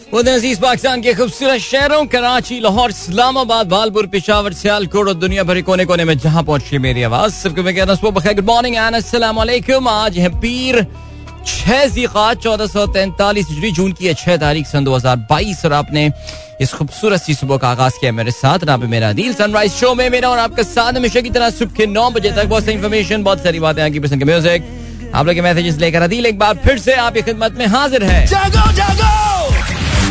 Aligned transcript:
अज़ीज़ 0.00 0.60
पाकिस्तान 0.60 1.00
के 1.02 1.12
खूबसूरत 1.14 1.60
शहरों, 1.60 2.04
कराची, 2.06 2.58
लाहौर, 2.60 2.90
इस्लामाबाद, 2.90 3.68
भालपुर, 3.68 4.06
पिशावर, 4.06 4.52
सियालकोट 4.52 5.08
और 5.08 5.14
दुनिया 5.14 5.42
भर 5.44 5.60
कोने 5.62 5.84
कोने 5.84 6.04
में 6.04 6.16
जहाँ 6.18 6.42
पहुँची 6.42 6.78
मेरी 6.78 7.02
आवाज़। 7.02 7.32
सबको 7.32 7.62
मैं 7.62 7.74
कहता 7.74 7.92
हूँ 7.94 8.12
गुड 8.12 8.44
मॉर्निंग 8.44 8.76
एंड 8.76 8.94
अस्सलाम 8.96 9.38
आज 9.88 10.18
है 10.18 10.28
पीर 10.40 10.82
छह 11.46 11.84
जीकात, 11.88 12.40
चौदह 12.42 12.66
सौ 12.66 12.86
तैंतालीस 12.86 13.46
जून 13.46 13.92
की 13.92 14.06
है 14.06 14.14
छह 14.14 14.36
तारीख, 14.36 14.66
सन 14.66 14.84
दो 14.84 14.94
हज़ार 14.94 15.16
बाईस। 15.30 15.64
और 15.64 15.72
आपने 15.72 16.10
इस 16.60 16.72
खूबसूरत 16.72 17.22
सी 17.22 17.34
सुबह 17.34 17.56
का 17.56 17.68
आगाज़ 17.68 17.98
किया 18.00 18.12
मेरे 18.12 18.30
साथ, 18.32 18.64
ना 18.64 18.76
मेरा 18.76 19.12
दिल। 19.14 19.32
सनराइज 19.34 19.72
शो 19.72 19.94
में 19.94 20.08
मेरा 20.10 20.28
और 20.28 20.38
आपका 20.38 20.62
साथ 20.64 20.92
हमेशा 20.94 21.20
की 21.20 21.30
तरह 21.30 21.50
सुबह 21.52 21.74
के 21.76 21.86
नौ 21.88 22.08
बजे 22.10 22.30
तक 22.32 22.46
बहुत 22.46 22.64
सी 22.64 22.72
इन्फॉर्मेशन 22.72 23.22
बहुत 23.22 23.42
सारी 23.44 23.60
बातें, 23.60 23.82
आपकी 23.82 24.00
पसंद 24.00 24.18
के 24.18 24.24
म्यूज़िक 24.24 25.12
आप 25.14 25.26
लोग 25.26 25.34
के 25.34 25.42
मैसेजेस 25.42 25.76
लेकर 25.78 26.02
अदील 26.02 26.26
एक 26.26 26.38
बार 26.38 26.54
फिर 26.64 26.78
से 26.78 26.94
आपकी 27.00 27.22
खिदमत 27.22 27.58
में 27.58 27.66
हाजिर 27.66 28.04
है। 28.04 28.26
जागो 28.26 28.72
जागो! 28.72 29.23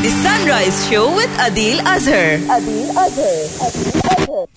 The 0.03 0.09
Sunrise 0.11 0.77
Show 0.85 1.15
with 1.15 1.31
Adil 1.39 1.79
Azhar. 1.81 2.35
Adil 2.51 2.89
Azhar. 2.93 4.47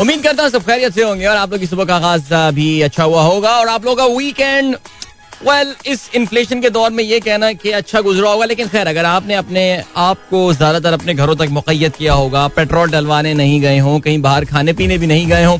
उम्मीद 0.00 0.22
करता 0.22 0.42
हूँ 0.42 0.50
सब 0.50 0.62
खैरियत 0.64 0.92
से 0.94 1.02
होंगे 1.02 1.26
और 1.26 1.36
आप 1.36 1.50
लोग 1.50 1.60
की 1.60 1.66
सुबह 1.66 1.84
का 1.84 1.96
आगाज़ 1.96 2.52
भी 2.54 2.66
अच्छा 2.82 3.04
हुआ 3.04 3.22
होगा 3.22 3.50
और 3.60 3.68
आप 3.68 3.84
लोग 3.84 3.96
का 3.98 4.06
वीकेंड 4.08 4.76
वेल 5.42 5.74
इस 5.86 6.08
इन्फ्लेशन 6.14 6.60
के 6.62 6.70
दौर 6.70 6.90
में 6.90 7.02
ये 7.04 7.20
कहना 7.20 7.52
कि 7.54 7.70
अच्छा 7.72 8.00
गुजरा 8.02 8.30
होगा 8.30 8.44
लेकिन 8.46 8.68
खैर 8.68 8.88
अगर 8.88 9.04
आपने 9.06 9.34
अपने 9.34 9.64
आप 9.98 10.28
को 10.30 10.52
ज़्यादातर 10.52 10.92
अपने 10.92 11.14
घरों 11.14 11.36
तक 11.36 11.48
मुकैद 11.52 11.92
किया 11.98 12.12
होगा 12.14 12.46
पेट्रोल 12.56 12.90
डलवाने 12.90 13.34
नहीं 13.34 13.60
गए 13.60 13.78
हों 13.78 13.98
कहीं 14.00 14.20
बाहर 14.22 14.44
खाने 14.44 14.72
पीने 14.72 14.98
भी 14.98 15.06
नहीं 15.06 15.26
गए 15.28 15.44
हों 15.44 15.58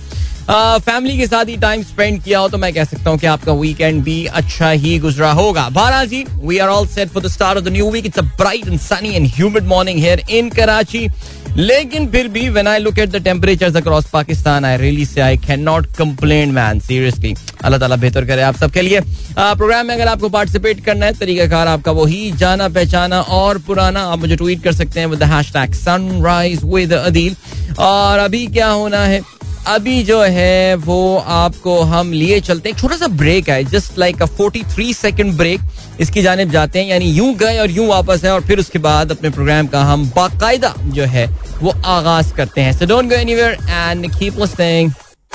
फैमिली 0.51 1.17
के 1.19 1.27
साथ 1.27 1.45
ही 1.49 1.57
टाइम 1.57 1.83
स्पेंड 1.83 2.23
किया 2.23 2.39
हो 2.39 2.49
तो 2.49 2.59
मैं 2.59 2.73
कह 2.75 2.85
सकता 2.85 3.11
हूँ 3.11 3.19
कि 3.19 3.27
आपका 3.27 3.53
वीकेंड 3.55 4.03
भी 4.05 4.25
अच्छा 4.27 4.71
ही 4.71 4.99
गुजरा 4.99 5.31
होगा। 5.33 5.69
बहरहाल 5.71 6.07
जी 6.09 6.25
we 6.45 6.59
are 6.59 6.69
all 6.69 6.87
set 6.87 7.09
for 7.09 7.23
the 7.23 7.29
start 7.33 7.59
of 7.59 7.65
the 7.65 7.73
new 7.73 7.91
week 7.91 8.07
it's 8.07 8.19
a 8.19 8.23
bright 8.39 8.67
and 8.69 8.79
sunny 8.81 9.15
and 9.15 9.27
humid 9.35 9.67
morning 9.67 9.99
here 9.99 10.23
in 10.31 10.49
Karachi 10.51 11.09
लेकिन 11.57 12.07
फिर 12.11 12.29
भी 12.35 12.49
when 12.49 12.69
I 12.69 12.79
look 12.79 12.99
at 12.99 13.09
the 13.11 13.23
temperatures 13.25 13.77
across 13.77 14.05
Pakistan 14.13 14.65
I 14.65 14.77
really 14.79 15.05
say 15.07 15.21
I 15.21 15.37
can 15.39 15.61
not 15.63 15.87
complain 15.97 16.51
man 16.53 16.81
seriously 16.81 17.35
Allah 17.65 17.81
Taala 17.81 17.97
बेहतर 17.97 18.25
करे 18.27 18.43
आप 18.43 18.57
सबके 18.57 18.83
लिए। 18.83 19.01
Programme 19.01 19.87
में 19.87 19.95
अगर 19.95 20.09
आपको 20.09 20.29
पार्टिसिपेट 20.29 20.85
करना 20.85 21.07
है, 21.07 21.13
तरीकाकार 21.15 21.69
आपका 21.69 21.93
वही 21.93 22.31
जाना, 22.33 22.69
पहचाना 22.69 23.21
और 23.21 23.59
पुराना, 23.67 24.01
आप 24.03 24.19
मुझे 24.19 24.37
ट्वीट 24.37 24.63
कर 24.63 24.73
सकते 24.75 25.01
हैं 25.01 25.07
with 25.07 25.19
the 25.19 25.31
hashtag 25.33 25.75
sunrise 25.75 26.65
with 26.65 26.93
Adeel 26.95 27.37
और 27.81 28.19
अभी 28.19 28.47
क्या 28.49 28.69
होना 28.71 29.05
है? 29.05 29.21
अभी 29.69 30.03
जो 30.03 30.21
है, 30.23 30.75
वो 30.75 31.17
आपको 31.19 31.81
हम 31.83 32.13
लिए 32.13 32.41
चलते 32.41 32.69
हैं। 32.69 32.77
छोटा 32.77 32.97
सा 32.97 33.07
ब्रेक 33.09 33.49
है 33.49 33.63
just 33.65 33.99
like 33.99 34.23
a 34.23 34.27
43 34.39 34.93
second 34.93 35.37
break 35.37 35.61
इसकी 36.01 36.23
जानब 36.23 36.51
जाते 36.51 36.79
हैं, 36.79 36.87
यानी 36.87 37.11
यूँ 37.11 37.35
गए 37.35 37.59
और 37.59 37.71
यूँ 37.71 37.87
वापस 37.89 38.25
है 38.25 38.33
और 38.33 38.41
फिर 38.41 38.59
उसके 38.59 38.79
बाद 38.79 39.11
अपने 39.11 39.31
प्रोग्राम 39.31 39.67
का 39.67 39.83
हम 39.83 40.07
बाकायदा 40.17 40.75
जो 40.87 41.05
है, 41.05 41.27
वो 41.63 41.75
आगाज़ 41.87 42.33
करते 42.35 42.61
हैं। 42.61 42.73
So 42.73 42.87
don't 42.87 43.09
go 43.09 43.15
anywhere 43.15 43.59
and 43.71 44.11
keep 44.15 44.39
listening 44.39 44.91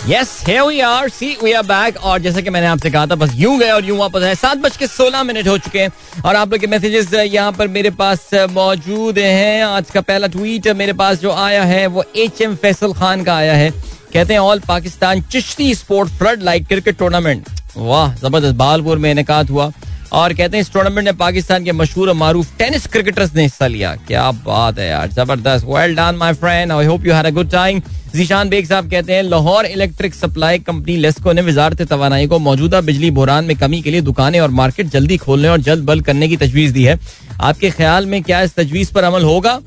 yes 0.05 0.29
here 0.45 0.63
we 0.65 0.81
are. 0.81 1.09
See, 1.09 1.29
we 1.43 1.53
are 1.59 1.63
back. 1.69 1.97
और 1.99 2.19
जैसा 2.21 2.41
कि 2.41 2.49
मैंने 2.49 2.67
आपसे 2.67 2.89
कहा 2.91 3.05
था, 3.07 3.15
बस 3.15 3.31
यूँ 3.35 3.57
गए 3.59 3.69
और 3.71 3.85
यूँ 3.85 3.97
वापस 3.97 4.23
आए। 4.23 4.35
सात 4.35 4.57
बज 4.57 4.77
के 4.77 4.87
सोलह 4.87 5.23
मिनट 5.23 5.47
हो 5.47 5.57
चुके 5.57 5.79
हैं 5.79 6.21
और 6.25 6.35
आप 6.35 6.51
लोग 6.51 6.59
के 6.61 6.67
मैसेजेस 6.67 7.13
यहाँ 7.13 7.51
पर 7.51 7.67
मेरे 7.67 7.89
पास 7.91 8.29
मौजूद 8.51 9.17
हैं। 9.17 9.63
आज 9.63 9.89
का 9.91 10.01
पहला 10.01 10.27
ट्वीट 10.27 10.67
मेरे 10.77 10.93
पास 10.93 11.19
जो 11.21 11.31
आया 11.31 11.63
है, 11.63 11.85
वो 11.87 12.03
एच 12.15 12.41
एम 12.41 12.55
फैसल 12.55 12.93
खान 12.93 13.23
का 13.23 13.35
आया 13.35 13.53
है। 13.53 13.69
कहते 14.13 14.33
हैं 14.33 14.39
all 14.39 14.59
Pakistan 14.67 15.21
Chishti 15.31 15.73
sport 15.75 16.09
floodlight 16.43 16.67
cricket 16.67 16.97
tournament 16.99 17.49
वाह, 17.77 18.13
ज़बरदस्त। 18.15 18.55
बालपुर 18.55 18.97
में 18.97 19.11
इनका 19.11 19.39
हुआ। 19.49 19.71
और 20.11 20.33
कहते 20.33 20.57
हैं 20.57 20.61
इस 20.61 20.71
टूर्नामेंट 20.73 21.05
में 21.05 21.17
पाकिस्तान 21.17 21.63
के 21.63 21.71
मशहूर 21.71 22.09
और 22.09 22.15
मारूफ 22.15 22.57
टेनिस 22.57 22.87
क्रिकेटर्स 22.87 23.35
ने 23.35 23.43
हिस्सा 23.43 23.67
लिया। 23.67 23.95
क्या 24.07 24.29
बात 24.31 24.79
है 24.79 24.89
यार, 24.89 25.11
ज़बरदस्त। 25.11 25.65
Well 25.67 25.95
done 25.95 26.15
my 26.15 26.33
friend 26.35 26.71
I 26.71 26.85
hope 26.85 27.05
you 27.05 27.13
had 27.13 27.25
a 27.25 27.29
good 27.29 27.49
time 27.51 27.81
Zeeshan 28.15 28.49
Baig 28.49 28.65
साहब 28.65 28.89
कहते 28.91 29.13
हैं, 29.13 29.23
Lahore 29.23 29.65
electric 29.65 30.15
supply 30.15 30.59
company 30.59 30.95
LESCO 30.97 31.31
ने 31.33 31.41
वजारत 31.41 31.81
तवानाई 31.83 32.27
को 32.27 32.39
मौजूदा 32.39 32.81
बिजली 32.81 33.11
बहरान 33.11 33.45
में 33.45 33.55
कमी 33.57 33.81
के 33.81 33.91
लिए 33.91 34.01
दुकानें 34.01 34.39
और 34.39 34.51
मार्केट 34.51 34.87
जल्दी 34.89 35.17
खोलने 35.17 35.49
और 35.49 35.61
जल्द 35.61 35.83
बल 35.85 36.01
करने 36.01 36.27
की 36.27 36.37
तजवीज 36.37 36.71
दी 36.71 36.83
है। 36.83 36.97
आपके 37.41 37.69
ख्याल 37.69 38.05
में 38.05 38.21
क्या 38.23 38.41
इस 38.41 38.55
तजवीज 38.55 38.91
पर 38.91 39.03
अमल 39.03 39.23
होगा? 39.23 39.59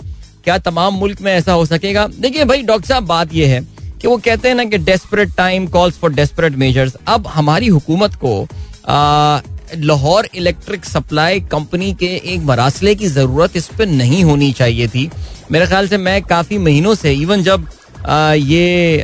क्या 0.45 0.57
तमाम 0.61 0.95
मुल्क 0.95 1.21
में 1.21 1.33
ऐसा 1.33 1.53
हो 1.53 1.67
सकेगा? 1.67 2.07
देखिए 2.21 2.45
भाई, 2.45 2.63
डॉक्टर 2.63 2.89
साहब, 2.89 3.07
बात 3.07 3.35
यह 3.35 3.49
है 3.49 3.61
कि 4.01 4.09
वो 4.09 4.17
कहते 4.17 4.49
हैं 4.49 4.55
ना 4.55 4.65
कि 4.65 4.79
desperate 4.81 5.35
time 5.37 5.67
calls 5.69 5.99
for 5.99 6.13
desperate 6.13 6.57
measures 6.57 6.97
अब 7.07 7.27
हमारी 7.29 7.67
हुकूमत 7.69 8.15
को 8.25 8.47
लाहौर 9.77 10.29
इलेक्ट्रिक 10.35 10.85
सप्लाई 10.85 11.41
कंपनी 11.53 11.93
के 11.95 12.07
एक 12.25 12.41
मरासले 12.45 12.95
की 12.95 13.07
ज़रूरत 13.09 13.57
इस 13.57 13.67
पर 13.79 13.87
नहीं 13.89 14.23
होनी 14.25 14.53
चाहिए 14.53 14.89
थी। 14.89 15.11
मेरे 15.53 15.67
ख्याल 15.67 15.89
से 15.89 15.97
मैं 15.99 16.23
काफ़ी 16.25 16.59
महीनों 16.61 16.95
से 16.95 17.13
इवन 17.15 17.43
जब 17.43 17.69
आ, 18.01 18.33
ये 18.33 18.99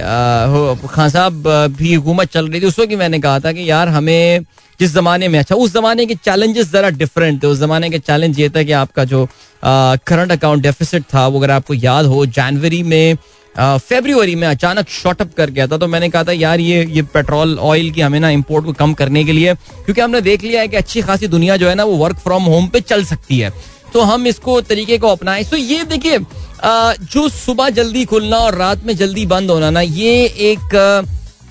खान 0.88 1.08
साहब 1.10 1.46
भी 1.78 1.92
हुकूमत 1.94 2.30
चल 2.32 2.48
रही 2.48 2.60
थी 2.60 2.66
उस 2.66 2.78
वक्त 2.78 2.92
मैंने 2.98 3.18
कहा 3.20 3.40
था 3.40 3.52
कि 3.52 3.68
यार 3.70 3.88
हमें 3.88 4.44
जिस 4.80 4.92
जमाने 4.94 5.28
में 5.28 5.38
अच्छा 5.38 5.54
उस 5.54 5.72
जमाने 5.72 6.06
के 6.06 6.14
चैलेंजेस 6.14 6.70
जरा 6.72 6.90
डिफरेंट 6.92 7.42
थे। 7.42 7.46
उस 7.46 7.58
जमाने 7.58 7.90
के 7.90 7.98
चैलेंज 7.98 8.40
ये 8.40 8.48
था 8.48 8.62
कि 8.62 8.72
आपका 8.72 9.04
जो 9.04 9.26
करंट 9.62 10.32
अकाउंट 10.32 10.62
डेफिसिट 10.62 11.02
था 11.14 11.26
वो 11.26 11.38
अगर 11.38 11.50
आपको 11.50 11.74
याद 11.74 12.06
हो 12.06 12.24
जनवरी 12.28 12.82
में 12.82 13.16
फेब्रुवरी 13.58 14.34
में 14.34 14.46
अचानक 14.48 14.88
शॉर्टअप 14.90 15.32
कर 15.36 15.50
गया 15.50 15.66
था 15.66 15.76
तो 15.78 15.86
मैंने 15.88 16.08
कहा 16.08 16.24
था, 16.24 16.32
यार, 16.32 16.60
ये 16.60 16.84
ये 16.86 17.02
पेट्रोल 17.04 17.58
ऑयल 17.60 17.90
की 17.90 18.00
हमें 18.00 18.18
ना 18.20 18.30
इम्पोर्ट 18.30 18.64
को 18.64 18.72
कम 18.74 18.92
करने 18.94 19.24
के 19.24 19.32
लिए, 19.32 19.54
क्योंकि 19.54 20.00
हमने 20.00 20.20
देख 20.22 20.42
लिया 20.44 20.60
है 20.60 20.68
कि 20.68 20.76
अच्छी 20.76 21.02
खासी 21.02 21.28
दुनिया 21.28 21.56
जो 21.56 21.68
है 21.68 21.74
ना, 21.74 21.84
वो 21.84 21.96
वर्क 21.96 22.18
फ्रॉम 22.18 22.42
होम 22.44 22.68
पे 22.68 22.80
चल 22.82 23.04
सकती 23.04 23.38
है। 23.38 23.52
तो 23.92 24.00
हम 24.02 24.26
इसको 24.26 24.60
तरीके 24.62 24.98
को 24.98 25.08
अपनाएँ। 25.08 25.44
तो 25.44 25.56
ये 25.56 25.84
देखिए 25.86 26.18
जो 26.64 27.28
सुबह 27.28 27.68
जल्दी 27.70 28.04
खुलना 28.04 28.36
और 28.38 28.54
रात 28.54 28.84
में 28.84 28.96
जल्दी 28.96 29.26
बंद 29.26 29.50
होना 29.50 29.70
ना, 29.70 29.80
ये 29.80 30.24
एक 30.24 30.74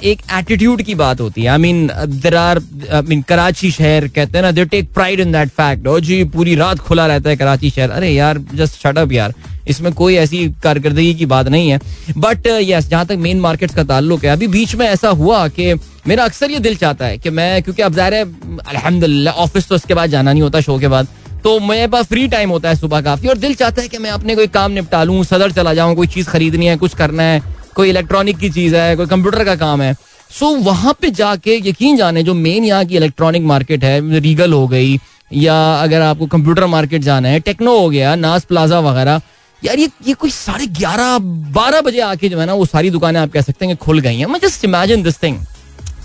एक 0.04 0.22
एटीट्यूड 0.34 0.82
की 0.84 0.96
बात 0.96 1.22
होती 1.22 1.42
है. 1.42 1.48
I 1.48 1.58
mean 1.58 1.88
there 2.08 2.36
are 2.36 2.62
I 2.94 3.02
mean 3.02 3.22
Karachi 3.22 3.72
शहर 3.72 4.08
कहते 4.08 4.38
हैं 4.38 4.44
ना 4.44 4.52
they 4.52 4.66
take 4.66 4.94
pride 4.94 5.20
in 5.20 5.32
that 5.32 5.50
fact 5.52 5.88
और 5.88 6.00
जी, 6.00 6.24
पूरी 6.26 6.56
रात 6.56 6.80
खुला 6.80 7.08
रहता 7.08 7.30
है 7.30 7.36
कराची 7.36 7.70
शहर. 7.70 7.90
अरे 7.90 8.10
यार 8.12 8.38
जस्ट 8.54 8.82
शट 8.82 8.98
अप 8.98 9.12
यार. 9.12 9.34
इसमें 9.68 9.92
कोई 9.94 10.16
ऐसी 10.16 10.48
कारकर्दगी 10.64 11.14
की 11.14 11.26
बात 11.26 11.48
नहीं 11.48 11.70
है. 11.70 11.80
बट 12.18 12.48
यस 12.48 12.88
जहाँ 12.90 13.06
तक 13.06 13.16
मेन 13.20 13.40
मार्केट्स 13.40 13.76
का 13.76 13.84
ताल्लुक 13.84 14.26
है, 14.26 14.32
अभी 14.32 14.48
बीच 14.48 14.76
में 14.76 14.86
ऐसा 14.88 15.10
हुआ 15.12 15.48
कि 15.50 15.74
मेरा 16.08 16.24
अक्सर 16.24 16.52
ये 16.52 16.60
दिल 16.60 16.76
चाहता 16.76 17.06
है 17.06 17.18
कि 17.18 17.30
मैं, 17.30 17.62
क्योंकि 17.64 17.82
अब 17.82 17.94
ज़ाहिर 17.94 18.14
है, 18.14 18.24
अल्हम्दुलिल्लाह 18.68 19.34
ऑफ़िस 19.36 19.68
तो 19.68 19.76
उसके 19.76 19.94
बाद 19.94 20.10
जाना 20.10 20.32
नहीं 20.32 20.44
होता 20.44 20.62
शो 20.62 20.78
के 20.80 20.88
बाद. 20.88 21.08
तो 21.44 21.60
मेरे 21.60 21.88
पास 21.88 22.06
फ्री 22.06 22.28
टाइम 22.28 22.50
होता 22.50 22.70
है 22.70 22.76
सुबह 22.76 23.02
काफ़ी, 23.02 23.28
और 23.28 23.38
दिल 23.38 23.54
चाहता 23.56 23.82
है 23.82 23.88
कि 23.88 23.98
मैं 23.98 24.12
अपने 24.12 24.36
कोई 24.36 24.48
काम 24.50 24.72
निपटा 24.72 25.04
लूँ, 25.04 25.24
सदर 25.24 25.52
चला 25.52 25.74
जाऊँ, 25.74 25.96
कोई 25.96 26.08
चीज़ 26.08 26.28
खरीदनी 26.28 26.66
है, 26.66 26.78
कुछ 26.78 26.96
करना 26.96 27.24
है. 27.24 27.42
कोई 27.76 27.90
इलेक्ट्रॉनिक 27.90 28.38
की 28.38 28.50
चीज़ 28.50 28.76
है, 28.76 28.96
कोई 28.96 29.06
कंप्यूटर 29.06 29.44
का 29.44 29.56
काम 29.56 29.82
है। 29.82 29.94
सो 30.32 30.50
वहाँ 30.62 30.96
पे 31.02 31.10
जाके 31.12 31.56
यकीन 31.60 31.98
जाने, 31.98 32.24
जो 32.24 32.34
मेन 32.34 32.64
यहाँ 32.66 32.86
की 32.86 32.96
इलेक्ट्रॉनिक 32.96 33.44
मार्केट 33.44 33.84
है 33.84 34.20
रीगल 34.20 34.54
हो 34.54 34.68
गई, 34.68 35.00
या 35.32 35.56
अगर 35.76 36.02
आपको 36.02 36.26
कंप्यूटर 36.28 36.66
मार्केट 36.68 37.02
जाना 37.02 37.30
है 37.30 37.40
टेक्नो 37.40 37.78
हो 37.80 37.90
गया 37.90 38.16
नास 38.16 38.44
प्लाजा 38.46 38.80
वगैरह, 38.82 39.22
यार 39.62 39.80
ये 39.80 39.90
ये 40.08 40.14
कोई 40.14 40.30
साढ़े 40.32 40.68
ग्यारह, 40.70 41.18
बारह 41.54 41.82
बजे 41.82 42.00
आके 42.02 42.30
जो 42.30 42.40
है 42.40 42.46
ना, 42.46 42.54
वो 42.54 42.66
सारी 42.66 42.90
दुकानें 42.90 43.20
आप 43.20 43.32
कह 43.32 43.42
सकते 43.42 43.66
हैं 43.66 43.78
खुल 43.78 44.00
गई 44.00 44.18
हैं। 44.18 44.26
मैं 44.26 44.40
just 44.40 44.66
imagine 44.66 45.04
this 45.04 45.22
thing 45.24 45.40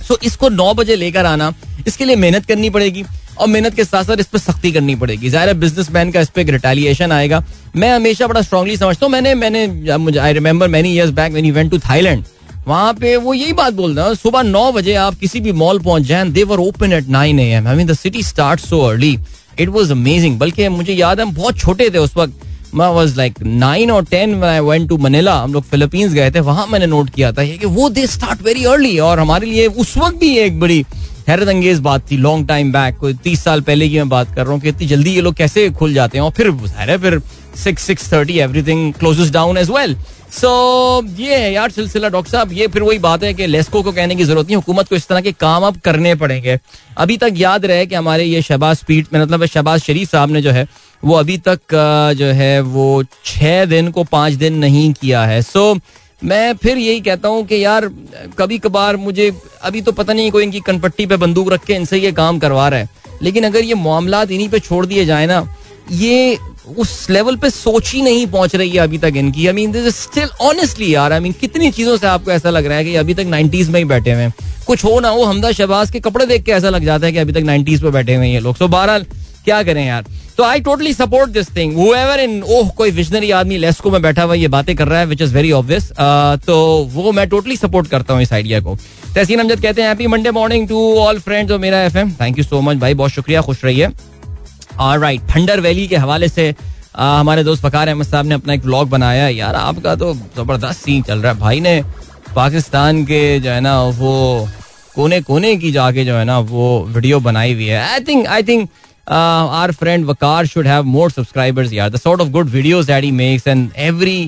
so 0.08 0.18
इसको 0.22 0.48
नौ 0.48 0.72
बजे 0.74 0.96
लेकर 0.96 1.26
आना, 1.26 1.52
इसके 1.86 2.04
लिए 2.04 2.16
मेहनत 2.16 2.46
करनी 2.46 2.70
पड़ेगी। 2.70 3.04
और 3.40 3.48
मेहनत 3.48 3.74
के 3.74 3.84
साथ 3.84 4.04
साथ 4.04 4.20
इस 4.20 4.26
पर 4.26 4.38
सख्ती 4.38 4.72
करनी 4.72 4.94
पड़ेगी। 4.96 5.28
ज़ाहिर 5.30 5.54
बिज़नेस 5.56 5.90
मैन 5.90 6.10
का 6.10 6.20
इस 6.20 6.28
पर 6.30 6.50
रिटेलिएशन 6.50 7.12
आएगा। 7.12 7.42
मैं 7.76 7.92
हमेशा 7.92 8.26
बड़ा 8.26 8.42
स्ट्रांगली 8.42 8.76
समझता 8.76 9.06
हूँ। 9.06 9.12
मैंने 9.12 9.34
मैंने 9.36 9.96
मुझे 9.98 10.18
I 10.18 10.32
remember 10.32 10.68
many 10.68 10.92
years 10.94 11.10
back 11.12 11.32
when 11.32 11.44
you 11.44 11.54
went 11.54 11.70
to 11.70 11.78
Thailand 11.80 12.24
वहाँ 12.66 12.92
पे 12.94 13.14
वो 13.16 13.34
यही 13.34 13.52
बात 13.54 13.72
बोल 13.74 13.94
रहे 13.94 14.14
सुबह 14.14 14.42
नौ 14.44 14.70
बजे 14.72 14.94
आप 14.96 15.14
किसी 15.20 15.40
भी 15.40 15.52
मॉल 15.54 15.78
पहुँच 15.80 16.02
जाए 16.04 16.24
they 16.30 16.42
were 16.44 16.58
open 16.60 16.92
at 16.92 17.08
nine 17.10 17.38
A 17.40 17.48
M 17.52 17.68
I 17.68 17.76
mean 17.76 17.86
the 17.86 17.94
city 17.94 18.22
start 18.22 18.60
so 18.60 18.80
early 18.82 19.16
it 19.58 19.68
was 19.68 19.92
amazing 19.92 20.38
बल्कि 20.38 20.68
मुझे 20.70 20.92
याद 20.92 21.20
है, 21.20 21.26
हम 21.26 21.34
बहुत 21.34 21.58
छोटे 21.58 21.88
थे 21.90 21.98
उस 21.98 22.16
वक्त। 22.16 22.46
मैं 22.74 22.86
वॉज़ 22.88 23.16
लाइक 23.16 23.38
नाइन 23.42 23.90
और 23.90 24.04
ten 24.06 24.42
I 24.44 24.60
went 24.60 24.88
to 24.88 24.96
Manila 24.98 25.34
हम 25.34 25.52
लोग 25.54 25.64
फिलीपींस 25.64 26.12
गए 26.12 26.30
थे, 26.30 26.40
वहाँ 26.40 26.66
मैंने 26.66 26.86
नोट 26.86 27.10
किया 27.10 27.32
था 27.32 27.44
कि 27.46 27.66
वो 27.68 27.88
दे 27.90 28.06
स्टार्ट 28.06 28.42
वेरी 28.42 28.64
अर्ली 28.64 28.98
और 29.00 29.20
हमारे 29.20 29.46
लिए 29.46 29.66
उस 29.66 29.96
वक्त 29.96 30.16
भी 30.18 30.36
एक 30.38 30.60
बड़ी 30.60 30.84
हैरत 31.28 31.48
अंगेज 31.48 31.78
बात 31.80 32.10
थी 32.10 32.16
लॉन्ग 32.18 32.48
टाइम 32.48 32.72
बैक 32.72 32.96
कोई 32.98 33.14
तीस 33.24 33.44
साल 33.44 33.60
पहले 33.60 33.88
की 33.88 33.98
मैं 33.98 34.08
बात 34.08 34.34
कर 34.34 34.42
रहा 34.42 34.52
हूँ 34.52 34.60
कि 34.60 34.68
इतनी 34.68 34.86
जल्दी 34.86 35.14
ये 35.14 35.20
लोग 35.20 35.34
कैसे 35.34 35.68
खुल 35.70 35.92
जाते 35.94 36.18
हैं? 36.18 36.24
और 36.24 36.30
फिर 36.30 36.50
है, 36.78 36.98
फिर 36.98 37.20
six 37.56 37.82
six 37.82 38.12
thirty 38.12 38.38
everything 38.40 38.92
closes 38.94 39.30
down 39.30 39.58
as 39.58 39.70
well 39.70 39.96
so 40.32 40.50
ये 41.18 41.36
है 41.36 41.52
यार 41.52 41.70
सिलसिला, 41.70 42.08
डॉक्टर 42.08 42.30
साहब, 42.30 42.52
ये 42.52 42.66
फिर 42.66 42.82
वही 42.82 42.98
बात 42.98 43.22
है 43.24 43.32
कि 43.34 43.46
लेस्को 43.46 43.82
को 43.82 43.92
कहने 43.92 44.16
की 44.16 44.24
ज़रूरत 44.24 44.46
नहीं, 44.46 44.56
हुकूमत 44.56 44.88
को 44.88 44.96
इस 44.96 45.06
तरह 45.08 45.20
के 45.20 45.32
काम 45.32 45.62
अब 45.66 45.78
करने 45.84 46.14
पड़ेंगे। 46.14 46.58
अभी 46.98 47.16
तक 47.16 47.32
याद 47.36 47.64
रहे 47.66 47.86
कि 47.86 47.94
हमारे 47.94 48.24
ये 48.24 48.42
शहबाज 48.42 48.76
स्पीड 48.76 49.06
में 49.12 49.20
मतलब 49.20 49.44
शहबाज 49.46 49.80
शरीफ 49.80 50.10
साहब 50.10 50.30
ने 50.30 50.42
जो 50.42 50.50
है, 50.50 50.66
वो 51.02 51.14
अभी 51.14 51.38
तक 51.38 51.74
जो 52.18 52.26
है 52.26 52.60
वो 52.62 53.02
छह 53.24 53.64
दिन 53.64 53.90
को 53.90 54.04
पाँच 54.04 54.32
दिन 54.34 54.58
नहीं 54.58 54.92
किया 54.92 55.24
है। 55.24 55.40
सो 55.42 55.74
मैं 56.22 56.54
फिर 56.54 56.78
यही 56.78 57.00
कहता 57.00 57.28
हूँ 57.28 57.44
कि 57.46 57.64
यार 57.64 57.86
कभी 58.38 58.58
कभार 58.58 58.96
मुझे, 58.96 59.30
अभी 59.62 59.80
तो 59.80 59.92
पता 59.92 60.12
नहीं 60.12 60.30
कोई 60.30 60.44
इनकी 60.44 60.60
कनपट्टी 60.60 61.06
पे 61.06 61.16
बंदूक 61.16 61.52
रख 61.52 61.64
के 61.64 61.74
इनसे 61.74 61.98
ये 61.98 62.12
काम 62.12 62.38
करवा 62.38 62.68
रहा 62.68 62.80
है। 62.80 62.88
लेकिन 63.22 63.44
अगर 63.44 63.64
ये 63.64 63.74
मामला 63.76 64.22
इन्हीं 64.22 64.48
पे 64.48 64.58
छोड़ 64.60 64.84
दिए 64.86 65.04
जाए 65.04 65.26
ना, 65.26 65.46
ये 65.92 66.38
उस 66.78 67.08
लेवल 67.10 67.36
पे 67.36 67.50
सोच 67.50 67.92
ही 67.92 68.02
नहीं 68.02 68.26
पहुँच 68.26 68.54
रही 68.56 68.70
है 68.70 68.78
अभी 68.78 68.98
तक 68.98 69.12
इनकी। 69.16 69.46
आई 69.46 69.52
मीन 69.52 69.90
स्टिल 69.90 70.28
ऑनेस्टली 70.42 70.94
यार 70.94 71.12
आई 71.12 71.20
मीन 71.20 71.32
कितनी 71.40 71.70
चीज़ों 71.70 71.96
से 71.96 72.06
आपको 72.06 72.30
ऐसा 72.30 72.50
लग 72.50 72.66
रहा 72.66 72.78
है 72.78 72.84
कि 72.84 72.94
अभी 72.96 73.14
तक 73.14 73.26
नाइनटीज 73.28 73.70
में 73.70 73.78
ही 73.80 73.84
बैठे 73.86 74.12
हुए 74.12 74.22
हैं। 74.22 74.34
कुछ 74.66 74.84
हो 74.84 74.98
ना 75.00 75.08
हो, 75.08 75.24
हमदा 75.24 75.50
शहबाज 75.52 75.90
के 75.90 76.00
कपड़े 76.00 76.26
देख 76.26 76.44
के 76.44 76.52
ऐसा 76.52 76.70
लग 76.70 76.84
जाता 76.84 77.06
है 77.06 77.12
कि 77.12 77.18
अभी 77.18 77.32
तक 77.32 77.42
नाइनटीज 77.44 77.82
पे 77.82 77.90
बैठे 77.90 78.14
हुए 78.14 78.26
हैं 78.26 78.32
ये 78.34 78.40
लोग। 78.40 78.56
सो 78.56 78.68
बहरहाल 78.68 79.06
क्या 79.44 79.62
करें 79.62 79.84
यार? 79.86 80.04
तो 80.36 80.44
I 80.44 80.60
totally 80.60 80.92
support 80.94 81.30
this 81.30 81.48
thing 81.56 81.74
however 81.76 82.20
in 82.20 82.42
oh 82.44 82.68
कोई 82.76 82.90
विजनरी 82.90 83.30
आदमी 83.30 83.56
लेस्को 83.58 83.90
में 83.90 84.00
बैठा 84.02 84.22
हुआ 84.22 84.34
ये 84.34 84.48
बातें 84.48 84.74
कर 84.76 84.88
रहा 84.88 84.98
है 85.00 85.06
विच 85.06 85.22
इज़ 85.22 85.34
वेरी 85.34 85.52
ऑब्वियस 85.52 85.90
तो 86.46 86.56
वो 86.92 87.12
मैं 87.12 87.28
टोटली 87.28 87.56
सपोर्ट 87.56 87.88
करता 87.88 88.14
हूँ 88.14 88.22
इस 88.22 88.32
आइडिया 88.32 88.60
को। 88.60 88.76
तहसीन 89.14 89.40
अमजद 89.40 89.62
कहते 89.62 89.82
हैं 89.82 89.88
happy 89.88 90.06
Monday 90.06 90.30
morning 90.30 90.68
to 90.68 90.78
all 90.98 91.18
friends 91.20 91.52
और 91.52 91.58
मेरा 91.58 91.82
FM 91.84 92.12
thank 92.20 92.38
you 92.38 92.44
so 92.44 92.60
much 92.60 92.76
भाई 92.76 92.94
बहुत 92.94 93.10
शुक्रिया 93.10 93.40
खुश 93.42 93.64
रहिए। 93.64 93.88
राइट 94.80 95.22
थंडर 95.34 95.60
वैली 95.60 95.86
के 95.88 95.96
हवाले 95.96 96.28
से 96.28 96.54
आ, 96.96 97.18
हमारे 97.20 97.44
दोस्त 97.44 97.62
फकार 97.62 97.88
अहमद 97.88 98.06
साहब 98.06 98.26
ने 98.26 98.34
अपना 98.34 98.52
एक 98.52 98.62
ब्लॉग 98.62 98.88
बनाया 98.90 99.28
यार 99.28 99.54
आपका 99.56 99.94
तो 99.94 100.12
ज़बरदस्त 100.36 100.80
सीन 100.80 101.02
चल 101.02 101.18
रहा 101.18 101.32
है। 101.32 101.38
भाई 101.38 101.60
ने 101.60 101.82
पाकिस्तान 102.34 103.04
के 103.04 103.40
जो 103.40 103.50
है 103.50 103.60
ना 103.60 103.80
वो 103.82 104.48
कोने 104.94 105.20
कोने 105.22 105.54
की 105.56 105.70
जाके 105.72 106.04
जो 106.04 106.14
है 106.14 106.24
ना 106.24 106.38
वो 106.46 106.66
वीडियो 106.88 107.20
बनाई 107.20 107.52
हुई 107.54 107.66
है। 107.66 107.80
I 107.82 108.00
think 108.08 108.26
I 108.26 108.42
think 108.42 108.68
our 109.10 109.72
friend 109.72 110.04
Waqar 110.06 110.46
should 110.46 110.66
have 110.66 110.84
more 110.86 111.10
subscribers 111.10 111.72
यार 111.72 111.90
the 111.90 111.96
sort 111.96 112.20
of 112.20 112.28
good 112.30 112.48
videos 112.50 112.86
that 112.86 113.04
he 113.04 113.10
makes 113.12 113.46
and 113.48 113.70
every 113.78 114.20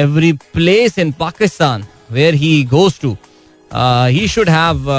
every 0.00 0.32
place 0.54 0.98
in 0.98 1.12
Pakistan 1.20 1.84
where 2.12 2.34
he 2.34 2.62
goes 2.70 2.98
to 3.02 3.16
he 4.10 4.26
should 4.28 4.48
have 4.48 4.90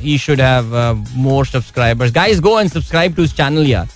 he 0.00 0.18
should 0.18 0.40
have 0.40 1.04
more 1.16 1.46
subscribers 1.46 2.12
guys 2.14 2.40
go 2.40 2.60
and 2.60 2.70
subscribe 2.70 3.14
to 3.14 3.22
his 3.22 3.34
channel 3.36 3.66
यार 3.66 3.88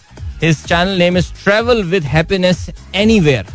his 0.42 0.64
channel 0.64 0.98
name 0.98 1.16
is 1.18 1.32
travel 1.44 1.82
with 1.84 2.04
happiness 2.06 2.68
anywhere 2.94 3.46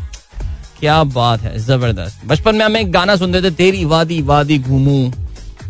क्या 0.79 1.03
बात 1.05 1.41
है 1.41 1.57
ज़बरदस्त 1.59 2.25
बचपन 2.27 2.55
में 2.55 2.65
हमें 2.65 2.93
गाना 2.93 3.15
सुनते 3.15 3.41
थे 3.41 3.51
तेरी 3.55 3.85
वादी 3.85 4.21
वादी 4.23 4.57
घूमू 4.59 4.99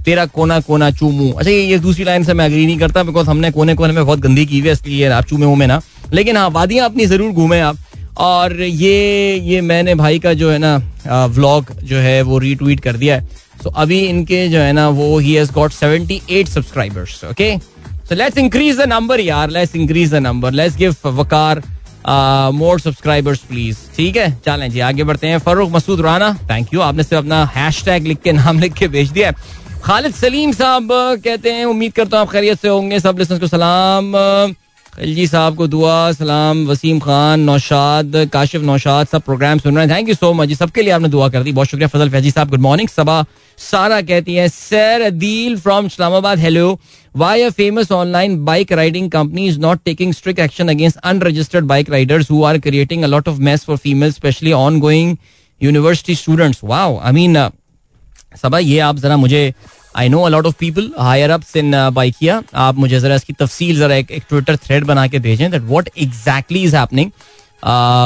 तेरा 0.06 0.26
कोना 0.28 0.60
कोना 0.62 0.90
चूमू 0.92 1.32
अच्छा 1.32 1.50
ये, 1.50 1.62
ये 1.62 1.78
दूसरी 1.80 2.04
लाइन 2.06 2.24
से 2.24 2.34
मैं 2.34 2.46
अग्री 2.46 2.66
नहीं 2.66 2.78
करता 2.80 3.04
बिकॉज़ 3.04 3.30
हमने 3.30 3.52
कोने 3.52 3.76
कोने 3.76 3.94
में 3.94 4.06
बहुत 4.06 4.20
गंदी 4.20 4.46
की 4.46 4.60
हुई 4.60 4.68
है 4.68 4.74
इसलिए 4.74 5.10
आप 5.10 5.26
चूमे 5.26 5.46
उमे 5.46 5.66
ना। 5.68 5.82
लेकिन 6.14 6.38
हाँ 6.38 6.50
वादियाँ 6.50 6.90
अपनी 6.90 7.06
ज़रूर 7.06 7.32
घूमे 7.32 7.60
आप। 7.60 7.78
और 8.18 8.62
ये 8.62 9.38
ये 9.44 9.62
मैंने 9.62 9.96
भाई 9.96 10.20
का 10.20 10.34
जो 10.34 10.52
है 10.52 10.58
ना 10.58 10.76
व्लॉग 11.28 11.72
जो 11.84 11.98
है 11.98 12.22
वो 12.22 12.38
रीट्वीट 12.40 12.80
कर 12.80 12.98
दिया 12.98 13.16
है। 13.16 13.28
सो 13.64 13.70
अभी 13.72 14.00
इनके 14.00 14.48
जो 14.50 14.60
है 14.60 14.72
ना 14.74 14.88
वो 14.90 15.18
he 15.18 15.34
has 15.34 15.52
got 15.54 15.72
78 15.74 16.48
subscribers 16.50 17.24
okay 17.26 17.56
so 18.10 18.16
let's 18.16 18.38
increase 18.38 18.78
the 18.78 18.88
number 18.90 19.20
यार 19.20 19.50
let's 19.50 19.76
increase 19.76 20.14
the 20.14 20.22
number 20.24 20.52
let's 20.52 20.78
give 20.78 20.96
Waqar 21.06 21.64
more 22.54 22.80
subscribers 22.80 23.40
please 23.50 23.78
ठीक 23.98 24.18
है? 24.18 24.32
चलें 24.46 24.70
जी 24.72 24.80
आगे 24.80 25.04
बढ़ते 25.04 25.28
हैं। 25.28 25.38
फरूक 25.40 25.72
मसूद 25.72 26.02
राना 26.02 26.32
थैंक 26.50 26.74
यू 26.74 26.82
आपने 26.82 27.04
सिर्फ़ 27.04 27.24
अपना 27.24 27.46
हैश 27.56 27.84
लिख 27.88 28.20
के 28.24 28.32
नाम 28.34 28.60
लिख 28.60 28.74
के 28.74 28.88
भेज 28.88 29.10
दिया 29.12 29.32
खालिद 29.86 30.14
सलीम 30.16 30.52
साहब, 30.52 30.88
कहते 31.24 31.52
हैं, 31.52 31.66
उम्मीद 31.66 31.92
करता 31.94 32.18
हूँ 32.18 32.26
आप 32.26 32.32
खैरियत 32.32 32.60
से 32.60 32.68
होंगे। 32.68 33.00
सब 33.00 33.20
लिसनर्स 33.20 33.42
को 33.42 33.48
सलाम। 33.48 34.14
जी 35.06 35.26
साहब 35.28 35.56
को 35.56 35.68
दुआ, 35.68 36.12
सलाम। 36.12 36.66
वसीम 36.68 37.00
खान, 37.00 37.40
नौशाद, 37.40 38.16
काशिफ 38.34 38.62
नौशाद, 38.62 39.08
सब 39.08 39.22
प्रोग्राम 39.22 39.60
सुन 39.60 39.76
रहे 39.76 39.86
हैं। 39.86 39.96
थैंक 39.96 40.10
यू 40.10 40.16
सो 40.16 40.32
मच 40.34 40.54
सबके 40.54 40.82
लिए 40.82 40.92
आपने 40.92 41.10
दुआ 41.10 41.28
कर 41.30 41.44
दी। 41.44 41.52
बहुत 41.52 41.68
शुक्रिया 41.68 41.88
फजल 41.88 42.10
फैजी 42.10 42.32
साहब। 42.32 42.50
Good 42.50 42.62
morning 42.62 42.90
Saba. 42.90 43.24
सारा 43.58 44.00
कहती 44.02 44.36
है, 44.36 44.48
sir 44.50 45.02
Adeel 45.02 45.58
from 45.58 45.86
Islamabad. 45.86 46.40
Hello 46.40 46.80
why 47.16 47.42
a 47.42 47.50
famous 47.50 47.92
online 47.92 48.44
bike 48.46 48.72
riding 48.72 49.10
company 49.12 49.48
is 49.48 49.60
not 49.60 49.80
taking 49.86 50.14
strict 50.14 50.40
action 50.40 50.70
against 50.70 50.98
unregistered 51.04 51.66
bike 51.66 51.90
riders 51.90 52.32
who 52.32 52.44
are 52.44 52.58
creating 52.60 53.04
a 53.04 53.08
lot 53.08 53.28
of 53.28 53.38
mess 53.50 53.66
for 53.66 53.78
female 53.78 54.12
specially 54.12 54.52
on 54.54 54.80
going 54.80 55.16
university 55.62 56.16
students 56.16 56.60
wow 56.64 57.00
I 57.00 57.12
mean 57.12 57.38
Saba 58.42 58.60
ये 58.60 58.80
आप 58.80 58.98
जरा 59.00 59.18
मुझे 59.18 59.54
I 59.98 60.10
know 60.10 60.22
a lot 60.22 60.46
of 60.46 60.56
people 60.60 60.90
higher 61.00 61.32
ups 61.32 61.56
in 61.56 61.72
Bykea 61.94 62.42
आप 62.64 62.76
मुझे 62.76 63.00
जरा 63.00 63.16
इसकी 63.16 63.34
तफसील 63.34 63.78
जरा 63.80 63.96
एक, 63.96 64.12
ट्विटर 64.30 64.56
थ्रेड 64.58 64.86
बना 64.86 65.08
के 65.08 65.20
भेजें 65.20 65.50
that 65.52 65.62
what 65.62 65.90
exactly 65.98 66.64
is 66.64 66.76
happening 66.76 67.12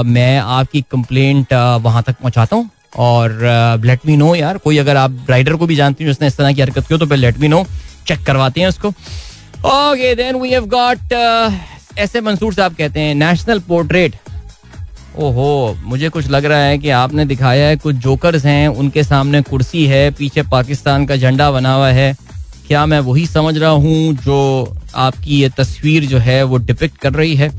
मैं 0.05 0.37
आपकी 0.39 0.81
कंप्लेंट 0.81 1.45
uh, 1.45 1.81
वहाँ 1.83 2.03
तक 2.03 2.15
पहुंचाता 2.21 2.55
हूँ 2.55 2.69
और 2.97 3.39
लेट 3.85 4.05
मी 4.05 4.17
नो 4.17 4.33
यार 4.35 4.57
कोई 4.57 4.77
अगर 4.77 4.97
आप 4.97 5.25
राइडर 5.29 5.55
को 5.55 5.65
भी 5.65 5.75
जानती 5.75 6.03
हो 6.03 6.09
जिसने 6.09 6.27
इस 6.27 6.37
तरह 6.37 6.53
की 6.53 6.61
हरकत 6.61 6.87
की 6.87 6.93
हो 6.93 6.99
तो 6.99 7.05
फिर 7.05 7.17
लेट 7.17 7.37
मी 7.39 7.47
नो 7.47 7.63
चेक 8.07 8.23
करवाते 8.25 8.61
हैं 8.61 8.67
उसको। 8.67 8.89
Okay 9.69 10.13
then 10.15 10.35
we 10.35 10.49
have 10.49 10.65
got 10.67 11.13
ऐसे 11.97 12.21
मंसूर 12.21 12.53
साहब 12.53 12.75
कहते 12.75 12.99
हैं 12.99 13.15
नेशनल 13.15 13.59
पोर्ट्रेट 13.67 14.15
ओहो, 15.17 15.77
मुझे 15.83 16.09
कुछ 16.09 16.27
लग 16.27 16.45
रहा 16.45 16.59
है 16.59 16.77
कि 16.77 16.89
आपने 16.89 17.25
दिखाया 17.25 17.67
है 17.67 17.75
कुछ 17.75 17.95
जोकर्स 17.95 18.45
हैं, 18.45 18.67
उनके 18.67 19.03
सामने 19.03 19.41
कुर्सी 19.41 19.85
है, 19.85 20.09
पीछे 20.11 20.41
पाकिस्तान 20.41 21.05
का 21.05 21.15
झंडा 21.15 21.51
बना 21.51 21.73
हुआ 21.73 21.89
है। 21.89 22.13
क्या 22.67 22.85
मैं 22.85 22.99
वही 22.99 23.25
समझ 23.25 23.57
रहा 23.57 23.69
हूँ 23.69 24.13
जो 24.15 24.77
आपकी 24.95 25.41
ये 25.41 25.49
तस्वीर 25.49 26.05
जो 26.05 26.17
है 26.17 26.43
वो 26.43 26.57
डिपिक्ट 26.57 26.97
कर 26.97 27.13
रही 27.13 27.35
है? 27.35 27.49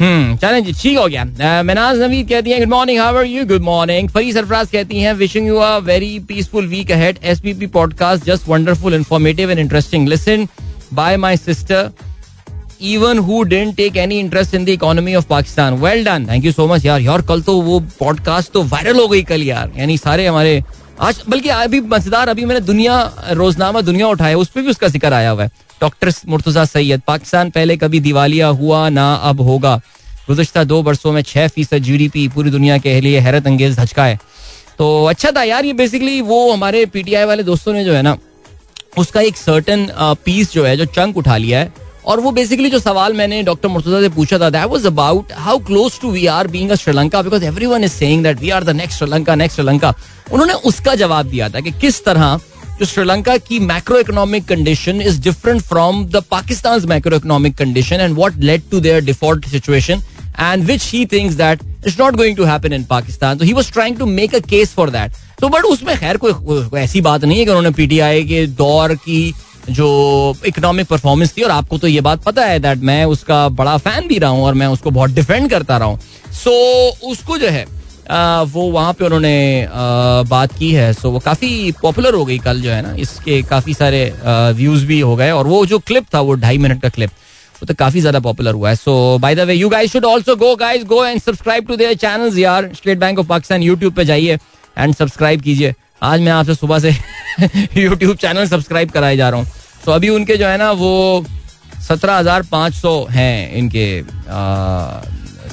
हम्म 0.00 0.36
चलें 0.36 0.64
जी, 0.64 0.72
ठीक 0.72 0.98
हो 0.98 1.06
गया। 1.08 1.24
मनाज 1.62 2.00
नवीद 2.00 2.28
कहती 2.28 2.50
हैं 2.50 2.58
good 2.60 2.68
morning 2.68 2.98
how 3.00 3.16
are 3.16 3.24
you 3.24 3.44
good 3.46 3.62
morning 3.62 4.08
Fari 4.08 4.32
Sarfaraz 4.32 4.70
कहती 4.70 5.00
हैं 5.00 5.12
wishing 5.14 5.46
you 5.46 5.56
a 5.56 5.76
very 5.78 6.18
peaceful 6.18 6.66
week 6.66 6.90
ahead 6.90 7.18
SPP 7.24 7.66
podcast 7.66 8.24
just 8.24 8.48
wonderful 8.48 8.94
informative 8.94 9.50
and 9.50 9.58
interesting 9.58 10.08
listen 10.08 10.46
by 10.94 11.16
my 11.16 11.36
sister 11.36 11.90
even 12.84 13.18
who 13.20 13.42
didn't 13.44 13.74
take 13.76 13.96
any 13.96 14.18
interest 14.18 14.54
in 14.54 14.64
the 14.64 14.68
economy 14.70 15.14
of 15.14 15.26
Pakistan 15.26 15.74
well 15.80 16.04
done 16.04 16.26
thank 16.30 16.44
you 16.44 16.52
so 16.52 16.66
much 16.66 16.84
यार 16.86 17.00
यार 17.00 17.22
कल 17.22 17.42
तो 17.42 17.60
वो 17.62 17.78
podcast 17.98 18.52
तो 18.52 18.62
viral 18.64 19.00
हो 19.00 19.06
गई 19.08 19.22
कल 19.24 19.42
यार 19.42 19.72
यानी 19.78 19.96
सारे 19.98 20.26
हमारे 20.26 20.62
आज 21.00 21.22
बल्कि 21.28 21.48
अभी 21.50 21.80
मज़ेदार 21.82 22.28
अभी 22.28 22.44
मैंने 22.44 22.60
दुनिया 22.62 22.98
रोजनामा 23.32 23.80
दुनिया 23.82 24.08
उठाया 24.08 24.36
उस 24.38 24.48
पर 24.48 24.62
भी 24.62 24.68
उसका 24.68 24.88
ज़िक्र 24.88 25.12
आया 25.12 25.30
हुआ 25.30 25.42
है 25.42 25.50
डॉक्टर 25.80 26.12
मुर्तजा 26.28 26.64
सैयद 26.66 27.02
पाकिस्तान 27.06 27.50
पहले 27.50 27.76
कभी 27.76 28.00
दिवालिया 28.00 28.48
हुआ 28.58 28.88
ना 28.90 29.12
अब 29.24 29.40
होगा 29.40 29.80
गुजशत 30.28 30.58
दो 30.66 30.82
बरसों 30.82 31.12
में 31.12 31.22
छह 31.22 31.48
फ़ीसद 31.48 31.82
जी 31.82 31.96
डी 31.98 32.08
पी 32.08 32.28
पूरी 32.28 32.50
दुनिया 32.50 32.78
के 32.78 33.00
लिए 33.00 33.18
हैरत 33.20 33.46
अंगेज 33.46 33.78
धचका 33.78 34.04
है 34.04 34.18
तो 34.78 34.86
अच्छा 35.04 35.30
था 35.30 35.42
यार 35.44 35.64
ये 35.64 35.72
बेसिकली 35.72 36.20
वो 36.22 36.38
हमारे 36.52 36.84
पीटीआई 36.88 37.24
वाले 37.24 37.42
दोस्तों 37.42 37.72
ने 37.72 37.84
जो 37.84 37.92
है 37.92 38.02
ना 38.02 38.16
उसका 38.98 39.20
एक 39.22 39.36
सर्टन 39.36 39.86
पीस 40.24 40.52
जो 40.52 40.64
है 40.64 40.76
जो 40.76 40.84
चंक 40.90 41.16
उठा 41.16 41.36
लिया 41.36 41.60
है 41.60 41.72
और 42.06 42.20
वो 42.20 42.30
बेसिकली 42.32 42.70
जो 42.70 42.78
सवाल 42.78 43.12
मैंने 43.12 43.42
डॉक्टर 43.42 43.68
मुर्तजा 43.68 44.00
से 44.00 44.08
पूछा 44.14 44.38
था 44.38 44.48
that 44.50 44.66
was 44.66 44.86
about 44.86 45.32
how 45.38 45.58
close 45.66 46.00
to 46.00 46.10
we 46.10 46.26
are 46.28 46.46
being 46.46 46.74
Sri Lanka 46.74 47.22
because 47.22 47.44
everyone 47.44 47.84
is 47.84 47.92
saying 47.92 48.22
that 48.24 48.40
we 48.40 48.50
are 48.50 48.64
the 48.64 48.76
next 48.76 48.98
Sri Lanka 48.98 49.34
next 49.34 49.56
Sri Lanka 49.56 49.94
उन्होंने 50.32 50.54
उसका 50.64 50.94
जवाब 50.94 51.26
दिया 51.26 51.48
था 51.48 51.60
कि 51.60 51.72
किस 51.80 52.04
तरह 52.04 52.40
जो 52.78 52.86
श्रीलंका 52.86 53.36
की 53.38 53.58
macroeconomic 53.98 54.46
condition 54.48 55.00
is 55.00 55.20
different 55.22 55.62
from 55.62 56.04
the 56.06 56.22
Pakistan 56.30 56.88
macroeconomic 57.16 57.56
condition 57.56 58.00
and 58.00 58.16
what 58.16 58.36
led 58.40 58.62
to 58.70 58.80
their 58.80 59.04
default 59.04 59.46
situation 59.48 60.02
and 60.40 60.64
which 60.64 60.90
he 60.92 61.04
thinks 61.06 61.34
that 61.34 61.60
is 61.86 61.96
not 62.00 62.16
going 62.16 62.36
to 62.36 62.44
happen 62.44 62.72
in 62.72 62.84
Pakistan 62.84 63.38
तो 63.38 63.44
he 63.44 63.52
was 63.52 63.72
trying 63.72 63.98
to 63.98 64.06
make 64.08 64.34
a 64.34 64.38
case 64.48 64.72
for 64.74 64.90
that 64.90 65.12
तो 65.40 65.48
but 65.48 65.64
उसमें 65.64 65.96
खैर 65.98 66.16
कोई 66.24 66.80
ऐसी 66.80 67.00
बात 67.00 67.24
नहीं 67.24 67.38
है 67.38 67.44
कि 67.44 67.50
उन्होंने 67.50 67.70
पीटीआई 67.70 68.24
के 68.24 68.46
दौर 68.58 68.94
की 68.96 69.34
जो 69.68 69.86
इकोनॉमिक 70.46 70.86
परफॉर्मेंस 70.86 71.36
थी 71.36 71.42
और 71.42 71.50
आपको 71.50 71.78
तो 71.78 71.88
ये 71.88 72.00
बात 72.00 72.22
पता 72.22 72.44
है 72.44 72.58
दैट 72.60 72.78
मैं 72.82 73.04
उसका 73.06 73.48
बड़ा 73.50 73.76
फ़ैन 73.78 74.08
भी 74.08 74.18
रहा 74.18 74.30
हूँ 74.30 74.44
और 74.44 74.54
मैं 74.54 74.66
उसको 74.68 74.90
बहुत 74.90 75.10
डिफेंड 75.12 75.48
करता 75.50 75.76
रहा 75.76 75.88
हूँ। 75.88 75.98
सो 75.98 76.50
so, 76.50 77.10
उसको 77.10 77.38
जो 77.38 77.48
है 77.48 77.66
आ, 78.10 78.42
वो 78.42 78.62
वहाँ 78.70 78.92
पे 78.92 79.04
उन्होंने 79.04 79.68
बात 80.28 80.52
की 80.58 80.70
है। 80.72 80.92
सो 80.92 81.00
so, 81.00 81.12
वो 81.12 81.18
काफ़ी 81.20 81.72
पॉपुलर 81.82 82.14
हो 82.14 82.24
गई 82.24 82.38
कल 82.38 82.60
जो 82.60 82.70
है 82.70 82.80
ना 82.82 82.94
इसके 83.00 83.42
काफ़ी 83.44 83.74
सारे 83.74 84.02
व्यूज़ 84.56 84.84
भी 84.86 84.98
हो 85.00 85.14
गए 85.16 85.30
और 85.30 85.46
वो 85.46 85.64
जो 85.66 85.78
क्लिप 85.80 86.06
था 86.14 86.20
वो 86.20 86.34
ढाई 86.36 86.58
मिनट 86.58 86.82
का 86.82 86.88
क्लिप 86.88 87.10
वो 87.54 87.66
तो 87.66 87.74
काफ़ी 87.74 88.00
ज़्यादा 88.00 88.20
पॉपुलर 88.20 88.54
हुआ 88.54 88.68
है। 88.68 88.76
So 88.76 89.18
by 89.18 89.34
the 89.34 89.40
way 89.40 89.54
you 89.54 89.68
guys 89.68 89.92
should 89.92 90.06
also 90.06 90.36
go 90.36 90.54
guys 90.56 90.84
go 90.84 91.04
and 91.04 91.20
subscribe 91.20 91.66
to 91.66 91.76
their 91.76 91.94
channels 91.96 92.38
यार। 92.38 92.70
State 92.74 92.98
Bank 92.98 93.18
of 93.18 93.26
Pakistan 93.26 93.62
YouTube 93.62 93.94
पे 93.94 94.04
जाइए 94.04 94.38
एंड 94.76 94.94
सब्सक्राइब 94.94 95.40
कीजिए। 95.42 95.74
आज 96.04 96.20
मैं 96.20 96.32
आपसे 96.32 96.54
सुबह 96.54 96.78
से 96.78 96.90
यूट्यूब 97.80 98.16
चैनल 98.16 98.46
सब्सक्राइब 98.48 98.90
कराए 98.90 99.16
जा 99.16 99.28
रहा 99.28 99.40
हूँ 99.40 99.46
तो 99.84 99.92
अभी 99.92 100.08
उनके 100.10 100.36
जो 100.36 100.46
है 100.46 100.56
ना 100.58 100.70
वो 100.74 100.94
सत्रह 101.88 102.14
हज़ार 102.14 102.42
पाँच 102.50 102.74
सौ 102.74 102.96
हैं 103.10 103.52
इनके 103.54 103.86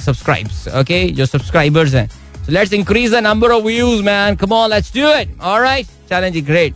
सब्सक्राइब्स 0.02 0.66
ओके 0.80 1.04
जो 1.10 1.26
सब्सक्राइबर्स 1.26 1.94
हैं 1.94 2.08
So 2.44 2.50
let's 2.50 2.72
increase 2.72 3.10
the 3.10 3.20
number 3.20 3.52
of 3.52 3.64
views, 3.64 4.02
man. 4.02 4.36
Come 4.36 4.52
on, 4.52 4.70
let's 4.70 4.90
do 4.90 5.08
it. 5.08 5.28
All 5.40 5.60
right. 5.60 5.86
Challenge 6.08 6.44
great. 6.44 6.74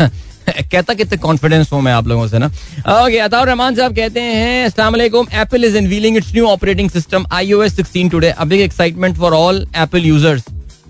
कहता 0.00 0.94
कितने 0.94 1.16
कॉन्फिडेंस 1.18 1.72
हूँ 1.72 1.80
मैं 1.82 1.92
आप 1.92 2.06
लोगों 2.08 2.26
से 2.28 2.38
ना 2.38 2.46
ओके 2.46 3.18
अताउर 3.20 3.46
रहमान 3.46 3.74
साहब 3.74 3.94
कहते 3.96 4.20
हैं 4.20 4.64
अस्सलाम 4.66 4.92
वालेकुम 4.92 5.26
Apple 5.34 5.64
is 5.64 5.76
unveiling 5.78 6.16
its 6.16 6.32
new 6.34 6.46
operating 6.48 6.90
system 6.90 7.26
iOS 7.32 7.76
16 7.80 8.10
today 8.10 8.30
a 8.30 8.44
big 8.44 8.60
excitement 8.60 9.16
for 9.16 9.34
all 9.34 9.66
Apple 9.76 10.06
users 10.06 10.44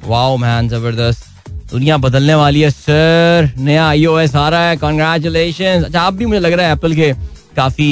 wow 0.04 0.36
man 0.36 0.68
ज़बरदस्त 0.68 1.27
दुनिया 1.70 1.96
बदलने 1.98 2.34
वाली 2.34 2.60
है 2.60 2.70
सर 2.70 3.50
नया 3.58 3.86
आईओएस 3.88 4.34
आ 4.36 4.48
रहा 4.48 4.68
है 4.68 4.76
कॉन्ग्रेचुलेशन 4.76 5.82
अच्छा 5.84 6.00
आप 6.00 6.14
भी 6.14 6.26
मुझे 6.26 6.40
लग 6.40 6.52
रहा 6.52 6.66
है 6.66 6.72
एप्पल 6.72 6.94
के 6.94 7.12
काफ़ी 7.56 7.90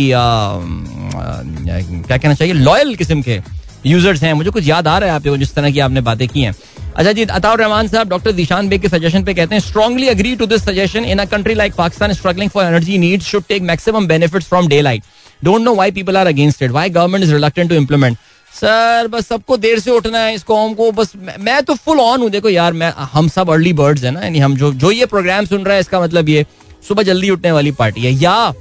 क्या 2.07 2.17
कहना 2.17 2.35
चाहिए 2.35 2.55
लॉयल 2.55 2.95
किस्म 2.97 3.23
के 3.23 3.41
यूज़र्स 3.87 4.23
हैं। 4.23 4.33
मुझे 4.35 4.51
कुछ 4.51 4.67
याद 4.69 4.89
आ 4.89 4.97
रहा 4.99 5.11
है 5.11 5.15
आप 5.17 5.37
जिस 5.39 5.55
तरह 5.55 5.71
की 5.71 5.81
आपने 5.81 6.01
बातें 6.01 6.27
की 6.29 6.43
हैं। 6.43 6.55
अच्छा 6.97 7.13
जी, 7.13 7.25
अताउर 7.25 7.59
रहमान 7.61 7.89
साहब 7.89 8.09
डॉक्टर 8.09 8.33
दिशान 8.33 8.69
बेग 8.69 8.83
के 8.83 8.89
सजेशन 8.89 9.25
पे 9.25 9.35
कहते 9.35 9.55
हैं 9.55 9.61
strongly 9.63 10.09
agree 10.09 10.35
to 10.37 10.47
this 10.47 10.65
suggestion 10.65 11.05
in 11.05 11.19
a 11.19 11.25
country 11.25 11.55
like 11.55 11.75
Pakistan 11.75 12.13
struggling 12.13 12.51
for 12.51 12.65
energy 12.65 12.99
need 12.99 13.23
should 13.23 13.45
take 13.49 13.63
maximum 13.63 14.07
benefits 14.07 14.47
from 14.49 14.69
daylight 14.83 15.03
don't 15.45 15.63
know 15.63 15.75
why 15.75 15.91
people 15.91 16.17
are 16.17 16.27
against 16.27 16.63
it 16.63 16.71
why 16.71 16.91
government 16.91 17.25
is 17.25 17.33
reluctant 17.35 17.69
to 17.71 17.77
implement 17.77 18.17
sir 18.57 19.09
बस 19.13 19.27
सबको 19.29 19.57
देर 19.57 19.79
से 19.81 19.91
उठना 19.91 20.19
है 20.19 20.31
इस 20.31 20.37
इसको 20.37 20.57
हमको 20.57 20.91
बस 20.93 21.13
मैं 21.17 21.63
तो 21.63 21.75
फुल 21.77 22.01
ऑन 22.01 22.21
हूँ। 22.21 22.31
देखो 22.31 22.49
यार 22.49 22.73
मैं 22.73 22.93
हम 23.13 23.29
सब 23.29 23.51
अर्ली 23.51 23.73
बर्ड्स 23.73 24.05
है 24.05 24.11
ना 24.11 24.21
यानी 24.21 24.39
हम 24.39 24.57
जो 24.57 24.73
जो 24.75 24.91
ये 24.91 25.07
प्रोग्राम 25.07 25.45
सुन 25.45 25.65
रहा 25.65 25.75
है 25.75 25.81
इसका 25.81 26.01
मतलब 26.01 26.29
ये 26.29 26.45
सुबह 26.89 27.03
जल्दी 27.03 27.31
उठने 27.31 27.53
वाली 27.53 27.71
पार्टी 27.73 28.01
है। 28.01 28.13
या 28.13 28.55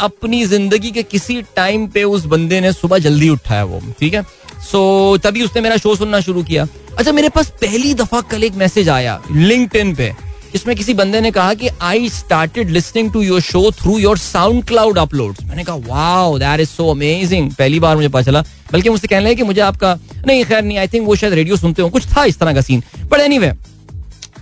अपनी 0.00 0.44
ज़िंदगी 0.46 0.90
के 0.90 1.02
किसी 1.04 1.40
टाइम 1.56 1.86
पे 1.88 2.04
उस 2.06 2.24
बंदे 2.26 2.60
ने 2.60 2.72
सुबह 2.72 2.98
जल्दी 2.98 3.28
उठा 3.28 3.54
है 3.54 3.64
वो 3.64 3.80
ठीक 4.00 4.14
है? 4.14 4.22
सो 4.22 5.16
so, 5.16 5.22
तभी 5.24 5.42
उसने 5.44 5.62
मेरा 5.62 5.76
शो 5.76 5.94
सुनना 5.96 6.20
शुरू 6.20 6.42
किया। 6.42 6.66
अच्छा 6.98 7.12
मेरे 7.12 7.28
पास 7.28 7.50
पहली 7.60 7.94
दफ़ा 7.94 8.20
कल 8.30 8.44
एक 8.44 8.54
मैसेज 8.56 8.88
आया 8.88 9.20
लिंक्डइन 9.30 9.94
पे 9.94 10.12
इसमें 10.54 10.74
किसी 10.76 10.94
बंदे 10.94 11.20
ने 11.20 11.30
कहा 11.30 11.54
कि 11.54 11.68
I 11.82 12.08
started 12.08 12.70
listening 12.70 13.12
to 13.12 13.22
your 13.22 13.40
show 13.40 13.70
through 13.72 13.98
your 13.98 14.18
SoundCloud 14.64 14.98
upload 14.98 15.36
मैंने 15.44 15.64
कहा 15.64 15.76
wow 15.86 16.38
that 16.38 16.60
is 16.60 16.68
so 16.68 16.90
amazing 16.90 17.50
पहली 17.52 17.80
बार 17.80 17.96
मुझे 17.96 18.08
पता 18.08 18.22
चला। 18.22 18.44
बल्कि 18.72 18.90
मुझसे 18.90 19.08
कहने 19.08 19.24
लगे 19.24 19.34
कि 19.34 19.42
मुझे 19.42 19.60
आपका, 19.60 19.94
नहीं, 20.26 20.44
खैर, 20.44 20.62
नहीं 20.64 20.78
आई 20.78 20.88
थिंक 20.88 21.06
वो 21.06 21.16
शायद 21.16 21.32
रेडियो 21.34 21.56
सुनते 21.56 21.82
हो। 21.82 21.88
कुछ 21.88 22.06
था 22.06 22.24
इस 22.24 22.38
तरह 22.38 22.54
का 22.54 22.60
scene 22.60 22.82
but 23.10 23.20
anyway 23.38 23.52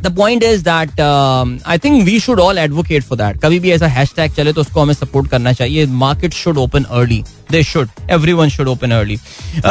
the 0.02 0.14
point 0.16 0.42
is 0.42 0.62
that 0.62 1.00
I 1.00 1.78
think 1.84 2.02
we 2.04 2.18
should 2.20 2.40
all 2.40 2.58
advocate 2.58 3.02
for 3.04 3.18
that 3.18 3.40
कभी 3.42 3.60
भी 3.60 3.70
ऐसा 3.72 3.86
हैश 3.88 4.12
टैग 4.16 4.32
चले 4.32 4.52
तो 4.52 4.60
उसको 4.60 4.80
हमें 4.80 4.94
सपोर्ट 4.94 5.30
करना 5.30 5.52
चाहिए। 5.52 5.86
Market 6.02 6.34
should 6.34 6.58
open 6.58 6.84
early 6.84 7.22
they 7.50 7.62
should 7.62 7.88
everyone 8.32 8.48
should 8.48 8.68
open 8.68 8.90
early 8.90 9.16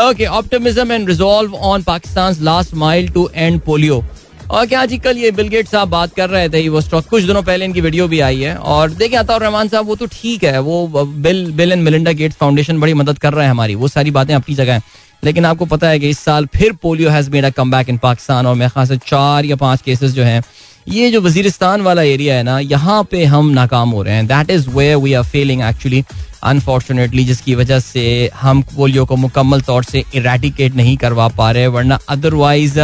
okay 0.02 0.26
optimism 0.26 0.92
and 0.92 1.08
resolve 1.10 1.56
on 1.56 1.84
Pakistan 1.84 2.36
last 2.42 2.74
mile 2.76 3.10
to 3.10 3.30
end 3.36 3.60
polio 3.62 4.04
और 4.46 4.66
क्या 4.66 4.86
जी, 4.86 4.98
कल 4.98 5.18
ये 5.18 5.32
बिल 5.32 5.48
गेट 5.50 5.68
साहब 5.68 5.90
बात 5.90 6.14
कर 6.16 6.30
रहे 6.30 6.50
थे 6.50 6.68
वो 6.70 6.82
स्टॉक 6.82 7.06
कुछ 7.08 7.24
दिनों 7.24 7.42
पहले 7.44 7.66
इनकी 7.66 7.82
वीडियो 7.82 8.08
भी 8.08 8.20
आई 8.20 8.42
है। 8.42 8.56
और 8.56 8.90
देखिए 8.92 9.18
आता 9.20 9.38
रहमान 9.38 9.68
साहब, 9.68 9.86
वो 9.88 9.96
तो 9.96 10.06
ठीक 10.12 10.44
है, 10.44 10.60
वो 10.60 11.06
Bill 11.06 11.52
Bill 11.52 11.72
and 11.72 11.84
Melinda 11.84 12.12
Gates 12.12 12.36
Foundation 12.36 12.80
बड़ी 12.80 12.94
मदद 12.94 13.20
कर 13.20 13.34
रहे 13.34 13.46
हैं 13.46 13.52
हमारी, 13.52 13.76
वो 13.76 13.88
सारी 13.88 14.12
बातें 14.12 14.34
अपनी 14.36 14.56
जगह 14.56 14.74
हैं। 14.74 14.84
लेकिन 15.24 15.46
आपको 15.46 15.66
पता 15.66 15.88
है 15.90 16.00
कि 16.00 16.10
इस 16.10 16.20
साल 16.20 16.46
फिर 16.56 16.74
polio 16.82 17.10
has 17.10 17.30
made 17.32 17.46
a 17.46 17.50
comeback 17.72 17.90
in 17.90 17.98
Pakistan 17.98 18.46
और 18.46 18.56
मेरे 18.56 18.70
ख्याल 18.70 18.88
से 18.88 18.98
चार 18.98 19.46
या 19.46 19.56
पाँच 19.56 19.82
केसेस 19.82 20.12
जो 20.12 20.24
हैं, 20.24 20.44
ये 20.88 21.10
जो 21.12 21.22
वजीरिस्तान 21.22 21.82
वाला 21.82 22.02
एरिया 22.04 22.36
है 22.36 22.44
ना, 22.44 22.60
यहाँ 22.60 23.04
पे 23.12 23.24
हम 23.26 23.50
नाकाम 23.52 23.90
हो 23.90 24.02
रहे 24.04 24.16
हैं। 24.16 24.28
That 24.28 24.50
is 24.50 24.70
way 24.70 24.94
we 24.96 25.14
are 25.14 25.24
failing 25.24 25.62
actually 25.64 26.04
unfortunately 26.44 27.24
जिसकी 27.26 27.56
वजह 27.56 27.80
से 27.80 28.30
हम 28.36 28.62
पोलियो 28.76 29.06
को 29.06 29.16
मुकम्मल 29.16 29.62
तौर 29.62 29.84
से 29.84 30.04
इरेटिकेट 30.16 30.76
नहीं 30.76 30.96
करवा 30.98 31.28
पा 31.30 31.52
रहे, 31.52 31.68
वरना 31.68 32.00
अदरवाइज़ 32.10 32.80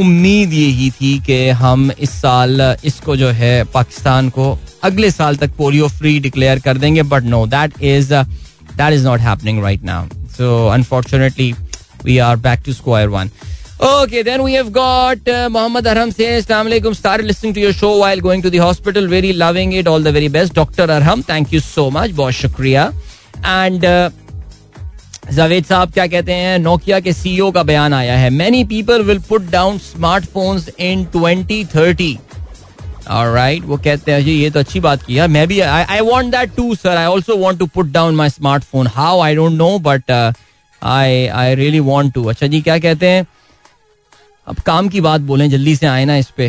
उम्मीद 0.00 0.52
यही 0.52 0.90
थी 1.00 1.18
कि 1.26 1.48
हम 1.62 1.90
इस 1.98 2.10
साल 2.20 2.60
इसको 2.84 3.16
जो 3.16 3.28
है 3.40 3.52
पाकिस्तान 3.74 4.28
को 4.38 4.46
अगले 4.84 5.10
साल 5.10 5.36
तक 5.36 5.50
पोलियो 5.58 5.88
फ्री 5.98 6.18
डिक्लेयर 6.20 6.58
कर 6.64 6.78
देंगे 6.78 7.02
but 7.12 7.22
no 7.34 7.46
that 7.54 7.82
is 7.82 8.14
that 8.14 8.92
is 8.94 9.04
not 9.06 9.20
happening 9.20 9.62
right 9.64 9.84
now 9.84 10.08
so 10.36 10.66
unfortunately 10.72 11.52
we 12.04 12.18
are 12.28 12.36
back 12.48 12.62
to 12.66 12.72
square 12.72 13.08
one 13.08 13.30
Okay, 13.80 14.22
then 14.22 14.42
we 14.42 14.54
have 14.54 14.72
got 14.72 15.28
uh, 15.28 15.48
Muhammad 15.48 15.84
Arham 15.84 16.12
says, 16.12 16.44
Assalamu 16.44 16.70
alaikum, 16.70 16.96
started 16.96 17.26
listening 17.26 17.52
to 17.54 17.60
your 17.60 17.72
show 17.72 17.90
while 17.98 18.20
going 18.20 18.42
to 18.42 18.50
the 18.50 18.58
hospital. 18.58 19.06
Very 19.06 19.32
loving 19.32 19.70
it. 19.72 19.86
All 19.86 20.00
the 20.00 20.10
very 20.10 20.26
best. 20.26 20.52
Dr. 20.52 20.86
Arham, 20.88 21.22
thank 21.24 21.52
you 21.52 21.60
so 21.60 21.84
much. 21.88 22.10
बहुत 22.20 22.34
शुक्रिया. 22.34 22.92
And 23.44 23.84
uh, 23.84 24.10
Javed 25.30 25.64
साहब 25.64 25.92
क्या 25.92 26.06
कहते 26.06 26.32
हैं, 26.32 26.58
Nokia 26.58 27.00
के 27.00 27.12
CEO 27.12 27.50
का 27.52 27.62
बयान 27.62 27.94
आया 27.94 28.16
है। 28.18 28.30
Many 28.30 28.62
people 28.64 29.02
will 29.02 29.18
put 29.28 29.50
down 29.50 29.78
smartphones 29.80 30.68
in 30.70 31.04
2030 31.16 32.16
right 33.10 33.64
वो 33.64 33.76
कहते 33.76 34.12
हैं, 34.12 34.24
जी, 34.24 34.32
ये 34.32 34.50
तो 34.50 34.60
अच्छी 34.60 34.80
बात 34.80 35.02
की 35.02 35.16
है। 35.16 35.26
मैं 35.28 35.46
भी 35.48 35.60
I 35.60 36.00
want 36.02 36.30
that 36.32 36.54
too 36.56 36.74
sir 36.74 36.96
I 36.96 37.20
too 37.58 37.66
put 37.66 37.86
down 37.92 38.28
smartphone 38.28 38.86
how 38.94 39.20
I 39.20 39.34
don't 39.34 39.52
know 39.52 39.78
but 39.80 40.10
I 40.82 41.26
I 41.26 41.54
really 41.54 41.80
want 41.82 42.12
to 42.14 42.24
अच्छा 42.24 42.46
जी, 42.46 42.60
क्या 42.60 42.78
कहते 42.78 43.06
हैं? 43.06 43.26
अब 44.46 44.58
काम 44.66 44.88
की 44.88 45.00
बात 45.00 45.20
बोलें, 45.20 45.48
जल्दी 45.50 45.76
से 45.76 45.86
आए 45.86 46.04
ना 46.04 46.16
इस 46.16 46.30
पे। 46.36 46.48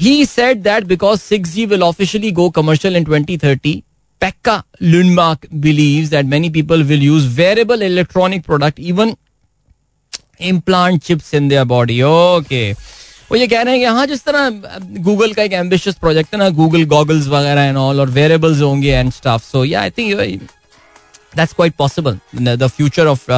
He 0.00 0.24
said 0.26 0.62
that 0.62 0.84
because 0.84 1.20
six 1.20 1.54
G 1.54 1.66
will 1.66 1.82
officially 1.82 2.30
go 2.32 2.48
commercial 2.50 2.96
in 2.96 3.04
2030 3.04 3.82
Pekka 4.22 4.62
Lundmark 4.80 5.46
believes 5.60 6.10
that 6.10 6.26
many 6.26 6.50
people 6.50 6.78
will 6.78 7.02
use 7.08 7.26
wearable 7.36 7.82
electronic 7.82 8.44
product, 8.44 8.78
even 8.78 9.16
implant 10.40 11.02
chips 11.02 11.34
in 11.34 11.48
their 11.48 11.64
body. 11.64 12.02
Okay. 12.02 12.74
वो 13.30 13.36
ये 13.36 13.46
कह 13.46 13.62
रहे 13.62 13.72
हैं 13.74 13.80
कि 13.80 13.86
हाँ 13.86 14.06
जिस 14.06 14.24
तरह 14.24 14.48
गूगल 15.04 15.32
का 15.34 15.42
एक 15.42 15.52
एम्बिशियस 15.52 15.94
प्रोजेक्ट 16.00 16.34
है 16.34 16.38
ना 16.40 16.48
गूगल 16.58 16.84
गॉगल्स 16.92 17.26
वगैरह 17.28 17.62
एंड 17.62 17.76
ऑल 17.76 18.00
और 18.00 18.10
वेरेबल्स 18.10 18.60
होंगे 18.62 18.92
and 18.92 19.10
stuff 19.12 19.42
so 19.44 19.64
yeah 19.64 19.80
I 19.80 19.90
think 19.98 20.42
that's 21.36 21.52
quite 21.52 21.74
possible 21.78 22.18
the 22.34 22.66
future 22.76 23.06
of 23.06 23.30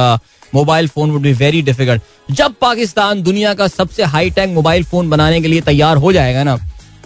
mobile 0.53 0.87
phone 0.87 1.11
would 1.11 1.21
be 1.21 1.33
very 1.41 1.61
difficult 1.61 2.01
जब 2.35 2.55
पाकिस्तान 2.61 3.23
दुनिया 3.23 3.53
का 3.53 3.67
सबसे 3.67 4.03
हाई 4.13 4.29
टेक 4.39 4.49
मोबाइल 4.49 4.83
फ़ोन 4.83 5.09
बनाने 5.09 5.41
के 5.41 5.47
लिए 5.47 5.61
तैयार 5.61 5.97
हो 6.05 6.13
जाएगा 6.13 6.43
ना 6.43 6.57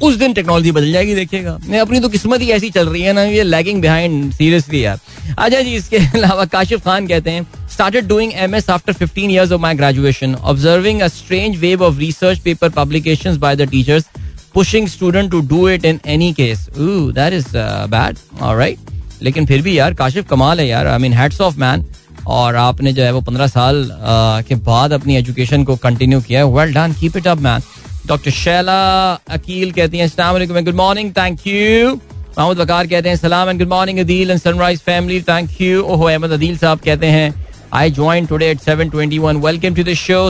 उस 0.02 0.16
दिन 0.16 0.34
टेक्नोलॉजी 0.34 0.72
बदल 0.72 0.92
जाएगी 0.92 1.16
देखिएगा। 1.16 1.58
नहीं 1.68 1.80
अपनी 1.82 2.00
तो 2.00 2.10
किस्मत 2.10 2.42
ही 2.42 2.50
ऐसी 2.52 2.70
चल 2.70 2.88
रही 2.90 3.02
है 3.02 3.14
ना 3.14 3.24
ये 3.24 3.44
लैगिंग 3.44 3.82
बिहाइंड 3.82 4.32
सीरियसली 4.34 4.84
यार। 4.84 5.00
अच्छा 5.38 5.62
जी 5.62 5.74
इसके 5.76 5.98
अलावा 6.18 6.46
काशिफ 6.48 6.84
खान 6.86 7.08
कहते 7.08 7.32
हैं 7.32 7.46
started 7.74 8.08
doing 8.08 8.32
MS 8.36 8.70
after 8.70 8.94
fifteen 8.94 9.32
year 9.32 9.54
of 9.54 9.62
my 9.62 9.76
graduation 9.76 10.36
observing 10.36 11.02
a 11.02 11.08
strange 11.08 11.58
wave 11.60 11.84
of 11.84 12.00
research 12.00 12.40
paper 12.40 12.70
publication 12.72 13.38
by 13.40 13.56
the 13.56 13.70
teachers 13.72 14.06
pushing 14.54 14.88
student 14.88 15.32
to 15.32 15.40
do 15.48 15.68
it 15.70 15.86
in 15.86 16.00
any 16.08 16.32
case 16.34 16.68
that 16.78 17.34
is 17.34 17.48
bad 17.90 18.18
right 18.44 18.94
लेकिन 19.22 19.46
फिर 19.46 19.62
भी 19.62 19.78
यार 19.78 19.94
काशिफ 19.94 20.28
कमाल 20.30 20.60
है 20.60 20.68
यार। 20.68 20.88
I 20.88 21.00
mean 21.00 21.14
hats 21.14 21.42
off 21.42 21.60
man 21.60 21.86
और 22.28 22.56
आपने 22.56 22.94
जो 22.94 23.04
है 23.04 23.12
वो 23.14 23.22
पंद्रह 23.22 23.48
साल 23.48 23.84
uh, 23.84 24.48
के 24.48 24.56
बाद 24.56 24.94
अपनी 24.94 25.16
एजुकेशन 25.18 25.64
को 25.64 25.76
कंटिन्यू 25.78 26.22
किया 26.22 26.40
है। 26.40 26.52
Well 26.54 26.74
done 26.74 26.94
keep 27.00 27.18
it 27.18 27.28
up 27.28 27.40
man 27.40 27.62
doctor 28.08 28.32
Shaila 28.32 29.14
Aqeel 29.34 29.72
कहती 29.72 29.98
हैं, 29.98 30.06
अस्सलाम 30.06 30.64
good 30.64 30.76
morning 30.76 31.12
thank 31.12 31.48
you 31.48 31.90
Mohammad 31.90 32.58
Waqar 32.60 32.88
कहते 32.88 33.10
हैं, 33.10 33.16
सलाम 33.16 33.50
and 33.50 33.60
good 33.60 33.70
morning 33.70 34.00
Adeel 34.00 34.32
and 34.32 34.40
Sunrise 34.40 34.80
family 34.82 35.22
thank 35.22 35.62
you 35.62 35.82
ओहो, 35.82 36.04
अहमद 36.06 36.32
अदील 36.32 36.58
साहब 36.58 36.80
कहते 36.86 37.08
हैं 37.08 37.34
I 37.74 37.92
join 37.92 38.26
today 38.26 38.50
at 38.52 38.60
721 38.60 39.44
welcome 39.46 39.76
to 39.76 39.84
the 39.84 39.94
show 39.96 40.30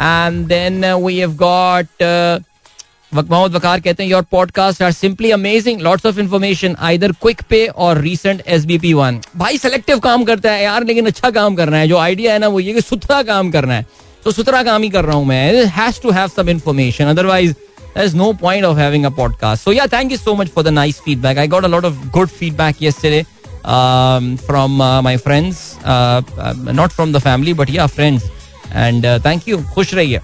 and 0.00 0.46
then 0.48 0.84
we 0.94 1.18
have 1.18 1.34
got 1.36 2.02
Mohammad 3.14 3.54
Waqar 3.54 3.80
कहते 3.80 4.02
हैं 4.02 4.10
your 4.10 4.22
podcast 4.30 4.82
are 4.82 4.92
simply 4.92 5.30
amazing 5.30 5.80
lots 5.80 6.06
of 6.06 6.20
information 6.20 6.76
either 6.80 7.12
quick 7.22 7.42
पे 7.50 7.66
और 7.66 7.98
recent 8.00 8.42
S 8.46 8.64
B 8.64 8.78
P 8.78 8.92
one 8.94 9.20
भाई 9.36 9.58
selective 9.58 9.98
काम 9.98 10.24
करता 10.24 10.52
है 10.52 10.62
यार, 10.64 10.84
लेकिन 10.84 11.06
अच्छा 11.06 11.30
काम 11.30 11.54
करना 11.56 11.76
है। 11.76 11.88
जो 11.88 11.98
आइडिया 11.98 12.32
है 12.32 12.38
ना, 12.38 12.48
वो 12.48 12.60
ये 12.60 12.72
कि 12.72 12.80
सुथरा 12.80 13.22
काम 13.22 13.50
करना 13.50 13.74
है। 13.74 13.86
तो 14.24 14.30
सुथरा 14.32 14.62
काम 14.62 14.82
ही 14.82 14.88
कर 14.90 15.04
रहा 15.04 15.16
हूँ 15.16 15.24
मैं 15.26 15.66
has 15.76 16.00
to 16.02 16.10
have 16.10 16.28
some 16.36 16.48
information 16.48 17.04
otherwise 17.14 17.54
there 17.94 18.06
is 18.08 18.14
no 18.14 18.32
point 18.32 18.64
of 18.64 18.78
having 18.78 19.04
a 19.04 19.10
podcast. 19.10 19.58
So 19.66 19.72
yeah, 19.76 19.86
thank 19.86 20.12
you 20.12 20.16
so 20.16 20.34
much 20.34 20.50
for 20.52 20.62
the 20.62 20.70
nice 20.70 20.98
feedback. 21.06 21.36
I 21.36 21.46
got 21.46 21.64
a 21.64 21.68
lot 21.68 21.84
of 21.84 21.96
good 22.12 22.30
feedback 22.30 22.80
yesterday 22.80 23.26
um, 23.64 24.36
from 24.38 24.80
uh, 24.80 25.02
my 25.02 25.16
friends, 25.16 25.60
uh, 25.84 26.22
uh, 26.38 26.54
not 26.80 26.92
from 26.92 27.12
the 27.12 27.20
family, 27.20 27.52
but 27.52 27.68
yeah, 27.68 27.86
friends. 27.86 28.30
And 28.84 29.04
uh, 29.04 29.18
thank 29.18 29.46
you. 29.46 29.58
खुश 29.74 29.94
रहिए. 29.94 30.20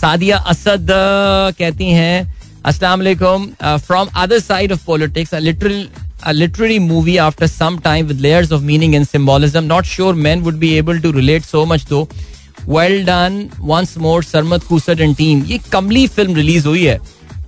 Sadia 0.00 0.36
Asad 0.52 0.90
uh, 0.90 1.58
कहती 1.58 1.90
हैं 1.90 2.16
अस्सलाम 2.66 2.98
वालेकुम 3.00 3.46
from 3.62 4.08
other 4.22 4.40
side 4.40 4.72
of 4.72 4.84
politics 4.86 5.34
literal 5.34 5.86
a 6.26 6.32
literary 6.32 6.78
movie 6.78 7.18
after 7.22 7.46
some 7.46 7.74
time 7.86 8.06
with 8.10 8.20
layers 8.26 8.52
of 8.56 8.62
meaning 8.64 8.94
and 8.98 9.06
symbolism. 9.06 9.66
Not 9.66 9.86
sure 9.86 10.14
men 10.26 10.42
would 10.44 10.58
be 10.58 10.76
able 10.78 11.00
to 11.06 11.12
relate 11.12 11.44
so 11.44 11.66
much 11.72 11.84
though. 11.90 12.06
Well 12.68 13.04
done 13.04 13.48
once 13.60 13.96
more 13.98 14.24
Sarmad 14.24 14.62
Khoosat 14.62 15.00
and 15.00 15.16
team 15.16 15.44
ये 15.44 15.58
Kamli 15.72 16.06
film 16.08 16.34
release 16.34 16.66
हुई 16.68 16.84
है। 16.84 16.98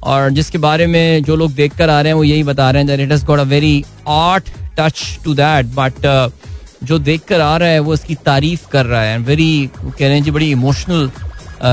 और 0.04 0.30
जिसके 0.30 0.58
बारे 0.58 0.86
में 0.86 1.22
जो 1.24 1.36
लोग 1.36 1.52
देख 1.52 1.76
कर 1.76 1.90
आ 1.90 2.00
रहे 2.00 2.10
हैं, 2.10 2.14
वो 2.14 2.24
यही 2.24 2.42
बता 2.44 2.70
रहे 2.70 2.82
हैं 2.82 2.86
that 2.88 3.12
it 3.12 3.24
got 3.26 3.38
a 3.38 3.42
very 3.44 3.84
art 4.08 4.50
touch 4.78 5.02
to 5.24 5.34
that 5.34 5.66
but 5.74 6.32
जो 6.84 6.98
देख 6.98 7.22
कर 7.28 7.40
आ 7.40 7.56
रहा 7.56 7.68
है, 7.68 7.78
वो 7.78 7.94
इसकी 7.94 8.14
तारीफ़ 8.16 8.66
कर 8.72 8.86
रहा 8.86 9.02
है। 9.02 9.18
वेरी 9.20 9.70
कह 9.76 10.06
रहे 10.06 10.14
हैं, 10.14 10.22
जी, 10.22 10.30
बड़ी 10.30 10.50
इमोशनल 10.50 11.10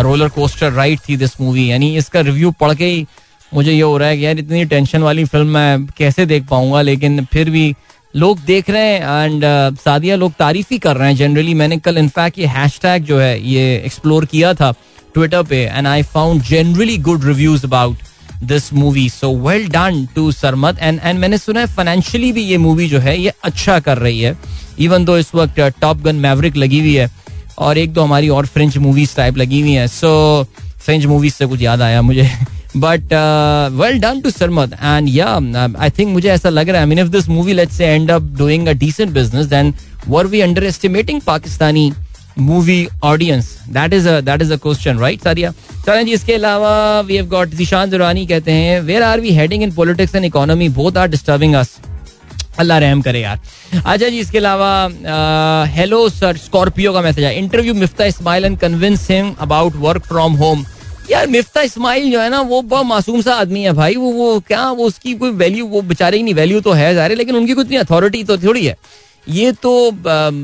रोलर 0.03 0.29
कोस्टर 0.29 0.71
राइड 0.71 0.99
थी 1.09 1.17
दिस 1.17 1.39
मूवी 1.41 1.69
यानी 1.71 1.95
इसका 1.97 2.19
रिव्यू 2.21 2.51
पढ़ 2.59 2.73
के 2.73 2.85
ही 2.85 3.05
मुझे 3.51 3.71
ये 3.71 3.81
हो 3.81 3.97
रहा 3.97 4.09
है 4.09 4.17
कि 4.17 4.25
यार, 4.25 4.39
इतनी 4.39 4.65
टेंशन 4.65 5.01
वाली 5.03 5.25
फ़िल्म 5.25 5.47
मैं 5.47 5.85
कैसे 5.97 6.25
देख 6.25 6.47
पाऊँगा? 6.49 6.81
लेकिन 6.81 7.25
फिर 7.33 7.49
भी 7.49 7.73
लोग 8.15 8.39
देख 8.39 8.69
रहे 8.69 8.81
हैं 8.81 9.25
एंड 9.25 9.43
uh, 9.43 9.81
सादिया 9.81 10.15
लोग 10.15 10.33
तारीफ़ 10.33 10.67
ही 10.71 10.77
कर 10.79 10.97
रहे 10.97 11.07
हैं 11.07 11.15
जनरली 11.15 11.53
मैंने 11.53 11.77
कल 11.77 11.97
इनफैक्ट 11.97 12.39
ये 12.39 12.45
हैश 12.45 12.79
जो 12.85 13.19
है 13.19 13.41
ये 13.41 13.81
एक्सप्लोर 13.85 14.25
किया 14.25 14.53
था 14.53 14.71
ट्विटर 15.13 15.43
पे 15.43 15.63
and 15.63 15.87
I 15.87 16.03
found 16.03 16.41
generally 16.41 16.97
good 16.97 17.25
reviews 17.25 17.65
about 17.65 17.97
this 18.43 18.73
movie 18.73 19.09
so 19.09 19.35
well 19.37 19.67
done 19.67 20.07
to 20.15 20.31
Sarmad 20.31 20.79
and 20.79 20.99
and 21.03 21.19
मैंने 21.19 21.37
सुना 21.37 21.59
है 21.59 21.67
फाइनेंशियली 21.67 22.31
भी 22.31 22.41
ये 22.41 22.57
मूवी 22.57 22.89
जो 22.89 22.99
है 22.99 23.19
ये 23.21 23.33
अच्छा 23.43 23.79
कर 23.79 23.97
रही 23.97 24.21
है. 24.21 24.37
इवन 24.79 25.05
दो 25.05 25.17
इस 25.17 25.35
वक्त 25.35 25.59
टॉप 25.81 25.97
गन 25.97 26.15
मैवरिक 26.15 26.55
लगी 26.55 26.79
हुई 26.79 26.95
है 26.95 27.11
और 27.57 27.77
एक 27.77 27.93
दो 27.93 28.01
हमारी 28.01 28.29
और 28.29 28.45
फ्रेंच 28.45 28.77
मूवीज़ 28.77 29.15
टाइप 29.15 29.37
लगी 29.37 29.61
हुई 29.61 29.73
है. 29.73 29.87
सो 29.87 30.47
फ्रेंच 30.85 31.05
मूवीज़ 31.05 31.33
से 31.33 31.45
कुछ 31.45 31.61
याद 31.61 31.81
आया 31.81 32.01
मुझे. 32.01 32.29
But 32.75 33.13
well 33.73 33.99
done 33.99 34.21
to 34.21 34.29
Sarmad 34.29 34.73
and 34.73 35.09
yeah 35.09 35.27
I 35.77 35.89
think 35.89 36.09
मुझे 36.09 36.29
ऐसा 36.29 36.49
लग 36.49 36.69
रहा 36.69 36.81
है 36.81 36.87
mean 36.87 36.99
if 36.99 37.07
this 37.09 37.29
movie 37.29 37.53
let's 37.53 37.77
say 37.77 37.85
end 37.85 38.11
up 38.11 38.33
doing 38.37 38.67
a 38.67 38.73
decent 38.79 39.11
business 39.11 39.45
then 39.47 39.73
were 40.07 40.27
we 40.27 40.41
underestimating 40.63 41.21
Pakistani 41.21 41.91
movie 42.39 42.87
audience 43.03 43.55
that 43.69 43.93
is 43.93 44.07
that 44.09 44.41
is 44.41 44.53
a 44.53 44.57
question 44.57 44.99
right 44.99 45.23
सारिया 45.23 45.53
चलें 45.85 46.05
जी 46.05 46.13
इसके 46.13 46.33
अलावा 46.33 46.99
we 47.01 47.15
have 47.15 47.27
got 47.29 47.49
Zeeshan 47.55 47.89
Durrani 47.89 48.25
कहते 48.25 48.51
हैं 48.51 48.79
where 48.81 49.03
are 49.03 49.19
we 49.21 49.31
heading 49.35 49.63
in 49.63 49.71
politics 49.71 50.15
and 50.15 50.25
economy 50.25 50.69
both 50.77 50.97
are 50.97 51.07
disturbing 51.07 51.55
us 51.55 51.77
Allah 52.59 52.77
रहम 52.77 53.01
करे 53.01 53.21
यार 53.21 53.39
अच्छा 53.75 54.07
जी 54.07 54.19
इसके 54.19 54.37
अलावा 54.37 54.73
हेलो 55.75 56.07
सर 56.09 56.37
स्कॉर्पियो 56.37 56.93
का 56.93 57.01
मैसेज 57.01 57.23
है 57.23 57.37
interview 57.37 57.73
Miftah 57.73 58.05
Ismail 58.05 58.45
and 58.45 58.57
convince 58.59 59.09
him 59.11 59.33
about 59.41 59.75
work 59.77 60.03
from 60.07 60.33
home 60.35 60.65
यार 61.09 61.27
मिफ्ता 61.27 61.61
इस्माइल 61.61 62.11
जो 62.11 62.19
है 62.19 62.29
ना, 62.29 62.39
वो 62.41 62.61
बहुत 62.63 62.85
मासूम 62.85 63.21
सा 63.21 63.35
आदमी 63.35 63.63
है 63.63 63.71
भाई। 63.73 63.95
वो 63.95 64.11
वो 64.11 64.39
क्या, 64.47 64.69
वो 64.71 64.85
उसकी 64.85 65.13
कोई 65.13 65.31
वैल्यू 65.31 65.65
वो 65.67 65.81
बेचारे 65.83 66.17
की 66.17 66.23
नहीं 66.23 66.33
वैल्यू 66.33 66.61
तो 66.61 66.71
है 66.71 66.83
जा 66.85 66.93
जारे, 66.93 67.15
लेकिन 67.15 67.35
उनकी 67.35 67.53
कोई 67.53 67.63
इतनी 67.63 67.77
अथॉरिटी 67.77 68.23
तो 68.23 68.37
थोड़ी 68.37 68.65
है। 68.65 68.77
ये 69.27 69.51
तो 69.63 69.71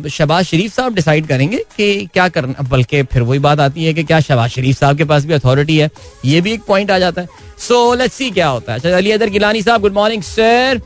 शबाज 0.10 0.46
शरीफ 0.46 0.74
साहब 0.74 0.94
डिसाइड 0.96 1.28
करेंगे 1.28 1.58
कि 1.78 2.06
क्या 2.14 2.28
करना 2.30 2.64
बल्कि 2.70 3.02
फिर 3.04 3.22
वही 3.22 3.40
बात 3.40 3.60
आती 3.60 3.86
है 3.86 3.94
कि 3.94 4.04
क्या 4.04 4.20
शबाज 4.20 4.50
शरीफ 4.50 4.78
साहब 4.80 4.98
के 4.98 5.04
पास 5.06 5.26
भी 5.26 5.34
अथॉरिटी 5.34 5.78
है। 5.78 5.90
ये 6.26 6.42
भी 6.42 6.52
एक 6.54 6.64
पॉइंट 6.68 6.92
आ 6.92 7.00
जाता 7.00 7.22
है। 7.22 7.28
सो 7.60 7.94
लेट्स 7.94 8.16
सी 8.16 8.30
क्या 8.32 8.48
होता 8.48 8.74
है। 8.74 8.92
अली 8.94 9.12
अदर 9.12 9.30
गिलानी 9.30 9.62
साहब 9.62 9.82
good 9.82 9.94
morning 9.94 10.24
sir 10.24 10.82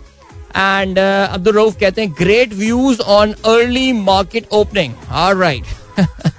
and 0.55 0.99
Abdul 0.99 1.55
Rauf 1.55 1.79
कहते 1.79 2.01
हैं 2.01 2.13
great 2.19 2.53
views 2.53 3.01
on 3.01 3.33
early 3.45 3.91
market 3.93 4.47
opening 4.51 4.93
right 5.41 6.31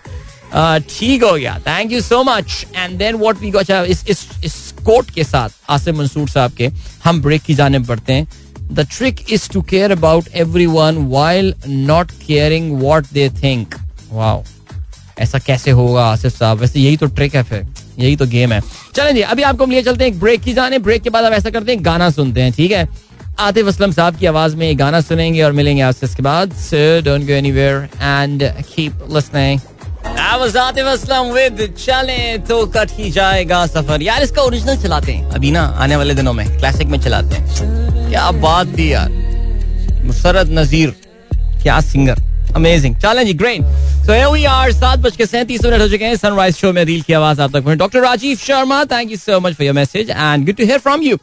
ठीक 0.91 1.23
हो 1.25 1.33
गया। 1.33 1.59
Thank 1.59 1.93
you 1.93 2.01
so 2.01 2.23
much 2.25 2.67
and 2.77 2.97
then 2.99 3.15
what 3.17 3.41
we 3.41 3.51
got 3.51 3.71
इस 3.71 4.07
इस 4.09 4.27
इस 4.45 4.55
कोट 4.85 5.11
के 5.11 5.25
साथ 5.25 5.51
आसिम 5.71 5.99
मंसूर 5.99 6.29
साहब 6.29 6.53
के, 6.53 6.69
हम 7.05 7.23
ब्रेक 7.23 7.43
की 7.43 7.55
जाने 7.55 7.79
पड़ते 7.81 8.13
हैं। 8.13 8.27
The 8.73 8.87
trick 8.93 9.21
is 9.33 9.49
to 9.53 9.63
care 9.63 9.93
about 9.93 10.29
everyone 10.67 11.07
while 11.11 11.55
not 11.69 12.11
caring 12.27 12.81
what 12.81 13.07
they 13.13 13.29
think 13.43 13.75
wow 14.13 14.43
ऐसा 15.19 15.39
कैसे 15.39 15.71
होगा 15.71 16.05
आसिफ 16.05 16.39
साहब? 16.39 16.59
वैसे 16.59 16.81
यही 16.81 16.97
तो 16.97 17.07
ट्रिक 17.09 17.35
है 17.35 17.43
फिर। 17.43 17.67
यही 17.99 18.17
तो 18.17 18.27
गेम 18.27 18.53
है। 18.53 18.61
चलें 18.95 19.15
जी, 19.15 19.21
अभी 19.23 19.43
आपको 19.43 19.65
हम 19.65 19.71
लिए 19.71 19.83
चलते 19.83 20.05
हैं 20.05 20.13
एक 20.13 20.19
ब्रेक 20.21 20.41
की 20.43 20.53
जाने। 20.53 20.79
ब्रेक 20.79 21.03
के 21.03 21.11
बाद 21.11 21.25
आप 21.25 21.33
ऐसा 21.33 21.51
करते 21.51 21.73
हैं, 21.73 21.85
गाना 21.85 22.11
सुनते 22.11 22.43
हैं, 22.43 22.53
ठीक 22.53 22.73
है? 22.73 22.89
आतिफ 23.41 23.67
असलम 23.67 23.93
साहब 23.93 24.17
की 24.17 24.27
आवाज़ 24.27 24.57
में 24.57 24.79
गाना 24.79 25.01
सुनेंगे 25.01 25.43
और 25.43 25.53
मिलेंगे 25.53 25.83
आपसे 25.83 26.07
इसके 26.07 26.23
बाद। 26.23 26.53
Don't 27.05 27.27
go 27.27 27.33
anywhere 27.33 27.89
and 27.97 28.43
keep 28.75 29.05
listening 29.13 29.61
चले 31.79 32.39
तो 32.49 32.65
कट 32.67 32.91
ही 32.91 33.11
जाएगा 33.11 33.65
सफ़र। 33.67 34.03
यार, 34.03 34.23
इसका 34.23 34.43
ओरिजिनल 34.43 34.77
चलाते 34.83 35.13
हैं। 35.13 35.31
अभी 35.31 35.51
ना, 35.51 35.63
आने 35.63 35.97
वाले 35.97 36.15
दिनों 36.15 36.33
में 36.33 36.47
क्लासिक 36.59 36.89
में 36.89 37.01
चलाते 37.01 37.35
हैं। 37.35 38.11
क्या 38.11 38.31
बात 38.31 38.67
थी 38.79 38.93
यार। 38.93 39.11
मुसरत 40.05 40.49
नजीर, 40.51 40.95
क्या 41.63 41.81
सिंगर 41.81 42.23
अमेजिंग 42.57 42.97
चलें 42.97 43.25
जी 43.27 43.35
ग्रेट 43.35 43.63
सो 44.07 44.33
वी 44.33 44.45
आर 44.45 44.73
सात 44.73 44.99
बज 44.99 45.17
के 45.17 45.27
सैंतीस 45.27 45.65
मिनट 45.65 45.81
हो 45.81 45.89
चुके 45.89 46.05
हैं। 46.05 46.17
सनराइज 46.17 46.57
शो 46.57 46.73
में 46.73 46.85
दिल 46.87 47.03
की 47.03 47.13
आवाज़ 47.13 47.41
आप 47.41 47.57
तक 47.57 47.69
doctor 47.77 48.01
Rajeev 48.01 48.37
Sharma 48.37 48.85
thank 48.85 49.11
you 49.11 49.17
so 49.17 49.41
much 49.41 49.55
for 49.55 49.67
your 49.67 49.75
message 49.75 50.11
and 50.11 50.47
good 50.47 50.57
to 50.57 50.65
hear 50.65 50.79
from 50.79 51.03
you 51.03 51.17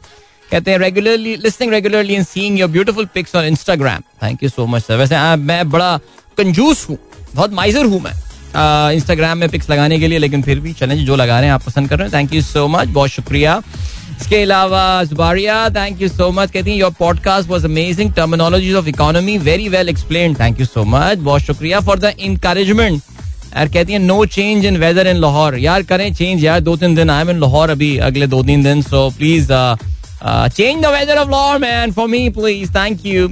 कहते 0.50 0.70
हैं 0.70 0.78
regularly 0.78 1.36
listening 1.36 1.72
regularly 1.72 2.14
and 2.14 2.26
seeing 2.26 2.58
your 2.58 2.70
beautiful 2.70 3.06
pics 3.14 3.36
on 3.36 3.44
Instagram 3.44 4.02
thank 4.22 4.42
you 4.42 4.48
so 4.48 4.66
much 4.66 4.82
sir 4.82 4.96
वैसे 4.96 5.16
मैं 5.36 5.70
बड़ा 5.70 5.96
कंजूस 6.38 6.86
हूँ। 6.88 6.98
बहुत 7.34 7.52
माइजर 7.52 7.84
हूँ 7.84 8.00
मैं। 8.00 8.12
इंस्टाग्राम 8.56 9.38
में 9.38 9.48
पिक्स 9.48 9.70
लगाने 9.70 9.98
के 9.98 10.08
लिए, 10.08 10.18
लेकिन 10.18 10.42
फिर 10.42 10.60
भी 10.60 10.72
चलें 10.72 11.04
जो 11.04 11.16
लगा 11.16 11.38
रहे 11.38 11.48
हैं, 11.48 11.54
आप 11.54 11.62
पसंद 11.62 11.88
कर 11.88 11.98
रहे 11.98 12.08
हैं। 12.08 12.14
थैंक 12.14 12.34
यू 12.34 12.42
सो 12.42 12.66
मच 12.68 12.88
बहुत 12.88 13.10
शुक्रिया। 13.10 13.62
इसके 14.20 14.42
अलावा 14.42 14.82
Zubaria 15.04 15.68
thank 15.70 16.02
you 16.02 16.08
so 16.08 16.30
much 16.32 16.50
कहती 16.50 16.70
हैं 16.70 16.78
your 16.78 16.90
podcast 16.98 17.48
was 17.48 17.64
amazing 17.64 18.12
terminology 18.14 18.72
of 18.72 18.88
economy 18.88 19.36
very 19.40 19.68
well 19.68 19.88
explain 19.88 20.34
thank 20.40 20.60
you 20.60 20.66
so 20.66 20.84
much 20.84 21.18
बहुत 21.18 21.40
शुक्रिया 21.42 21.80
फॉर 21.80 21.98
द 21.98 22.12
इनकरेजमेंट 22.20 23.00
यार 23.56 23.68
कहती 23.68 23.92
है 23.92 23.98
no 23.98 24.24
change 24.26 24.64
in 24.66 24.76
weather 24.76 25.06
in 25.06 25.16
Lahore 25.16 25.58
यार 25.58 25.82
करें 25.82 26.12
चेंज 26.14 26.44
यार 26.44 26.60
दो 26.60 26.76
तीन 26.76 26.94
दिन 26.94 27.10
आई 27.10 27.22
एम 27.22 27.30
इन 27.30 27.40
लाहौर 27.40 27.70
अभी 27.70 27.96
अगले 28.08 28.26
दो 28.26 28.42
तीन 28.42 28.62
दिन 28.62 28.82
so 28.82 29.08
please 29.18 29.52
change 30.24 30.82
the 30.82 30.86
weather 30.86 31.18
of 31.18 31.28
Lahore 31.30 31.58
man 31.58 31.92
for 31.92 32.08
me 32.08 32.28
please 32.30 32.70
thank 32.74 33.06
you 33.06 33.28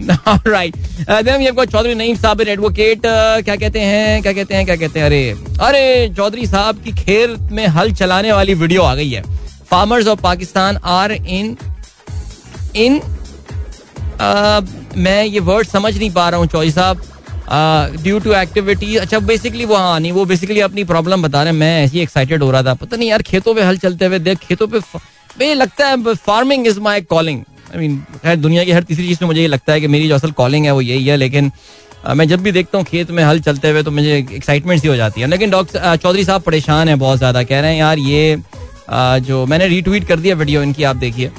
right 0.47 0.77
then 1.25 1.65
Chaudhry 1.65 1.95
Naeem 1.95 2.17
साहब 2.17 2.41
एडवोकेट 2.41 3.03
क्या 3.03 3.57
कहते 3.57 3.81
हैं? 3.81 4.23
क्या 4.23 4.33
कहते 4.33 4.55
हैं? 4.55 4.65
क्या 4.67 4.77
कहते 4.77 5.01
हैं? 5.01 5.07
अरे 5.07 5.31
अरे 5.61 6.09
चौधरी 6.17 6.47
साहब 6.47 6.83
की 6.85 6.93
खेत 6.95 7.39
में 7.53 7.67
हल 7.69 7.93
चलाने 7.93 8.33
वाली 8.33 8.55
वीडियो 8.55 8.83
आ 8.83 8.95
गई 8.95 9.11
है. 9.11 9.23
Farmers 9.71 10.07
of 10.07 10.21
Pakistan 10.23 10.79
are 10.85 11.13
in 11.13 11.57
in 12.77 13.01
मैं 14.97 15.25
ये 15.25 15.41
वर्ड 15.41 15.67
समझ 15.69 15.97
नहीं 15.97 16.11
पा 16.11 16.29
रहा 16.29 16.41
हूँ 16.41 16.47
चौधरी 16.49 16.71
साहब 16.71 17.03
ड्यू 18.03 18.19
टू 18.21 18.33
एक्टिविटी 18.35 18.97
अच्छा 18.97 19.19
बेसिकली 19.21 19.65
वो 19.65 19.77
हाँ 19.77 20.01
नहीं, 20.01 20.13
वो 20.13 20.25
बेसिकली 20.25 20.61
अपनी 20.61 20.85
प्रॉब्लम 20.85 21.23
बता 21.23 21.43
रहे 21.43 21.53
हैं. 21.53 21.61
मैं 21.61 21.85
ऐसी 21.85 22.01
एक्साइटेड 22.01 22.43
हो 22.43 22.51
रहा 22.51 22.63
था. 22.63 22.75
पता 22.75 22.97
नहीं 22.97 23.09
यार, 23.09 23.23
खेतों 23.23 23.55
पे 23.55 23.63
हल 23.63 23.79
चलते 23.79 24.07
हुए 24.07 24.19
देख, 24.19 24.39
खेतों 24.39 24.67
पे 24.69 24.81
मुझे 25.37 25.55
लगता 25.55 25.89
है 25.89 26.15
farming 26.15 26.67
is 26.67 26.81
my 26.81 27.01
calling 27.03 27.43
I 27.71 27.79
mean 27.79 27.97
खैर, 28.23 28.37
दुनिया 28.37 28.65
की 28.65 28.73
हर 28.73 28.83
तीसरी 28.83 29.07
चीज़ 29.09 29.19
में 29.23 29.27
मुझे 29.29 29.41
ये 29.41 29.47
लगता 29.49 29.73
है 29.73 29.81
कि 29.81 29.89
मेरी 29.89 30.09
जो 30.09 30.15
असल 30.15 30.31
कॉलिंग 30.33 30.65
है 30.65 30.73
वो 30.73 30.81
यही 30.81 31.07
है, 31.07 31.17
लेकिन 31.17 31.51
मैं 32.09 32.27
जब 32.29 32.41
भी 32.43 32.53
देखता 32.53 32.79
हूँ 32.79 32.87
खेत 32.87 33.11
में 33.11 33.23
हल 33.25 33.41
चलते 33.41 33.71
हुए 33.71 33.83
तो 33.83 33.91
मुझे 33.91 34.17
एक्साइटमेंट 34.33 34.81
सी 34.83 34.89
हो 34.89 34.97
जाती 34.97 35.21
है। 35.21 35.27
लेकिन 35.27 35.51
डॉक्टर 35.51 35.97
चौधरी 35.97 36.25
साहब 36.25 36.43
परेशान 36.43 36.89
है, 36.89 36.95
बहुत 36.97 37.19
ज़्यादा 37.19 37.43
कह 37.43 37.61
रहे 37.61 37.73
हैं, 37.73 37.79
यार, 37.81 37.99
ये 37.99 38.43
जो 39.23 39.45
मैंने 39.47 39.67
रीट्वीट 39.69 40.07
कर 40.07 40.21
दिया 40.21 40.35
वीडियो 40.37 40.63
इनकी, 40.63 40.83
आप 40.85 40.97
देखिए। 40.97 41.31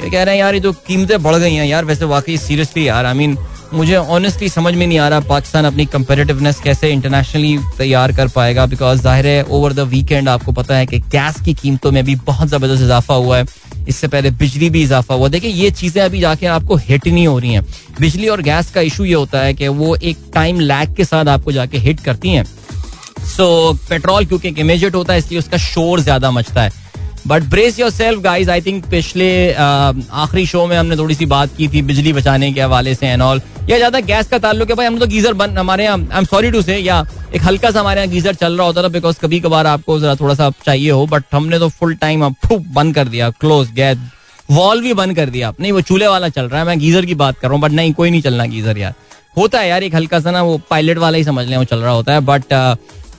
कह 0.00 0.22
रहे 0.22 0.34
हैं, 0.34 0.40
यार, 0.40 0.54
ये 0.54 0.60
जो 0.60 0.72
कीमतें 0.86 1.22
बढ़ 1.22 1.36
गई 1.36 1.54
हैं, 1.54 1.66
यार, 1.66 1.84
वैसे 1.84 2.04
वाकई 2.06 2.36
सीरियसली 2.38 2.88
यार 2.88 3.06
आई 3.06 3.14
मीन 3.14 3.36
मुझे 3.72 3.96
ऑनेस्टली 3.96 4.48
समझ 4.48 4.74
में 4.74 4.86
नहीं 4.86 4.98
आ 4.98 5.08
रहा 5.08 5.20
पाकिस्तान 5.20 5.64
अपनी 5.64 5.84
कंपेरेटिवनेस 5.86 6.60
कैसे 6.60 6.90
इंटरनेशनली 6.90 7.58
तैयार 7.78 8.12
कर 8.16 8.28
पाएगा 8.28 8.64
बिकॉज़ 8.66 9.00
ज़ाहिर 9.02 9.26
है 9.26 9.42
ओवर 9.44 9.72
द 9.72 9.80
वीकेंड 9.88 10.28
आपको 10.28 10.52
पता 10.52 10.76
है 10.76 10.86
कि 10.86 10.98
गैस 11.12 11.40
की 11.44 11.54
कीमतों 11.54 11.92
में 11.92 12.04
भी 12.04 12.14
बहुत 12.26 12.48
ज़बरदस्त 12.48 12.82
इजाफा 12.82 13.14
हुआ 13.14 13.38
है। 13.38 13.44
इससे 13.88 14.08
पहले 14.08 14.30
बिजली 14.32 14.70
भी 14.70 14.82
इजाफा 14.82 15.14
हुआ। 15.14 15.28
देखिए 15.28 15.50
ये 15.50 15.70
चीज़ें 15.70 16.02
अभी 16.02 16.20
जाके 16.20 16.46
आपको 16.46 16.76
हिट 16.78 17.06
नहीं 17.08 17.26
हो 17.26 17.38
रही 17.38 17.52
हैं। 17.52 17.64
बिजली 18.00 18.28
और 18.28 18.42
गैस 18.42 18.70
का 18.70 18.80
इशू 18.80 19.04
ये 19.04 19.14
होता 19.14 19.40
है 19.40 19.54
कि 19.54 19.68
वो 19.68 19.94
एक 19.96 20.18
टाइम 20.34 20.60
लैग 20.60 20.94
के 20.96 21.04
साथ 21.04 21.28
आपको 21.28 21.52
जाके 21.52 21.78
हिट 21.78 22.00
करती 22.00 22.28
हैं। 22.30 22.44
सो 22.44 23.72
so, 23.72 23.88
पेट्रोल 23.88 24.26
क्योंकि 24.26 24.48
इमेजेट 24.50 24.94
होता 24.94 25.12
है 25.12 25.18
इसलिए 25.18 25.38
उसका 25.38 25.56
शोर 25.58 26.00
ज़्यादा 26.00 26.30
मचता 26.30 26.62
है। 26.62 26.86
But 27.26 27.42
brace 27.44 27.78
yourself 27.90 28.20
guys 28.22 28.50
I 28.50 28.60
think 28.62 28.84
पिछले 28.90 29.30
आखिरी 29.52 30.46
शो 30.46 30.66
में 30.66 30.76
हमने 30.76 30.96
थोड़ी 30.96 31.14
सी 31.14 31.26
बात 31.26 31.56
की 31.56 31.68
थी 31.68 31.82
बिजली 31.82 32.12
बचाने 32.12 32.52
के 32.52 32.60
हवाले 32.60 32.94
से 32.94 33.06
एंड 33.06 33.22
ऑल 33.22 33.40
या 33.68 33.76
ज़्यादा 33.76 34.00
गैस 34.00 34.28
का 34.28 34.38
ताल्लुक 34.38 34.70
है, 34.70 34.74
भाई, 34.76 34.86
हम 34.86 34.98
तो 34.98 35.06
गीजर 35.06 35.32
बंद 35.34 35.58
हमारे 35.58 35.84
यहाँ 35.84 35.98
आई 35.98 36.18
एम 36.18 36.24
सॉरी 36.24 36.50
टू 36.50 36.62
से 36.62 36.76
या 36.76 37.04
एक 37.34 37.42
हल्का 37.44 37.70
सा 37.70 37.80
हमारे 37.80 38.00
यहाँ 38.00 38.10
गीजर 38.10 38.34
चल 38.34 38.56
रहा 38.56 38.66
होता 38.66 38.82
था 38.82 38.88
बिकॉज़ 38.88 39.18
कभी 39.20 39.40
कभार 39.40 39.66
आपको 39.66 39.98
जरा 40.00 40.14
थोड़ा 40.16 40.34
सा 40.34 40.50
चाहिए 40.64 40.90
हो 40.90 41.06
बट 41.06 41.24
हमने 41.32 41.58
तो 41.58 41.68
फुल 41.70 41.94
टाइम 41.96 42.24
अब 42.24 42.34
बंद 42.52 42.94
कर 42.94 43.08
दिया 43.08 43.28
क्लोज 43.30 43.72
गैस 43.72 43.98
वॉल 44.50 44.80
भी 44.82 44.92
बंद 44.94 45.14
कर 45.16 45.30
दिया। 45.30 45.52
नहीं, 45.60 45.72
वो 45.72 45.80
चूल्हे 45.80 46.08
वाला 46.08 46.28
चल 46.28 46.42
रहा 46.42 46.60
है, 46.60 46.66
मैं 46.66 46.78
गीजर 46.78 47.06
की 47.06 47.14
बात 47.16 47.38
कर 47.38 47.48
रहा 47.48 47.54
हूँ 47.54 47.62
बट 47.62 47.72
नहीं, 47.72 47.92
कोई 47.94 48.10
नहीं 48.10 48.22
चलना 48.22 48.44
गीजर 48.46 48.78
यार। 48.78 48.94
होता 49.36 49.60
है 49.60 49.68
यार, 49.68 49.82
एक 49.82 49.94
हल्का 49.94 50.20
सा 50.20 50.30
ना, 50.30 50.42
वो 50.42 50.56
पायलट 50.70 50.98
वाला 50.98 51.18
ही 51.18 51.24
समझ 51.24 51.46
लें, 51.46 51.56
वो 51.56 51.64
चल 51.64 51.78
रहा 51.78 51.92
होता 51.92 52.12
है 52.12 52.20
बट 52.22 52.54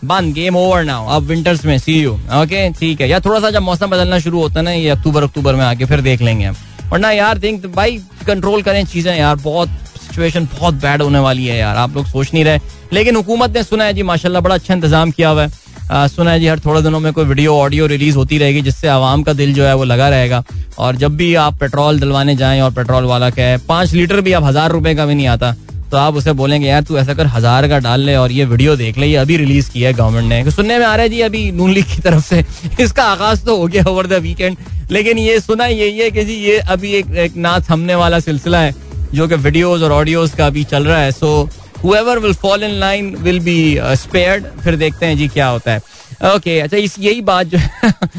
बंद 0.03 0.33
गेम 0.33 0.55
ओवर 0.55 0.83
नाउ 0.83 1.07
अब 1.07 1.23
विंटर्स 1.23 1.65
में 1.65 1.77
सी 1.79 1.99
यू 2.01 2.13
ओके 2.35 2.69
ठीक 2.71 3.01
है। 3.01 3.09
या 3.09 3.19
थोड़ा 3.19 3.39
सा 3.39 3.49
जब 3.51 3.61
मौसम 3.61 3.87
बदलना 3.87 4.19
शुरू 4.19 4.39
होता 4.39 4.59
है 4.59 4.65
ना, 4.65 4.71
ये 4.71 4.89
अक्टूबर 4.89 5.23
अक्टूबर 5.23 5.55
में 5.55 5.63
आके 5.65 5.85
फिर 5.85 6.01
देख 6.01 6.21
लेंगे 6.21 6.49
वरना 6.49 7.11
यार 7.11 7.39
थिंक 7.39 7.65
भाई 7.67 7.97
कंट्रोल 8.27 8.61
करें 8.61 8.83
चीज़ें 8.85 9.15
यार, 9.17 9.35
बहुत 9.37 9.69
सिचुएशन 10.09 10.47
बहुत 10.53 10.73
बैड 10.75 11.01
होने 11.01 11.19
वाली 11.19 11.45
है 11.47 11.57
यार 11.57 11.77
आप 11.77 11.95
लोग 11.95 12.05
सोच 12.07 12.33
नहीं 12.33 12.43
रहे। 12.45 12.59
लेकिन 12.93 13.15
हुकूमत 13.15 13.55
ने 13.55 13.63
सुना 13.63 13.83
है 13.83 13.93
जी 13.93 14.03
माशाल्लाह 14.03 14.41
बड़ा 14.41 14.55
अच्छा 14.55 14.73
इंतज़ाम 14.73 15.11
किया 15.11 15.29
हुआ 15.29 15.43
है। 15.43 16.07
सुना 16.09 16.31
है 16.31 16.39
जी 16.39 16.47
हर 16.47 16.59
थोड़े 16.59 16.81
दिनों 16.81 16.99
में 16.99 17.11
कोई 17.13 17.25
वीडियो 17.25 17.55
ऑडियो 17.57 17.85
रिलीज़ 17.87 18.15
होती 18.17 18.37
रहेगी 18.37 18.61
जिससे 18.61 18.87
आवाम 18.89 19.23
का 19.23 19.33
दिल 19.33 19.53
जो 19.53 19.63
है 19.65 19.75
वो 19.75 19.83
लगा 19.85 20.09
रहेगा। 20.09 20.43
और 20.79 20.95
जब 20.95 21.15
भी 21.17 21.33
आप 21.37 21.59
पेट्रोल 21.59 21.99
दिलवाने 21.99 22.35
जाएँ 22.35 22.61
और 22.61 22.71
पेट्रोल 22.73 23.03
वाला 23.05 23.29
कहे 23.29 23.57
पाँच 23.67 23.93
लीटर 23.93 24.21
भी 24.21 24.31
अब 24.33 24.43
हज़ार 24.43 24.71
रुपए 24.71 24.95
का 24.95 25.05
भी 25.05 25.15
नहीं 25.15 25.27
आता 25.27 25.55
तो 25.91 25.97
आप 25.97 26.15
उसे 26.15 26.31
बोलेंगे 26.33 26.67
यार 26.67 26.83
तू 26.83 26.97
ऐसा 26.97 27.13
कर 27.13 27.27
हज़ार 27.27 27.67
का 27.67 27.77
डाल 27.79 28.01
ले 28.01 28.15
और 28.15 28.31
ये 28.31 28.45
वीडियो 28.45 28.75
देख 28.75 28.97
ले 28.97 29.07
ये 29.07 29.15
अभी 29.17 29.37
रिलीज़ 29.37 29.69
किया 29.71 29.89
है 29.89 29.93
गवर्नमेंट 29.95 30.29
ने। 30.29 30.51
सुनने 30.51 30.77
में 30.79 30.85
आ 30.85 30.93
रहा 30.95 31.03
है 31.03 31.09
जी 31.09 31.21
अभी 31.21 31.51
नून 31.51 31.71
लीग 31.71 31.85
की 31.85 32.01
तरफ़ 32.01 32.25
से 32.25 32.43
इसका 32.83 33.03
आगाज़ 33.05 33.43
तो 33.45 33.55
हो 33.57 33.67
गया 33.67 33.83
ओवर 33.89 34.07
द 34.07 34.21
वीकेंड 34.23 34.57
लेकिन 34.91 35.17
ये 35.19 35.39
सुना 35.39 35.65
यही 35.65 35.97
है 35.99 36.11
कि 36.11 36.23
जी 36.25 36.33
ये 36.35 36.57
अभी 36.59 36.91
एक, 36.93 37.05
एक 37.07 37.35
ना 37.37 37.59
थमने 37.69 37.95
वाला 37.95 38.19
सिलसिला 38.19 38.59
है। 38.59 38.73
जो 39.13 39.27
कि 39.27 39.35
वीडियोस 39.35 39.81
और 39.81 39.91
ऑडियोज 39.91 40.31
का 40.31 40.47
अभी 40.47 40.63
चल 40.63 40.85
रहा 40.85 40.99
है 40.99 41.11
so 41.11 41.49
whoever 41.83 42.19
will 42.19 42.33
fall 42.33 42.63
in 42.63 42.71
line 42.79 43.15
will 43.15 43.39
be 43.39 43.77
spared 43.97 44.45
फिर 44.63 44.75
देखते 44.75 45.05
हैं 45.05 45.17
जी 45.17 45.27
क्या 45.27 45.47
होता 45.47 45.71
है। 45.71 45.77
ओके 45.77 46.37
okay, 46.37 46.63
अच्छा 46.63 46.77
इस 46.77 46.95
यही 46.99 47.21
बात 47.21 47.47
जो 47.47 47.57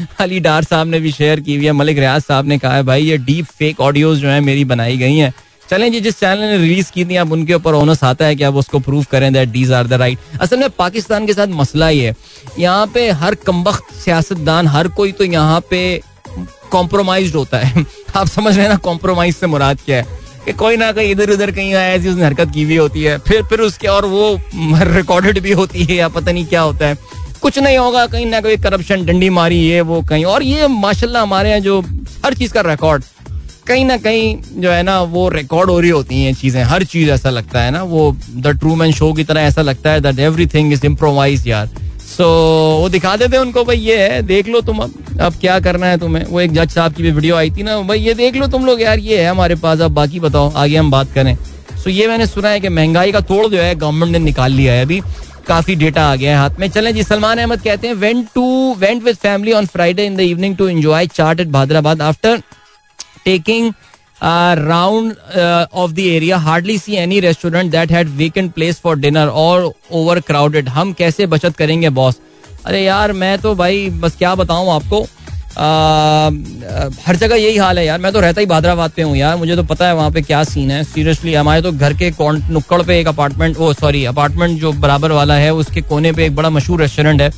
अली 0.19 0.39
डार 0.39 0.63
साहब 0.63 0.87
ने 0.87 0.99
भी 0.99 1.11
शेयर 1.11 1.39
की 1.39 1.55
हुई 1.55 1.65
है 1.65 1.71
मलिक 1.71 1.97
रियाज 1.97 2.21
साहब 2.21 2.47
ने 2.47 2.57
कहा 2.57 2.75
है 2.75 2.83
भाई 2.83 3.03
ये 3.03 3.17
डीप 3.17 3.45
फेक 3.57 3.79
ऑडियोज 3.79 4.19
जो 4.19 4.27
है 4.27 4.39
मेरी 4.41 4.65
बनाई 4.65 4.97
गई 4.97 5.17
हैं। 5.17 5.33
चलें 5.69 5.91
जी 5.91 5.99
जिस 6.01 6.19
चैनल 6.19 6.39
ने 6.41 6.57
रिलीज़ 6.57 6.91
की 6.91 7.05
थी 7.05 7.15
अब 7.15 7.31
उनके 7.31 7.53
ऊपर 7.53 7.73
ओनस 7.73 8.03
आता 8.03 8.25
है 8.25 8.35
कि 8.35 8.43
अब 8.43 8.55
उसको 8.57 8.79
प्रूव 8.79 9.05
करें 9.11 9.31
that 9.33 9.49
these 9.49 9.71
are 9.71 9.87
the 9.87 9.93
right 9.93 10.41
असल 10.41 10.59
में 10.59 10.69
पाकिस्तान 10.69 11.27
के 11.27 11.33
साथ 11.33 11.47
मसला 11.59 11.87
ही 11.87 11.99
है 11.99 12.15
यहाँ 12.59 12.87
पे 12.93 13.09
हर 13.11 13.35
कमबख्त 13.47 13.93
सियासतदान 13.95 14.67
हर 14.67 14.87
कोई 14.97 15.11
तो 15.11 15.23
यहाँ 15.23 15.59
पे 15.69 16.01
कॉम्प्रोमाइज 16.71 17.35
होता 17.35 17.57
है। 17.57 17.85
आप 18.15 18.27
समझ 18.27 18.55
रहे 18.55 18.63
हैं 18.63 18.69
ना 18.69 18.77
कॉम्प्रोमाइज 18.83 19.35
से 19.35 19.47
मुराद 19.47 19.79
क्या 19.85 19.97
है? 19.97 20.19
कि 20.45 20.53
कोई 20.53 20.77
ना 20.77 20.91
कहीं 20.91 21.11
इधर 21.11 21.29
उधर 21.29 21.51
कहीं 21.51 21.73
ऐसी 21.73 22.09
उसने 22.09 22.25
हरकत 22.25 22.51
की 22.53 22.63
हुई 22.63 22.77
होती 22.77 23.03
है। 23.03 23.17
फिर 23.17 23.43
फिर 23.43 23.59
उसके 23.59 23.87
और 23.87 24.05
वो 24.05 24.39
रिकॉर्डेड 24.95 25.39
भी 25.39 25.51
होती 25.51 25.83
है 25.83 25.95
या 25.95 26.07
पता 26.07 26.31
नहीं 26.31 26.45
क्या 26.45 26.61
होता 26.61 26.87
है। 26.87 26.97
कुछ 27.41 27.59
नहीं 27.59 27.77
होगा, 27.77 28.05
कहीं 28.07 28.25
ना 28.25 28.41
कहीं 28.41 28.57
करप्शन 28.57 29.05
डंडी 29.05 29.29
मारी, 29.29 29.55
ये, 29.55 29.81
वो, 29.81 30.01
कहीं। 30.01 30.25
और 30.25 30.43
ये 30.43 30.67
माशाल्लाह 30.67 31.23
हमारे 31.23 31.49
यहाँ 31.49 31.59
जो 31.59 31.79
हर 32.25 32.33
चीज़ 32.33 32.53
का 32.53 32.61
रिकॉर्ड 32.61 33.03
कहीं 33.67 33.85
ना 33.85 33.97
कहीं 33.97 34.37
जो 34.61 34.71
है 34.71 34.83
ना, 34.83 35.01
वो 35.01 35.29
रिकॉर्ड 35.29 35.69
हो 35.69 35.79
रही 35.79 35.89
होती 35.89 36.23
हैं 36.23 36.33
चीज़ें। 36.33 36.63
हर 36.63 36.83
चीज़ 36.83 37.09
ऐसा 37.11 37.29
लगता 37.29 37.61
है 37.61 37.71
ना, 37.71 37.83
वो 37.83 38.17
द 38.35 38.47
ट्रू 38.47 38.75
मैन 38.75 38.91
शो 38.91 39.11
की 39.13 39.23
तरह 39.23 39.41
ऐसा 39.41 39.61
लगता 39.61 39.91
है 39.91 40.01
दैट 40.01 40.19
एवरीथिंग 40.19 40.73
इज़ 40.73 40.85
इम्प्रोवाइज 40.85 41.47
यार। 41.47 41.69
सो 42.11 42.25
वो 42.81 42.89
दिखा 42.89 43.15
देते 43.15 43.37
उनको, 43.37 43.63
भाई 43.63 43.77
ये 43.77 43.97
है, 43.99 44.21
देख 44.23 44.47
लो 44.47 44.61
तुम 44.61 44.79
अब 44.79 44.93
अब 45.21 45.33
क्या 45.41 45.59
करना 45.59 45.87
है 45.87 45.97
तुम्हें? 45.97 46.25
वो 46.25 46.39
एक 46.41 46.51
जज 46.53 46.71
साहब 46.71 46.93
की 46.93 47.03
भी 47.03 47.11
वीडियो 47.11 47.35
आई 47.35 47.51
थी 47.51 47.63
ना, 47.63 47.79
भाई 47.81 47.99
ये 47.99 48.13
देख 48.13 48.35
लो 48.35 48.47
तुम 48.47 48.65
लोग 48.65 48.81
यार, 48.81 48.99
ये 48.99 49.21
है 49.21 49.29
हमारे 49.29 49.55
पास, 49.55 49.79
अब 49.79 49.91
बाकी 49.91 50.19
बताओ, 50.19 50.51
आगे 50.53 50.77
हम 50.77 50.91
बात 50.91 51.11
करें. 51.13 51.35
सो 51.83 51.89
ये 51.89 52.07
मैंने 52.07 52.25
सुना 52.27 52.49
है 52.49 52.59
कि 52.59 52.69
महँगाई 52.69 53.11
का 53.11 53.19
तोड़ 53.21 53.45
जो 53.47 53.57
है 53.57 53.73
गवर्नमेंट 53.75 54.11
ने 54.11 54.19
निकाल 54.19 54.51
लिया 54.51 54.73
है 54.73 54.85
अभी। 54.85 55.01
काफ़ी 55.47 55.75
डेटा 55.75 56.01
आ 56.03 56.15
गया 56.15 56.31
है 56.31 56.37
हाथ 56.37 56.59
में। 56.59 56.69
चलें 56.69 56.93
जी, 56.95 57.03
सलमान 57.03 57.37
अहमद 57.37 57.61
कहते 57.61 57.87
हैं 57.87 57.93
went 57.95 58.27
to 58.35 58.75
went 58.79 59.03
with 59.03 59.15
family 59.17 59.53
on 59.53 59.65
Friday 59.65 60.05
in 60.05 60.15
the 60.15 60.19
evening 60.21 60.55
to 60.57 60.67
enjoy 60.67 61.07
chaat 61.07 61.39
at 61.39 62.01
after 62.01 62.41
taking 63.25 63.71
round 64.23 65.13
of 65.73 65.91
the 65.91 65.99
area 65.99 66.37
hardly 66.39 66.77
see 66.77 66.95
any 66.95 67.19
restaurant 67.19 67.71
that 67.71 67.91
had 67.91 68.09
weekend 68.17 68.51
place 68.51 68.79
for 68.79 68.97
dinner 68.97 69.27
और 69.27 69.71
over 69.91 70.19
crowded 70.19 70.69
हम 70.69 70.93
कैसे 70.93 71.25
बचत 71.27 71.55
करेंगे 71.57 71.89
boss 71.91 72.19
अरे 72.65 72.83
यार 72.83 73.11
मैं 73.13 73.37
तो 73.39 73.55
भाई 73.55 73.89
बस 73.89 74.15
क्या 74.17 74.35
बताऊँ 74.35 74.71
आपको? 74.71 75.07
Uh, 75.51 76.29
हर 77.05 77.15
जगह 77.15 77.35
यही 77.35 77.57
हाल 77.57 77.79
है 77.79 77.85
यार। 77.85 77.99
मैं 77.99 78.11
तो 78.13 78.19
रहता 78.19 78.39
ही 78.39 78.45
भादराबाद 78.47 78.91
पे 78.91 79.01
हूँ 79.01 79.15
यार। 79.17 79.35
मुझे 79.37 79.55
तो 79.55 79.63
पता 79.63 79.87
है 79.87 79.95
वहाँ 79.95 80.11
पे 80.11 80.21
क्या 80.21 80.43
सीन 80.43 80.71
है। 80.71 80.83
सीरियसली 80.83 81.33
हमारे 81.33 81.61
तो 81.61 81.71
घर 81.71 81.93
के 81.93 82.11
नुक्कड़ 82.21 82.81
पे 82.81 82.99
एक 82.99 83.07
अपार्टमेंट 83.07 83.57
वो 83.57 83.73
सॉरी 83.73 84.03
अपार्टमेंट 84.05 84.59
जो 84.61 84.71
बराबर 84.73 85.11
वाला 85.11 85.33
है 85.35 85.53
उसके 85.53 85.81
कोने 85.81 86.11
पे 86.11 86.25
एक 86.25 86.35
बड़ा 86.35 86.49
मशहूर 86.49 86.81
रेस्टोरेंट 86.81 87.21
है। 87.21 87.31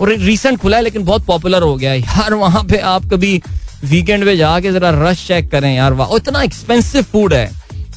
और 0.00 0.12
रिसेंट 0.12 0.58
खुला 0.60 0.76
है 0.76 0.82
लेकिन 0.82 1.04
बहुत 1.04 1.24
पॉपुलर 1.26 1.62
हो 1.62 1.76
गया 1.76 1.90
है। 1.90 2.00
यार 2.00 2.34
वहाँ 2.34 2.64
पे 2.64 2.78
आप 2.78 3.04
कभी 3.10 3.40
वीकेंड 3.84 4.24
पे 4.24 4.36
जाके 4.36 4.72
जरा 4.72 4.90
रश 5.00 5.26
चेक 5.26 5.50
करें 5.50 5.74
यार 5.74 5.92
वाह 5.92 6.16
इतना 6.16 6.42
एक्सपेंसिव 6.42 7.02
फ़ूड 7.02 7.34
है। 7.34 7.50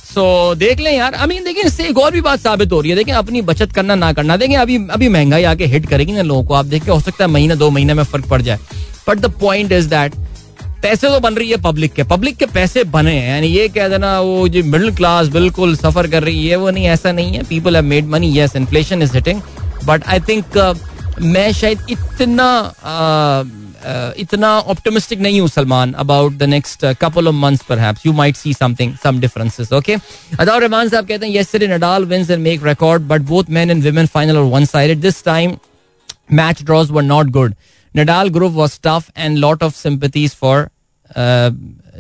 सो 0.05 0.55
देख 0.55 0.79
लें 0.79 0.91
यार 0.91 1.13
आई 1.13 1.27
मीन 1.27 1.43
देखिए 1.43 1.63
इससे 1.63 1.87
एक 1.87 1.97
और 1.97 2.11
भी 2.11 2.21
बात 2.21 2.39
साबित 2.39 2.71
हो 2.71 2.79
रही 2.81 2.89
है। 2.89 2.95
देखिए 2.97 3.13
अपनी 3.15 3.41
बचत 3.43 3.71
करना 3.71 3.95
ना 3.95 4.11
करना। 4.13 4.37
देखिए 4.37 4.57
अभी 4.57 4.77
अभी 4.91 5.09
महँगाई 5.09 5.43
आके 5.43 5.65
हिट 5.65 5.85
करेगी 5.89 6.11
ना 6.11 6.21
लोगों 6.21 6.43
को। 6.43 6.53
आप 6.53 6.65
देखिए 6.65 6.93
हो 6.93 6.99
सकता 6.99 7.23
है 7.23 7.29
महीना 7.31 7.55
दो 7.55 7.69
महीने 7.69 7.93
में 7.93 8.03
फ़र्क 8.03 8.27
पड़ 8.29 8.41
जाए। 8.41 8.59
But 9.07 9.19
the 9.19 9.31
point 9.41 9.71
is 9.71 9.89
that 9.89 10.15
पैसे 10.81 11.09
तो 11.09 11.19
बन 11.19 11.33
रही 11.33 11.49
है 11.49 11.57
पब्लिक 11.61 11.93
के। 11.93 12.03
पब्लिक 12.05 12.37
के 12.37 12.45
पैसे 12.45 12.83
बने 12.85 13.13
हैं। 13.13 13.29
यानी 13.29 13.47
ये 13.47 13.67
कह 13.69 13.87
देना 13.89 14.19
वो 14.21 14.47
जो 14.47 14.63
मिडिल 14.63 14.95
क्लास 14.95 15.27
बिल्कुल 15.27 15.75
सफ़र 15.75 16.07
कर 16.07 16.23
रही 16.23 16.47
है 16.47 16.55
वो 16.55 16.69
नहीं 16.69 16.85
ऐसा 16.87 17.11
नहीं 17.11 17.33
है। 17.33 17.43
People 17.43 17.75
have 17.75 17.85
made 17.85 18.07
money 18.07 18.37
yes 18.39 18.55
inflation 18.55 19.01
is 19.01 19.13
hitting 19.13 19.41
but 19.85 20.07
I 20.07 20.19
think 20.29 20.57
मैं 21.21 21.51
शायद 21.53 21.85
इतना 21.89 22.49
uh, 22.71 23.64
इतना 24.19 24.49
ऑप्टिमिस्टिक 24.59 25.19
नहीं 25.21 25.39
हूँ, 25.41 25.47
Salman 25.49 25.93
about 25.93 26.33
the 26.33 26.43
next 26.43 26.85
couple 27.01 27.27
of 27.27 27.35
months 27.35 27.63
perhaps 27.69 28.05
you 28.05 28.13
might 28.13 28.35
see 28.35 28.53
something 28.53 28.95
some 29.03 29.19
differences 29.19 29.73
okay 29.73 29.95
Ataur 30.39 30.61
Rehman 30.61 30.89
साहब 30.89 31.07
कहते 31.07 31.25
हैं 31.25 31.33
yesterday 31.35 31.67
Nadal 31.67 32.05
wins 32.05 32.29
and 32.29 32.43
make 32.43 32.65
record 32.65 33.07
but 33.07 33.21
both 33.31 33.49
men 33.49 33.71
and 33.71 33.83
women 33.85 34.05
final 34.13 34.37
और 34.37 34.43
one 34.51 34.65
sided 34.65 35.01
this 35.01 35.23
time 35.25 35.57
match 36.33 36.63
draws 36.63 36.91
were 36.91 37.03
not 37.03 37.29
good 37.31 37.55
Nadal 37.95 38.29
group 38.29 38.53
was 38.53 38.79
tough 38.83 39.11
and 39.17 39.37
lot 39.37 39.63
of 39.63 39.75
sympathies 39.75 40.35
for 40.35 40.67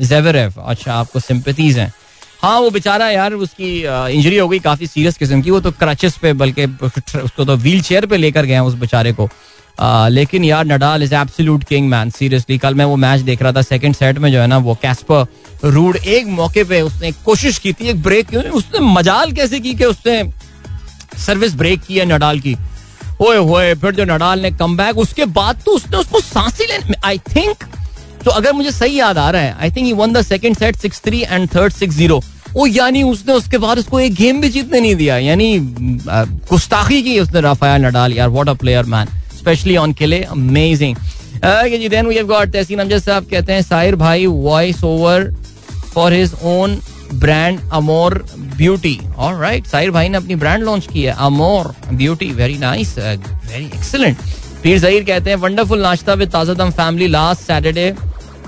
Zverev 0.01 0.53
अच्छा 0.59 0.93
आपको 0.93 1.19
sympathies 1.19 1.77
हैं। 1.79 1.93
हाँ 2.41 2.59
वो 2.59 2.69
बेचारा 2.69 3.09
यार, 3.09 3.33
उसकी 3.33 3.69
injury 4.15 4.37
हो 4.37 4.47
गई 4.47 4.59
काफ़ी 4.59 4.87
सीरियस 4.87 5.17
किस्म 5.17 5.41
की। 5.41 5.51
वो 5.51 5.59
तो 5.59 5.71
क्रचेस 5.71 6.17
पे, 6.21 6.33
बल्कि 6.33 6.65
उसको 6.65 7.45
तो 7.45 7.55
व्हील 7.55 7.81
चेयर 7.81 8.05
पे 8.05 8.17
लेकर 8.17 8.45
गए 8.45 8.59
उस 8.59 8.73
बेचारे 8.79 9.13
को। 9.13 9.29
लेकिन 9.79 10.43
यार, 10.43 10.65
Nadal 10.65 11.03
is 11.03 11.13
absolute 11.15 11.63
king 11.63 11.89
man 11.89 12.09
seriously 12.11 12.57
कल 12.57 12.75
मैं 12.75 12.85
वो 12.85 12.95
मैच 12.97 13.21
देख 13.21 13.41
रहा 13.41 13.51
था 13.51 13.61
सेकंड 13.63 13.95
सेट 13.95 14.17
में 14.17 14.31
जो 14.31 14.39
है 14.39 14.47
ना, 14.47 14.57
वो 14.59 14.77
कैस्पर 14.81 15.25
रूड 15.65 15.95
एक 15.97 16.27
मौके 16.29 16.63
पे 16.63 16.81
उसने 16.81 17.11
कोशिश 17.25 17.57
की 17.59 17.73
थी, 17.73 17.87
एक 17.89 18.01
ब्रेक 18.03 18.27
की, 18.29 18.37
उसने 18.37 18.79
मजाल 18.93 19.31
कैसे 19.31 19.59
की 19.59 19.73
कि 19.73 19.85
उसने 19.85 20.23
सर्विस 21.17 21.55
ब्रेक 21.55 21.81
की 21.81 21.97
है 21.97 22.05
नडाल 22.07 22.39
की। 22.39 22.55
ओए 23.21 23.37
होए, 23.39 23.73
फिर 23.75 23.95
जो 23.95 24.05
नडाल 24.05 24.39
ने 24.39 24.51
कम 24.53 24.77
बैक 24.77 24.97
उसके 24.97 25.25
बाद 25.33 25.61
तो 25.65 25.71
उसने 25.71 25.97
उसको 25.97 26.19
सांसी 26.21 26.65
लेने 26.65 26.95
आई 27.05 27.17
थिंक 27.27 27.63
तो 28.23 28.31
अगर 28.31 28.53
मुझे 28.53 28.71
सही 28.71 28.99
याद 28.99 29.17
आ 29.17 29.29
रहा 29.29 29.41
है 29.41 29.55
I 29.61 29.71
think 29.71 29.93
won 29.97 30.13
the 30.13 30.21
second 30.23 30.57
set 30.57 30.75
six 30.75 31.01
three 31.03 31.21
and 31.21 31.47
third 31.55 31.73
six 31.73 31.95
zero 31.95 32.21
वो 32.53 32.65
यानी 32.67 33.03
उसने 33.03 33.33
उसके 33.33 33.57
बाद 33.57 33.79
उसको 33.79 33.99
एक 33.99 34.13
गेम 34.15 34.41
भी 34.41 34.49
जीतने 34.49 34.79
नहीं 34.81 34.95
दिया, 34.95 35.17
यानी 35.17 35.57
गुस्ताखी 36.49 37.01
की 37.03 37.19
उसने 37.19 37.41
राफाया 37.41 37.77
नडाल, 37.79 38.13
यार 38.13 38.29
what 38.29 38.49
a 38.49 38.53
player 38.55 38.85
man 38.85 39.07
specially 39.45 39.77
on 39.77 39.93
clay 39.93 40.21
amazing 40.33 40.95
ji 41.71 41.89
then 41.89 42.07
we 42.07 42.15
have 42.15 42.27
got 42.27 42.51
Tahseen 42.53 42.79
Amjad 42.79 43.01
Sahab 43.03 43.27
कहते 43.31 43.53
हैं, 43.53 43.61
साहिर 43.61 43.95
भाई 43.95 44.25
voice 44.25 44.83
over 44.83 45.31
for 45.93 46.13
his 46.13 46.33
own 46.43 46.79
brand 47.13 47.59
Amor 47.73 48.13
beauty 48.57 48.99
और 49.17 49.35
राइट 49.39 49.65
साहिर 49.67 49.91
भाई 49.91 50.09
ने 50.09 50.17
अपनी 50.17 50.35
ब्रांड 50.35 50.63
लॉन्च 50.63 50.87
की 50.93 51.03
है 51.03 51.15
Amor 51.25 51.73
beauty 51.93 52.31
very 52.33 52.57
nice 52.57 52.97
very 52.97 53.65
excellent 53.65 54.17
Pir 54.63 54.79
Zaheer 54.79 55.03
कहते 55.03 55.29
हैं 55.29 55.37
वंडरफुल 55.37 55.81
नाश्ता 55.81 56.13
with 56.13 56.29
Tazadam 56.31 56.71
family 56.71 57.07
last 57.07 57.41
Saturday 57.41 57.91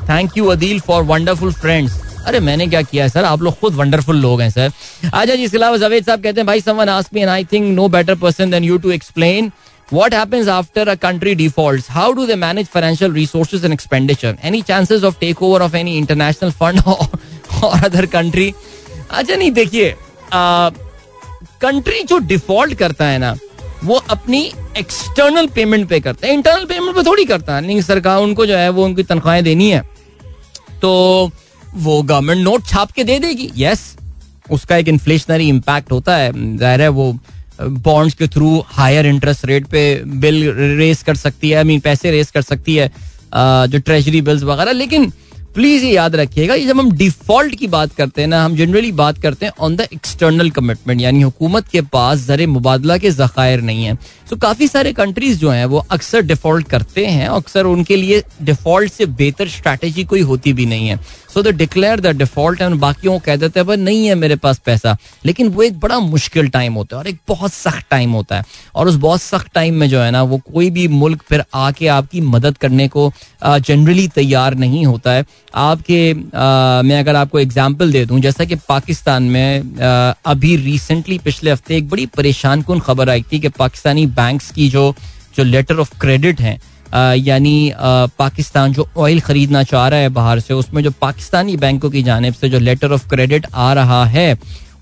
thank 0.09 0.37
you 0.37 0.45
Adeel 0.47 0.79
for 0.87 1.03
wonderful 1.03 1.53
friends 1.53 2.01
अरे 2.27 2.39
मैंने 2.39 2.67
क्या 2.67 2.81
किया 2.81 3.03
है, 3.03 3.09
सर? 3.09 3.23
आप 3.25 3.41
लोग 3.41 3.59
खुद 3.59 3.73
वंडरफुल 3.75 4.17
लोग 4.21 4.41
हैं, 4.41 4.49
सर। 4.49 4.71
अच्छा 5.03 5.35
जी, 5.35 5.43
इसके 5.43 5.57
अलावा 5.57 5.77
जवेद 5.77 6.05
साहब 6.05 6.23
कहते 6.23 6.39
हैं, 6.39 6.47
भाई 6.47 6.61
someone 6.61 6.89
ask 6.89 7.13
me 7.13 7.21
and 7.21 7.29
I 7.29 7.43
think 7.51 7.75
no 7.75 7.87
better 7.89 8.15
person 8.15 8.51
than 8.51 8.63
you 8.63 8.77
to 8.77 8.91
explain 8.91 9.51
What 9.89 10.11
happens 10.11 10.49
after 10.49 10.81
a 10.81 10.97
country 10.97 11.33
defaults? 11.33 11.87
How 11.87 12.13
do 12.13 12.25
they 12.25 12.35
manage 12.35 12.67
financial 12.67 13.09
resources 13.09 13.63
and 13.63 13.73
expenditure? 13.73 14.35
Any 14.41 14.61
chances 14.61 15.03
of 15.03 15.17
takeover 15.19 15.61
of 15.61 15.75
any 15.75 15.97
international 15.97 16.51
fund 16.51 16.81
or, 16.85 16.97
or 17.63 17.71
other 17.85 18.05
country? 18.05 18.53
अच्छा 19.09 19.35
नहीं 19.35 19.51
देखिए 19.51 19.95
country 21.61 22.01
जो 22.03 22.17
default 22.27 22.73
करता 22.79 23.05
है 23.05 23.17
ना 23.19 23.35
वो 23.83 24.01
अपनी 24.09 24.41
external 24.77 25.47
payment 25.55 25.87
पे 25.89 25.99
करता 25.99 26.27
है 26.27 26.33
इंटरनल 26.33 26.65
पेमेंट 26.65 26.95
पे 26.95 27.03
थोड़ी 27.03 27.25
करता 27.25 27.55
है 27.55 27.61
नहीं 27.67 27.81
सरकार 27.81 28.21
उनको 28.21 28.45
जो 28.45 28.57
है 28.57 28.69
वो 28.69 28.85
उनकी 28.85 29.03
तनख्वाहें 29.03 29.43
देनी 29.43 29.69
है 29.69 29.81
तो 30.81 30.91
वो 31.75 32.01
गवर्नमेंट 32.01 32.43
नोट 32.43 32.65
छाप 32.67 32.91
के 32.91 33.03
दे 33.03 33.17
देगी 33.19 33.49
यस 33.57 33.87
उसका 34.51 34.77
एक 34.77 34.87
इन्फ्लेशनरी 34.87 35.47
इम्पैक्ट 35.49 35.91
होता 35.91 36.15
है 36.17 36.31
ज़ाहिर 36.57 36.81
है 36.81 36.89
वो 36.89 37.11
बॉन्ड्स 37.61 38.15
के 38.15 38.27
थ्रू 38.27 38.57
हायर 38.67 39.05
इंटरेस्ट 39.05 39.45
रेट 39.45 39.65
पे 39.67 39.83
बिल 40.05 40.49
रेस 40.77 41.03
कर 41.03 41.15
सकती 41.15 41.49
है 41.49 41.57
आई 41.57 41.63
मीन 41.63 41.79
पैसे 41.79 42.11
रेस 42.11 42.31
कर 42.31 42.41
सकती 42.41 42.75
है 42.75 42.91
जो 43.35 43.79
ट्रेजरी 43.79 44.21
बिल्स 44.21 44.43
वगैरह। 44.43 44.71
लेकिन 44.71 45.11
प्लीज़ 45.55 45.83
ये 45.85 45.91
याद 45.91 46.15
रखिएगा 46.15 46.55
ये 46.55 46.65
जब 46.65 46.79
हम 46.79 46.91
डिफ़ॉल्ट 46.91 47.55
की 47.55 47.67
बात 47.67 47.93
करते 47.95 48.21
हैं 48.21 48.27
ना 48.27 48.43
हम 48.43 48.55
जनरली 48.55 48.91
बात 48.91 49.17
करते 49.17 49.45
हैं 49.45 49.53
ऑन 49.59 49.75
द 49.75 49.87
एक्सटर्नल 49.93 50.49
कमिटमेंट 50.49 51.01
यानी 51.01 51.21
हुकूमत 51.21 51.67
के 51.67 51.81
पास 51.93 52.25
जर 52.27 52.45
मुबादला 52.47 52.97
के 52.97 53.11
जखायर 53.11 53.61
नहीं 53.61 53.85
है। 53.85 53.95
सो 53.95 54.35
so, 54.35 54.41
काफ़ी 54.41 54.67
सारे 54.67 54.91
कंट्रीज़ 54.93 55.39
जो 55.39 55.49
हैं 55.49 55.65
वो 55.65 55.77
अक्सर 55.91 56.21
डिफ़ॉल्ट 56.21 56.67
करते 56.69 57.05
हैं 57.05 57.27
अक्सर 57.27 57.65
उनके 57.65 57.95
लिए 57.95 58.21
डिफ़ॉल्ट 58.41 58.91
से 58.93 59.05
बेहतर 59.05 59.47
स्ट्रैटेजी 59.47 60.03
कोई 60.03 60.21
होती 60.21 60.53
भी 60.53 60.65
नहीं 60.65 60.87
है। 60.87 60.99
So 61.33 61.41
the 61.43 61.47
declare 61.47 61.99
the 61.99 62.15
default 62.17 62.61
and 62.61 62.75
बाकियों 62.79 63.13
को 63.13 63.19
कह 63.25 63.35
देते 63.35 63.59
हैं 63.59 63.77
नहीं 63.77 64.05
है 64.07 64.15
मेरे 64.15 64.35
पास 64.35 64.59
पैसा। 64.65 64.95
लेकिन 65.25 65.47
वो 65.47 65.63
एक 65.63 65.79
बड़ा 65.79 65.99
मुश्किल 65.99 66.47
टाइम 66.49 66.73
होता 66.73 66.95
है 66.95 66.99
और 66.99 67.07
एक 67.07 67.19
बहुत 67.27 67.53
सख्त 67.53 67.85
टाइम 67.91 68.11
होता 68.11 68.37
है। 68.37 68.43
और 68.75 68.87
उस 68.87 68.95
बहुत 68.97 69.21
सख्त 69.21 69.53
टाइम 69.53 69.75
में 69.75 69.87
जो 69.89 69.99
है 70.01 70.11
ना 70.11 70.23
वो 70.23 70.37
कोई 70.53 70.69
भी 70.69 70.87
मुल्क 70.87 71.23
फिर 71.29 71.43
आके 71.55 71.87
आपकी 71.87 72.21
मदद 72.21 72.57
करने 72.57 72.87
को 72.87 73.11
जनरली 73.43 74.07
तैयार 74.07 74.55
नहीं 74.55 74.85
होता 74.85 75.11
है। 75.11 75.25
आपके 75.55 76.11
आ, 76.11 76.81
मैं 76.81 76.99
अगर 76.99 77.15
आपको 77.15 77.39
एग्ज़ाम्पल 77.39 77.91
दे 77.91 78.05
दूँ 78.05 78.19
जैसा 78.19 78.45
कि 78.45 78.55
पाकिस्तान 78.69 79.23
में 79.23 79.79
आ, 79.81 80.13
अभी 80.25 80.55
रिसेंटली 80.55 81.17
पिछले 81.17 81.51
हफ़्ते 81.51 81.77
एक 81.77 81.89
बड़ी 81.89 82.05
परेशान 82.05 82.61
कन 82.61 82.79
खबर 82.79 83.09
आई 83.09 83.21
थी 83.33 83.39
कि 83.39 83.49
पाकिस्तानी 83.49 84.05
बैंक्स 84.05 84.51
की 84.51 84.69
जो 84.69 84.93
जो 85.37 85.43
लेटर 85.43 85.75
ऑफ़ 85.75 85.99
क्रेडिट 85.99 86.41
हैं 86.41 86.59
यानी 87.15 87.71
पाकिस्तान 88.19 88.73
जो 88.73 88.87
ऑयल 88.97 89.19
खरीदना 89.19 89.63
चाह 89.63 89.87
रहा 89.87 89.99
है 89.99 90.09
बाहर 90.09 90.39
से 90.39 90.53
उसमें 90.53 90.83
जो 90.83 90.91
पाकिस्तानी 90.91 91.57
बैंकों 91.57 91.89
की 91.89 92.03
जानब 92.03 92.33
से 92.33 92.49
जो 92.49 92.59
लेटर 92.59 92.91
ऑफ़ 92.91 93.07
क्रेडिट 93.09 93.47
आ 93.53 93.73
रहा 93.73 94.05
है 94.05 94.37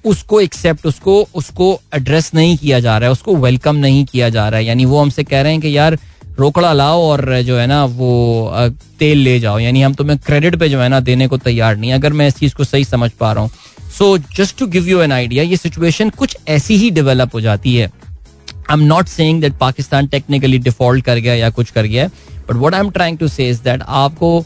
उसको 0.05 0.41
एक्सेप्ट 0.41 0.85
उसको 0.85 1.27
उसको 1.35 1.81
एड्रेस 1.95 2.31
नहीं 2.35 2.57
किया 2.57 2.79
जा 2.79 2.97
रहा 2.97 3.07
है 3.07 3.11
उसको 3.11 3.35
वेलकम 3.35 3.75
नहीं 3.75 4.05
किया 4.05 4.29
जा 4.29 4.49
रहा 4.49 4.59
है। 4.59 4.65
यानी 4.65 4.85
वो 4.85 5.01
हमसे 5.01 5.23
कह 5.23 5.41
रहे 5.41 5.51
हैं 5.51 5.61
कि 5.61 5.77
यार 5.77 5.97
रोकड़ा 6.39 6.71
लाओ 6.73 7.01
और 7.01 7.41
जो 7.41 7.57
है 7.57 7.65
ना, 7.67 7.83
वो 7.85 8.69
तेल 8.99 9.17
ले 9.17 9.39
जाओ। 9.39 9.59
यानी 9.59 9.81
हम 9.81 9.93
तुम्हें 9.93 10.17
क्रेडिट 10.25 10.55
पे 10.55 10.69
जो 10.69 10.79
है 10.79 10.89
ना 10.89 10.99
देने 11.01 11.27
को 11.27 11.37
तैयार 11.39 11.77
नहीं 11.77 11.93
अगर 11.93 12.13
मैं 12.13 12.27
इस 12.27 12.35
चीज़ 12.35 12.55
को 12.55 12.63
सही 12.63 12.83
समझ 12.85 13.11
पा 13.11 13.31
रहा 13.33 13.43
हूँ। 13.43 13.51
So 13.97 14.17
just 14.37 14.57
to 14.59 14.67
give 14.67 14.87
you 14.87 14.99
an 15.01 15.11
idea 15.11 15.43
ये 15.43 15.57
सिचुएशन 15.57 16.09
कुछ 16.09 16.37
ऐसी 16.47 16.75
ही 16.77 16.89
डेवलप 16.91 17.35
हो 17.35 17.41
जाती 17.41 17.75
है। 17.75 17.85
I 17.85 18.73
am 18.73 18.83
not 18.83 19.07
saying 19.07 19.41
that 19.41 19.53
Pakistan 19.57 20.07
technically 20.07 20.57
default 20.59 21.05
कर 21.05 21.17
गया 21.17 21.33
या 21.35 21.49
कुछ 21.49 21.71
कर 21.71 21.85
गया 21.85 22.07
but 22.49 22.55
what 22.55 22.73
I 22.73 22.79
am 22.79 22.89
trying 22.91 23.17
to 23.17 23.27
say 23.27 23.53
that 23.63 23.83
आपको 23.87 24.39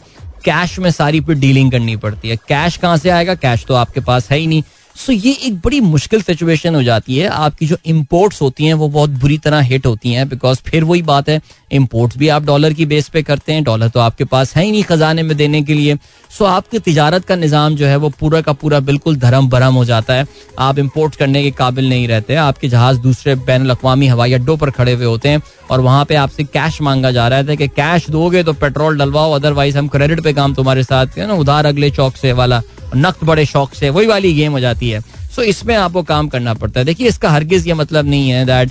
कैश 0.45 0.78
में 0.80 0.89
सारी 0.91 1.21
पे 1.21 1.34
डीलिंग 1.36 1.71
करनी 1.71 1.95
पड़ती 1.97 2.30
है। 2.30 2.36
कैश 2.47 2.78
कहाँ 2.78 2.97
से 2.97 3.10
आएगा? 3.10 3.36
कैश 3.36 3.65
तो 3.67 3.73
आपके 3.75 3.99
पास 4.02 4.30
है 4.32 4.38
ही 4.38 4.47
नहीं। 4.47 4.63
सो 5.00 5.12
ये 5.12 5.32
एक 5.48 5.60
बड़ी 5.60 5.80
मुश्किल 5.82 6.22
सिचुएशन 6.22 6.76
हो 6.76 6.82
जाती 6.84 7.18
है। 7.18 7.28
आपकी 7.28 7.66
जो 7.68 7.78
इम्पोर्ट्स 7.86 8.42
होती 8.42 8.66
हैं, 8.66 8.74
वो 8.74 8.88
बहुत 8.90 9.10
बुरी 9.20 9.38
तरह 9.38 9.60
हिट 9.62 9.86
होती 9.86 10.14
हैं 10.14 10.28
बिकॉज़ 10.30 10.60
फिर 10.66 10.84
वही 10.84 11.02
बात 11.02 11.30
है 11.30 11.40
इम्पोर्ट्स 11.72 12.18
भी 12.18 12.28
आप 12.30 12.44
डॉलर 12.46 12.74
की 12.74 12.86
बेस 12.86 13.08
पे 13.10 13.22
करते 13.24 13.54
हैं 13.54 13.64
डॉलर 13.64 13.90
तो 13.90 14.00
आपके 14.00 14.24
पास 14.26 14.56
है 14.56 14.64
ही 14.64 14.72
नहीं 14.72 14.84
खजाने 14.84 15.24
में 15.24 15.36
देने 15.38 15.62
के 15.62 15.74
लिए। 15.74 15.96
सो 16.32 16.46
आपकी 16.46 16.80
तजारत 16.80 17.26
का 17.26 17.36
निज़ाम 17.36 17.76
जो 17.76 17.86
है 17.86 17.96
वो 17.98 18.10
पूरा 18.20 18.39
का 18.42 18.54
पूरा 18.54 18.80
बिल्कुल 18.82 19.15
धर्म 19.18 19.48
भरम 19.50 19.74
हो 19.74 19.84
जाता 19.86 20.13
है। 20.13 20.26
आप 20.60 20.80
इम्पोर्ट 20.80 21.15
करने 21.15 21.42
के 21.44 21.52
काबिल 21.54 21.89
नहीं 21.89 22.08
रहते। 22.08 22.36
आपके 22.38 22.68
जहाज़ 22.70 23.00
दूसरे 23.00 23.36
बैन 23.38 23.70
अवी 23.70 24.08
हवाई 24.08 24.34
अड्डों 24.34 24.58
पर 24.58 24.70
खड़े 24.72 24.94
हुए 24.94 25.06
होते 25.06 25.30
हैं 25.30 25.42
और 25.72 25.82
वहाँ 25.82 26.06
पे 26.06 26.15
आपसे 26.15 26.44
कैश 26.46 26.82
मांगा 26.82 27.12
जा 27.12 27.28
रहा 27.28 27.39
है 27.39 27.58
कि 27.58 27.68
कैश 27.70 28.10
दोगे 28.10 28.44
तो 28.44 28.54
पेट्रोल 28.56 28.98
डलवाओ 29.00 29.32
अदरवाइज़ 29.34 29.78
हम 29.78 29.88
क्रेडिट 29.88 30.24
पे 30.24 30.34
काम 30.34 30.54
तुम्हारे 30.54 30.84
साथ 30.84 31.18
है 31.18 31.28
ना 31.28 31.34
उधार 31.36 31.65
अगले 31.65 31.89
चौक 31.92 32.15
से 32.15 32.34
वाला 32.34 32.62
नक्त 32.96 33.24
बड़े 33.24 33.46
शौक 33.46 33.74
से, 33.74 33.89
वही 33.89 34.08
वाली 34.08 34.34
गेम 34.34 34.52
हो 34.52 34.60
जाती 34.60 34.89
है। 34.89 35.02
सो 35.36 35.42
इसमें 35.44 35.76
आपको 35.78 36.04
काम 36.04 36.28
करना 36.30 36.54
पड़ता 36.54 36.80
है। 36.80 36.86
देखिए, 36.86 37.08
इसका 37.08 37.30
हरगिज 37.30 37.68
ये 37.68 37.74
मतलब 37.76 38.06
नहीं 38.06 38.30
है 38.30 38.46
दैट 38.46 38.70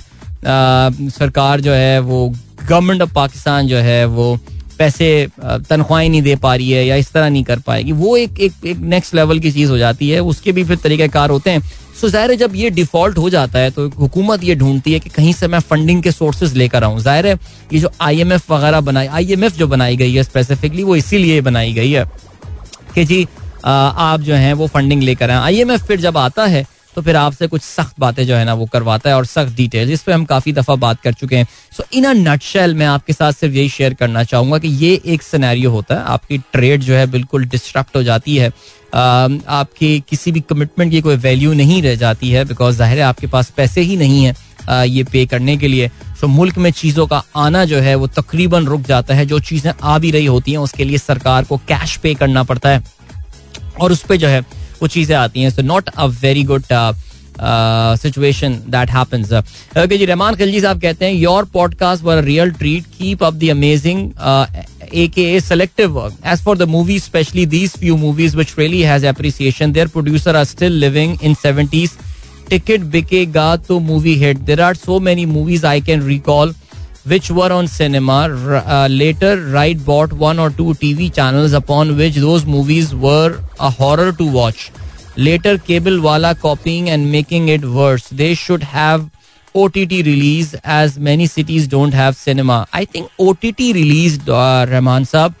सरकार 1.11 1.61
जो 1.61 1.71
है 1.73 1.99
वो 2.01 2.27
गवर्नमेंट 2.61 3.01
ऑफ़ 3.01 3.13
पाकिस्तान 3.13 3.67
जो 3.67 3.77
है 3.77 4.05
वो 4.07 4.37
पैसे 4.79 5.27
तनख्वाहें 5.39 6.09
नहीं 6.09 6.21
दे 6.21 6.35
पा 6.37 6.53
रही 6.55 6.69
है 6.71 6.85
या 6.85 6.95
इस 6.95 7.11
तरह 7.11 7.29
नहीं 7.29 7.43
कर 7.43 7.59
पाएगी 7.61 7.91
वो 7.93 8.15
एक 8.17 8.39
एक 8.39 8.65
एक 8.65 8.77
नेक्स्ट 8.87 9.15
लेवल 9.15 9.39
की 9.39 9.51
चीज़ 9.51 9.71
हो 9.71 9.77
जाती 9.77 10.09
है। 10.09 10.19
उसके 10.23 10.51
भी 10.51 10.63
फिर 10.63 10.77
तरीक़ाकार 10.79 11.29
होते 11.29 11.49
हैं। 11.49 11.61
सो 12.01 12.09
ज़ाहिर 12.09 12.31
है 12.31 12.37
जब 12.37 12.55
ये 12.55 12.69
डिफ़ॉल्ट 12.71 13.17
हो 13.17 13.29
जाता 13.29 13.59
है 13.59 13.71
तो 13.71 13.87
हुकूमत 13.91 14.43
ये 14.43 14.55
ढूंढती 14.55 14.93
है 14.93 14.99
कि 14.99 15.09
कहीं 15.09 15.33
से 15.33 15.47
मैं 15.47 15.59
फंडिंग 15.61 16.01
के 16.03 16.11
सोर्सेज 16.11 16.53
लेकर 16.57 16.83
आऊँ। 16.83 16.99
ज़ाहिर 17.01 17.27
है 17.27 17.33
ये 17.73 17.79
जो 17.79 17.91
आई 18.01 18.19
एम 18.21 18.31
एफ़ 18.33 18.51
वगैरह 18.53 18.81
बनाई 18.81 19.07
आई 19.09 19.31
एम 19.33 19.43
एफ़ 19.43 19.57
जो 19.57 19.67
बनाई 19.67 19.97
गई 19.97 20.13
है 20.13 20.23
स्पेसिफिकली 20.23 20.83
वो 20.83 20.95
इसीलिए 20.95 21.41
बनाई 21.41 21.73
गई 21.73 21.91
है 21.91 22.05
कि 22.95 23.05
जी 23.05 23.27
आप 23.65 24.21
जो 24.21 24.33
है 24.35 24.53
वो 24.53 24.67
फंडिंग 24.67 25.03
लेकर 25.03 25.31
आए। 25.31 25.37
आई 25.37 25.59
एम 25.61 25.71
एफ़ 25.71 25.83
फिर 25.85 25.99
जब 26.01 26.17
आता 26.17 26.45
है 26.47 26.65
तो 26.95 27.01
फिर 27.01 27.15
आपसे 27.15 27.47
कुछ 27.47 27.61
सख्त 27.61 27.99
बातें 27.99 28.25
जो 28.27 28.35
है 28.35 28.45
ना 28.45 28.53
वो 28.53 28.65
करवाता 28.65 29.09
है 29.09 29.15
और 29.15 29.25
सख्त 29.25 29.55
डिटेल 29.55 29.91
इस 29.91 30.01
पर 30.03 30.11
हम 30.11 30.25
काफ़ी 30.25 30.53
दफ़ा 30.53 30.75
बात 30.77 31.01
कर 31.01 31.13
चुके 31.13 31.35
हैं। 31.35 31.47
सो 31.77 31.83
इन 31.93 32.05
अ 32.05 32.13
नटशेल 32.13 32.73
मैं 32.75 32.85
आपके 32.87 33.13
साथ 33.13 33.31
सिर्फ़ 33.33 33.55
यही 33.55 33.69
शेयर 33.69 33.93
करना 33.93 34.23
चाहूँगा 34.23 34.57
कि 34.57 34.67
ये 34.67 34.99
एक 35.05 35.23
सिनेरियो 35.23 35.71
होता 35.71 35.95
है। 35.95 36.03
आपकी 36.07 36.37
ट्रेड 36.53 36.81
जो 36.81 36.93
है 36.95 37.05
बिल्कुल 37.11 37.45
डिस्ट्रप्ट 37.45 37.95
हो 37.95 38.03
जाती 38.03 38.37
है। 38.37 38.49
आपकी 38.89 39.99
किसी 40.09 40.31
भी 40.31 40.39
कमिटमेंट 40.41 40.91
की 40.91 41.01
कोई 41.01 41.15
वैल्यू 41.17 41.53
नहीं 41.53 41.81
रह 41.83 41.95
जाती 41.97 42.29
है 42.31 42.45
बिकॉज़ 42.45 42.77
ज़ाहिर 42.77 42.97
है 42.97 43.03
आपके 43.05 43.27
पास 43.27 43.51
पैसे 43.57 43.81
ही 43.81 43.97
नहीं 43.97 44.23
है 44.23 44.87
ये 44.87 45.03
पे 45.03 45.25
करने 45.25 45.57
के 45.57 45.67
लिए। 45.67 45.89
सो 46.19 46.27
मुल्क 46.27 46.57
में 46.57 46.71
चीज़ों 46.73 47.07
का 47.07 47.23
आना 47.37 47.65
जो 47.65 47.79
है 47.79 47.95
वो 47.95 48.07
तकरीबन 48.09 48.65
रुक 48.65 48.81
जाता 48.83 49.13
है। 49.15 49.25
जो 49.25 49.39
चीज़ें 49.41 49.71
आ 49.73 49.97
भी 49.99 50.11
रही 50.11 50.25
होती 50.27 50.51
हैं, 50.51 50.57
उसके 50.59 50.83
लिए 50.83 50.97
सरकार 50.97 51.43
को 51.43 51.57
कैश 51.67 51.95
पे 51.97 52.13
करना 52.15 52.43
पड़ता 52.43 52.69
है। 52.69 52.83
और 53.79 53.91
उस 53.91 54.03
पर 54.03 54.15
जो 54.15 54.27
है 54.27 54.41
वो 54.81 54.87
चीज़ें 54.87 55.15
आती 55.17 55.41
हैं। 55.41 55.49
So 55.49 55.61
not 55.61 55.89
a 55.89 56.05
very 56.21 56.43
good 56.43 56.63
situation 58.01 58.53
that 58.69 58.89
happens 58.91 59.31
okay 59.33 59.97
जी, 59.97 60.05
रहमान 60.05 60.35
खिलजी 60.35 60.61
साहब 60.61 60.81
कहते 60.81 61.05
हैं 61.05 61.13
your 61.13 61.45
podcast 61.53 62.03
were 62.03 62.23
real 62.23 62.51
treat 62.51 62.85
keep 62.97 63.23
up 63.23 63.33
the 63.33 63.49
amazing 63.49 64.11
A 64.93 65.07
K 65.15 65.23
A 65.35 65.39
selective 65.39 65.99
edge 66.25 66.41
for 66.43 66.57
the 66.57 66.67
movie 66.69 66.99
specially 66.99 67.45
these 67.45 67.71
few 67.79 67.97
movies 67.97 68.37
which 68.37 68.53
really 68.59 68.81
has 68.81 69.05
appreciation 69.05 69.71
their 69.71 69.87
producer 69.87 70.35
are 70.35 70.43
still 70.45 70.73
living 70.81 71.17
in 71.23 71.33
seventies 71.43 71.91
ticket 72.49 72.81
बिकेगा 72.93 73.55
तो 73.67 73.79
movie 73.79 74.15
hit 74.23 74.37
there 74.45 74.61
are 74.61 74.75
so 74.75 74.99
many 74.99 75.25
movies 75.25 75.65
I 75.65 75.81
can 75.81 76.05
recall 76.07 76.53
which 77.09 77.29
were 77.31 77.51
on 77.51 77.67
cinema. 77.67 78.19
Uh, 78.29 78.87
later, 78.89 79.37
Wright 79.51 79.83
bought 79.83 80.13
one 80.13 80.39
or 80.39 80.49
two 80.49 80.73
TV 80.83 81.13
channels 81.13 81.53
upon 81.53 81.97
which 81.97 82.15
those 82.15 82.45
movies 82.45 82.93
were 82.95 83.41
a 83.59 83.69
horror 83.69 84.11
to 84.13 84.31
watch. 84.31 84.71
Later, 85.15 85.57
cable 85.57 86.01
wala 86.01 86.35
copying 86.35 86.89
and 86.89 87.11
making 87.11 87.49
it 87.49 87.65
worse. 87.65 88.07
They 88.09 88.33
should 88.33 88.63
have 88.63 89.09
OTT 89.55 89.91
release 90.07 90.53
as 90.63 90.99
many 90.99 91.25
cities 91.25 91.67
don't 91.67 91.93
have 91.93 92.15
cinema. 92.15 92.67
I 92.71 92.85
think 92.85 93.11
OTT 93.19 93.59
release, 93.73 94.19
uh, 94.27 94.65
Rahman 94.69 95.03
Saab, 95.03 95.33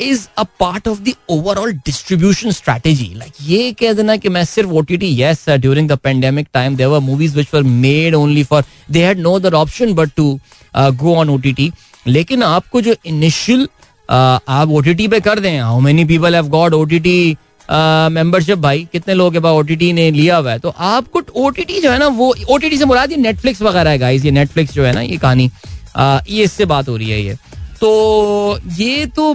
is 0.00 0.26
a 0.38 0.42
part 0.60 0.88
of 0.88 1.00
the 1.00 1.12
overall 1.30 1.72
distribution 1.86 2.50
strategy 2.50 3.12
like 3.16 3.32
ये 3.46 3.72
कह 3.80 3.92
देना 3.92 4.16
कि 4.16 4.28
मैं 4.28 4.44
सिर्फ़ 4.44 4.70
O 4.70 4.80
T 4.80 4.96
T 4.96 5.06
yes 5.22 5.44
during 5.50 5.88
the 5.88 5.98
pandemic 6.04 6.48
time 6.54 6.76
there were 6.76 6.98
movies 7.00 7.36
which 7.36 7.46
for 7.46 7.62
made 7.62 8.14
only 8.14 8.44
for 8.44 8.64
they 8.90 9.04
had 9.04 9.18
no 9.20 9.38
other 9.38 9.54
option 9.54 9.94
but 9.94 10.10
to 10.16 10.38
go 10.76 11.14
on 11.14 11.30
O 11.30 11.36
T 11.38 11.52
T 11.52 11.70
लेकिन 12.06 12.42
आपको 12.42 12.80
जो 12.80 12.94
initial 13.06 13.64
uh, 13.64 14.40
आप 14.48 14.68
ओ 14.68 14.80
टी 14.80 14.94
टी 14.94 15.08
पे 15.08 15.20
कर 15.20 15.40
दें 15.40 15.58
how 15.60 15.80
many 15.80 16.04
people 16.04 16.34
have 16.34 16.48
got 16.48 16.74
O 16.74 16.84
T 16.84 16.98
T 17.00 17.36
membership 17.70 18.58
भाई? 18.58 18.86
कितने 18.92 19.14
लोगों 19.14 19.30
के 19.30 19.38
बाद 19.38 19.54
ओ 19.54 19.62
टी 19.62 19.76
टी 19.76 19.92
ने 19.92 20.10
लिया 20.10 20.36
हुआ 20.36 20.52
है? 20.52 20.58
तो 20.58 20.68
आपको 20.68 21.22
ओ 21.36 21.48
टी 21.50 21.64
टी 21.64 21.80
जो 21.80 21.90
है 21.90 21.98
ना 21.98 22.06
वो 22.20 22.34
ओ 22.50 22.56
टी 22.58 22.68
टी 22.70 22.76
से 22.78 22.84
मुराद 22.84 23.10
ये 23.10 23.16
नेटफ्लिक्स 23.16 23.62
वगैरह 23.62 23.90
है 23.90 23.98
गाइज़ 23.98 24.24
ये 24.26 24.30
नेटफ्लिक्स 24.30 24.74
जो 24.74 24.84
है 24.84 24.92
ना 24.92 25.00
ये 25.00 25.16
कहानी 25.16 25.48
uh, 25.48 26.20
ये 26.28 26.44
इससे 26.44 26.64
बात 26.64 26.88
हो 26.88 26.96
रही 26.96 27.10
है 27.10 27.22
ये। 27.22 27.36
तो 27.80 28.58
ये 28.76 29.04
तो 29.06 29.34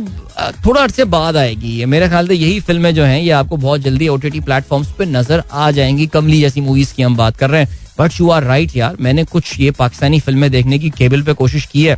थोड़ा 0.65 0.81
अर्से 0.81 1.03
बाद 1.05 1.37
आएगी 1.37 1.69
ये। 1.69 1.85
मेरे 1.85 2.07
ख्याल 2.09 2.27
से 2.27 2.33
यही 2.33 2.59
फ़िल्में 2.59 2.93
जो 2.95 3.03
हैं, 3.03 3.19
ये 3.19 3.29
आपको 3.31 3.57
बहुत 3.57 3.81
जल्दी 3.81 4.07
ओ 4.07 4.15
टी 4.17 4.29
टी 4.29 4.39
प्लेटफॉर्म्स 4.39 4.91
पे 4.97 5.05
नज़र 5.05 5.43
आ 5.51 5.69
जाएँगी। 5.71 6.07
कमली 6.07 6.39
जैसी 6.41 6.61
मूवीज़ 6.61 6.93
की 6.93 7.03
हम 7.03 7.15
बात 7.17 7.37
कर 7.37 7.49
रहे 7.49 7.61
हैं। 7.61 7.79
बट 7.99 8.19
यू 8.19 8.29
आर 8.29 8.43
राइट 8.43 8.75
यार, 8.75 8.97
मैंने 8.99 9.23
कुछ 9.25 9.59
ये 9.59 9.71
पाकिस्तानी 9.71 10.19
फ़िल्में 10.19 10.49
देखने 10.51 10.79
की 10.79 10.89
केबल 10.89 11.21
पे 11.21 11.33
कोशिश 11.33 11.65
की 11.65 11.83
है। 11.85 11.95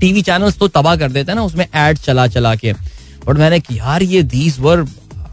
टीवी 0.00 0.22
चैनल्स 0.22 0.58
तो 0.58 0.68
तबाह 0.70 0.96
कर 0.96 1.12
देते 1.12 1.30
हैं 1.32 1.36
ना, 1.36 1.42
उसमें 1.42 1.66
एड 1.66 1.98
चला 1.98 2.26
चला 2.28 2.54
के। 2.54 2.72
बट 3.26 3.36
मैंने 3.36 3.60
यार, 3.72 4.02
ये 4.02 4.22
these 4.24 4.58
were 4.60 4.86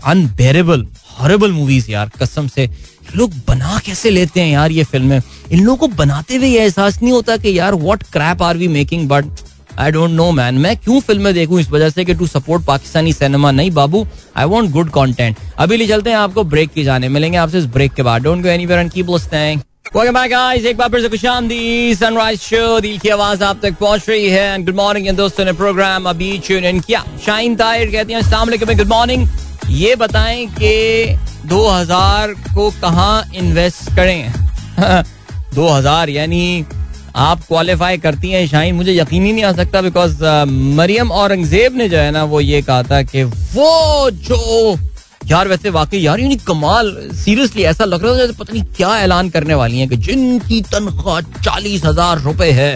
unbearable 0.06 0.86
horrible 1.12 1.52
movies 1.52 1.92
यार, 1.92 2.10
कसम 2.22 2.48
से। 2.48 2.70
लोग 3.16 3.34
बना 3.48 3.80
कैसे 3.86 4.10
लेते 4.10 4.42
हैं 4.42 4.52
यार 4.52 4.72
ये 4.72 4.84
फ़िल्में? 4.84 5.22
इन 5.52 5.64
लोगों 5.64 5.78
को 5.78 5.96
बनाते 5.96 6.36
हुए 6.36 6.48
ये 6.48 6.60
एहसास 6.60 7.02
नहीं 7.02 7.12
होता 7.14 7.38
कि 7.38 7.58
यार 7.58 7.76
what 7.76 8.04
crap 8.14 8.42
are 8.44 8.58
we 8.58 8.68
making 8.70 9.08
but 9.10 9.26
I 9.78 9.92
don't 9.92 10.12
know 10.12 10.32
man 10.32 10.56
मैं 10.56 10.76
क्यों 10.78 11.00
फ़िल्में 11.02 11.34
देखूँ 11.34 11.60
इस 11.60 11.70
वजह 11.72 11.90
से 11.90 12.06
कि 12.06 12.14
टू 12.14 12.28
सपोर्ट 12.28 12.66
पाकिस्तानी 12.66 13.14
सिनेमा 13.14 13.52
नहीं, 13.52 13.72
बाबू? 13.72 14.06
आई 14.38 14.46
वांट 14.46 14.70
गुड 14.72 14.90
कंटेंट 14.90 15.38
अभी 15.58 15.78
ले 15.78 15.88
चलते 15.88 16.10
हैं 16.10 16.18
आपको 16.18 16.44
ब्रेक 16.44 16.70
की 16.74 16.84
जाने। 16.84 17.10
मिलेंगे 17.10 17.38
आपसे 17.38 17.58
इस 17.58 17.66
ब्रेक 17.66 17.94
के 17.94 18.04
बाद। 18.04 18.24
Don't 18.24 18.44
go 18.44 18.50
anywhere 18.50 18.80
and 18.80 18.92
keep 18.92 19.10
listening 19.10 19.62
welcome 19.96 20.14
back 20.14 20.32
guys 20.32 20.66
एक 20.66 20.78
बार 20.78 20.90
फिर 20.90 21.02
से 21.02 21.96
सनराइज 21.96 22.40
शो 22.40 22.80
दिल 22.80 22.98
की 23.00 23.10
आवाज़ 23.10 23.44
आप 23.44 23.60
तक 23.64 23.78
पहुँच 23.78 24.10
रही 24.10 24.30
है। 24.30 24.54
एंड 24.54 24.66
गुड 24.66 24.76
मॉर्निंग 24.76 25.10
दोस्तों 25.18 25.46
ने 25.46 25.54
प्रोग्राम 25.54 26.10
अभी 26.10 26.38
ट्यून 26.48 26.66
इन 26.66 26.80
किया। 26.80 27.04
शाइन 27.26 27.56
ताहिर 27.56 27.92
कहती 27.92 28.14
हैं, 28.14 28.20
अस्सलाम 28.20 28.48
वालेकुम 28.48 28.76
गुड 28.78 28.88
मॉर्निंग 28.88 29.28
ये 29.70 29.96
बताएँ 29.96 30.46
कि 30.60 31.18
2000 31.48 32.34
को 32.56 32.70
कहाँ 32.82 33.24
इन्वेस्ट 33.36 33.96
करें? 33.96 34.34
2000 35.56 36.10
यानी 36.10 36.66
आप 37.20 37.42
क्वालिफाई 37.48 37.98
करती 37.98 38.30
हैं 38.32 38.46
शाइन 38.48 38.76
मुझे 38.76 38.94
यकीन 38.94 39.24
ही 39.26 39.32
नहीं 39.34 39.44
आ 39.44 39.52
सकता 39.54 39.82
बिकॉज़ 39.82 40.14
uh, 40.16 40.46
मरियम 40.78 41.12
औरंगज़ेब 41.14 41.76
ने 41.78 41.88
जो 41.90 41.98
है 41.98 42.12
ना 42.12 42.24
वो 42.26 42.40
ये 42.42 42.62
कहा 42.62 42.84
था 42.84 43.02
कि 43.04 43.24
वो 43.24 44.10
जो 44.12 44.78
यार 45.28 45.48
वैसे 45.48 45.70
वाकई 45.70 45.98
यार 45.98 46.20
यूनी 46.20 46.36
कमाल 46.48 46.96
सीरियसली 47.16 47.64
ऐसा 47.64 47.86
लग 47.86 48.04
रहा 48.06 48.16
जैसे 48.18 48.34
पता 48.34 48.54
नहीं 48.54 48.64
क्या 48.78 48.96
ऐलान 49.00 49.30
करने 49.30 49.56
वाली 49.56 49.80
है 49.80 49.88
कि 49.88 49.98
जिनकी 49.98 50.62
तनख्वाह 50.72 51.20
चालीस 51.22 51.84
हज़ार 51.86 52.22
रुपए 52.22 52.50
है 52.52 52.74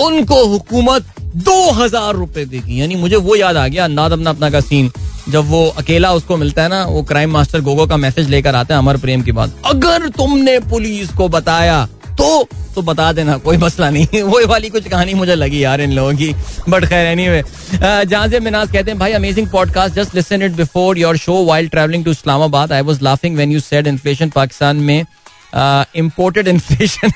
उनको 0.00 0.44
हुकूमत 0.46 1.14
दो 1.20 1.70
हज़ार 1.72 2.14
रुपए 2.14 2.44
देगी। 2.46 2.80
यानी 2.80 2.96
मुझे 2.96 3.16
वो 3.18 3.36
याद 3.36 3.56
आ 3.56 3.66
गया 3.68 3.84
अंदाज 3.84 4.12
अपना 4.12 4.30
अपना 4.30 4.50
का 4.50 4.60
सीन 4.62 4.90
जब 5.28 5.48
वो 5.48 5.64
अकेला 5.78 6.12
उसको 6.14 6.36
मिलता 6.36 6.62
है 6.62 6.68
ना 6.68 6.84
वो 6.86 7.02
क्राइम 7.04 7.30
मास्टर 7.32 7.60
गोगो 7.60 7.86
का 7.86 7.96
मैसेज 7.98 8.28
लेकर 8.30 8.54
आता 8.54 8.74
है 8.74 8.78
अमर 8.78 8.96
प्रेम 8.96 9.22
की 9.22 9.32
बात। 9.32 9.56
अगर 9.66 10.08
तुमने 10.18 10.58
पुलिस 10.70 11.12
को 11.14 11.28
बताया 11.28 11.86
तो 12.20 12.48
तो 12.74 12.82
बता 12.82 13.12
देना, 13.12 13.36
कोई 13.38 13.56
मसला 13.56 13.88
नहीं। 13.90 14.22
वही 14.22 14.46
वाली 14.46 14.68
कुछ 14.70 14.88
कहानी 14.88 15.14
मुझे 15.14 15.34
लगी 15.34 15.62
यार 15.62 15.80
इन 15.80 15.92
लोगों 15.92 16.12
की 16.14 16.32
बट 16.68 16.84
खैर 16.88 17.06
एनी 17.06 17.28
वे 17.28 17.42
जहाँ 17.82 18.28
से 18.28 18.40
मिनाज 18.40 18.72
कहते 18.72 18.90
हैं, 18.90 18.98
भाई 18.98 19.12
amazing 19.12 19.48
podcast 19.50 19.94
just 19.94 20.14
listen 20.14 20.42
it 20.42 20.52
before 20.56 20.98
your 20.98 21.16
show 21.18 21.44
while 21.44 21.68
travelling 21.68 22.04
to 22.04 22.10
Islamabad 22.10 22.72
I 22.72 22.82
was 22.82 23.02
laughing 23.04 23.36
when 23.36 23.52
you 23.52 23.60
said 23.60 23.86
inflation 23.86 24.30
Pakistan 24.30 24.76
में 24.76 25.04
इम्पोर्टेड 25.96 26.48
इन्फ्लेशन 26.48 27.12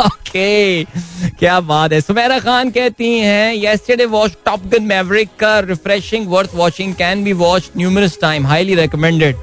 ओके 0.00 0.84
क्या 0.84 1.58
बात 1.62 1.92
है। 1.92 2.00
सुमेरा 2.00 2.38
खान 2.38 2.70
कहती 2.70 3.18
हैं 3.18 3.54
yesterday 3.54 4.04
watch 4.06 4.36
Top 4.46 4.66
Gun 4.74 4.82
Maverick 4.86 5.28
का 5.40 5.58
refreshing 5.68 6.28
worth 6.30 6.54
watching 6.54 6.94
can 6.94 7.24
be 7.24 7.32
watch 7.44 7.70
numerous 7.76 8.18
time 8.22 8.46
highly 8.46 8.74
recommended 8.74 9.36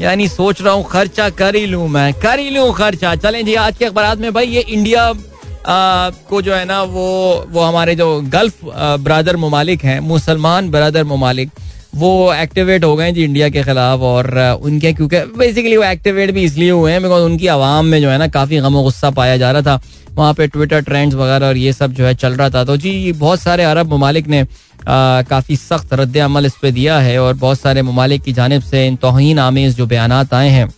यानी 0.00 0.26
सोच 0.28 0.60
रहा 0.62 0.72
हूँ 0.74 0.84
खर्चा 0.90 1.28
कर 1.38 1.56
ही 1.56 1.66
लू 1.66 1.86
मैं 1.88 2.12
कर 2.22 2.38
ही 2.38 2.50
लू 2.50 2.70
खर्चा। 2.72 3.14
चलें 3.16 3.44
जी 3.44 3.54
आज 3.54 3.76
के 3.76 3.84
अखबार 3.84 4.16
में 4.18 4.32
भाई 4.32 4.46
ये 4.46 4.60
इंडिया 4.60 5.02
आ, 5.08 6.10
को 6.30 6.40
जो 6.42 6.54
है 6.54 6.64
ना 6.64 6.82
वो 6.82 7.06
वो 7.50 7.60
हमारे 7.60 7.94
जो 7.96 8.08
गल्फ 8.34 8.58
ब्रदर 9.06 9.36
ममालिक 9.36 9.84
हैं 9.84 9.98
मुसलमान 10.00 10.70
ब्रदर 10.70 11.04
ममालिक 11.04 11.50
वो 11.96 12.32
एक्टिवेट 12.34 12.84
हो 12.84 12.94
गए 12.96 13.12
जी 13.12 13.24
इंडिया 13.24 13.48
के 13.48 13.62
खिलाफ 13.62 14.00
और 14.02 14.38
उनके 14.62 14.92
क्योंकि 14.92 15.18
बेसिकली 15.38 15.76
वो 15.76 15.84
एक्टिवेट 15.84 16.30
भी 16.30 16.42
इसलिए 16.44 16.70
हुए 16.70 16.92
हैं 16.92 17.02
बिकॉज़ 17.02 17.24
उनकी 17.24 17.46
आवाम 17.48 17.86
में 17.86 18.00
जो 18.00 18.08
है 18.10 18.18
ना 18.18 18.26
काफ़ी 18.28 18.60
गम 18.60 18.82
गुस्सा 18.82 19.10
पाया 19.12 19.36
जा 19.36 19.50
रहा 19.52 19.62
था। 19.62 19.80
वहाँ 20.12 20.34
पे 20.34 20.46
ट्विटर 20.46 20.80
ट्रेंड्स 20.82 21.14
वगैरह 21.14 21.46
और 21.46 21.56
ये 21.56 21.72
सब 21.72 21.92
जो 21.92 22.04
है 22.06 22.14
चल 22.14 22.34
रहा 22.34 22.50
था। 22.50 22.64
तो 22.64 22.76
जी, 22.76 23.12
बहुत 23.14 23.40
सारे 23.40 23.64
अरब 23.64 23.92
ममालिक 23.92 24.28
ने 24.28 24.44
काफ़ी 24.82 25.56
सख्त 25.56 25.94
रद्द 25.94 26.16
अमल 26.18 26.46
इस 26.46 26.54
पर 26.62 26.70
दिया 26.70 26.98
है 27.00 27.18
और 27.18 27.34
बहुत 27.36 27.60
सारे 27.60 27.82
ममालिक 27.82 28.22
की 28.22 28.32
जानब 28.32 28.62
से 28.62 28.86
इन 28.86 28.96
तोहन 28.96 29.38
आमेज 29.38 29.76
जो 29.76 29.86
बयान 29.86 30.12
आए 30.12 30.48
हैं, 30.48 30.68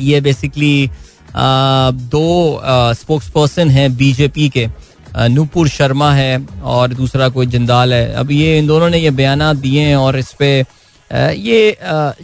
ये 0.00 0.20
बेसिकली 0.20 0.90
दो 1.36 2.60
स्पोक्स 2.94 3.28
पर्सन 3.30 3.70
हैं 3.70 3.94
बीजेपी 3.96 4.48
के। 4.48 4.66
नूपुर 5.18 5.68
शर्मा 5.68 6.12
है 6.14 6.46
और 6.64 6.94
दूसरा 6.94 7.28
कोई 7.28 7.46
जिंदाल 7.46 7.92
है। 7.92 8.12
अब 8.14 8.30
ये 8.32 8.58
इन 8.58 8.66
दोनों 8.66 8.88
ने 8.90 8.98
ये 8.98 9.10
बयान 9.12 9.40
दिए 9.60 9.80
हैं 9.80 9.96
और 9.96 10.18
इस 10.18 10.32
पर 10.42 10.64
ये 11.10 11.76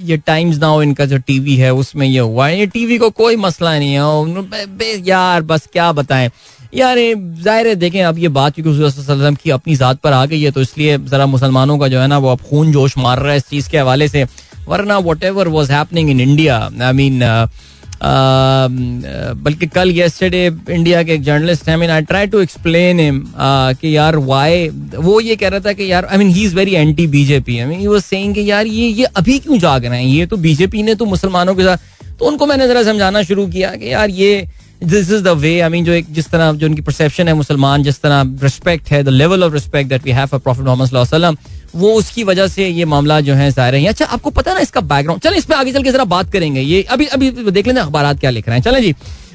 ये 0.02 0.16
टाइम्स 0.16 0.58
नाउ 0.58 0.82
इनका 0.82 1.04
जो 1.06 1.18
टीवी 1.20 1.56
है, 1.56 1.72
उसमें 1.74 2.06
ये 2.06 2.18
हुआ 2.20 2.46
है। 2.48 2.58
ये 2.58 2.66
टीवी 2.68 2.98
को 2.98 3.10
कोई 3.12 3.36
मसला 3.36 3.78
नहीं 3.78 3.92
है। 3.92 5.02
यार, 5.06 5.42
बस 5.42 5.68
क्या 5.72 5.90
बताएँ। 5.92 6.30
यार 6.74 6.96
ज़ाहिर 7.42 7.66
है, 7.66 7.74
देखें, 7.76 8.02
अब 8.04 8.18
ये 8.18 8.28
बात, 8.30 8.54
क्योंकि 8.54 9.34
की 9.36 9.50
अपनी 9.50 9.74
ज़ात 9.76 10.00
पर 10.00 10.12
आ 10.12 10.24
गई 10.26 10.40
है 10.42 10.50
तो 10.50 10.60
इसलिए 10.60 10.96
ज़रा 10.98 11.26
मुसलमानों 11.26 11.78
का 11.78 11.88
जो 11.88 12.00
है 12.00 12.06
ना, 12.06 12.18
वो 12.18 12.28
अब 12.28 12.40
खून 12.40 12.72
जोश 12.72 12.96
मार 12.98 13.18
रहा 13.18 13.30
है 13.30 13.36
इस 13.36 13.48
चीज़ 13.50 13.70
के 13.70 13.78
हवाले 13.78 14.08
से। 14.08 14.24
वरना 14.68 14.98
whatever 15.24 15.48
was 15.48 15.72
happening 15.72 16.10
in 16.10 16.20
India 16.20 16.58
I 16.82 16.92
mean 16.92 17.20
बल्कि 18.02 19.66
कल 19.66 19.90
येस्टरडे 19.90 20.44
इंडिया 20.70 21.02
के 21.02 21.12
एक 21.12 21.22
जर्नलिस्ट 21.22 21.68
हैं 21.68 21.76
mean 21.76 21.90
I 21.90 22.02
try 22.02 22.26
to 22.26 22.40
explain 22.40 23.00
him 23.00 23.22
कि 23.38 23.96
यार 23.96 24.16
वाई 24.28 24.68
वो 24.94 25.20
ये 25.20 25.36
कह 25.36 25.48
रहा 25.48 25.60
था 25.60 25.72
कि 25.72 25.90
यार 25.92 26.04
I 26.04 26.18
mean 26.18 26.28
he 26.28 26.44
is 26.44 26.54
very 26.56 26.74
anti 26.74 27.06
BJP 27.06 27.58
I 27.58 27.66
mean 27.66 27.80
he 27.80 27.86
was 27.86 28.02
saying 28.02 28.34
कि 28.34 28.50
यार 28.50 28.66
ये 28.66 28.88
ये 28.88 29.04
अभी 29.16 29.38
क्यों 29.38 29.58
जाग 29.58 29.84
रहे 29.84 30.02
हैं? 30.02 30.08
ये 30.08 30.26
तो 30.26 30.36
बीजेपी 30.36 30.82
ने 30.82 30.94
तो 30.94 31.04
मुसलमानों 31.04 31.54
के 31.54 31.64
साथ 31.64 32.16
तो 32.18 32.24
उनको 32.24 32.46
मैंने 32.46 32.68
जरा 32.68 32.82
समझाना 32.82 33.22
शुरू 33.22 33.46
किया 33.46 33.74
कि 33.74 33.92
यार 33.92 34.10
ये 34.10 34.46
this 34.80 35.10
is 35.12 35.22
the 35.22 35.28
way 35.38 35.58
I 35.60 35.68
mean 35.70 35.84
जो 35.84 35.92
एक 35.92 36.12
जिस 36.12 36.28
तरह 36.30 36.52
जो 36.52 36.66
उनकी 36.66 36.82
परसेप्शन 36.82 37.28
है 37.28 37.34
मुसलमान, 37.34 37.82
जिस 37.82 38.00
तरह 38.00 38.22
रिस्पेक्ट 38.42 38.90
है 38.90 39.02
the 39.02 39.08
level 39.10 39.44
of 39.44 39.52
respect 39.52 39.90
that 39.90 40.04
we 40.04 40.10
have 40.12 40.26
for 40.26 40.40
prophet 40.40 40.64
Muhammad 40.64 41.36
वो 41.76 41.92
उसकी 41.94 42.22
वजह 42.24 42.46
से 42.48 42.66
ये 42.68 42.84
मामला 42.86 43.20
जो 43.20 43.34
है 43.34 43.50
ज़ाहिर 43.50 43.74
है। 43.74 43.84
अच्छा 43.86 44.04
आपको 44.06 44.30
पता 44.30 44.52
ना 44.54 44.60
इसका 44.60 44.80
बैकग्राउंड 44.82 45.22
चले, 45.22 45.36
इस 45.36 45.44
पर 45.44 45.54
आगे 45.54 45.72
चल 45.72 45.82
के 45.82 45.90
जरा 45.92 46.04
बात 46.06 46.32
करेंगे। 46.32 46.60
ये 46.60 46.82
अभी 46.84 47.06
अभी 47.06 47.30
देख 47.30 47.66
लेना 47.66 47.82
अखबार 47.82 48.14
क्या 48.16 48.30
लिख 48.30 48.48
रहे 48.48 48.56
हैं। 48.56 48.62
चले 48.62 48.80
जी। 48.80 48.94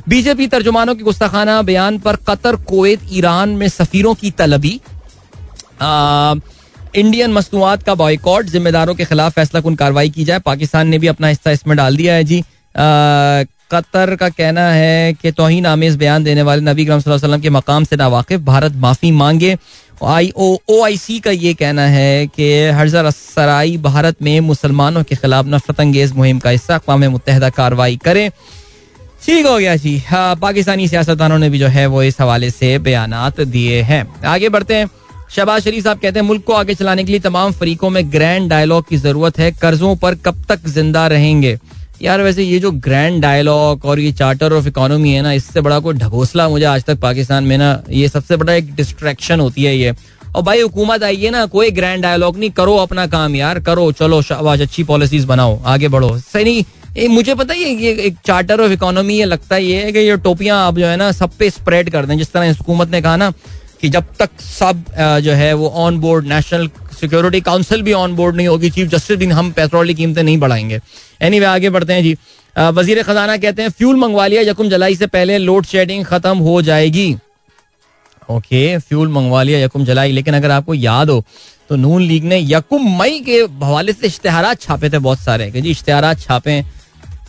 बीजेपी 0.10 0.48
तर्जुमानों 0.48 0.96
की 0.96 1.04
गुस्ताखाना 1.04 1.62
बयान 1.62 1.98
पर 2.00 2.16
कतर, 2.30 2.56
कोवैत, 2.64 3.00
ईरान 3.14 3.50
में 3.50 3.68
सफीरों 3.70 4.14
की 4.14 4.32
तलबी। 4.32 4.80
इंडियन 6.96 7.34
मसनूआत 7.34 7.84
का 7.84 7.96
बॉयकॉट 7.96 8.46
जिम्मेदारों 8.48 8.96
के 8.96 9.06
खिलाफ 9.06 9.34
फैसला 9.34 9.62
कन 9.62 9.76
कार्रवाई 9.76 10.10
की 10.10 10.24
जाए, 10.24 10.40
पाकिस्तान 10.42 10.88
ने 10.88 11.00
भी 11.00 11.08
अपना 11.08 11.28
हिस्सा 11.28 11.52
इसमें 11.52 11.78
डाल 11.78 11.98
दिया 11.98 12.14
है 12.14 12.24
जी। 12.24 12.44
कतर 13.74 14.16
का 14.16 14.30
कहना 14.32 14.68
है 14.72 15.14
कि 15.14 15.32
तोहिन 15.32 15.66
आमेज 15.66 15.96
बयान 15.98 16.24
देने 16.24 16.42
वाले 16.42 16.62
नबी 16.64 16.90
वसल्लम 16.90 17.42
के 17.42 17.50
मकाम 17.52 17.84
से 17.84 17.96
नावाकिफ, 17.96 18.40
भारत 18.42 18.74
माफ़ी 18.78 19.12
मांगे। 19.14 19.56
आई 20.06 20.32
ओ 20.38 20.58
ओ 20.70 20.82
आई 20.84 20.98
सी 20.98 21.20
का 21.20 21.32
ये 21.32 21.54
कहना 21.54 21.82
है 21.88 22.28
कि 22.28 22.52
हरजर 22.70 23.10
सराई 23.12 23.78
भारत 23.80 24.22
में 24.22 24.40
मुसलमानों 24.42 25.04
के 25.04 25.16
खिलाफ 25.16 25.46
नफरत 25.48 25.80
अंगेज 25.80 26.12
मुहिम 26.14 26.40
का 26.40 26.50
हिस्सा 26.50 26.76
अकवा 26.76 26.98
मुतहदा 26.98 27.50
कार्रवाई 27.52 27.98
करें। 28.06 28.30
ठीक 29.26 29.46
हो 29.46 29.58
गया 29.58 29.76
जी। 29.76 29.98
हाँ 30.08 30.36
पाकिस्तानी 30.36 30.88
सियासतदानों 30.88 31.38
ने 31.40 31.50
भी 31.50 31.60
जो 31.60 31.68
है 31.68 31.86
वो 31.88 32.04
इस 32.04 32.20
हवाले 32.22 32.50
से 32.52 32.78
बयान 32.80 33.12
दिए 33.42 33.82
हैं। 33.82 34.06
आगे 34.26 34.50
बढ़ते 34.50 34.76
हैं। 34.76 34.90
शहबाज 35.32 35.64
शरीफ 35.64 35.84
साहब 35.84 36.00
कहते 36.00 36.20
हैं, 36.20 36.26
मुल्क 36.28 36.44
को 36.44 36.54
आगे 36.54 36.74
चलाने 36.76 37.04
के 37.04 37.12
लिए 37.12 37.20
तमाम 37.22 37.52
फरीकों 37.52 37.90
में 37.90 38.12
ग्रैंड 38.14 38.50
डायलॉग 38.50 38.88
की 38.90 38.98
ज़रूरत 38.98 39.40
है। 39.40 39.52
कर्जों 39.54 39.96
पर 39.96 40.16
कब 40.16 40.44
तक 40.50 40.68
ज़िंदा 40.68 41.06
रहेंगे? 41.08 41.58
यार 42.02 42.22
वैसे 42.22 42.44
ये 42.44 42.60
जो 42.60 42.72
ग्रैंड 42.72 43.22
डायलॉग 43.22 43.86
और 43.86 44.00
ये 44.00 44.12
चार्टर 44.12 44.54
ऑफ़ 44.54 44.68
इकोनॉमी 44.68 45.12
है 45.14 45.22
ना 45.22 45.32
इससे 45.34 45.62
बड़ा 45.62 45.80
कोई 45.80 45.94
ढकोसला 45.96 46.48
मुझे 46.50 46.66
आज 46.66 46.84
तक 46.84 47.00
पाकिस्तान 47.00 47.44
में 47.44 47.58
ना 47.58 47.72
ये 47.90 48.08
सबसे 48.10 48.38
बड़ा 48.38 48.54
एक 48.54 48.74
डिस्ट्रैक्शन 48.76 49.40
होती 49.40 49.64
है 49.64 49.76
ये। 49.78 49.94
और 50.36 50.42
भाई 50.44 50.62
हुकूमत 50.62 51.04
आई 51.04 51.16
है 51.16 51.32
ना 51.32 51.46
कोई 51.46 51.72
ग्रैंड 51.72 52.04
डायलॉग 52.04 52.38
नहीं 52.38 52.50
करो 52.52 52.76
अपना 52.78 53.06
काम 53.08 53.36
यार 53.36 53.60
करो 53.60 53.92
चलो 53.92 54.22
शाबाश 54.22 54.62
अच्छी 54.62 54.84
पॉलिसीज़ 54.84 55.28
बनाओ 55.28 55.60
आगे 55.64 55.88
बढ़ो। 55.88 56.18
सही 56.20 56.44
नहीं 56.44 56.64
ए, 56.98 57.08
मुझे 57.08 57.36
पता 57.36 57.54
है 57.54 57.60
ये 57.60 57.92
एक 58.08 58.18
चार्टर 58.26 58.62
ऑफ़ 58.62 58.72
इकोनॉमी 58.72 59.18
ये 59.18 59.26
लगता 59.26 59.58
ये 59.58 59.84
है 59.84 59.92
कि 59.92 60.00
ये 60.00 60.18
टोपियाँ 60.20 60.58
आप 60.68 60.78
जो 60.78 60.86
है 60.86 60.98
ना 60.98 61.12
सब 61.14 61.38
पे 61.40 61.50
स्प्रेड 61.50 61.90
कर 61.92 62.06
दें। 62.06 62.18
जिस 62.18 62.32
तरह 62.34 62.52
हुकूमत 62.52 62.90
ने 62.90 63.02
कहा 63.02 63.16
ना 63.18 63.32
कि 63.82 63.90
जब 63.90 64.06
तक 64.20 64.30
सब 64.42 64.84
जो 65.24 65.32
है 65.34 65.54
वो 65.54 65.70
on 65.86 65.98
board 66.00 66.28
national 66.28 66.68
security 67.04 67.42
council 67.42 67.82
भी 67.82 67.94
ऑन 67.94 68.16
बोर्ड 68.16 68.36
नहीं 68.36 68.48
होगी 68.48 68.70
चीफ 68.70 68.88
जस्टिस 68.90 69.18
दिन 69.18 69.32
हम 69.32 69.52
पेट्रोल 69.52 69.88
की 69.88 69.94
कीमतें 69.94 70.24
नहीं 70.24 70.38
बढ़ाएँगे। 70.38 70.76
एनी 70.76 71.30
anyway, 71.30 71.54
आगे 71.54 71.70
बढ़ते 71.70 71.94
हैं 71.94 72.04
जी। 72.04 72.16
वज़ीर 72.56 73.02
खजाना 73.04 73.38
कहते 73.38 73.62
हैं 73.62 73.70
फ्यूल 73.72 73.96
मंगवा 73.96 74.28
लिया 74.28 74.42
यकुम 74.42 74.70
जुलाई 74.70 74.96
से 74.96 75.08
पहले 75.08 75.38
लोड 75.40 75.66
शेडिंग 75.66 76.06
खत्म 76.06 76.38
हो 76.40 76.62
जाएगी। 76.62 77.16
ओके 78.32 78.78
फ्यूल 78.80 79.08
मंगवा 79.12 79.42
लिया 79.44 79.60
यकुम 79.60 79.86
जुलाई। 79.86 80.12
लेकिन 80.12 80.34
अगर 80.34 80.52
आपको 80.52 80.74
याद 80.74 81.10
हो 81.10 81.24
तो 81.70 81.76
नून 81.76 82.02
लीग 82.02 82.24
ने 82.24 82.40
यकुम 82.42 82.88
मई 83.00 83.20
के 83.26 83.40
हवाले 83.66 83.94
से 83.94 84.08
इश्तेहार 84.08 84.54
छापे 84.56 84.90
थे 84.90 85.00
बहुत 85.00 85.20
सारे। 85.20 85.50
कि 85.52 85.62
जी 85.62 85.72
इश्तेहार 85.72 86.14
छापे 86.16 86.62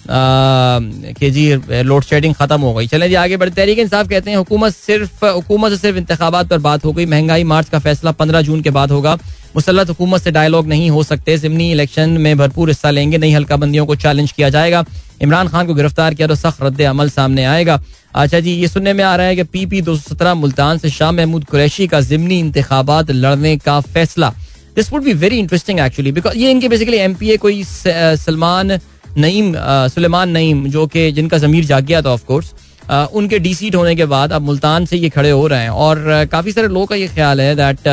कि 0.09 1.31
जी 1.31 1.55
लोड 1.83 2.05
शेडिंग 2.05 2.35
खत्म 2.35 2.61
हो 2.61 2.73
गई। 2.75 2.87
चले 2.87 3.09
जी 3.09 3.15
आगे 3.15 3.37
बढ़ते 3.37 3.55
तहरीक 3.57 3.79
इंसाफ 3.79 4.09
कहते 4.09 4.31
हैं 4.31 4.37
हुकूमत 4.37 4.75
सिर्फ़ 4.75 5.25
हुकूमत 5.27 5.71
से 5.73 5.77
सिर्फ़ 5.79 5.99
इंतबात 5.99 6.49
पर 6.49 6.59
बात 6.61 6.85
हो 6.85 6.93
गई। 6.93 7.07
महँगाई 7.07 7.45
मार्च 7.45 7.69
का 7.69 7.79
फैसला 7.79 8.13
पंद्रह 8.13 8.43
जून 8.43 8.61
के 8.63 8.71
बाद 8.71 8.91
होगा। 8.93 9.17
मुसलत 9.57 9.89
हुकूमत 9.89 10.23
से 10.23 10.31
डायलॉग 10.31 10.67
नहीं 10.67 10.91
हो 10.91 11.03
सकते। 11.03 11.37
जिमनी 11.39 11.71
इलेक्शन 11.73 12.11
में 12.11 12.37
भरपूर 12.39 12.69
हिस्सा 12.69 12.91
लेंगे। 12.91 13.19
नई 13.19 13.33
हल्का 13.33 13.57
बंदियों 13.57 13.87
को 13.87 13.97
चैलेंज 13.97 14.33
किया 14.33 14.49
जाएगा। 14.51 14.85
इमरान 15.23 15.49
खान 15.49 15.67
को 15.67 15.75
गिरफ़्तार 15.75 16.15
किया 16.15 16.29
तो 16.29 16.35
सख्त 16.35 16.63
रद्द 16.63 16.81
अमल 16.85 17.11
सामने 17.11 17.45
आएगा। 17.47 17.81
अच्छा 18.15 18.41
जी, 18.41 18.53
ये 18.53 18.69
सुनने 18.69 18.93
में 18.93 19.05
आ 19.05 19.15
रहा 19.17 19.27
है 19.27 19.37
कि 19.37 19.43
पी 19.45 19.65
पी 19.67 19.81
दो 19.83 19.97
सौ 19.97 20.15
सत्रह 20.15 20.35
मुल्तान 20.35 20.79
से 20.79 20.91
शाह 20.91 21.13
महमूद 21.13 21.45
कुरैशी 21.45 21.87
का 21.87 22.01
जिमनी 22.03 22.39
इंतबात 22.39 23.11
लड़ने 23.11 23.57
का 23.59 23.81
फैसला। 23.83 24.33
This 24.77 24.93
would 24.93 25.03
be 25.05 25.13
very 25.15 25.39
interesting 25.39 25.81
actually 25.81 26.13
because 26.13 26.37
ये 26.37 26.51
इनके 26.51 26.69
बेसिकली 26.69 26.97
एम 26.99 27.15
पी 27.15 27.31
ए 27.31 27.37
कोई 27.37 27.63
सलमान 27.65 28.79
नईम 29.19 29.53
सुलेमान 29.89 30.31
नईम, 30.31 30.67
जो 30.69 30.87
कि 30.87 31.11
जिनका 31.13 31.39
जमीर 31.39 31.65
जाग 31.65 31.85
गया 31.85 32.03
था 32.03 32.11
ऑफकोर्स 32.11 32.53
उनके 32.91 33.39
डी 33.39 33.55
सीट 33.55 33.75
होने 33.75 33.95
के 33.97 34.05
बाद 34.07 34.33
अब 34.33 34.43
मुल्तान 34.43 34.87
से 34.87 34.97
ये 34.97 35.09
खड़े 35.09 35.31
हो 35.31 35.47
रहे 35.47 35.63
हैं। 35.63 35.71
और 35.71 36.27
काफ़ी 36.33 36.53
सारे 36.53 36.69
लोगों 36.69 36.87
का 36.87 36.97
ये 36.97 37.09
ख्याल 37.09 37.41
है 37.41 37.55
दैट 37.57 37.89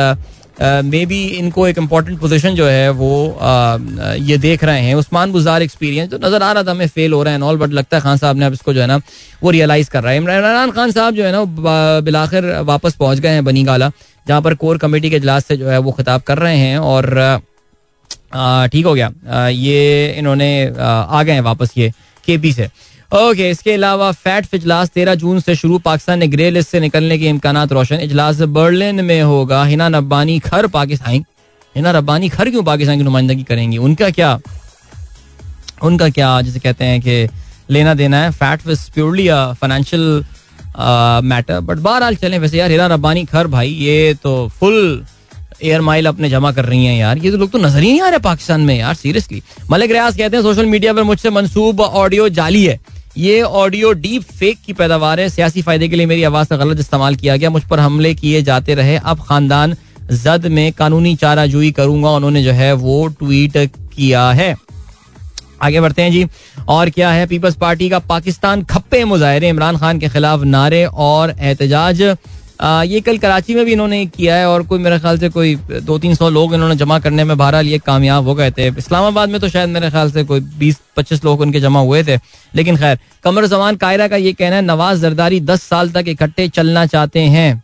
मे 0.56 1.04
बी 1.06 1.22
इनको 1.26 1.66
एक 1.68 1.78
इंपॉर्टेंट 1.78 2.18
पोजिशन 2.20 2.54
जो 2.54 2.66
है 2.66 2.90
वो 2.92 3.38
ये 4.20 4.36
देख 4.38 4.64
रहे 4.64 4.80
हैं। 4.80 4.94
उस्मान 4.94 5.32
गुजार 5.32 5.62
एक्सपीरियंस 5.62 6.10
जो 6.10 6.18
नज़र 6.18 6.42
आ 6.42 6.52
रहा 6.52 6.62
था 6.62 6.70
हमें 6.70 6.88
फेल 6.88 7.12
हो 7.12 7.22
रहा 7.22 7.32
है 7.32 7.40
नॉल 7.40 7.56
बट 7.58 7.70
लगता 7.70 7.96
है 7.96 8.02
खान 8.02 8.16
साहब 8.16 8.36
ने 8.36 8.44
अब 8.46 8.52
इसको 8.52 8.72
जो 8.74 8.80
है 8.80 8.86
ना, 8.86 9.00
वो 9.42 9.50
रियलाइज़ 9.50 9.90
कर 9.90 10.02
रहा 10.02 10.12
है। 10.12 10.16
इमरान 10.18 10.70
खान 10.70 10.90
साहब 10.92 11.14
जो 11.14 11.24
है 11.24 11.32
ना 11.32 11.44
बिलाखिर 12.00 12.50
वापस 12.62 12.94
पहुँच 12.96 13.18
गए 13.18 13.28
हैं 13.30 13.44
बनी 13.44 13.62
गाला, 13.64 13.90
जहाँ 14.26 14.42
पर 14.42 14.54
कोर 14.54 14.78
कमेटी 14.78 15.10
के 15.10 15.16
इजलास 15.16 15.46
से 15.46 15.56
जो 15.56 15.68
है 15.68 15.78
वो 15.78 15.92
खिताब 15.92 16.22
कर 16.22 16.38
रहे 16.38 16.56
हैं 16.56 16.78
और 16.78 17.40
ठीक 18.72 18.86
हो 18.86 18.94
गया। 18.94 19.48
ये 19.48 20.14
इन्होंने 20.18 20.50
आ 20.78 21.22
गए 21.22 21.32
हैं 21.32 21.40
वापस 21.42 21.72
ये 21.76 21.92
के 22.24 22.36
पी 22.38 22.52
से। 22.52 22.68
ओके 23.12 23.48
इसके 23.50 23.72
अलावा 23.72 24.10
फैट 24.14 24.54
इजलास 24.54 24.90
तेरह 24.90 25.14
जून 25.14 25.40
से 25.40 25.54
शुरू 25.54 25.78
पाकिस्तान 25.78 26.18
ने 26.18 26.26
ग्रे 26.26 26.50
लिस्ट 26.50 26.70
से 26.70 26.80
निकलने 26.80 27.18
के 27.18 27.26
इम्कान 27.28 27.56
रोशन। 27.68 28.00
इजलास 28.00 28.40
बर्लिन 28.50 29.04
में 29.04 29.22
होगा। 29.22 29.64
हिना 29.64 29.88
रब्बानी 29.88 30.38
खर 30.40 30.66
पाकिस्तान। 30.68 31.24
हिना 31.74 31.90
रब्बानी 31.90 32.28
खर 32.28 32.50
क्यों 32.50 32.62
पाकिस्तान 32.64 32.98
की 32.98 33.04
नुमाइंदगी 33.04 33.42
करेंगी? 33.42 33.78
उनका 33.78 34.10
क्या? 34.10 34.38
उनका 35.82 36.08
क्या 36.10 36.40
जैसे 36.40 36.60
कहते 36.60 36.84
हैं 36.84 37.00
कि 37.00 37.28
लेना 37.70 37.94
देना 37.94 38.22
है। 38.22 38.30
That 38.32 38.66
was 38.66 38.88
purely 38.90 39.28
financial 39.28 40.24
matter 41.24 41.60
but 41.60 41.78
बहरहाल 41.78 42.16
चलें 42.16 42.38
वैसे 42.38 42.58
यार, 42.58 42.70
हिना 42.70 42.86
रब्बानी 42.86 43.24
खर 43.24 43.46
भाई, 43.46 43.68
ये 43.68 44.14
तो 44.22 44.48
फुल 44.60 45.04
एयर 45.62 45.80
माइल 45.80 46.06
अपने 46.06 46.28
जमा 46.30 46.52
कर 46.52 46.64
रही 46.64 46.84
हैं 46.84 46.96
यार। 46.98 47.18
ये 47.18 47.30
तो 47.30 47.36
लोग 47.36 47.50
तो 47.50 47.58
नज़र 47.58 47.82
ही 47.82 47.90
नहीं 47.90 48.00
आ 48.02 48.08
रहे 48.08 48.18
पाकिस्तान 48.20 48.60
में 48.60 48.74
यार 48.74 48.94
सीरियसली 48.94 49.42
मलिक 49.70 49.90
रियाज 49.90 50.16
कहते 50.16 50.36
हैं, 50.36 50.42
सोशल 50.42 50.66
मीडिया 50.66 50.92
पर 50.92 51.02
मुझसे 51.02 51.30
मनसूब 51.30 51.80
ऑडियो 51.80 52.28
जाली 52.30 52.64
है। 52.64 52.80
ये 53.16 53.40
ऑडियो 53.42 53.92
डीप 53.92 54.22
फेक 54.22 54.58
की 54.66 54.72
पैदावार 54.72 55.20
है। 55.20 55.28
सियासी 55.28 55.62
फ़ायदे 55.62 55.88
के 55.88 55.96
लिए 55.96 56.06
मेरी 56.06 56.22
आवाज़ 56.22 56.48
का 56.48 56.56
गलत 56.56 56.80
इस्तेमाल 56.80 57.14
किया 57.14 57.36
गया। 57.36 57.50
मुझ 57.50 57.62
पर 57.62 57.80
हमले 57.80 58.14
किए 58.14 58.42
जाते 58.42 58.74
रहे। 58.74 58.96
अब 58.96 59.20
खानदान 59.20 59.74
जद 60.12 60.46
में 60.46 60.72
कानूनी 60.72 61.14
चाराजोई 61.16 61.70
करूँगा, 61.72 62.10
उन्होंने 62.10 62.42
जो 62.42 62.52
है 62.52 62.72
वो 62.72 63.06
ट्वीट 63.06 63.56
किया 63.96 64.30
है। 64.30 64.56
आगे 65.62 65.80
बढ़ते 65.80 66.02
हैं 66.02 66.12
जी। 66.12 66.26
और 66.68 66.90
क्या 66.90 67.10
है? 67.10 67.26
पीपल्स 67.26 67.54
पार्टी 67.54 67.88
का 67.90 67.98
पाकिस्तान 67.98 68.62
खप्पे 68.64 69.04
मुजाहरे। 69.04 69.48
इमरान 69.48 69.76
खान 69.76 69.98
के 69.98 70.08
खिलाफ 70.08 70.42
नारे 70.42 70.84
और 70.84 71.34
एहतजाज। 71.38 72.02
ये 72.60 73.00
कल 73.00 73.18
कराची 73.18 73.54
में 73.54 73.64
भी 73.64 73.72
इन्होंने 73.72 74.04
किया 74.06 74.36
है 74.36 74.48
और 74.48 74.62
कोई 74.62 74.78
मेरे 74.78 74.98
ख्याल 74.98 75.18
से 75.18 75.28
कोई 75.28 75.54
दो 75.82 75.98
तीन 75.98 76.14
सौ 76.14 76.28
लोग 76.30 76.54
इन्होंने 76.54 76.76
जमा 76.76 76.98
करने 76.98 77.24
में 77.24 77.36
बहरहाल 77.38 77.66
ये 77.66 77.78
कामयाब 77.78 78.28
हो 78.28 78.34
गए 78.34 78.50
थे। 78.50 78.66
इस्लामाबाद 78.68 79.28
में 79.28 79.40
तो 79.40 79.48
शायद 79.48 79.68
मेरे 79.68 79.90
ख्याल 79.90 80.10
से 80.12 80.24
कोई 80.24 80.40
बीस 80.40 80.80
पच्चीस 80.96 81.24
लोग 81.24 81.40
उनके 81.40 81.60
जमा 81.60 81.80
हुए 81.80 82.02
थे। 82.04 82.16
लेकिन 82.54 82.76
खैर, 82.76 82.98
कमर 83.24 83.46
जमान 83.46 83.76
कायरा 83.76 84.08
का 84.08 84.16
ये 84.16 84.32
कहना 84.32 84.56
है, 84.56 84.62
नवाज़ 84.62 85.00
जरदारी 85.02 85.40
दस 85.40 85.62
साल 85.62 85.90
तक 85.90 86.08
इकट्ठे 86.08 86.48
चलना 86.48 86.86
चाहते 86.86 87.20
हैं। 87.20 87.62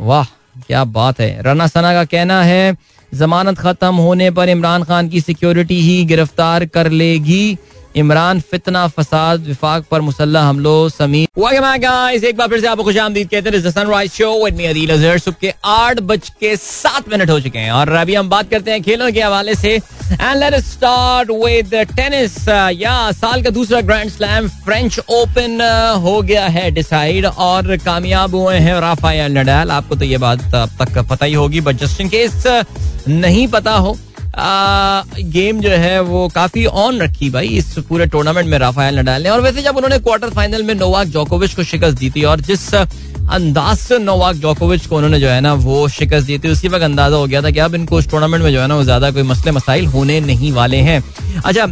वाह, 0.00 0.24
क्या 0.66 0.84
बात 0.84 1.20
है। 1.20 1.42
राना 1.42 1.66
सना 1.66 1.92
का 1.92 2.04
कहना 2.04 2.42
है, 2.42 2.76
जमानत 3.12 3.58
खत्म 3.58 3.94
होने 3.94 4.30
पर 4.30 4.48
इमरान 4.48 4.82
खान 4.82 5.08
की 5.08 5.20
सिक्योरिटी 5.20 5.80
ही 5.80 6.04
गिरफ़्तार 6.04 6.64
कर 6.66 6.90
लेगी। 6.90 7.56
इमरान 7.96 8.40
फितना 8.50 8.86
फसाद 8.88 9.46
विफाक 9.46 9.84
पर 9.90 10.00
मुसल्ला 10.00 10.42
हमलो, 10.42 10.88
समीर। 10.88 12.24
एक 12.24 12.36
बार 12.36 12.48
फिर 12.48 12.60
से 12.60 12.66
आपको 12.66 12.84
खुश 12.84 12.96
आमदीद 12.98 13.28
कहते 13.30 13.50
हैं 13.50 13.70
सनराइज 13.70 14.10
शो 14.12 14.32
विद 14.44 15.18
सुबह 15.18 15.36
के 15.40 15.52
आठ 15.64 16.00
बज 16.00 16.28
के 16.40 16.54
सात 16.56 17.08
मिनट 17.08 17.30
हो 17.30 17.38
चुके 17.40 17.58
हैं। 17.58 17.70
और 17.72 17.92
अभी 17.96 18.14
हम 18.14 18.28
बात 18.30 18.50
करते 18.50 18.70
हैं 18.70 18.82
खेलों 18.82 19.10
के 19.12 19.22
हवाले 19.22 19.54
से। 19.54 19.74
And 19.74 20.36
let 20.36 20.54
start 20.64 21.30
with 21.44 21.74
tennis 21.96 22.36
या 22.80 23.10
साल 23.12 23.42
का 23.42 23.50
दूसरा 23.50 23.80
ग्रैंड 23.80 24.10
स्लैम 24.10 24.48
फ्रेंच 24.64 24.98
ओपन 24.98 25.60
हो 26.02 26.20
गया 26.22 26.46
है 26.48 26.70
डिसाइड 26.70 27.26
और 27.26 27.76
कामयाब 27.76 28.34
हुए 28.34 28.56
हैं 28.58 28.80
राफायल 28.80 29.38
नडाल 29.38 29.70
आपको 29.70 29.94
तो 29.94 30.04
ये 30.04 30.18
बात 30.18 30.54
अब 30.54 30.76
तक 30.82 30.98
पता 31.10 31.26
ही 31.26 31.34
होगी 31.34 31.60
बट 31.60 31.76
जस्ट 31.76 32.00
इन 32.00 32.08
केस 32.08 32.42
नहीं 33.08 33.46
पता 33.48 33.72
हो 33.72 33.96
गेम 34.36 35.60
जो 35.60 35.70
है 35.70 36.00
वो 36.02 36.26
काफ़ी 36.28 36.64
ऑन 36.66 37.00
रखी 37.00 37.28
भाई 37.30 37.48
इस 37.58 37.74
पूरे 37.88 38.06
टूर्नामेंट 38.06 38.48
में 38.48 38.58
राफायल 38.58 38.98
नडाल 38.98 39.22
ने। 39.22 39.28
और 39.30 39.40
वैसे 39.40 39.62
जब 39.62 39.76
उन्होंने 39.76 39.98
क्वार्टर 39.98 40.30
फाइनल 40.30 40.62
में 40.62 40.74
नोवाक 40.74 41.06
जोकोविच 41.08 41.54
को 41.54 41.62
शिकस्त 41.64 41.98
दी 41.98 42.10
थी 42.10 42.24
और 42.24 42.40
जिस 42.42 42.74
अंदाज 42.74 43.76
से 43.78 43.98
नोवाक 43.98 44.36
जोकोविच 44.36 44.86
को 44.86 44.96
उन्होंने 44.96 45.20
जो 45.20 45.28
है 45.28 45.40
ना 45.40 45.52
वो 45.54 45.88
शिकस्त 45.88 46.26
दी 46.26 46.38
थी, 46.38 46.48
उसी 46.48 46.68
वक्त 46.68 46.84
अंदाज़ा 46.84 47.16
हो 47.16 47.26
गया 47.26 47.42
था 47.42 47.50
कि 47.50 47.58
अब 47.60 47.74
इनको 47.74 47.96
उस 47.96 48.10
टूर्नामेंट 48.10 48.42
में 48.44 48.52
जो 48.52 48.60
है 48.60 48.66
ना 48.66 48.76
वो 48.76 48.84
ज़्यादा 48.84 49.10
कोई 49.10 49.22
मसले 49.24 49.52
मसाइल 49.52 49.86
होने 49.86 50.20
नहीं 50.22 50.52
वाले 50.52 50.76
हैं। 50.78 51.02
अच्छा 51.44 51.66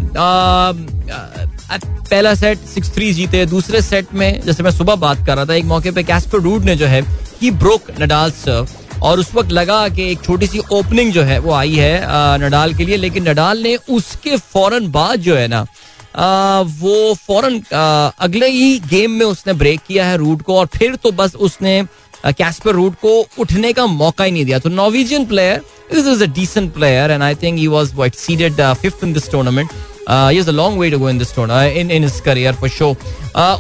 पहला 2.10 2.34
सेट 2.34 2.58
सिक्स 2.66 2.94
थ्री 2.94 3.12
जीते, 3.14 3.44
दूसरे 3.46 3.80
सेट 3.82 4.14
में 4.14 4.40
जैसे 4.46 4.62
मैं 4.62 4.70
सुबह 4.70 4.94
बात 4.96 5.26
कर 5.26 5.36
रहा 5.36 5.44
था, 5.44 5.54
एक 5.54 5.64
मौके 5.64 5.90
पे 5.90 6.02
कैस्पर 6.02 6.40
रूड 6.40 6.64
ने 6.64 6.76
जो 6.76 6.86
है 6.86 7.00
ही 7.42 7.50
ब्रोक 7.52 7.90
नडाल 8.00 8.30
सर्व 8.32 8.68
और 9.03 9.20
उस 9.20 9.34
वक्त 9.34 9.53
लगा 9.53 9.88
कि 9.88 10.11
एक 10.12 10.22
छोटी 10.24 10.47
सी 10.47 10.59
ओपनिंग 10.72 11.12
जो 11.12 11.22
है, 11.22 11.38
वो 11.38 11.53
आई 11.53 11.74
है 11.74 12.01
नडाल 12.40 12.74
के 12.74 12.84
लिए। 12.84 12.97
लेकिन 12.97 13.28
नडाल 13.28 13.62
ने 13.62 13.76
उसके 13.90 14.36
फ़ौरन 14.36 14.90
बाद 14.92 15.20
जो 15.20 15.36
है 15.36 15.49
ना 15.49 15.66
वो 16.16 17.14
फ़ौरन 17.16 17.61
अगले 18.20 18.49
ही 18.49 18.78
गेम 18.90 19.11
में 19.11 19.26
उसने 19.26 19.53
ब्रेक 19.55 19.80
किया 19.86 20.07
है 20.07 20.16
रूट 20.16 20.42
को 20.42 20.59
और 20.59 20.66
फिर 20.74 20.97
तो 20.97 21.11
बस 21.12 21.34
उसने 21.36 21.82
कैस्पर 22.26 22.72
रूट 22.72 22.95
को 23.01 23.18
उठने 23.38 23.72
का 23.72 23.86
मौका 23.86 24.24
ही 24.24 24.30
नहीं 24.30 24.45
दिया। 24.45 24.59
तो 24.59 24.68
Norwegian 24.70 25.24
player 25.26 25.61
is 25.92 26.09
is 26.09 26.22
a 26.22 26.26
decent 26.34 26.72
player 26.74 27.11
and 27.11 27.22
I 27.22 27.34
think 27.42 27.59
he 27.59 27.66
was 27.68 27.92
what 27.95 28.14
seeded 28.16 28.61
fifth 28.82 29.05
in 29.05 29.12
this 29.12 29.30
tournament 29.30 29.70
is 30.11 30.49
a 30.49 30.53
long 30.53 30.80
way 30.80 30.90
to 30.90 30.99
go 30.99 31.11
in 31.11 31.18
this 31.18 31.38
in 31.38 31.90
in 31.90 32.05
his 32.05 32.20
career 32.24 32.55
for 32.55 32.68
sure 32.70 32.90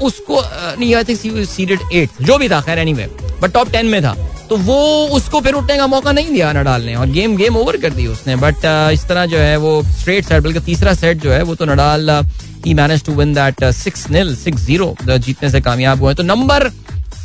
उसको 0.02 0.42
नहीं 0.78 0.94
I 0.94 1.04
think 1.04 1.44
seeded 1.48 1.80
8 1.94 2.22
जो 2.22 2.38
भी 2.38 2.48
था, 2.48 2.60
खैर 2.60 2.78
anyway 2.78 3.06
but 3.42 3.52
top 3.52 3.68
10 3.70 3.84
में 3.84 4.02
था। 4.02 4.16
तो 4.48 4.56
वो 4.56 4.76
उसको 5.16 5.40
फिर 5.40 5.54
उठने 5.54 5.76
का 5.76 5.86
मौका 5.86 6.12
नहीं 6.12 6.32
दिया 6.32 6.52
नडाल 6.52 6.82
ने 6.82 6.94
और 6.94 7.06
गेम 7.10 7.36
गेम 7.36 7.56
ओवर 7.56 7.76
कर 7.76 7.90
दी 7.90 8.06
उसने। 8.06 8.36
बट 8.36 8.54
uh, 8.56 8.92
इस 8.92 9.06
तरह 9.08 9.26
जो 9.26 9.38
है 9.38 9.56
वो 9.56 9.82
स्ट्रेट 10.00 10.24
सेट 10.24 10.42
बल्कि 10.42 10.60
तीसरा 10.60 10.94
सेट 10.94 11.22
जो 11.22 11.32
है 11.32 11.42
वो 11.42 11.54
तो 11.54 11.64
Nadal 11.64 12.10
he 12.66 12.74
manage 12.74 13.04
to 13.04 13.12
win 13.12 13.34
that 13.34 13.64
six 13.74 14.08
nil 14.10 14.34
six 14.36 14.64
zero 14.66 14.94
जीतने 15.08 15.50
से 15.50 15.60
कामयाब 15.60 16.02
हुए 16.02 16.14
तो 16.14 16.22
number 16.22 16.68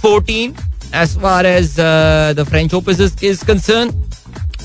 fourteen 0.01 0.55
as 0.95 1.17
far 1.20 1.45
as 1.45 1.76
the 1.80 2.45
French 2.49 2.74
Open 2.74 3.09
is 3.24 3.45
concern 3.45 4.03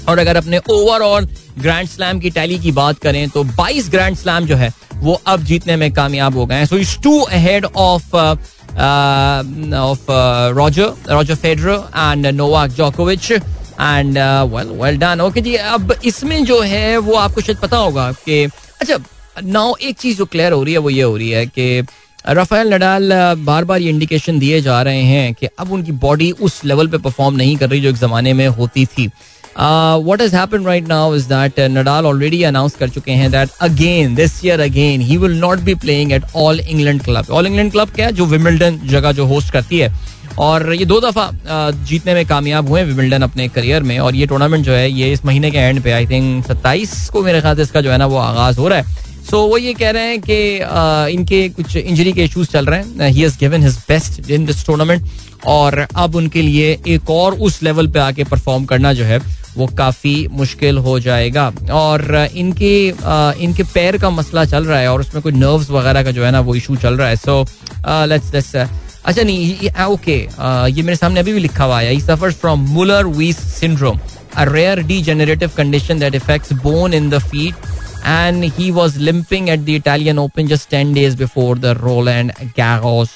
और 0.09 0.18
अगर 0.18 0.36
अपने 0.36 0.59
ओवरऑल 0.70 1.28
ग्रैंड 1.59 1.88
स्लैम 1.88 2.18
की 2.20 2.30
टैली 2.30 2.59
की 2.59 2.72
बात 2.72 2.98
करें 2.98 3.28
तो 3.28 3.44
22 3.61 3.88
ग्रैंड 3.90 4.16
स्लैम 4.16 4.46
जो 4.46 4.57
है 4.57 4.72
वो 4.94 5.20
अब 5.26 5.44
जीतने 5.44 5.76
में 5.76 5.92
कामयाब 5.92 6.36
हो 6.36 6.46
गए 6.46 6.55
हैं। 6.55 6.66
So 6.66 6.76
is 6.76 6.98
two 7.02 7.18
ahead 7.20 7.64
of 7.64 8.16
of 8.77 10.09
uh, 10.09 10.53
Roger, 10.55 10.95
Roger 11.09 11.35
Federer 11.37 11.89
and 11.95 12.22
Novak 12.35 12.70
Djokovic. 12.70 13.43
And 13.75 14.18
well 14.51 14.68
well 14.81 14.97
done 14.99 15.20
okay 15.20 15.41
जी 15.41 15.55
अब 15.57 15.95
इसमें 16.05 16.45
जो 16.45 16.61
है 16.62 16.97
वो 16.99 17.14
आपको 17.16 17.41
शायद 17.41 17.59
पता 17.59 17.77
होगा 17.77 18.11
कि 18.25 18.45
अच्छा 18.81 18.99
नाउ 19.43 19.75
एक 19.83 19.97
चीज़ 19.99 20.18
जो 20.18 20.25
क्लियर 20.25 20.53
हो 20.53 20.62
रही 20.62 20.72
है 20.72 20.79
वो 20.79 20.91
ये 20.91 21.03
हो 21.03 21.16
रही 21.16 21.31
है 21.31 21.47
कि 21.47 21.83
राफेल 22.29 22.72
नडाल 22.75 23.12
बार 23.39 23.64
बार 23.64 23.81
ये 23.81 23.91
इंडिकेशन 23.91 24.39
दिए 24.39 24.61
जा 24.61 24.81
रहे 24.83 25.03
हैं 25.03 25.35
कि 25.35 25.47
अब 25.59 25.72
उनकी 25.72 25.93
बॉडी 26.07 26.31
उस 26.41 26.64
लेवल 26.64 26.89
पे 26.89 26.99
परफॉर्म 26.99 27.37
नहीं 27.37 27.57
कर 27.57 27.68
रही 27.70 27.81
जो 27.81 27.89
एक 27.89 27.97
जमाने 27.97 28.33
में 28.33 28.47
होती 28.49 28.87
थी 28.87 29.11
what 29.59 30.20
is 30.20 30.36
happen 30.36 30.64
right 30.64 30.88
now 30.88 31.14
is 31.14 31.28
that 31.28 31.61
Nadal 31.70 32.07
already 32.07 32.42
announce 32.42 32.74
कर 32.76 32.88
चुके 32.88 33.12
हैं 33.12 33.30
that 33.30 33.50
again 33.61 34.14
this 34.14 34.44
year 34.44 34.61
again 34.61 35.00
he 35.00 35.16
will 35.16 35.38
not 35.40 35.59
be 35.59 35.74
playing 35.74 36.12
at 36.12 36.24
All 36.36 36.61
England 36.61 37.02
Club 37.02 37.30
All 37.30 37.46
England 37.46 37.72
Club 37.72 37.90
क्या 37.90 38.07
है 38.07 38.12
जो 38.12 38.26
विमिल्टन 38.26 38.80
जगह 38.84 39.12
जो 39.12 39.26
होस्ट 39.26 39.52
करती 39.52 39.78
है 39.78 39.92
और 40.38 40.74
ये 40.74 40.84
दो 40.84 41.00
दफ़ा 41.00 41.28
uh, 41.30 41.88
जीतने 41.88 42.14
में 42.14 42.26
कामयाब 42.26 42.68
हुए 42.68 42.82
विमिल्टन 42.84 43.22
अपने 43.22 43.48
करियर 43.48 43.82
में 43.82 43.98
और 43.98 44.14
ये 44.14 44.26
टूर्नामेंट 44.26 44.64
जो 44.64 44.72
है 44.72 44.90
ये 44.90 45.12
इस 45.12 45.24
महीने 45.24 45.50
के 45.50 45.59
एंड 45.59 45.82
पे 45.82 45.92
आई 45.92 46.07
थिंक 46.07 46.46
सत्ताईस 46.46 47.09
को 47.09 47.22
मेरे 47.22 47.40
ख्याल 47.40 47.57
से 47.57 47.62
इसका 47.62 47.80
जो 47.80 47.90
है 47.90 47.98
ना 47.98 48.07
वो 48.07 48.16
आगाज़ 48.16 48.59
हो 48.59 48.68
रहा 48.68 48.78
है। 48.78 49.02
सो 49.31 49.41
वो 49.49 49.59
ये 49.59 49.72
कह 49.75 49.91
रहे 49.91 50.09
हैं 50.09 50.20
कि 50.20 51.14
इनके 51.14 51.49
कुछ 51.51 51.77
इंजरी 51.77 52.12
के 52.12 52.25
इश्यूज़ 52.25 52.49
चल 52.51 52.66
रहे 52.66 52.81
हैं। 52.81 53.09
He 53.09 53.20
has 53.20 53.39
given 53.41 53.62
his 53.62 53.77
best 53.89 54.31
in 54.31 54.45
this 54.47 54.64
tournament 54.66 55.07
और 55.47 55.87
अब 55.97 56.14
उनके 56.16 56.43
लिए 56.43 56.79
एक 56.89 57.11
और 57.11 57.35
उस 57.41 57.62
लेवल 57.62 57.87
पे 57.93 57.99
आके 57.99 58.25
परफॉर्म 58.25 58.64
करना 58.64 58.93
जो 58.93 59.05
है, 59.05 59.18
वो 59.57 59.66
काफ़ी 59.79 60.16
मुश्किल 60.33 60.79
हो 60.79 60.99
जाएगा। 61.01 61.53
और 61.72 62.29
इनके 62.35 62.77
इनके 63.45 63.62
पैर 63.75 63.99
का 63.99 64.11
मसला 64.11 64.45
चल 64.45 64.64
रहा 64.64 64.79
है 64.79 64.93
और 64.93 65.01
उसमें 65.01 65.22
कोई 65.22 65.33
नर्व्स 65.33 65.70
वगैरह 65.70 66.03
का 66.03 66.11
जो 66.11 66.25
है 66.25 66.31
ना, 66.31 66.41
वो 66.41 66.55
इशू 66.55 66.77
चल 66.77 66.97
रहा 66.97 67.09
है। 67.09 67.16
सो 67.16 67.45
लेट्स 68.07 68.35
लेट्स 68.35 68.57
अच्छा 68.57 69.22
नहीं 69.22 69.70
ओके 69.85 70.16
ये 70.77 70.83
मेरे 70.83 70.97
सामने 70.97 71.20
अभी 71.20 71.33
भी 71.33 71.41
लिखा 71.41 71.64
हुआ 71.64 71.81
है। 71.81 71.93
He 71.93 72.01
suffers 72.01 72.35
from 72.37 72.61
Muller 72.72 73.07
Weiss 73.07 73.39
syndrome 73.55 74.01
a 74.35 74.45
rare 74.47 74.83
degenerative 74.87 75.55
condition 75.57 75.99
that 75.99 76.14
affects 76.14 76.53
bone 76.62 76.95
in 76.95 77.09
the 77.11 77.18
feet 77.25 77.55
and 78.05 78.44
he 78.44 78.70
was 78.70 78.96
limping 78.98 79.50
at 79.50 79.64
the 79.64 79.74
Italian 79.76 80.18
Open 80.18 80.46
just 80.46 80.70
10 80.70 80.92
days 80.94 81.14
before 81.16 81.55
the 81.57 81.74
Roland 81.76 82.32
Garros 82.57 83.11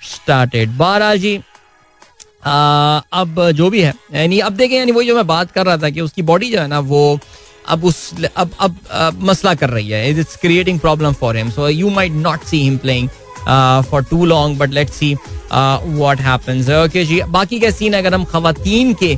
started. 0.00 0.76
बारह 0.78 1.14
जी 1.16 1.36
अब 2.46 3.50
जो 3.54 3.68
भी 3.70 3.80
है, 3.80 3.92
यानी 4.14 4.38
अब 4.40 4.52
देखें, 4.56 4.76
यानी 4.76 4.92
वही 4.92 5.06
जो 5.06 5.14
मैं 5.16 5.26
बात 5.26 5.50
कर 5.52 5.66
रहा 5.66 5.76
था 5.76 5.90
कि 5.90 6.00
उसकी 6.00 6.22
बॉडी 6.22 6.50
जो 6.50 6.60
है 6.60 6.66
ना, 6.68 6.78
वो 6.78 7.18
अब 7.68 7.84
उस, 7.84 8.12
अब 8.36 8.50
अब 8.60 9.18
मसला 9.22 9.54
कर 9.54 9.70
रही 9.70 9.88
है। 9.88 10.10
It's 10.10 10.36
creating 10.42 10.78
problem 10.80 11.12
for 11.20 11.36
him 11.36 11.50
so 11.50 11.68
you 11.68 11.90
might 11.90 12.12
not 12.12 12.44
see 12.44 12.62
him 12.62 12.76
playing 12.78 13.08
for 13.90 14.04
too 14.10 14.24
long 14.26 14.58
but 14.58 14.70
let's 14.70 14.94
see 14.94 15.14
what 15.52 16.20
happens 16.20 16.68
okay 16.70 17.04
जी, 17.04 17.20
बाकी 17.28 17.60
का 17.60 17.70
सीन 17.70 17.92
अगर 17.98 18.14
हम 18.14 18.24
खवातीन 18.32 18.94
के 19.02 19.14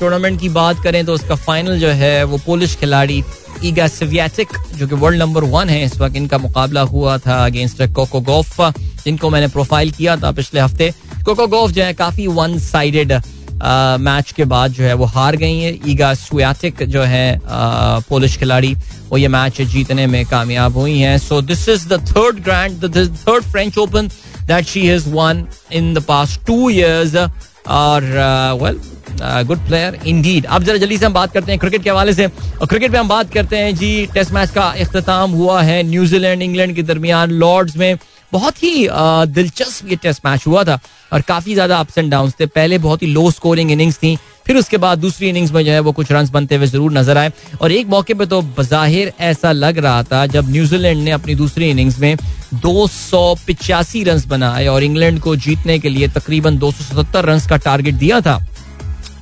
टूर्नामेंट 0.00 0.40
की 0.40 0.48
बात 0.48 0.82
करें 0.84 1.04
तो 1.06 1.14
उसका 1.14 1.34
फाइनल 1.34 1.78
जो 1.80 1.88
है, 1.88 2.24
वो 2.24 2.38
पोलिश 2.46 2.76
खिलाड़ी 2.76 3.22
ईगा 3.64 3.86
सिवियाटिक, 3.88 4.48
जो 4.76 4.86
कि 4.88 4.94
वर्ल्ड 4.94 5.18
नंबर 5.18 5.44
वन 5.46 5.68
है, 5.68 5.84
इस 5.84 5.98
वक्त 6.00 6.16
इनका 6.16 6.38
मुकाबला 6.38 6.80
हुआ 6.82 7.16
था 7.18 7.44
अगेंस्ट 7.46 7.82
कोको 7.94 8.20
गोफ 8.22 8.60
जिनको 9.04 9.30
मैंने 9.30 9.48
प्रोफ़ाइल 9.48 9.90
किया 9.90 10.16
था 10.16 10.30
पिछले 10.32 10.60
हफ़्ते। 10.60 10.92
कोको 11.24 11.46
गोफ 11.46 11.70
जो 11.70 11.82
है, 11.82 11.92
काफ़ी 11.94 12.26
वन 12.28 12.58
साइडेड 12.60 13.12
मैच 14.00 14.30
के 14.32 14.44
बाद 14.44 14.72
जो 14.72 14.84
है, 14.84 14.94
वो 14.94 15.04
हार 15.06 15.36
गई 15.36 15.58
है। 15.58 15.72
ईगा 15.88 16.12
सुयाटिक 16.14 16.82
जो 16.84 17.02
है 17.04 17.40
पोलिश 18.08 18.36
खिलाड़ी, 18.38 18.74
वो 19.10 19.18
ये 19.18 19.28
मैच 19.28 19.60
जीतने 19.62 20.06
में 20.06 20.24
कामयाब 20.26 20.76
हुई 20.76 20.98
हैं। 20.98 21.18
So 21.18 21.40
this 21.42 21.68
is 21.68 21.88
the 21.88 22.00
third 22.08 22.42
grand 22.44 22.84
third 22.96 23.44
French 23.44 23.78
Open 23.78 24.08
that 24.46 24.66
she 24.66 24.86
has 24.86 25.08
won 25.08 25.46
in 25.72 25.92
the 25.94 26.02
past 26.08 26.46
two 26.46 26.70
years 26.70 27.16
और 27.68 28.02
वेल 28.62 28.80
गुड 29.22 29.66
प्लेयर 29.66 29.98
इंडीड 30.06 30.46
अब 30.46 30.64
जरा 30.64 30.76
जल्दी 30.78 30.98
से 30.98 31.06
हम 31.06 31.12
बात 31.12 31.32
करते 31.32 31.52
हैं 31.52 31.58
क्रिकेट 31.60 31.82
के 31.82 31.90
हवाले 31.90 32.14
से। 32.14 32.26
और 32.26 32.66
क्रिकेट 32.66 32.92
पे 32.92 32.98
हम 32.98 33.08
बात 33.08 33.32
करते 33.34 33.56
हैं 33.56 33.74
जी 33.76 34.06
टेस्ट 34.14 34.32
मैच 34.32 34.50
का 34.50 34.64
अख्ताम 34.80 35.30
हुआ 35.32 35.60
है 35.62 35.82
न्यूजीलैंड 35.82 36.42
इंग्लैंड 36.42 36.74
के 36.76 36.82
दरमियान 36.84 37.30
लॉर्ड्स 37.32 37.76
में। 37.76 37.96
बहुत 38.32 38.62
ही 38.62 38.88
दिलचस्प 39.28 39.88
ये 39.90 39.96
टेस्ट 40.02 40.26
मैच 40.26 40.46
हुआ 40.46 40.62
था 40.64 40.78
और 41.12 41.20
काफ़ी 41.28 41.54
ज़्यादा 41.54 41.78
अप्स 41.78 41.98
एंड 41.98 42.10
डाउन 42.10 42.30
थे। 42.40 42.46
पहले 42.48 42.78
बहुत 42.80 43.02
ही 43.02 43.06
लो 43.08 43.30
स्कोरिंग 43.30 43.70
इनिंग्स 43.70 43.96
थी, 43.96 44.16
फिर 44.46 44.56
उसके 44.56 44.76
बाद 44.76 44.98
दूसरी 44.98 45.28
इनिंग्स 45.28 45.52
में 45.52 45.64
जो 45.64 45.72
है 45.72 45.80
वो 45.80 45.92
कुछ 45.92 46.12
रन 46.12 46.28
बनते 46.32 46.56
हुए 46.56 46.66
ज़रूर 46.66 46.92
नज़र 46.92 47.18
आए। 47.18 47.32
और 47.60 47.72
एक 47.72 47.86
मौके 47.88 48.14
पे 48.14 48.26
तो 48.26 48.40
बजाहिर 48.58 49.12
ऐसा 49.20 49.52
लग 49.52 49.78
रहा 49.78 50.02
था 50.02 50.24
जब 50.28 50.50
न्यूजीलैंड 50.50 51.02
ने 51.02 51.10
अपनी 51.10 51.34
दूसरी 51.34 51.70
इनिंग्स 51.70 51.98
में 51.98 52.16
दो 52.54 52.86
सौ 52.88 53.34
पिचासी 53.46 54.02
रन 54.04 54.22
बनाए 54.28 54.66
और 54.66 54.84
इंग्लैंड 54.84 55.20
को 55.20 55.34
जीतने 55.38 55.78
के 55.78 55.88
लिए 55.88 56.08
तकरीबन 56.10 56.58
दो 56.58 56.70
सौ 56.72 56.94
सत्तर 56.94 57.24
रन 57.24 57.40
का 57.48 57.56
टारगेट 57.58 57.94
दिया 57.96 58.20
था। 58.20 58.38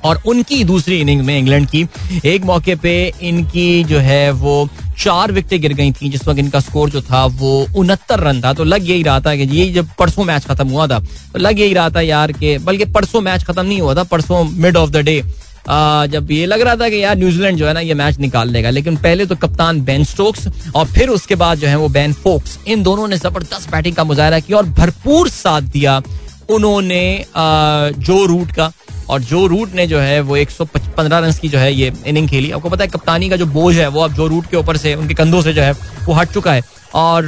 और 0.05 0.21
उनकी 0.27 0.63
दूसरी 0.63 0.99
इनिंग 1.01 1.21
में 1.21 1.37
इंग्लैंड 1.37 1.67
की 1.69 1.87
एक 2.25 2.43
मौके 2.45 2.75
पे 2.77 2.93
इनकी 3.23 3.83
जो 3.83 3.99
है 3.99 4.29
वो 4.33 4.67
चार 4.99 5.31
विकेटें 5.31 5.61
गिर 5.61 5.73
गई 5.73 5.91
थी, 5.91 6.09
जिस 6.09 6.27
वक्त 6.27 6.39
इनका 6.39 6.59
स्कोर 6.59 6.89
जो 6.89 7.01
था 7.01 7.25
वो 7.25 7.51
उनहत्तर 7.77 8.19
रन 8.19 8.41
था। 8.41 8.53
तो 8.53 8.63
लग 8.63 8.89
यही 8.89 9.03
रहा 9.03 9.19
था 9.19 9.35
कि 9.35 9.43
ये 9.51 9.69
जब 9.73 9.89
परसों 9.99 10.23
मैच 10.25 10.45
खत्म 10.45 10.67
हुआ 10.69 10.87
था 10.87 10.99
तो 11.33 11.39
लग 11.39 11.59
यही 11.59 11.73
रहा 11.73 11.89
था 11.89 12.01
यार 12.01 12.31
कि, 12.31 12.57
बल्कि 12.59 12.85
परसों 12.87 13.21
मैच 13.21 13.43
खत्म 13.43 13.65
नहीं 13.65 13.81
हुआ 13.81 13.95
था, 13.95 14.03
परसों 14.05 14.43
मिड 14.45 14.77
ऑफ़ 14.77 14.89
द 14.91 14.97
डे 15.01 15.21
जब 16.09 16.31
ये 16.31 16.45
लग 16.45 16.61
रहा 16.61 16.75
था 16.75 16.87
कि 16.89 17.03
यार 17.03 17.17
न्यूजीलैंड 17.17 17.57
जो 17.57 17.67
है 17.67 17.73
ना 17.73 17.79
ये 17.79 17.93
मैच 17.93 18.17
निकाल 18.19 18.49
लेगा। 18.49 18.69
लेकिन 18.69 18.95
पहले 18.97 19.25
तो 19.25 19.35
कप्तान 19.37 19.81
बेन 19.81 20.03
स्टोक्स 20.05 20.47
और 20.75 20.85
फिर 20.87 21.09
उसके 21.09 21.35
बाद 21.35 21.57
जो 21.59 21.67
है 21.67 21.75
वो 21.77 21.87
बेन 21.89 22.13
फोक्स, 22.15 22.57
इन 22.67 22.83
दोनों 22.83 23.07
ने 23.07 23.17
ज़बरदस्त 23.17 23.71
बैटिंग 23.71 23.95
का 23.95 24.03
मुजाहरा 24.03 24.39
किया 24.39 24.57
और 24.57 24.65
भरपूर 24.71 25.29
साथ 25.29 25.61
दिया 25.71 26.01
उन्होंने 26.49 27.25
जो 27.99 28.25
रूट 28.25 28.51
का। 28.51 28.71
और 29.09 29.21
जो 29.23 29.45
रूट 29.47 29.73
ने 29.75 29.85
जो 29.87 29.99
है 29.99 30.19
वो 30.21 30.35
एक 30.37 30.49
सौ 30.51 30.65
पंद्रह 30.67 31.17
रन 31.19 31.31
की 31.33 31.49
जो 31.49 31.59
है 31.59 31.73
ये 31.73 31.91
इनिंग 32.07 32.27
खेली। 32.29 32.51
आपको 32.51 32.69
पता 32.69 32.83
है 32.83 32.89
कप्तानी 32.89 33.29
का 33.29 33.35
जो 33.35 33.45
बोझ 33.47 33.75
है, 33.77 33.87
वो 33.87 34.01
अब 34.01 34.13
जो 34.13 34.27
रूट 34.27 34.49
के 34.49 34.57
ऊपर 34.57 34.77
से, 34.77 34.93
उनके 34.95 35.13
कंधों 35.13 35.41
से 35.41 35.53
जो 35.53 35.61
है 35.61 35.71
वो 36.05 36.13
हट 36.13 36.31
चुका 36.31 36.53
है। 36.53 36.61
और 36.95 37.23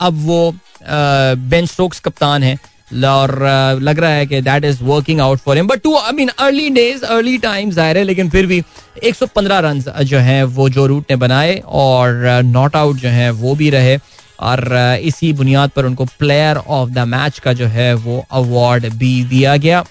अब 0.00 0.22
वो 0.26 0.54
बेंच 0.82 1.68
स्ट्रोक्स 1.70 2.00
कप्तान 2.00 2.42
है 2.42 2.58
और 3.04 3.30
लग 3.82 3.98
रहा 3.98 4.10
है 4.10 4.26
कि 4.26 4.40
that 4.42 4.64
is 4.64 4.82
working 4.84 5.20
out 5.20 5.38
for 5.40 5.56
him 5.56 5.66
but 5.66 5.82
to 5.82 5.96
I 5.98 6.12
mean 6.14 6.28
early 6.38 6.68
days 6.70 7.04
early 7.04 7.36
time 7.40 7.70
ज़ाहिर 7.70 7.98
है 7.98 8.04
लेकिन 8.04 8.30
फिर 8.30 8.46
भी 8.46 8.62
115 9.04 9.58
रन 9.60 9.80
जो 9.80 10.18
है 10.20 10.42
वो 10.46 10.68
जो 10.70 10.86
रूट 10.86 11.10
ने 11.10 11.16
बनाए 11.18 11.56
और 11.66 12.42
नॉट 12.44 12.76
आउट 12.76 12.96
जो 12.96 13.08
है 13.10 13.30
वो 13.32 13.54
भी 13.54 13.70
रहे। 13.70 13.98
और 14.40 14.64
इसी 15.02 15.32
बुनियाद 15.32 15.70
पर 15.70 15.86
उनको 15.86 16.04
प्लेयर 16.18 16.56
ऑफ़ 16.56 16.90
द 16.90 16.98
मैच 17.08 17.38
का 17.38 17.52
जो 17.52 17.66
है 17.68 17.92
वो 17.96 18.24
अवार्ड 18.32 18.88
भी 18.94 19.12
दिया 19.24 19.56
गया। 19.56 19.84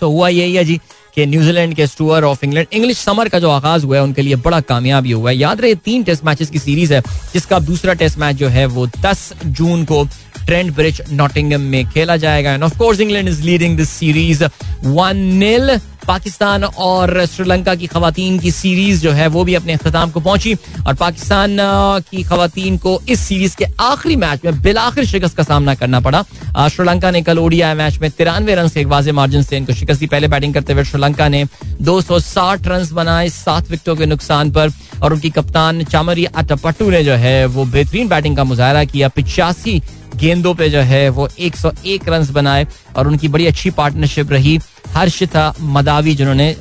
सो 0.00 0.08
हुआ 0.08 0.28
यही 0.28 0.54
है 0.54 0.64
जी 0.64 0.80
कि 1.14 1.26
न्यूजीलैंड 1.26 1.74
के 1.74 1.86
tour 1.86 2.24
of 2.24 2.44
England 2.44 2.66
English 2.72 2.98
summer 2.98 3.28
का 3.28 3.38
जो 3.38 3.50
आगाज़ 3.50 3.86
हुआ 3.86 3.96
है, 3.96 4.02
उनके 4.02 4.22
लिए 4.22 4.36
बड़ा 4.36 4.60
कामयाबी 4.60 5.10
हुआ 5.10 5.30
है। 5.30 5.36
याद 5.36 5.60
रहे, 5.60 5.74
तीन 5.74 6.02
टेस्ट 6.02 6.24
मैचेस 6.24 6.50
की 6.50 6.58
सीरीज़ 6.58 6.94
है, 6.94 7.00
जिसका 7.32 7.58
दूसरा 7.58 7.92
टेस्ट 7.92 8.18
मैच 8.18 8.36
जो 8.36 8.48
है, 8.48 8.66
वो 8.66 8.86
10 8.86 9.32
जून 9.46 9.84
को 9.84 10.04
ट्रेंड 10.46 10.74
ब्रिज 10.74 11.02
नॉटिंगम 11.12 11.60
में 11.60 11.88
खेला 11.88 12.16
जाएगा। 12.16 12.52
And 12.52 12.62
of 12.62 12.78
course 12.78 13.00
England 13.00 13.28
is 13.28 13.42
leading 13.42 13.76
this 13.76 13.90
series 13.90 14.44
one 14.84 15.16
nil 15.16 15.70
Pakistan 16.10 16.64
और 16.64 17.24
श्रीलंका 17.26 17.74
की 17.74 17.86
खातन 17.86 18.38
की 18.42 18.50
सीरीज़ 18.50 19.02
जो 19.02 19.10
है 19.12 19.26
वो 19.28 19.44
भी 19.44 19.54
अपने 19.54 19.72
अख्ताम 19.72 20.10
को 20.10 20.20
पहुँची 20.20 20.54
और 20.86 20.94
पाकिस्तान 20.94 21.56
की 22.10 22.22
खातन 22.22 22.76
को 22.76 22.98
इस 23.08 23.20
सीरीज़ 23.20 23.56
के 23.56 23.66
आखिरी 23.80 24.16
मैच 24.16 24.44
में 24.44 24.60
बिलाखिर 24.62 25.04
शिकस्त 25.06 25.36
का 25.36 25.42
सामना 25.42 25.74
करना 25.74 26.00
पड़ा। 26.00 26.22
श्रीलंका 26.68 27.10
ने 27.10 27.22
कल 27.22 27.38
ओडिया 27.38 27.74
मैच 27.74 27.98
में 27.98 28.10
तिरानवे 28.10 28.54
रन 28.54 28.68
से 28.68 28.80
एक 28.80 28.86
वाजे 28.86 29.12
मार्जिन 29.12 29.42
से 29.42 29.56
इनको 29.56 29.72
शिकस्त 29.72 30.00
दी। 30.00 30.06
पहले 30.08 30.28
बैटिंग 30.28 30.54
करते 30.54 30.72
हुए 30.72 30.84
श्रीलंका 30.84 31.28
ने 31.28 31.44
260 31.82 32.66
रन 32.68 32.88
बनाए, 32.92 33.28
सात 33.28 33.70
विकेटों 33.70 33.96
के 33.96 34.06
नुकसान 34.06 34.50
पर 34.50 34.72
और 35.02 35.12
उनकी 35.12 35.30
कप्तान 35.30 35.84
चामरी 35.84 36.24
अटपट्टू 36.26 36.90
ने 36.90 37.04
जो 37.04 37.14
है 37.14 37.46
वो 37.48 37.64
बेहतरीन 37.66 38.08
बैटिंग 38.08 38.36
का 38.36 38.44
मुजाहरा 38.44 38.84
किया। 38.86 39.08
पिचासी 39.10 39.80
गेंदों 40.16 40.54
पे 40.54 40.68
जो 40.70 40.80
है 40.80 41.08
वो 41.08 41.28
101 41.38 42.08
रन 42.08 42.26
बनाए 42.32 42.66
और 42.96 43.08
उनकी 43.08 43.28
बड़ी 43.28 43.46
अच्छी 43.46 43.70
पार्टनरशिप 43.70 44.32
रही 44.32 44.58
हर्षिता 44.88 45.54
मदावी, 45.60 46.14
जिन्होंने 46.14 46.54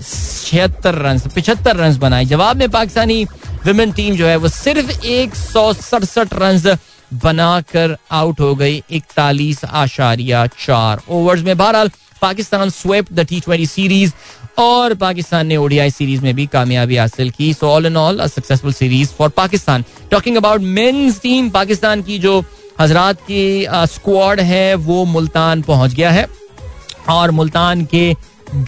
छिहत्तर 0.45 0.95
रन 0.95 1.19
पिछहत्तर 1.35 1.75
रन 1.75 1.97
बनाए। 1.97 2.25
जवाब 2.25 2.57
में 2.57 2.69
पाकिस्तानी 2.69 3.23
विमेन 3.65 3.91
टीम 3.91 4.15
जो 4.15 4.27
है 4.27 4.35
वो 4.35 4.47
सिर्फ़ 4.47 5.05
एक 5.05 5.35
सौ 5.35 5.73
सड़सठ 5.73 6.33
रन 6.33 6.77
बनाकर 7.13 7.97
आउट 8.11 8.39
हो 8.39 8.53
गई। 8.55 8.83
इकतालीस 8.91 9.63
आशारिया, 9.65 10.45
चार 10.47 11.01
ओवर्स 11.09 11.41
में। 11.41 11.57
बहरहाल, 11.57 11.91
Pakistan 12.21 12.69
sweep 12.69 13.13
the 13.13 13.19
T 13.19 13.39
twenty 13.39 13.65
series 13.65 14.11
और 14.59 14.93
पाकिस्तान 14.93 15.47
ने 15.47 15.57
ओडीआई 15.57 15.91
सीरीज़ 15.91 16.21
में 16.21 16.33
भी 16.35 16.45
कामयाबी 16.45 16.95
हासिल 16.95 17.29
की। 17.31 17.53
So 17.53 17.69
all 17.69 17.85
in 17.85 17.97
all 17.97 18.25
successful 18.27 18.73
series 18.73 19.09
for 19.09 19.29
Pakistan. 19.29 19.85
Talking 20.11 20.37
about 20.37 20.61
men's 20.61 21.19
team 21.21 21.49
Pakistan 21.49 22.01
की 22.01 22.19
जो 22.19 22.43
हजरात 22.81 23.21
की 23.21 23.65
स्क्वाड 23.87 24.39
है, 24.41 24.73
वो 24.75 25.03
मुल्तान 25.07 25.61
पहुँच 25.61 25.93
गया 25.93 26.11
है। 26.11 26.27
और 27.09 27.31
मुल्तान 27.31 27.85
के 27.85 28.13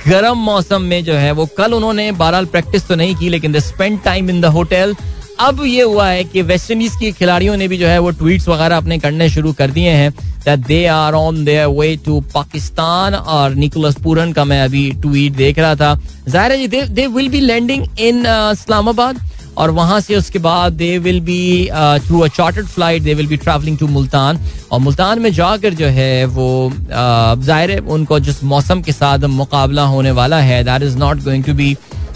गर्म 0.07 0.37
मौसम 0.39 0.81
में 0.83 1.03
जो 1.03 1.13
है, 1.13 1.31
वो 1.31 1.45
कल 1.57 1.73
उन्होंने 1.73 2.11
बहरहाल 2.13 2.45
प्रैक्टिस 2.47 2.87
तो 2.87 2.95
नहीं 2.95 3.15
की, 3.15 3.29
लेकिन 3.29 3.59
spend 3.61 4.01
time 4.03 4.29
in 4.29 4.41
the 4.41 4.45
hotel 4.57 4.95
अब 5.39 5.63
ये 5.65 5.83
हुआ 5.83 6.07
है 6.07 6.23
कि 6.23 6.41
वेस्ट 6.41 6.71
इंडीज 6.71 6.95
के 6.95 7.11
खिलाड़ियों 7.11 7.55
ने 7.57 7.67
भी 7.67 7.77
जो 7.77 7.87
है, 7.87 7.97
वो 7.99 8.09
ट्वीट्स 8.11 8.47
वगैरह 8.47 8.77
अपने 8.77 8.97
करने 8.99 9.29
शुरू 9.29 9.53
कर 9.53 9.71
दिए 9.71 9.89
हैं 9.91 10.11
that 10.11 10.59
they 10.59 10.85
are 10.87 11.13
on 11.13 11.43
their 11.45 11.67
way 11.69 11.95
to 12.05 12.19
Pakistan 12.33 13.15
और 13.15 13.55
निकोलस 13.55 13.95
पूरन 14.03 14.33
का 14.33 14.43
मैं 14.45 14.61
अभी 14.61 14.89
ट्वीट 15.01 15.33
देख 15.33 15.59
रहा 15.59 15.75
था। 15.75 15.95
ज़ाहिर 16.27 16.51
है 16.51 16.57
जी 16.59 16.81
they 16.85 17.07
will 17.07 17.29
be 17.29 17.39
landing 17.39 17.85
in 17.99 18.23
Islamabad. 18.25 19.19
और 19.57 19.71
वहाँ 19.71 19.99
से 20.01 20.15
उसके 20.15 20.39
बाद 20.39 20.73
they 20.73 20.97
will 20.97 21.19
be 21.21 21.69
through 22.07 22.19
a 22.19 22.27
chartered 22.27 22.67
flight 22.67 23.01
they 23.03 23.13
will 23.13 23.27
be 23.27 23.37
travelling 23.37 23.77
to 23.77 23.87
Multan 23.87 24.39
और 24.71 24.79
मुल्तान 24.79 25.19
में 25.21 25.31
जाकर 25.33 25.73
जो 25.73 25.87
है 25.87 26.25
वो 26.25 26.49
uh, 26.69 27.43
ज़ाहिर 27.45 27.71
है 27.71 27.79
उनको 27.79 28.19
जिस 28.19 28.43
मौसम 28.43 28.81
के 28.81 28.91
साथ 28.91 29.25
मुकाबला 29.31 29.83
होने 29.85 30.11
वाला 30.11 30.39
है 30.41 30.63
that 30.63 30.83
is 30.83 30.97
not 30.97 31.23
going 31.23 31.43
to 31.43 31.53
be 31.53 31.75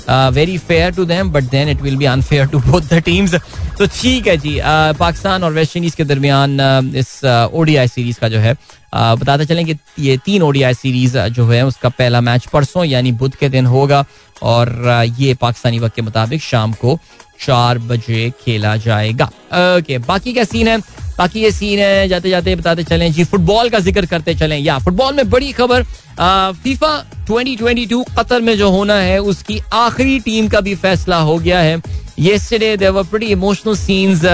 very 0.10 0.58
fair 0.58 0.92
to 0.96 1.06
them 1.06 1.32
but 1.32 1.44
then 1.52 1.70
it 1.70 1.82
will 1.82 1.98
be 1.98 2.06
unfair 2.06 2.48
to 2.48 2.60
both 2.62 2.82
the 2.94 3.02
teams 3.06 3.36
तो 3.80 3.86
ठीक 4.02 4.28
है 4.28 4.38
जी 4.38 4.56
uh, 4.56 4.98
पाकिस्तान 4.98 5.44
और 5.44 5.54
वेस्ट 5.54 5.78
इंडीज 5.78 5.96
के 5.96 6.04
दरमियान 6.04 6.58
uh, 6.58 6.96
इस 6.96 7.20
ओडीआई 7.54 7.88
सीरीज़ 7.88 8.20
का 8.20 8.30
जो 8.30 8.40
है 8.40 8.58
बताते 8.94 9.46
चलें 9.46 9.66
कि 9.66 9.76
ये 10.00 10.16
तीन 10.26 10.42
ओडीआई 10.42 10.74
सीरीज़ 10.74 11.18
जो 11.36 11.48
है 11.48 11.66
उसका 11.66 11.90
पहला 11.90 12.22
मैच 12.22 12.46
परसों 12.54 12.84
यानी 12.86 13.12
बुध 13.12 13.36
के 13.36 13.50
दिन 13.50 13.66
होगा। 13.66 14.04
और 14.42 15.14
ये 15.20 15.34
पाकिस्तानी 15.34 15.80
वक्त 15.80 15.96
के 15.96 16.02
मुताबिक 16.02 16.42
शाम 16.42 16.74
को 16.74 16.98
चार 17.40 17.78
बजे 17.80 18.30
खेला 18.44 18.76
जाएगा। 18.78 19.26
ओके, 19.26 19.98
बाकी 19.98 20.34
क्या 20.34 20.44
सीन 20.44 20.68
है? 20.68 20.78
बाकी 21.18 21.42
ये 21.42 21.52
सीन 21.52 21.80
है, 21.80 22.08
जाते 22.08 22.30
जाते 22.30 22.56
बताते 22.56 22.84
चलें। 22.84 23.12
जी 23.14 23.24
फुटबॉल 23.24 23.70
का 23.70 23.80
ज़िक्र 23.80 24.06
करते 24.06 24.36
चलें। 24.36 24.58
या 24.60 24.78
फुटबॉल 24.80 25.14
में 25.16 25.30
बड़ी 25.30 25.52
खबर 25.52 25.84
फीफा 26.64 26.90
2022 27.28 28.04
कतर 28.18 28.42
में 28.42 28.58
जो 28.58 28.70
होना 28.72 28.96
है, 28.96 29.20
उसकी 29.20 29.60
आखिरी 29.74 30.20
टीम 30.20 30.48
का 30.48 30.62
भी 30.62 30.76
फैसला 30.76 31.18
हो 31.20 31.38
गया 31.40 31.60
है। 31.60 31.76
वर 31.78 33.04
प्रीटी 33.04 33.32
इमोशनल 33.32 33.76
सीन्स 33.78 34.26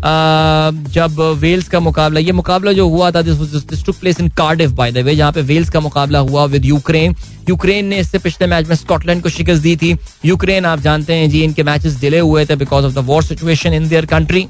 जब 0.00 1.16
वेल्स 1.40 1.68
का 1.68 1.80
मुकाबला, 1.80 2.20
ये 2.20 2.32
मुकाबला 2.32 2.72
जो 2.72 2.88
हुआ 2.88 3.10
था 3.10 3.22
this 3.22 3.84
took 3.86 3.96
place 4.00 4.20
in 4.20 4.28
Cardiff 4.38 4.70
by 4.72 4.92
the 4.92 4.98
way 4.98 5.14
जहाँ 5.16 5.32
पे 5.32 5.42
वेल्स 5.42 5.70
का 5.70 5.80
मुकाबला 5.80 6.18
हुआ 6.20 6.44
विद 6.46 6.64
यूक्रेन 6.64 7.14
यूक्रेन 7.48 7.86
ने 7.86 7.98
इससे 7.98 8.18
पिछले 8.18 8.46
मैच 8.46 8.68
में 8.68 8.74
स्कॉटलैंड 8.76 9.22
को 9.22 9.28
शिकस्त 9.28 9.62
दी 9.62 9.76
थी। 9.76 9.96
यूक्रेन 10.24 10.64
आप 10.66 10.80
जानते 10.80 11.14
हैं, 11.14 11.28
जी, 11.30 11.42
इनके 11.44 11.62
मैचेस 11.62 12.00
डिले 12.00 12.18
हुए 12.18 12.44
थे 12.46 12.56
because 12.56 12.84
of 12.86 12.94
the 12.94 13.04
war 13.06 13.22
situation 13.24 13.74
in 13.74 13.88
their 13.88 14.06
country 14.06 14.46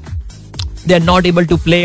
they 0.87 0.93
are 0.93 1.01
not 1.01 1.25
able 1.25 1.45
to 1.45 1.57
play 1.57 1.83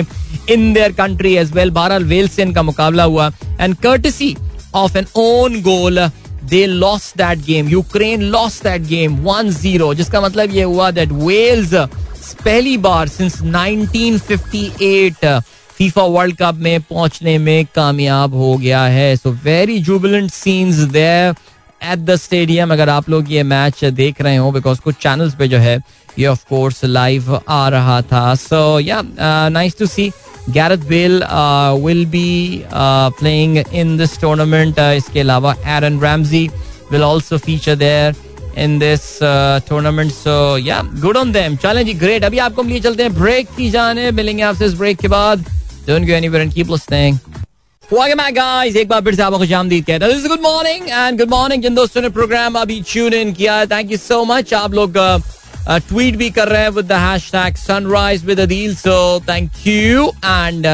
in 0.50 0.72
their 0.74 0.92
country 0.92 1.34
as 1.36 1.52
well 1.52 1.70
बहरहाल 1.70 2.04
वेल्स 2.04 2.32
से 2.32 2.42
इनका 2.42 2.62
मुकाबला 2.62 3.04
हुआ। 3.04 3.30
And 3.60 3.76
courtesy 3.76 4.36
of 4.74 4.98
an 4.98 5.06
own 5.16 5.60
goal 5.62 6.08
they 6.44 6.64
lost 6.66 7.12
that 7.16 7.44
game 7.46 7.68
Ukraine 7.68 8.22
lost 8.30 8.62
that 8.62 8.82
game 8.86 9.16
one 9.24 9.50
zero 9.52 9.92
जिसका 9.94 10.20
मतलब 10.20 10.54
ये 10.54 10.62
हुआ 10.62 10.90
that 10.90 11.12
Wales 11.12 11.74
पहली 12.35 12.77
बार 12.79 13.09
सिंस 13.09 13.41
1958 13.43 15.41
फीफा 15.79 16.03
वर्ल्ड 16.05 16.37
कप 16.37 16.55
में 16.62 16.81
पहुँचने 16.83 17.37
में 17.39 17.64
कामयाब 17.75 18.35
हो 18.35 18.57
गया 18.57 18.85
है। 18.87 19.16
So 19.16 19.31
very 19.45 19.79
jubilant 19.79 20.31
scenes 20.31 20.77
there 20.93 21.35
at 21.83 21.99
the 21.99 22.16
stadium 22.16 22.72
अगर 22.72 22.89
आप 22.89 23.09
लोग 23.11 23.33
ये 23.33 23.43
मैच 23.43 23.85
देख 23.85 24.20
रहे 24.22 24.37
हो 24.37 24.51
बिकॉज़ 24.53 24.81
कुछ 24.81 24.95
चैनल्स 25.03 25.35
पे 25.35 25.49
जो 25.49 25.59
है, 25.59 25.79
ये 26.18 26.27
ऑफ़ 26.27 26.45
कोर्स 26.49 26.85
लाइव 26.85 27.41
आ 27.49 27.68
रहा 27.68 28.01
था। 28.03 28.35
So 28.35 28.79
yeah 28.81 29.03
nice 29.49 29.79
to 29.79 29.87
see 29.87 30.11
Gareth 30.51 30.87
Bale 30.89 31.22
will 31.85 32.05
be 32.07 32.62
playing 32.75 33.59
in 33.59 33.97
this 33.99 34.20
tournament 34.20 34.79
इसके 34.79 35.20
अलावा 35.20 35.55
Aaron 35.77 36.01
Ramsey 36.01 36.49
will 36.93 37.03
also 37.03 37.39
feature 37.39 37.75
there 37.77 38.14
in 38.59 38.78
this 38.78 39.18
tournament 39.68 40.12
so 40.12 40.57
yeah 40.59 40.80
good 41.00 41.16
on 41.16 41.32
them 41.32 41.57
चलें 41.62 41.84
जी 41.86 41.94
ग्रेट 41.94 42.24
अभी 42.24 42.38
आपको 42.38 42.62
हम 42.62 42.68
लिए 42.68 42.80
चलते 42.80 43.02
हैं 43.02 43.14
ब्रेक 43.14 43.48
की 43.57 43.70
जाने। 43.70 44.11
मिलेंगे 44.11 44.42
आपसे 44.42 44.66
इस 44.66 44.74
ब्रेक 44.74 44.98
के 44.98 45.09
बाद। 45.09 45.44
Don't 45.86 46.07
go 46.07 46.12
anywhere 46.12 46.42
and 46.42 46.52
keep 46.55 46.70
listening 46.70 47.18
Welcome 47.84 48.20
back, 48.20 48.34
guys. 48.36 48.76
एक 48.76 48.88
बार 48.88 49.00
फिर 49.05 49.14
से 49.14 49.22
आपको 49.22 49.38
खुशामदीद 49.38 49.84
कहता 49.86 50.07
हूँ। 50.07 50.20
Good 50.28 50.40
morning 50.42 50.88
and 50.88 51.18
good 51.18 51.30
morning 51.30 51.62
जिन 51.62 51.74
दोस्तों 51.74 52.02
ने 52.02 52.09
प्रोग्राम 52.11 52.55
अभी 52.59 52.80
ट्यून 52.90 53.14
इन 53.14 53.32
किया 53.32 53.64
थैंक 53.66 53.90
यू 53.92 53.96
सो 53.98 54.24
मच 54.24 54.55
आप 54.55 54.74
लोग 54.74 54.92
ट्वीट 55.88 56.16
भी 56.16 56.30
कर 56.30 56.48
रहे 56.48 56.62
हैं 56.62 56.70
with 56.70 56.86
the 56.86 56.92
hashtag 56.92 57.57
sunrise 57.57 58.24
with 58.24 58.40
Adeel 58.40 58.74
so 58.76 59.20
thank 59.28 59.66
you 59.66 60.09
and 60.24 60.66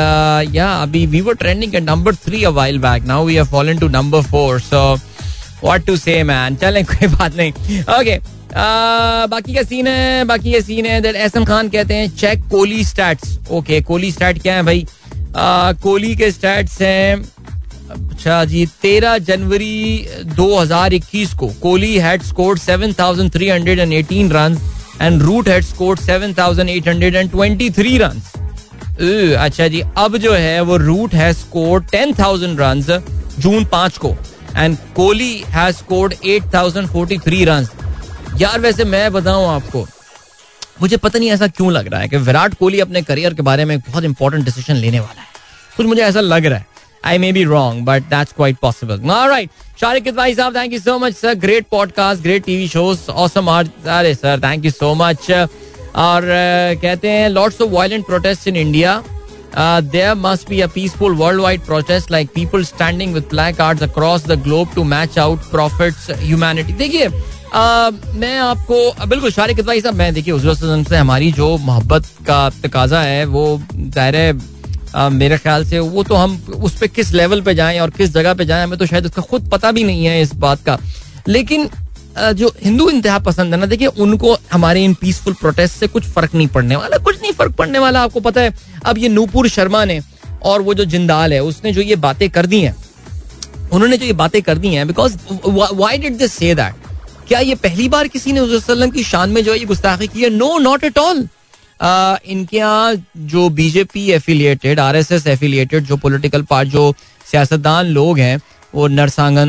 yeah 0.55 0.69
अभी 0.83 1.05
we 1.07 1.21
were 1.21 1.35
trending 1.43 1.75
at 1.75 1.83
number 1.83 2.15
3 2.29 2.45
a 2.45 2.51
while 2.51 2.79
back 2.79 3.05
now 3.07 3.27
we 3.27 3.35
have 3.35 3.47
fallen 3.51 3.79
to 3.79 3.89
number 3.89 4.23
4 4.33 4.61
so 4.71 4.83
what 5.65 5.87
to 5.87 5.97
say 5.97 6.23
man 6.25 6.57
चलें 6.57 6.85
कोई 6.85 7.09
बात 7.09 7.37
नहीं। 7.37 7.53
Okay 7.99 8.19
बाकी 9.31 9.55
का 9.55 9.63
scene 9.63 9.87
है 9.87 10.25
बाकी 10.27 10.53
ये 10.53 10.61
सीन 10.63 10.87
है 10.87 11.01
एहसन 11.07 11.45
खान 11.45 11.69
कहते 11.69 11.95
हैं 11.95 12.09
check 12.17 12.45
Kohli 12.51 12.85
stats 12.85 13.39
okay 13.51 13.81
Kohli 13.83 14.11
stat 14.13 14.43
क्या 14.43 14.55
है 14.55 14.63
भाई? 14.63 14.87
कोहली 15.37 16.15
के 16.17 16.31
स्टैट्स 16.31 16.81
हैं 16.83 17.23
अच्छा 17.91 18.45
जी 18.45 18.65
तेरह 18.83 19.19
जनवरी 19.29 20.07
2021 20.39 21.35
को 21.39 21.47
Kohli 21.63 21.97
had 21.99 22.23
scored 22.23 22.59
7,318 22.61 24.33
run 24.33 24.59
and 25.03 25.23
Root 25.23 25.49
had 25.49 25.65
scored 25.65 26.01
7,823 26.01 27.99
run 28.03 28.21
अच्छा 29.39 29.69
जी 29.69 29.81
अब 29.99 30.17
जो 30.17 30.33
है 30.33 30.61
वो 30.61 30.77
रूट 30.77 31.15
है 31.15 31.33
स्कोर्ड 31.35 31.85
10,000 31.95 32.59
रन 32.61 32.83
जून 33.39 33.65
पाँच 33.73 33.99
को। 33.99 34.15
And 34.57 34.79
Kohli 34.97 35.45
has 35.47 35.77
scored 35.77 36.15
8,043 36.15 37.45
run 37.45 37.67
यार 38.39 38.61
वैसे 38.61 38.85
मैं 38.85 39.13
बताऊँ 39.13 39.49
आपको 39.49 39.89
मुझे 40.83 40.97
पता 40.97 41.19
नहीं 41.19 41.31
ऐसा 41.31 41.47
क्यों 41.47 41.73
लग 41.73 41.87
रहा 41.87 42.01
है 42.01 42.09
कि 42.09 42.17
विराट 42.17 42.55
कोहली 42.55 42.81
अपने 42.81 43.03
करियर 43.03 43.35
के 43.35 43.43
बारे 43.43 43.65
में 43.65 43.79
बहुत 43.79 44.05
इंपॉर्टेंट 44.05 44.45
डिसीज़न 44.45 44.75
लेने 44.75 45.01
वाला 45.01 45.21
है। 45.21 45.27
कुछ 45.77 45.87
मुझे 45.87 46.03
ऐसा 46.03 46.21
लग 46.21 46.47
रहा 46.47 46.59
है। 46.59 46.67
I 47.05 47.19
may 47.19 47.33
be 47.33 47.45
wrong 47.45 47.85
but 47.85 48.03
that's 48.03 48.33
quite 48.33 48.57
possible 48.63 49.01
right 49.11 49.51
Shariq 49.81 50.05
Kidwai 50.05 50.35
साहब 50.35 50.57
thank 50.57 50.73
you 50.73 50.79
so 50.79 50.99
much 50.99 51.15
sir 51.15 51.35
great 51.35 51.67
podcast 51.71 52.23
great 52.23 52.45
TV 52.45 52.69
shows 52.69 53.11
awesome 53.11 53.47
अरे 53.47 54.15
sir 54.15 54.41
thank 54.41 54.65
you 54.65 54.71
so 54.71 54.95
much 54.95 55.31
और 55.95 56.23
कहते 56.83 57.09
हैं 57.09 57.29
lots 57.29 57.61
of 57.61 57.71
violent 57.71 58.07
protest 58.07 58.49
in 58.49 58.57
India 58.57 59.03
there 59.57 60.15
must 60.17 60.49
be 60.49 60.61
a 60.61 60.67
peaceful 60.75 61.15
world 61.17 61.41
wide 61.41 61.61
protest 61.63 62.11
like 62.11 62.29
people 62.35 62.65
standing 62.65 63.15
with 63.15 63.25
placard 63.53 63.83
across 63.83 64.27
the 64.27 64.39
globe 64.43 64.69
to 64.75 64.85
match 64.85 65.19
out 65.19 65.51
profits 65.51 66.11
humanity 66.21 66.73
देखिए 66.75 67.09
मैं 67.55 68.37
आपको 68.39 69.07
बिल्कुल 69.07 69.31
शारिक 69.31 69.57
किदवाई 69.57 69.81
साहब 69.81 69.95
मैं, 69.95 70.13
देखिए 70.15 70.35
हज़रत 70.35 70.89
से 70.89 70.97
हमारी 70.97 71.31
जो 71.33 71.57
मोहब्बत 71.59 72.07
का 72.27 72.49
तकाजा 72.63 73.01
है, 73.01 73.25
वो 73.25 73.61
ज़ाहिर 73.75 74.17
है 74.17 75.11
मेरे 75.11 75.39
ख्याल 75.39 75.65
से 75.65 75.79
वो 75.79 76.03
तो 76.03 76.15
हम 76.15 76.37
उस 76.63 76.79
पर 76.79 76.87
किस 76.87 77.13
लेवल 77.13 77.41
पे 77.43 77.55
जाएँ 77.55 77.79
और 77.81 77.91
किस 77.91 78.13
जगह 78.15 78.35
पे 78.35 78.45
जाएँ, 78.45 78.65
हमें 78.65 78.79
तो 78.79 78.87
शायद 78.87 79.07
उसका 79.07 79.23
खुद 79.23 79.49
पता 79.53 79.73
भी 79.73 79.85
नहीं 79.85 80.05
है 80.07 80.21
इस 80.23 80.35
बात 80.37 80.65
का। 80.67 80.79
लेकिन 81.29 81.69
जो 82.17 82.53
हिंदू 82.65 82.89
इंतहा 82.91 83.19
पसंद 83.21 83.55
है 83.55 83.61
ना, 83.61 83.67
देखिए, 83.67 83.87
उनको 83.87 84.37
हमारे 84.53 84.85
इन 84.85 84.95
पीसफुल 85.01 85.35
प्रोटेस्ट 85.41 85.75
से 85.75 85.87
कुछ 85.87 86.07
फ़र्क 86.07 86.35
नहीं 86.35 86.49
पड़ने 86.49 86.77
वाला। 86.77 86.99
कुछ 86.99 87.21
नहीं 87.23 87.33
फ़र्क 87.33 87.55
पड़ने 87.57 87.79
वाला, 87.79 88.03
आपको 88.03 88.21
पता 88.21 88.41
है। 88.41 88.55
अब 88.85 88.99
ये 88.99 89.09
नूपुर 89.09 89.49
शर्मा 89.49 89.85
ने 89.85 90.01
और 90.43 90.63
वो 90.63 90.75
जो 90.75 90.85
जिंदाल 90.87 91.33
है, 91.33 91.43
उसने 91.43 91.73
जो 91.73 91.81
ये 91.83 91.97
बातें 91.99 92.29
कर 92.31 92.47
दी 92.47 92.61
हैं, 92.61 92.75
उन्होंने 93.73 93.97
जो 93.97 94.07
ये 94.07 94.13
बातें 94.15 94.41
कर 94.43 94.59
दी 94.59 94.69
हैं 94.69 94.87
because 94.87 95.17
why 95.73 95.99
did 95.99 96.17
this 96.19 96.33
say 96.33 96.55
that 96.55 96.89
क्या 97.29 97.39
ये 97.41 97.55
पहली 97.57 97.89
बार 97.89 98.09
किसी 98.09 98.33
ने 98.33 98.41
वसल्लम 98.41 98.91
की 98.91 99.03
शान 99.05 99.31
में 99.31 99.43
जो 99.45 99.53
है 99.53 99.59
ये 99.59 99.65
गुस्ताखी 99.65 100.07
की 100.09 100.23
है? 100.23 100.31
नो 100.31 100.59
नॉट 100.59 100.85
एट 100.85 100.99
ऑल 100.99 101.29
इनके 102.27 102.57
यहाँ 102.57 102.95
जो 103.17 103.49
बीजेपी 103.51 104.11
एफिलिएटेड 104.13 104.79
एस 104.79 105.27
एफिलिएटेड 105.27 105.85
जो 105.85 105.97
पोलिटिकल 105.97 106.43
पार्टी 106.43 106.71
जो 106.71 106.93
सियासतदान 107.27 107.87
लोग 107.89 108.19
हैं 108.19 108.39
वो 108.75 108.87
नरसांगन 108.89 109.49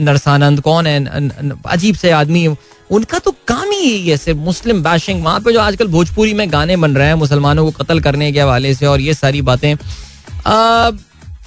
नरसानंद 0.00 0.60
कौन 0.60 0.86
है? 0.86 1.28
अजीब 1.66 1.94
से 1.96 2.10
आदमी 2.12 2.46
उनका 2.90 3.18
तो 3.18 3.30
काम 3.48 3.70
ही 3.70 3.78
यही 3.80 4.08
है, 4.08 4.16
सिर्फ़ 4.16 4.38
मुस्लिम 4.40 4.82
बैशिंग 4.82 5.24
वहाँ 5.24 5.40
पे 5.40 5.52
जो 5.52 5.60
आजकल 5.60 5.86
भोजपुरी 5.88 6.34
में 6.34 6.50
गाने 6.52 6.76
बन 6.76 6.96
रहे 6.96 7.06
हैं, 7.06 7.14
मुसलमानों 7.16 7.64
को 7.64 7.70
कत्ल 7.74 8.00
करने 8.00 8.32
के 8.32 8.40
हवाले 8.40 8.74
से 8.74 8.86
और 8.86 9.00
ये 9.00 9.14
सारी 9.14 9.42
बातें 9.42 9.74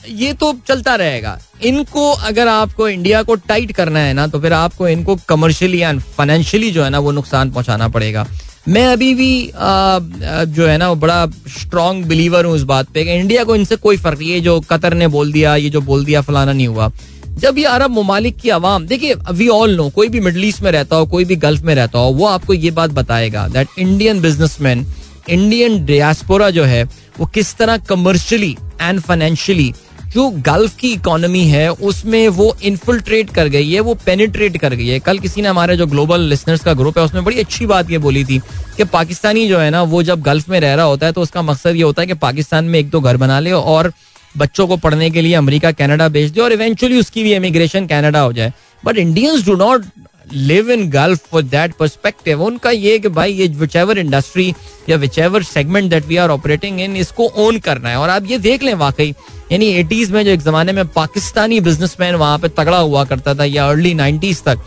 ये 0.10 0.34
तो 0.34 0.52
चलता 0.68 0.96
रहेगा। 0.96 1.38
इनको 1.62 2.12
अगर 2.12 2.48
आपको 2.48 2.88
इंडिया 2.90 3.22
को 3.24 3.36
टाइट 3.38 3.72
करना 3.72 4.00
है 4.00 4.14
ना 4.14 4.28
तो 4.28 4.40
फिर 4.40 4.54
आपको 4.54 4.88
इनको 4.88 5.16
कमर्शियली 5.30 5.80
एंड 5.80 6.02
फाइनेंशियली 6.02 6.72
जो 6.72 6.84
है 6.84 6.90
ना, 6.90 7.00
वो 7.00 7.12
नुकसान 7.12 7.52
पहुंचाना 7.52 7.88
पड़ेगा। 7.88 8.26
मैं 8.68 8.86
अभी 8.88 9.14
भी 9.16 9.50
आ, 9.50 10.00
जो 10.46 10.66
है 10.68 10.78
ना 10.78 10.94
बड़ा 10.94 11.26
स्ट्रॉन्ग 11.58 12.06
बिलीवर 12.06 12.46
हूँ 12.46 12.56
इस 12.56 12.64
बात 12.64 12.88
पे 12.94 13.04
कि 13.06 13.14
इंडिया 13.14 13.44
को 13.44 13.56
इनसे 13.56 13.76
कोई 13.76 13.98
फ़र्क 13.98 14.20
नहीं 14.20 14.32
है। 14.32 14.40
जो 14.42 14.60
कतर 14.70 14.94
ने 14.94 15.08
बोल 15.08 15.32
दिया 15.32 15.56
ये 15.56 15.70
जो 15.70 15.82
बोल 15.82 16.06
दिया 16.06 16.22
फलाना 16.22 16.54
नहीं 16.54 16.68
हुआ। 16.68 16.92
जब 17.40 17.58
ये 17.58 17.66
अरब 17.66 17.92
ममालिक 17.92 18.38
की 18.38 18.50
आवाम 18.50 18.86
देखिए 18.88 19.14
वी 19.32 19.48
ऑल 19.50 19.76
नो 19.76 19.90
कोई 19.96 20.08
भी 20.10 20.20
मिडल 20.20 20.46
ईस्ट 20.46 20.62
में 20.64 20.72
रहता 20.72 20.96
हो 20.96 21.06
कोई 21.08 21.26
भी 21.26 21.36
गल्फ 21.36 21.64
में 21.64 21.74
रहता 21.76 22.00
हो 22.00 22.12
वो 22.12 22.26
आपको 22.28 22.54
ये 22.54 22.72
बात 22.72 22.92
बताएगा 22.92 23.48
that 23.48 23.80
Indian 23.80 24.22
businessman 24.22 24.86
Indian 25.30 25.84
diaspora 25.86 26.50
जो 26.50 26.64
है 26.64 26.84
वो 27.20 27.26
किस 27.26 27.56
तरह 27.58 27.78
कमर्शियली 27.90 28.56
एंड 28.82 29.00
फाइनेंशियली 29.00 29.74
जो 30.18 30.30
गल्फ 30.46 30.76
की 30.76 30.92
इकोनॉमी 30.94 31.44
है, 31.48 31.70
उसमें 31.70 32.28
वो 32.30 32.46
इन्फिल्ट्रेट 32.64 33.30
कर 33.30 33.48
गई 33.48 33.72
है, 33.72 33.80
वो 33.80 33.94
पेनिट्रेट 34.06 34.58
कर 34.58 34.74
गई 34.74 34.88
है। 34.88 35.00
कल 35.00 35.20
किसी 35.20 35.42
ने 35.42 35.48
हमारे 35.48 35.76
जो 35.78 35.86
ग्लोबल 35.88 36.22
लिसनर्स 36.22 36.64
का 36.64 36.74
ग्रुप 36.74 36.98
है, 36.98 37.04
उसमें 37.04 37.24
बड़ी 37.24 37.40
अच्छी 37.40 37.66
बात 37.66 37.92
ये 37.92 37.98
बोली 37.98 38.24
थी 38.26 38.40
कि 38.78 38.84
पाकिस्तानी 38.88 39.48
जो 39.48 39.58
है 39.60 39.70
ना, 39.70 39.82
वो 39.84 40.02
जब 40.04 40.22
गल्फ 40.22 40.50
में 40.50 40.60
रह 40.60 40.74
रहा 40.74 40.86
होता 40.86 41.06
है 41.06 41.12
तो 41.12 41.22
उसका 41.22 41.42
मकसद 41.42 41.76
ये 41.76 41.84
होता 41.84 42.02
है 42.02 42.08
कि 42.08 42.14
पाकिस्तान 42.16 42.66
में 42.66 42.80
एक 42.80 42.90
दो 42.90 43.02
घर 43.02 43.18
बना 43.18 43.40
ले 43.40 43.52
और 43.52 43.92
बच्चों 44.38 44.68
को 44.68 44.78
पढ़ने 44.78 45.10
के 45.10 45.22
लिए 45.22 45.34
अमेरिका, 45.36 45.72
कनाडा 45.74 46.08
भेज 46.10 46.32
दे 46.32 46.42
और 46.42 46.54
इवेंचुअली 46.54 47.00
उसकी 47.00 47.24
भी 47.24 47.34
इमिग्रेशन 47.36 47.88
कनाडा 47.88 48.20
हो 48.20 48.34
जाए। 48.34 48.54
But 48.84 48.98
Indians 48.98 49.46
do 49.46 49.56
not 49.56 49.86
live 50.34 50.72
in 50.72 50.90
Gulf 50.90 51.28
for 51.32 51.42
that 51.44 51.74
perspective 51.76 52.42
उनका 52.44 52.72
ये 52.72 52.98
कि 53.00 53.10
भाई, 53.10 53.34
ये 53.34 53.48
विच 53.50 53.76
एवर 53.76 53.98
इंडस्ट्री 53.98 54.54
या 54.90 54.98
which 54.98 55.20
ever 55.20 55.44
segment 55.44 55.90
that 55.90 56.06
we 56.08 56.18
are 56.18 56.30
operating 56.30 56.80
in 56.82 56.96
इसको 56.98 57.28
ओन 57.38 57.60
करना 57.60 57.90
है। 57.90 57.98
और 57.98 58.10
आप 58.10 58.30
ये 58.30 58.38
देख 58.40 58.64
लें 58.64 58.74
वाकई, 58.76 59.14
यानी 59.52 59.68
एटीज 59.74 60.12
में 60.12 60.24
जो 60.26 60.32
एक 60.32 60.42
जमाने 60.42 60.72
में 60.72 60.86
पाकिस्तानी 60.90 61.60
बिजनेसमैन 61.62 62.16
वहाँ 62.16 62.40
पे 62.40 62.50
तगड़ा 62.50 62.78
हुआ 62.78 63.04
करता 63.06 63.36
था, 63.36 63.44
या 63.46 63.70
अर्ली 63.70 63.94
नाइनटीज 63.96 64.44
तक। 64.44 64.60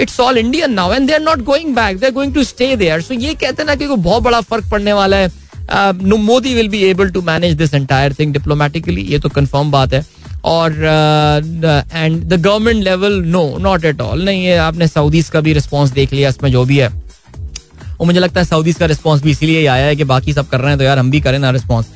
It's 0.00 0.20
all 0.20 0.38
Indian 0.38 0.72
now 0.72 0.92
and 0.92 1.06
they 1.06 1.12
are 1.12 1.20
not 1.20 1.42
going 1.44 1.74
back 1.74 1.98
they 1.98 2.06
are 2.06 2.12
going 2.12 2.34
to 2.34 2.44
stay 2.44 2.74
there 2.76 3.00
so 3.00 3.14
ये 3.16 3.34
कहते 3.36 3.64
ना 3.64 3.74
कि 3.74 3.86
बहुत 3.88 4.22
बड़ा 4.22 4.40
फ़र्क 4.42 4.70
पड़ने 4.70 4.92
वाला 4.92 5.16
है। 5.16 5.30
Modi 6.02 6.54
will 6.54 6.68
be 6.68 6.82
able 6.84 7.10
to 7.10 7.22
manage 7.22 7.54
this 7.56 7.74
entire 7.74 8.14
thing 8.18 8.32
diplomatically 8.32 9.02
ये 9.02 9.18
तो 9.18 9.28
कंफर्म 9.28 9.70
बात 9.70 9.94
है। 9.94 10.04
और 10.44 10.72
and 11.92 12.22
the 12.22 12.34
government 12.34 12.82
level 12.84 13.22
no 13.26 13.42
not 13.60 13.84
at 13.84 14.00
all 14.00 14.24
नहीं 14.24 14.44
है 14.44 14.56
आपने 14.60 14.88
सऊदीज 14.88 15.28
का 15.28 15.40
भी 15.40 15.52
रिस्पॉन्स 15.52 15.90
देख 15.92 16.12
लिया, 16.12 16.28
इसमें 16.28 16.50
जो 16.52 16.64
भी 16.64 16.78
है। 16.78 16.88
और 17.90 18.06
मुझे 18.06 18.20
लगता 18.20 18.40
है 18.40 18.46
सऊदीज 18.46 18.76
का 18.76 18.86
रिस्पॉन्स 18.86 19.22
भी 19.22 19.30
इसीलिए 19.30 19.66
आया 19.66 19.86
है 19.86 19.96
कि 19.96 20.04
बाकी 20.06 20.32
सब 20.32 20.48
कर 20.48 20.60
रहे 20.60 20.70
हैं 20.70 20.78
तो 20.78 20.84
यार 20.84 20.98
हम 20.98 21.10
भी 21.10 21.20
करें 21.20 21.38
ना 21.38 21.50
रिस्पॉन्स 21.50 21.86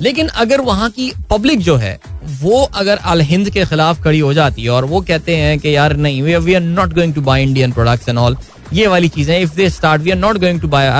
लेकिन 0.00 0.28
अगर 0.42 0.60
वहाँ 0.62 0.88
की 0.90 1.10
पब्लिक 1.30 1.60
जो 1.60 1.74
है, 1.76 1.98
वो 2.32 2.62
अगर 2.62 2.96
अल 2.96 3.20
हिंद 3.22 3.50
के 3.50 3.64
खिलाफ 3.64 4.02
खड़ी 4.04 4.18
हो 4.18 4.32
जाती 4.34 4.62
है 4.62 4.70
और 4.70 4.84
वो 4.84 5.00
कहते 5.02 5.36
हैं 5.36 5.58
कि 5.58 5.74
यार 5.76 5.96
नहीं 5.98 6.22
we 6.22 6.54
are 6.54 6.60
not 6.62 6.94
going 6.94 7.14
to 7.14 7.20
buy 7.22 7.42
Indian 7.42 7.72
products 7.72 8.08
and 8.08 8.18
all 8.18 8.36
ये 8.72 8.86
वाली 8.86 9.08
चीज़ें 9.08 9.38
if 9.40 9.54
they 9.56 9.68
start 9.70 10.02
we 10.02 10.10
are 10.10 10.16
not 10.18 10.38
going 10.38 10.60
to 10.60 10.68
buy 10.68 10.90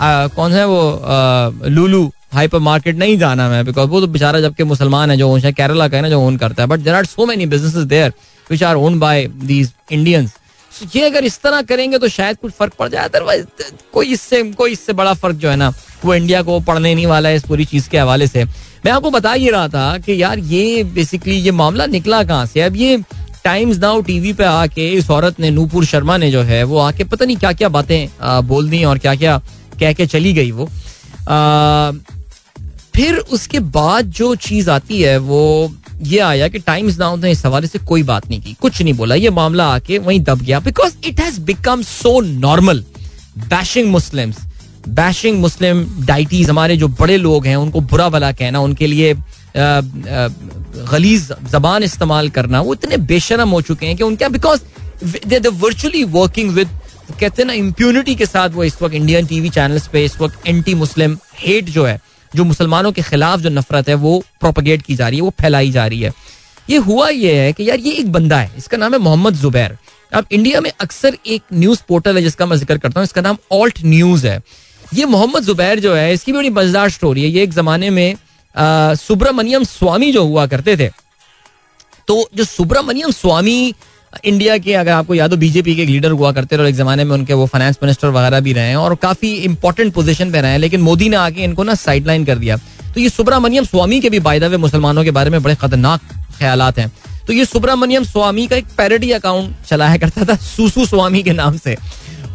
कौन 0.00 0.52
है 0.52 0.66
वो 0.66 0.80
लूलू 1.68 2.10
हाइपर 2.32 2.58
मार्केट 2.58 2.96
नहीं 2.96 3.18
जाना 3.18 3.48
मैं 3.48 3.64
बिकॉज़ 3.64 3.88
वो 3.90 4.00
तो 4.00 4.06
बेचारा 4.06 4.40
जबकि 4.40 4.64
मुसलमान 4.64 5.10
है 5.10 5.16
जो 5.16 5.38
केरला 5.52 5.88
का 5.88 5.96
है 5.96 6.02
ना 6.02 6.08
जो 6.08 6.20
ओन 6.20 6.36
करता 6.36 6.62
है। 6.62 6.68
But 6.68 6.80
there 6.80 6.94
are 6.94 7.04
so 7.06 7.26
many 7.26 7.46
business 7.46 7.86
there 7.86 8.12
which 8.50 8.62
are 8.62 8.76
own 8.76 8.98
by 9.00 9.26
these 9.26 9.72
Indians 9.92 10.34
ये 10.94 11.04
अगर 11.06 11.24
इस 11.24 11.40
तरह 11.42 11.62
करेंगे 11.62 11.98
तो 11.98 12.08
शायद 12.08 12.36
कुछ 12.38 12.52
फ़र्क 12.52 12.74
पड़ 12.78 12.88
जाए 12.88 13.04
अदरवाइज़ 13.04 13.44
कोई 13.92 14.12
इससे 14.12 14.42
कोई 14.52 14.72
इससे 14.72 14.92
बड़ा 14.92 15.14
फ़र्क 15.14 15.36
जो 15.36 15.48
है 15.50 15.56
ना 15.56 15.72
वो 16.04 16.14
इंडिया 16.14 16.42
को 16.42 16.58
पढ़ने 16.60 16.94
नहीं 16.94 17.06
वाला 17.06 17.28
है 17.28 17.36
इस 17.36 17.42
पूरी 17.44 17.64
चीज़ 17.64 17.88
के 17.90 17.98
हवाले 17.98 18.26
से। 18.26 18.44
मैं 18.84 18.92
आपको 18.92 19.10
बता 19.10 19.32
ही 19.32 19.50
रहा 19.50 19.68
था 19.68 19.98
कि 19.98 20.22
यार 20.22 20.38
ये 20.38 20.84
बेसिकली 20.84 21.34
ये 21.36 21.50
मामला 21.52 21.86
निकला 21.86 22.22
कहाँ 22.24 22.46
से? 22.46 22.60
अब 22.60 22.76
ये 22.76 22.96
टाइम्स 23.44 23.78
नाउ 23.78 24.00
टीवी 24.02 24.32
पे 24.32 24.44
आके 24.44 24.88
इस 24.90 25.10
औरत 25.10 25.40
ने 25.40 25.50
नूपुर 25.50 25.84
शर्मा 25.84 26.16
ने 26.16 26.30
जो 26.30 26.42
है 26.42 26.62
वो 26.64 26.78
आके 26.78 27.04
पता 27.04 27.24
नहीं 27.24 27.36
क्या 27.36 27.52
क्या 27.52 27.68
बातें 27.68 28.08
बोल 28.46 28.70
दी 28.70 28.82
और 28.84 28.98
क्या 28.98 29.14
क्या 29.14 29.40
कह 29.80 29.92
के 29.92 30.06
चली 30.06 30.32
गई 30.32 30.50
वो। 30.50 30.64
आ, 30.64 31.92
फिर 32.94 33.16
उसके 33.16 33.60
बाद 33.60 34.10
जो 34.12 34.34
चीज़ 34.36 34.70
आती 34.70 35.00
है, 35.02 35.16
वो 35.18 35.72
ये 36.02 36.18
आया 36.20 36.48
कि 36.48 36.58
टाइम्स 36.58 36.98
नाउ 36.98 37.16
ने 37.16 37.30
इस 37.30 37.44
हवाले 37.46 37.66
से 37.66 37.78
कोई 37.78 38.02
बात 38.02 38.28
नहीं 38.30 38.40
की। 38.42 38.56
कुछ 38.60 38.80
नहीं 38.82 38.94
बोला। 38.94 39.14
ये 39.14 39.30
मामला 39.30 39.66
आके 39.66 39.98
वहीं 39.98 40.20
दब 40.20 40.42
गया। 40.42 40.60
Because 40.60 40.94
it 41.06 41.20
has 41.20 41.40
become 41.40 41.82
so 41.82 42.20
normal 42.20 42.84
bashing 43.38 43.90
Muslims 43.90 44.36
bashing 44.88 45.38
Muslim 45.40 45.84
deities 46.06 46.50
हमारे 46.50 46.76
जो 46.76 46.88
बड़े 46.90 47.16
लोग 47.16 47.46
हैं, 47.46 47.56
उनको 47.56 47.80
बुरा 47.82 48.08
भला 48.08 48.32
कहना, 48.32 48.60
उनके 48.60 48.86
लिए 48.86 49.14
गलीज 49.56 51.28
जबान 51.52 51.82
इस्तेमाल 51.82 52.28
करना, 52.30 52.60
वो 52.60 52.74
इतने 52.74 52.96
बेशरम 52.96 53.50
हो 53.50 53.60
चुके 53.62 53.86
हैं 53.86 53.96
कि 53.96 54.02
उनका 54.04 54.28
because 54.28 54.60
they 55.26 55.48
virtually 55.48 56.04
working 56.06 56.50
with 56.50 56.68
कहते 57.10 57.42
हैं 57.42 57.46
ना 57.46 57.52
इम्प्यूनिटी 57.54 58.14
के 58.14 58.26
साथ 58.26 58.50
वो 58.50 58.64
इस 58.64 58.80
वक्त 58.82 58.94
इंडियन 58.94 59.26
टीवी 59.26 59.48
चैनल्स 59.50 59.86
पे, 59.88 60.04
इस 60.04 60.20
वक्त 60.20 60.46
एंटी 60.46 60.74
मुस्लिम 60.74 61.18
हेट 61.38 61.70
जो 61.70 61.84
है 61.84 62.00
जो 62.32 62.44
मुसलमानों 62.44 62.92
के 62.92 63.02
खिलाफ 63.02 63.40
जो 63.40 63.50
नफरत 63.50 63.88
है, 63.88 63.94
वो 63.96 64.22
प्रोपगेट 64.40 64.82
की 64.82 64.94
जा 64.94 65.08
रही 65.08 65.18
है, 65.18 65.22
वो 65.22 65.32
फैलाई 65.40 65.70
जा 65.70 65.86
रही 65.86 66.00
है। 66.00 66.12
ये 66.70 66.76
हुआ 66.78 67.08
ये 67.08 67.34
है 67.36 67.52
कि 67.52 67.68
यार 67.68 67.80
ये 67.80 67.92
एक 67.92 68.12
बंदा 68.12 68.40
है, 68.40 68.52
इसका 68.58 68.76
नाम 68.76 68.92
है 68.92 68.98
मोहम्मद 69.00 69.34
जुबैर। 69.36 69.76
अब 70.12 70.26
इंडिया 70.32 70.60
में 70.60 70.70
अक्सर 70.72 71.16
एक 71.26 71.42
न्यूज़ 71.52 71.80
पोर्टल 71.88 72.16
है 72.16 72.22
जिसका 72.22 72.46
मैं 72.46 72.56
ज़िक्र 72.56 72.78
करता 72.78 73.00
हूँ, 73.00 73.04
इसका 73.04 73.20
नाम 73.20 73.36
ऑल्ट 73.52 73.78
न्यूज़ 73.84 74.26
है। 74.26 74.40
ये 74.94 75.04
मोहम्मद 75.06 75.42
जुबैर 75.44 75.80
जो 75.80 75.94
है, 75.94 76.12
इसकी 76.12 76.32
भी 76.32 76.38
बड़ी 76.38 76.50
मज़ेदार 76.50 76.90
स्टोरी 76.90 77.22
है। 77.22 77.28
ये 77.28 77.42
एक 77.42 77.52
जमाने 77.52 77.90
में 77.90 78.14
सुब्रमण्यम 78.98 79.64
स्वामी 79.64 80.12
जो 80.12 80.24
हुआ 80.24 80.46
करते 80.46 80.76
थे। 80.76 80.88
तो 82.08 82.28
जो 82.34 82.44
सुब्रमण्यम 82.44 83.10
स्वामी 83.12 83.74
इंडिया 84.24 84.56
के, 84.58 84.72
अगर 84.74 84.90
आपको 84.92 85.14
याद 85.14 85.30
हो 85.30 85.36
बीजेपी 85.36 85.74
के 85.76 85.82
एक 85.82 85.88
लीडर 85.88 86.10
हुआ 86.10 86.30
करते 86.32 86.56
रहे 86.56 86.68
एक 86.68 86.74
जमाने 86.74 87.04
में 87.04 87.12
उनके 87.12 87.34
वो 87.34 87.46
फाइनेंस 87.46 87.78
मिनिस्टर 87.82 88.08
वगैरह 88.08 88.40
भी 88.40 88.52
रहे 88.52 88.68
हैं 88.68 88.76
और 88.76 88.94
काफ़ी 88.94 89.32
इंपॉर्टेंट 89.34 89.92
पोजीशन 89.94 90.32
पे 90.32 90.40
रहे 90.40 90.50
हैं, 90.50 90.58
लेकिन 90.58 90.80
मोदी 90.80 91.08
ने 91.08 91.16
आके 91.16 91.44
इनको 91.44 91.64
ना 91.64 91.74
साइडलाइन 91.74 92.24
कर 92.24 92.38
दिया। 92.38 92.56
तो 92.94 93.00
ये 93.00 93.08
सुब्रमण्यम 93.08 93.64
स्वामी 93.64 94.00
के 94.00 94.10
भी 94.10 94.20
बायदा 94.20 94.48
मुसलमानों 94.58 95.04
के 95.04 95.10
बारे 95.10 95.30
में 95.30 95.42
बड़े 95.42 95.54
खतरनाक 95.54 96.00
ख्याल 96.38 96.62
हैं। 96.78 96.90
तो 97.26 97.32
ये 97.32 97.44
सुब्रमण्यम 97.44 98.04
स्वामी 98.04 98.46
का 98.46 98.56
एक 98.56 98.66
पैरडी 98.78 99.10
अकाउंट 99.12 99.54
चलाया 99.68 99.96
करता 99.96 100.24
था 100.24 100.36
सुसु 100.36 100.86
स्वामी 100.86 101.22
के 101.22 101.32
नाम 101.32 101.56
से। 101.58 101.76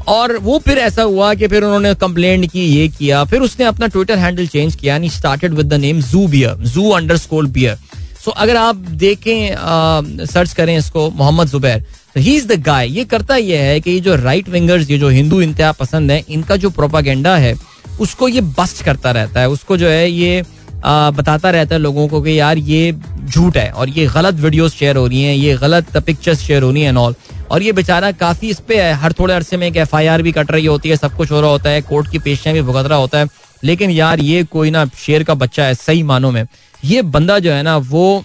और 0.07 0.37
वो 0.37 0.57
फिर 0.59 0.77
ऐसा 0.77 1.01
हुआ 1.03 1.33
कि 1.33 1.47
फिर 1.47 1.63
उन्होंने 1.63 1.93
कंप्लेंट 1.95 2.51
की, 2.51 2.65
ये 2.67 2.87
किया। 2.89 3.23
फिर 3.23 3.41
उसने 3.41 3.65
अपना 3.65 3.87
ट्विटर 3.87 4.17
हैंडल 4.17 4.47
चेंज 4.47 4.75
किया 4.75 4.99
started 5.09 5.53
with 5.53 5.65
the 5.65 5.79
name 5.79 6.01
zoo 6.01 6.27
bear 6.27 6.65
zoo 6.65 6.89
under 6.91 7.17
bear 7.33 7.77
so 8.25 8.31
अगर 8.31 8.55
आप 8.55 8.75
देखें 8.75 10.25
सर्च 10.25 10.53
करें 10.53 10.77
इसको 10.77 11.09
मोहम्मद 11.11 11.47
जुबैर 11.47 11.83
तो 12.15 12.19
ही 12.19 12.35
इज़ 12.35 12.47
द 12.47 12.59
गाय 12.63 12.87
ये 12.89 13.03
करता 13.05 13.35
यह 13.35 13.61
है 13.61 13.79
कि 13.79 13.91
ये 13.91 13.99
जो 13.99 14.15
राइट 14.15 14.49
विंगर्स 14.49 14.89
ये 14.91 14.97
जो 14.97 15.09
हिंदू 15.09 15.41
इंतहा 15.41 15.71
पसंद 15.71 16.11
है 16.11 16.23
इनका 16.29 16.55
जो 16.55 16.69
प्रोपागेंडा 16.69 17.35
है 17.37 17.53
उसको 17.99 18.27
ये 18.27 18.41
बस्ट 18.41 18.83
करता 18.83 19.11
रहता 19.11 19.39
है। 19.39 19.49
उसको 19.49 19.77
जो 19.77 19.87
है 19.87 20.09
ये 20.11 20.43
आ, 20.85 21.11
बताता 21.11 21.49
रहता 21.49 21.75
है 21.75 21.81
लोगों 21.81 22.07
को 22.07 22.21
कि 22.21 22.39
यार 22.39 22.57
ये 22.57 22.91
झूठ 23.25 23.57
है 23.57 23.69
और 23.71 23.89
ये 23.89 24.05
गलत 24.07 24.35
वीडियोस 24.39 24.75
शेयर 24.75 24.95
हो 24.95 25.05
रही 25.07 25.23
हैं 25.23 25.35
ये 25.35 25.55
गलत 25.57 25.97
पिक्चर्स 25.97 26.39
शेयर 26.39 26.63
हो 26.63 26.71
रही 26.71 26.83
हैं 26.83 26.95
ऑल 26.95 27.15
और 27.51 27.63
ये 27.63 27.71
बेचारा 27.71 28.11
काफ़ी 28.11 28.49
इस 28.49 28.59
पे 28.59 28.81
है 28.81 28.93
हर 28.93 29.13
थोड़े 29.13 29.33
अरसे 29.33 29.57
में 29.57 29.67
एक 29.67 29.77
एफ़ 29.77 29.95
भी 30.21 30.31
कट 30.31 30.51
रही 30.51 30.65
होती 30.65 30.89
है 30.89 30.95
सब 30.97 31.15
कुछ 31.15 31.31
हो 31.31 31.41
रहा 31.41 31.49
होता 31.49 31.69
है 31.69 31.81
कोर्ट 31.81 32.11
की 32.11 32.19
पेशियाँ 32.19 32.53
भी 32.55 32.61
भुगत 32.61 32.85
रहा 32.85 32.97
होता 32.99 33.19
है। 33.19 33.27
लेकिन 33.63 33.91
यार 33.91 34.19
ये 34.19 34.43
कोई 34.43 34.71
ना 34.71 34.85
शेर 34.97 35.23
का 35.23 35.33
बच्चा 35.33 35.65
है 35.65 35.75
सही 35.75 36.03
मानों 36.03 36.31
में। 36.31 36.45
ये 36.85 37.01
बंदा 37.01 37.37
जो 37.39 37.51
है 37.51 37.61
ना, 37.63 37.77
वो 37.77 38.23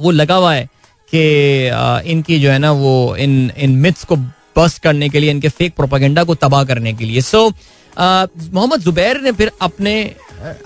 वो 0.00 0.10
लगा 0.10 0.34
हुआ 0.34 0.54
है 0.54 0.64
कि 1.12 2.10
इनकी 2.10 2.38
जो 2.40 2.50
है 2.50 2.58
ना, 2.58 2.72
वो, 2.72 3.16
इन 3.16 3.50
इन 3.56 3.76
मिथ्स 3.78 4.04
को 4.04 4.16
बस्ट 4.56 4.82
करने 4.82 5.08
के 5.08 5.20
लिए, 5.20 5.30
इनके 5.30 5.48
फेक 5.48 5.74
प्रोपागेंडा 5.76 6.24
को 6.24 6.34
तबाह 6.36 6.64
करने 6.64 6.92
के 6.92 7.04
लिए। 7.04 7.20
सो 7.22 7.48
मोहम्मद 7.96 8.80
जुबैर 8.80 9.20
ने 9.22 9.32
फिर 9.32 9.50
अपने, 9.62 9.94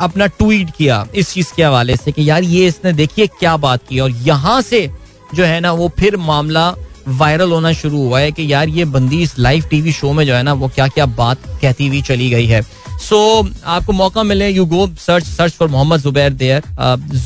अपना 0.01 0.27
ट्वीट 0.29 0.71
किया 0.77 1.07
इस 1.15 1.33
चीज़ 1.33 1.53
के 1.57 1.63
हवाले 1.63 1.97
से 1.97 2.13
कि 2.13 2.29
यार 2.29 2.43
ये 2.45 2.67
इसने 2.67 2.93
देखिए 2.93 3.27
क्या 3.39 3.57
बात 3.57 3.81
की। 3.89 3.99
और 4.01 4.11
यहाँ 4.11 4.61
से 4.63 4.89
जो 5.35 5.45
है 5.45 5.61
ना, 5.61 5.73
वो 5.73 5.89
फिर 5.99 6.17
मामला 6.17 6.69
वायरल 7.09 7.51
होना 7.53 7.73
शुरू 7.73 7.99
हुआ 7.99 8.21
है 8.21 8.33
कि 8.33 8.53
यार 8.53 8.69
ये 8.69 8.85
बंदी 8.87 9.21
इस 9.23 9.39
लाइव 9.39 9.65
टीवी 9.71 9.93
शो 9.93 10.13
में 10.13 10.25
जो 10.27 10.35
है 10.35 10.43
ना, 10.43 10.53
वो 10.53 10.69
क्या 10.69 10.89
क्या 10.89 11.07
बात 11.07 11.47
कहती 11.63 11.87
हुई 11.89 12.03
चली 12.03 12.31
गई 12.31 12.47
है। 12.47 12.63
सो 13.01 13.49
आपको 13.67 13.93
मौका 13.93 14.23
मिले 14.23 14.49
you 14.49 14.65
go 14.67 14.87
search 14.99 15.25
search 15.25 15.53
for 15.53 15.69
Mohammed 15.69 16.01
Zubair 16.01 16.33
there 16.33 16.63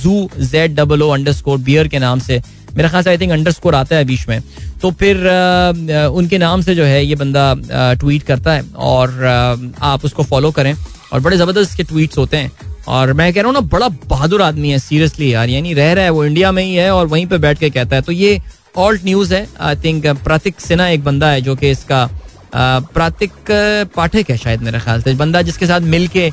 zoo 0.03 0.29
Z 0.41 0.75
double 0.77 1.03
O 1.03 1.09
underscore 1.33 1.59
bear 1.61 1.89
के 1.89 1.99
नाम 1.99 2.21
से। 2.21 2.41
मेरा 2.77 2.89
खास 2.89 3.09
आई 3.09 3.19
थिंक 3.19 3.33
अंडर 3.33 3.53
स्कोर 3.53 3.75
आता 3.75 3.97
है 3.97 4.05
बीच 4.05 4.29
में। 4.29 4.41
तो 4.83 4.91
फिर 4.91 5.17
uh, 5.17 6.07
उनके 6.19 6.39
नाम 6.39 6.63
से 6.63 6.75
जो 6.75 6.85
है 6.85 7.05
ये 7.05 7.15
बंदा 7.15 7.55
ट्वीट 8.01 8.21
uh, 8.21 8.27
करता 8.27 8.53
है 8.53 8.63
और 8.77 9.09
uh, 9.09 9.83
आप 9.83 10.05
उसको 10.05 10.23
फॉलो 10.23 10.51
करें 10.51 10.75
और 11.13 11.21
बड़े 11.21 11.37
ज़बरदस्त 11.37 11.77
के 11.77 11.83
ट्वीट्स 11.85 12.19
होते 12.19 12.37
हैं। 12.37 12.53
और 12.89 13.13
मैं 13.13 13.33
कह 13.33 13.41
रहा 13.41 13.47
हूँ 13.47 13.55
ना 13.55 13.61
बड़ा 13.73 13.89
बहादुर 14.09 14.43
आदमी 14.43 14.71
है 14.71 14.79
सीरियसली 14.79 15.33
यार 15.33 15.49
यानी 15.49 15.75
रह 15.75 15.93
रहा 15.93 16.05
है 16.05 16.11
वो 16.11 16.25
इंडिया 16.25 16.53
में 16.53 16.63
ही 16.63 16.75
है 16.75 16.91
और 16.95 17.07
वहीं 17.07 17.27
पर 17.27 17.39
बैठ 17.39 17.59
के 17.59 17.71
कहता 17.71 17.97
है। 17.97 18.03
तो 18.03 18.13
ये 18.13 18.41
ऑल्ट 18.77 19.05
न्यूज़ 19.05 19.35
है 19.35 19.47
आई 19.61 19.77
थिंक 19.77 20.07
प्रतीक 20.25 20.61
सिन्हा 20.61 20.89
एक 20.89 21.05
बंदा 21.05 21.31
है 21.31 21.41
जो 21.41 21.57
कि 21.57 21.71
इसका 21.71 22.05
प्रातिक 22.55 23.33
पाठक 23.95 24.31
है 24.31 24.37
शायद 24.37 24.63
मेरे 24.63 24.81
ख्याल 24.81 25.03
से, 25.03 25.15
बंदा 25.15 25.43
जिसके 25.43 25.67
साथ 25.67 25.81
मिल 25.93 26.09
के 26.09 26.31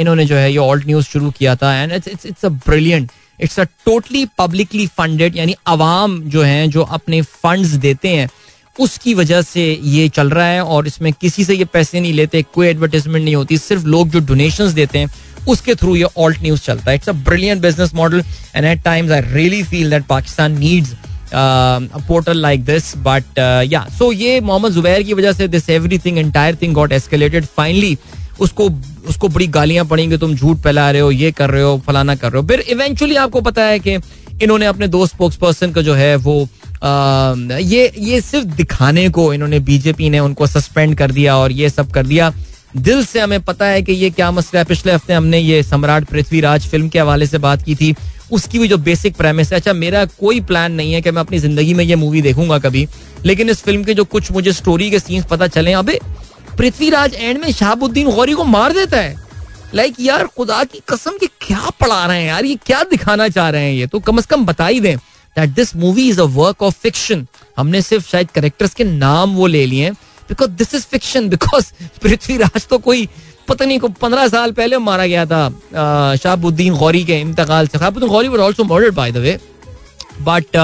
इन्होंने 0.00 0.24
जो 0.26 0.36
है 0.36 0.50
ये 0.50 0.58
ऑल्ट 0.58 0.86
न्यूज़ 0.86 1.06
शुरू 1.06 1.30
किया 1.30 1.54
था 1.56 1.74
and 1.74 1.92
it's 1.92 2.26
it's 2.26 2.44
a 2.44 2.48
brilliant 2.48 3.10
it's 3.40 3.58
a 3.60 3.64
totally 3.84 4.24
publicly 4.38 4.86
funded 4.88 5.36
यानी 5.36 5.54
अवाम 5.66 6.20
जो 6.24 6.42
है, 6.42 6.66
जो 6.68 6.82
अपने 6.82 7.20
फंड्स 7.22 7.70
देते 7.84 8.08
हैं, 8.08 8.28
उसकी 8.78 9.14
वजह 9.14 9.42
से 9.42 9.62
ये 9.84 10.08
चल 10.08 10.30
रहा 10.30 10.46
है, 10.46 10.62
और 10.62 10.86
इसमें 10.86 11.12
किसी 11.12 11.44
से 11.44 11.54
ये 11.54 11.64
पैसे 11.64 12.00
नहीं 12.00 12.12
लेते, 12.12 12.42
कोई 12.44 12.66
एडवर्टाइजमेंट 12.68 13.24
नहीं 13.24 13.34
होती, 13.34 13.58
सिर्फ़ 13.58 13.84
लोग 13.86 14.08
जो 14.10 14.20
डोनेशंस 14.26 14.72
देते 14.72 14.98
हैं, 14.98 15.10
उसके 15.48 15.74
थ्रू 15.74 15.94
ये 15.96 16.08
ऑल्ट 16.18 16.42
न्यूज़ 16.42 16.60
चलता 16.62 16.90
है। 16.90 16.96
It's 16.96 17.08
a 17.08 17.12
brilliant 17.24 17.62
business 17.62 17.94
model 17.94 18.22
and 18.56 18.64
at 18.64 18.82
times 18.84 19.12
I 19.12 19.20
really 19.24 19.62
feel 19.64 19.90
that 19.90 20.06
Pakistan 20.06 20.58
needs 20.58 20.94
portal 21.36 22.38
like 22.38 22.64
this 22.64 22.92
but 22.98 23.38
yeah 23.68 23.86
so 23.98 24.10
ये 24.12 24.40
मोहम्मद 24.40 24.72
जुबैर 24.72 25.02
की 25.02 25.14
वजह 25.14 25.32
से 25.32 25.48
this 25.48 25.68
everything 25.70 26.18
entire 26.18 26.56
thing 26.62 26.74
got 26.74 26.92
escalated 26.92 27.44
finally 27.56 27.96
उसको 28.40 28.68
उसको 29.08 29.28
बड़ी 29.28 29.46
गालियाँ 29.48 29.84
पड़ेंगे 29.84 30.18
तुम 30.18 30.34
झूठ 30.34 30.58
फैला 30.58 30.90
रहे 30.90 31.00
हो 31.00 31.10
ये 31.10 31.30
कर 31.32 31.50
रहे 31.50 31.62
हो 31.62 31.76
फलाना 31.86 32.14
कर 32.14 32.32
रहे 32.32 32.42
हो 32.42 32.48
फिर 32.48 32.60
इवेंचुअली 32.68 33.16
आपको 33.16 33.40
पता 33.40 33.62
है 33.62 33.78
कि 33.78 33.98
इन्होंने 34.42 34.66
अपने 34.66 34.88
दो 34.88 35.06
स्पोक्स 35.06 35.36
पर्सन 35.36 35.72
का 35.72 35.82
जो 35.82 35.94
है 35.94 36.14
वो 36.16 36.42
आ, 36.82 37.34
ये 37.58 37.92
ये 37.98 38.20
सिर्फ़ 38.20 38.46
दिखाने 38.46 39.08
को 39.08 39.32
इन्होंने 39.34 39.60
बीजेपी 39.60 40.10
ने 40.10 40.18
उनको 40.18 40.46
सस्पेंड 40.46 40.96
कर 40.98 41.10
दिया 41.10 41.36
और 41.36 41.52
ये 41.52 41.70
सब 41.70 41.90
कर 41.90 42.06
दिया 42.06 42.32
दिल 42.78 43.04
से 43.04 43.20
हमें 43.20 43.40
पता 43.42 43.66
है 43.66 43.82
कि 43.82 43.92
ये 43.92 44.10
क्या 44.10 44.30
मसला 44.30 44.60
है 44.60 44.66
पिछले 44.66 44.92
हफ़्ते 44.92 45.12
हमने 45.12 45.38
ये 45.38 45.62
सम्राट 45.62 46.04
पृथ्वीराज 46.04 46.66
फ़िल्म 46.68 46.88
के 46.88 46.98
हवाले 46.98 47.26
से 47.26 47.38
बात 47.38 47.62
की 47.62 47.74
थी 47.74 47.94
उसकी 48.30 48.58
भी 48.58 48.68
जो 48.68 48.78
बेसिक 48.78 49.16
प्रेमिस 49.16 49.52
है। 49.52 49.58
अच्छा 49.58 49.72
मेरा 49.72 50.04
कोई 50.20 50.40
प्लान 50.42 50.72
नहीं 50.72 50.92
है 50.92 51.00
कि 51.02 51.10
मैं 51.10 51.20
अपनी 51.20 51.38
ज़िंदगी 51.38 51.74
में 51.74 51.84
ये 51.84 51.96
मूवी 51.96 52.22
देखूँगा 52.22 52.58
कभी। 52.58 52.86
लेकिन 53.24 53.50
इस 53.50 53.62
फ़िल्म 53.62 53.84
के 53.84 53.94
जो 53.94 54.04
कुछ 54.06 54.30
मुझे 54.32 54.52
स्टोरी 54.52 54.90
के 54.90 54.98
सीन्स 54.98 55.26
पता 55.26 55.46
चले 55.48 55.72
अबे, 55.72 55.98
पृथ्वीराज 56.58 57.14
एंड 57.14 57.38
में 57.38 57.50
शहाबुद्दीन 57.52 58.10
गौरी 58.10 58.32
को 58.32 58.44
मार 58.46 58.72
देता 58.72 58.96
है। 58.96 59.14
लाइक 59.74 59.94
यार, 60.00 60.26
खुदा 60.26 60.62
की 60.64 60.80
कसम 60.88 61.16
के 61.20 61.26
क्या 61.40 61.70
पढ़ा 61.80 62.04
रहे 62.06 62.20
हैं 62.20 62.28
यार, 62.28 62.44
ये 62.44 62.56
क्या 62.66 62.82
दिखाना 62.84 63.28
चाह 63.28 63.48
रहे 63.50 63.64
हैं 63.64 63.72
ये? 63.72 63.86
तो 63.86 64.00
कम 64.00 64.20
से 64.20 64.26
कम 64.30 64.44
बता 64.46 64.66
ही 64.66 64.80
दें 64.80 64.96
that 64.96 65.50
this 65.50 65.74
movie 65.76 66.08
is 66.08 66.20
a 66.20 66.24
work 66.34 66.62
of 66.62 66.74
fiction 66.82 67.26
हमने 67.56 67.82
सिर्फ़ 67.82 68.08
शायद 68.08 68.30
करेक्टर्स 68.30 68.74
के 68.74 68.84
नाम 68.84 69.34
वो 69.34 69.46
ले 69.46 69.64
लिए 69.66 69.90
because 70.28 70.50
this 70.52 70.74
is 70.74 70.84
fiction 70.90 71.28
because 71.28 71.72
Prithviraj 72.02 72.66
तो 72.66 72.78
कोई 72.78 73.08
पता 73.48 73.64
नहीं 73.64 73.78
को 73.78 73.88
पंद्रह 74.00 74.28
साल 74.28 74.52
पहले 74.52 74.78
मारा 74.80 75.06
गया 75.06 75.24
था 75.26 75.48
शहाबुद्दीन 76.16 76.76
गौरी 76.78 77.04
के 77.04 77.20
इंतकाल 77.20 77.66
से 77.66 77.78
Shahabuddin 77.78 78.10
Ghori 78.10 78.28
were 78.28 78.40
also 78.40 78.64
murdered 78.64 78.94
by 78.94 79.12
the 79.12 79.16
way 79.18 79.38
but 80.20 80.56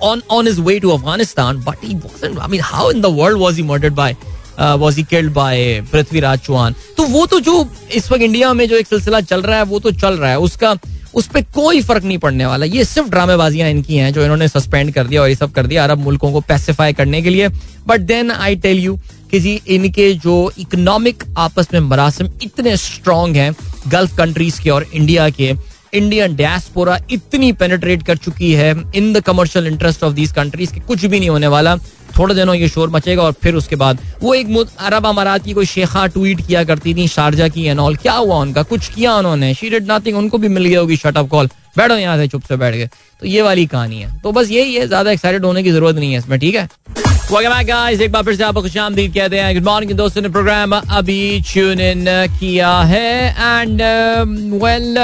on 0.00 0.20
on 0.30 0.46
his 0.46 0.60
way 0.60 0.78
to 0.78 0.92
Afghanistan, 0.92 1.60
but 1.60 1.78
he 1.78 1.94
wasn't. 1.96 2.38
I 2.38 2.46
mean, 2.46 2.60
how 2.62 2.90
in 2.90 3.00
the 3.00 3.10
world 3.10 3.40
was 3.40 3.56
he 3.56 3.64
murdered 3.64 3.96
by? 3.96 4.14
Was 4.60 4.96
he 4.96 5.02
killed 5.04 5.32
by 5.32 5.80
Prithviraj 5.92 6.38
Chauhan 6.38 6.74
तो 6.96 7.02
वो 7.08 7.24
तो 7.26 7.38
जो 7.40 7.52
इस 7.94 8.10
वक्त 8.12 8.22
India 8.22 8.52
में 8.52 8.66
जो 8.68 8.76
एक 8.76 8.86
सिलसिला 8.86 9.20
चल 9.22 9.42
रहा 9.42 9.56
है 9.56 9.64
वो 9.64 9.78
तो 9.80 9.90
चल 9.92 10.16
रहा 10.16 10.30
है 10.30 10.38
उसका 10.38 10.74
उस 11.14 11.26
पर 11.34 11.42
कोई 11.54 11.82
फ़र्क 11.82 12.04
नहीं 12.04 12.16
पड़ने 12.18 12.46
वाला 12.46 12.66
ये 12.66 12.84
सिर्फ़ 12.84 13.10
ड्रामेबाजियाँ 13.10 13.68
इनकी 13.70 13.96
हैं 13.96 14.12
जो 14.12 14.22
इन्होंने 14.22 14.48
सस्पेंड 14.48 14.92
कर 14.94 15.06
दिया 15.06 15.22
और 15.22 15.28
ये 15.28 15.34
सब 15.34 15.52
कर 15.52 15.66
दिया 15.66 15.84
अरब 15.84 15.98
मुल्कों 15.98 16.32
को 16.32 16.40
पैसिफाई 16.48 16.92
करने 16.92 17.22
के 17.22 17.30
लिए 17.30 17.48
but 17.86 18.00
then 18.10 18.30
I 18.30 18.56
tell 18.56 18.78
you 18.78 18.98
कि 19.30 19.40
जी, 19.40 19.60
इनके 19.68 20.12
जो 20.14 20.52
इकोनॉमिक 20.58 21.24
आपस 21.38 21.68
में 21.74 21.80
मरासम 21.80 22.28
इतने 22.42 22.76
स्ट्रांग 22.76 23.36
हैं 23.36 23.54
गल्फ 23.88 24.16
कंट्रीज़ 24.18 24.60
के 24.62 24.70
और 24.70 24.86
इंडिया 24.94 25.28
के 25.30 25.52
इंडियन 25.94 26.34
डैसपोरा 26.36 26.98
इतनी 27.10 27.52
पेनिट्रेट 27.52 28.02
कर 28.02 28.16
चुकी 28.16 28.52
है 28.52 28.70
in 28.96 29.12
the 29.12 29.20
commercial 29.20 29.66
interest 29.66 30.02
of 30.04 30.14
these 30.14 30.32
countries 30.32 30.72
के 30.74 30.80
कुछ 30.80 31.04
भी 31.04 31.18
नहीं 31.20 31.30
होने 31.30 31.46
वाला। 31.46 31.76
थोड़े 32.18 32.34
दिनों 32.34 32.54
ये 32.54 32.68
शोर 32.68 32.90
मचेगा 32.90 33.22
और 33.22 33.32
फिर 33.42 33.54
उसके 33.54 33.76
बाद। 33.76 33.98
वो 34.22 34.34
एक 34.34 34.48
अरब 34.78 35.06
अमारात 35.06 35.44
की 35.44 35.52
कोई 35.52 35.66
शेखा 35.66 36.06
ट्वीट 36.06 36.46
किया 36.46 36.64
करती 36.64 36.94
थी, 36.94 37.06
शारजा 37.08 37.48
की 37.48 37.64
एंड 37.64 37.80
ऑल 37.80 37.96
क्या 37.96 38.12
हुआ 38.12 38.36
उनका? 38.36 38.62
कुछ 38.62 38.88
किया 38.88 39.14
उन्होंने? 39.16 39.52
शी 39.54 39.70
डिड 39.70 39.90
नथिंग 39.90 40.18
उनको 40.18 40.38
भी 40.38 40.48
मिल 40.48 40.64
गया 40.64 40.80
होगी 40.80 40.96
शट 40.96 41.16
अप 41.16 41.28
कॉल 41.28 41.48
बैठो 41.78 41.94
यहाँ 41.96 42.16
से, 42.16 42.28
चुप 42.28 42.42
से 42.44 42.56
बैठ 42.56 42.74
गए 42.74 42.88
तो 43.20 43.26
ये 43.26 43.42
वाली 43.42 43.66
कहानी 43.68 44.00
है। 44.00 44.20
तो 44.20 44.32
बस 44.32 44.50
यही 44.50 44.74
है, 44.74 44.86
ज़्यादा 44.86 45.10
एक्साइटेड 45.10 45.44
होने 45.44 45.62
की 45.62 45.70
ज़रूरत 45.72 45.96
नहीं 45.96 46.12
है 46.12 46.18
इसमें, 46.18 46.38
ठीक 46.38 46.54
है? 46.54 46.68
एक 47.30 48.12
बार 48.12 48.22
फिर 48.24 48.36
से 48.36 48.44
आपको 48.44 48.62
खुश 48.62 48.76
आमदीद 48.78 49.12
कहते 49.14 49.38
हैं। 49.38 49.54
गुड 49.54 49.64
मॉर्निंग 49.64 49.92
दोस्तों, 49.96 50.22
ने 50.22 50.28
प्रोग्राम 50.28 50.72
अभी 50.72 51.40
ट्यून 51.52 51.80
इन 51.80 52.04
किया 52.38 52.70
है। 52.82 53.34
And 53.60 53.82
well 54.62 54.98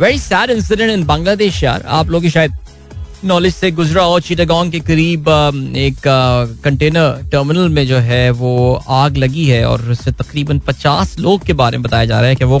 very 0.00 0.18
sad 0.18 0.50
incident 0.50 0.90
in 0.90 1.04
Bangladesh 1.06 1.62
यार। 1.62 1.82
आप 1.88 2.10
लोग 2.10 2.26
शायद 2.28 2.56
नॉलेज 3.24 3.54
से 3.54 3.70
गुजरा 3.70 4.02
और 4.06 4.20
चीटागोंग 4.20 4.70
के 4.72 4.80
करीब 4.82 5.28
एक 5.78 5.96
कंटेनर 6.64 7.22
टर्मिनल 7.32 7.68
में 7.68 7.86
जो 7.86 7.98
है, 7.98 8.30
वो 8.30 8.82
आग 8.88 9.16
लगी 9.16 9.46
है। 9.46 9.64
और 9.64 9.90
इससे 9.92 10.12
तकरीबन 10.12 10.58
पचास 10.66 11.18
लोग 11.18 11.44
के 11.46 11.52
बारे 11.54 11.78
में 11.78 11.82
बताया 11.82 12.04
जा 12.04 12.20
रहा 12.20 12.28
है 12.28 12.36
कि 12.36 12.44
वो 12.44 12.60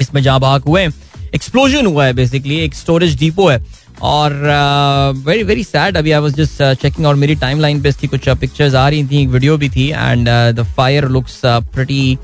इसमें 0.00 0.22
जहाँ 0.22 0.40
आग 0.44 0.62
हुए 0.62 0.86
एक्सप्लोजन 1.34 1.86
हुआ 1.86 2.04
है 2.04 2.12
बेसिकली 2.12 2.58
एक 2.60 2.74
स्टोरेज 2.74 3.18
डिपो 3.18 3.48
है। 3.48 3.60
और 4.02 4.32
वेरी 5.26 5.42
वेरी 5.42 5.64
सैड 5.64 5.96
अभी 5.96 6.10
आई 6.12 6.20
वाज 6.20 6.34
जस्ट 6.34 6.62
चेकिंग 6.82 7.06
और 7.06 7.14
मेरी 7.16 7.34
टाइम 7.36 7.60
लाइन 7.60 7.82
पे 7.82 7.88
इसकी 7.88 8.06
कुछ 8.06 8.28
पिक्चर्स 8.30 8.74
आ 8.74 8.88
रही 8.88 9.04
थी, 9.04 9.22
एक 9.22 9.28
वीडियो 9.28 9.56
भी 9.56 9.68
थी 9.68 9.88
and 9.90 10.28
the 10.28 10.66
fire 10.76 11.08
looks 11.08 11.40
pretty 11.44 12.18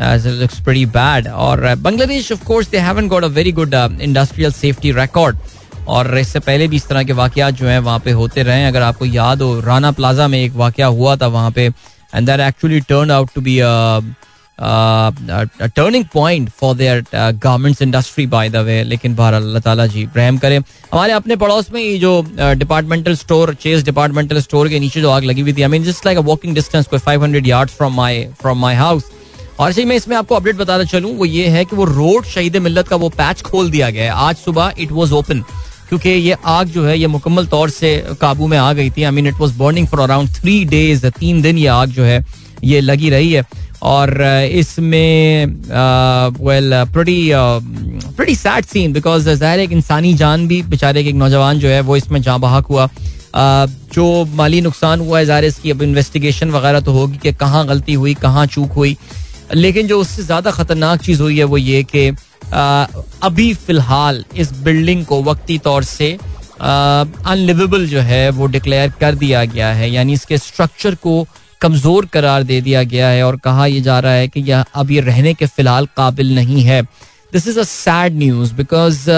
looks 0.00 0.58
pretty 0.60 0.84
bad. 0.88 1.26
और 1.28 1.74
Bangladesh 1.76 2.30
of 2.32 2.44
course 2.46 2.68
they 2.70 2.78
haven't 2.78 3.10
got 3.10 3.24
a 3.24 3.28
very 3.28 3.52
good 3.52 3.74
industrial 3.74 4.52
safety 4.52 4.92
record 4.92 5.36
और 5.88 6.18
इससे 6.18 6.40
पहले 6.40 6.68
भी 6.68 6.76
इस 6.76 6.86
तरह 6.88 7.02
के 7.04 7.12
वाकयात 7.12 7.54
जो 7.54 7.66
हैं, 7.66 7.78
वहाँ 7.78 7.98
पे 8.04 8.10
होते 8.10 8.42
रहे 8.42 8.66
अगर 8.66 8.82
आपको 8.82 9.04
याद 9.04 9.42
हो 9.42 9.60
राना 9.60 9.90
प्लाजा 9.92 10.28
में 10.28 10.38
एक 10.38 10.52
वाक़ 10.56 10.80
हुआ 10.82 11.16
था 11.16 11.26
वहाँ 11.26 11.50
पे 11.50 11.66
and 12.14 12.26
that 12.26 12.40
actually 12.40 12.80
turn 12.88 13.10
out 13.10 13.30
to 13.34 13.40
be 13.40 13.58
turning 14.60 16.04
point 16.14 16.48
for 16.60 16.74
their 16.76 17.04
garments 17.14 17.82
industry 17.82 18.26
by 18.26 18.48
the 18.50 18.56
way 18.66 18.82
लेकिन 18.84 19.14
बाहर 19.16 19.34
अल्लाह 19.34 19.60
ताला 19.62 19.86
जी, 19.86 20.08
रहम 20.16 20.38
करें। 20.38 20.58
हमारे 20.92 21.12
अपने 21.12 21.36
पड़ोस 21.36 21.70
में 21.72 21.80
ये 21.80 21.98
जो 21.98 22.22
departmental 22.54 23.14
store 23.16 23.54
chase 23.62 23.84
departmental 23.84 24.40
store 24.40 24.68
के 24.68 24.80
नीचे 24.80 25.00
जो 25.00 25.10
आग 25.10 25.24
लगी 25.24 25.40
हुई 25.40 25.52
थी 25.52 25.62
I 25.62 25.68
mean 25.68 25.84
just 25.84 26.06
like 26.06 26.18
a 26.18 26.22
walking 26.22 26.54
distance 26.54 26.86
कोई 26.86 26.98
500 27.06 27.46
yards 27.46 27.74
from 27.76 27.94
my 27.96 28.24
from 28.40 28.58
my 28.60 28.74
house 28.74 29.10
और 29.60 29.72
सही 29.72 29.84
मैं 29.84 29.96
इसमें 29.96 30.16
आपको 30.16 30.34
अपडेट 30.34 30.56
बताना 30.56 30.84
चलूँ, 30.84 31.14
वो 31.16 31.24
ये 31.24 31.46
है 31.48 31.64
कि 31.64 31.76
वो 31.76 31.84
रोड 31.84 32.24
शहीद 32.26 32.56
मिल्लत 32.56 32.88
का 32.88 32.96
वो 32.96 33.08
पैच 33.10 33.42
खोल 33.42 33.70
दिया 33.70 33.90
गया 33.90 34.04
है। 34.04 34.26
आज 34.26 34.36
सुबह 34.36 34.74
इट 34.80 34.92
वॉज़ 34.92 35.12
ओपन 35.14 35.40
क्योंकि 35.88 36.10
ये 36.10 36.36
आग 36.46 36.66
जो 36.68 36.84
है, 36.84 36.98
ये 36.98 37.06
मुकम्मल 37.06 37.46
तौर 37.46 37.70
से 37.70 37.96
काबू 38.20 38.46
में 38.46 38.56
आ 38.58 38.72
गई 38.72 38.90
थी। 38.90 39.02
I 39.02 39.10
mean 39.10 39.26
it 39.26 39.34
was 39.34 39.56
burning 39.58 39.86
for 39.88 40.00
around 40.00 40.30
three 40.34 40.64
days 40.64 41.06
तीन 41.08 41.42
दिन 41.42 41.58
ये 41.58 41.66
आग 41.66 41.88
जो 41.90 42.04
है 42.04 42.20
ये 42.64 42.80
लगी 42.80 43.10
रही 43.10 43.32
है। 43.32 43.44
और 43.84 44.22
इसमें 44.52 45.46
well 46.40 46.72
pretty 46.92 47.30
pretty 47.32 48.34
sad 48.36 48.64
scene 48.66 48.92
because 48.92 49.28
ज़ाहिर 49.30 49.60
एक 49.60 49.72
इंसानी 49.72 50.14
जान 50.14 50.46
भी, 50.48 50.62
बेचारे 50.64 51.02
के 51.02 51.08
एक 51.08 51.14
नौजवान 51.16 51.58
जो 51.58 51.68
है, 51.68 51.80
वो 51.80 51.96
इसमें 51.96 52.20
जहाँ 52.22 52.40
बहाक 52.40 52.66
हुआ। 52.66 52.88
जो 53.94 54.24
माली 54.34 54.60
नुकसान 54.60 55.00
हुआ 55.00 55.18
है, 55.18 55.24
ज़ाहिर 55.26 55.44
इसकी 55.44 55.70
अब 55.70 55.82
इन्वेस्टिगेशन 55.82 56.50
वगैरह 56.50 56.80
तो 56.80 56.92
होगी 56.92 57.18
कि 57.18 57.32
कहाँ 57.34 57.66
गलती 57.66 57.94
हुई, 57.94 58.14
कहाँ 58.16 58.46
चूक 58.48 58.72
हुई। 58.72 58.96
लेकिन 59.54 59.86
जो 59.86 60.00
उससे 60.00 60.22
ज़्यादा 60.22 60.50
ख़तरनाक 60.50 61.02
चीज़ 61.02 61.22
हुई 61.22 61.38
है, 61.38 61.44
वो 61.44 61.56
ये 61.56 61.82
कि 61.94 62.08
अभी 63.22 63.52
फ़िलहाल 63.56 64.24
इस 64.36 64.52
बिल्डिंग 64.62 65.04
को 65.06 65.22
वक्ती 65.22 65.58
तौर 65.58 65.84
से 65.84 66.12
अनलिवेबल 66.60 67.86
जो 67.86 68.00
है, 68.00 68.28
वो 68.30 68.46
डिक्लेयर 68.48 68.92
कर 69.00 69.14
दिया 69.14 69.44
गया 69.46 69.72
है। 69.72 69.90
यानी 69.90 70.12
इसके 70.12 70.38
स्ट्रक्चर 70.38 70.94
को 70.96 71.26
कमज़ोर 71.60 72.06
करार 72.06 72.42
दे 72.42 72.60
दिया 72.60 72.82
गया 72.84 73.08
है 73.08 73.22
और 73.22 73.36
कहा 73.44 73.66
यह 73.66 73.82
जा 73.82 73.98
रहा 74.00 74.12
है 74.12 74.28
कि 74.28 74.40
यह 74.40 74.64
अब 74.74 74.90
ये 74.90 75.00
रहने 75.00 75.34
के 75.34 75.46
फ़िलहाल 75.46 75.86
काबिल 75.96 76.34
नहीं 76.34 76.62
है। 76.64 76.82
This 77.32 77.46
is 77.48 77.58
a 77.60 77.62
sad 77.64 78.18
news 78.18 78.54
because 78.54 79.08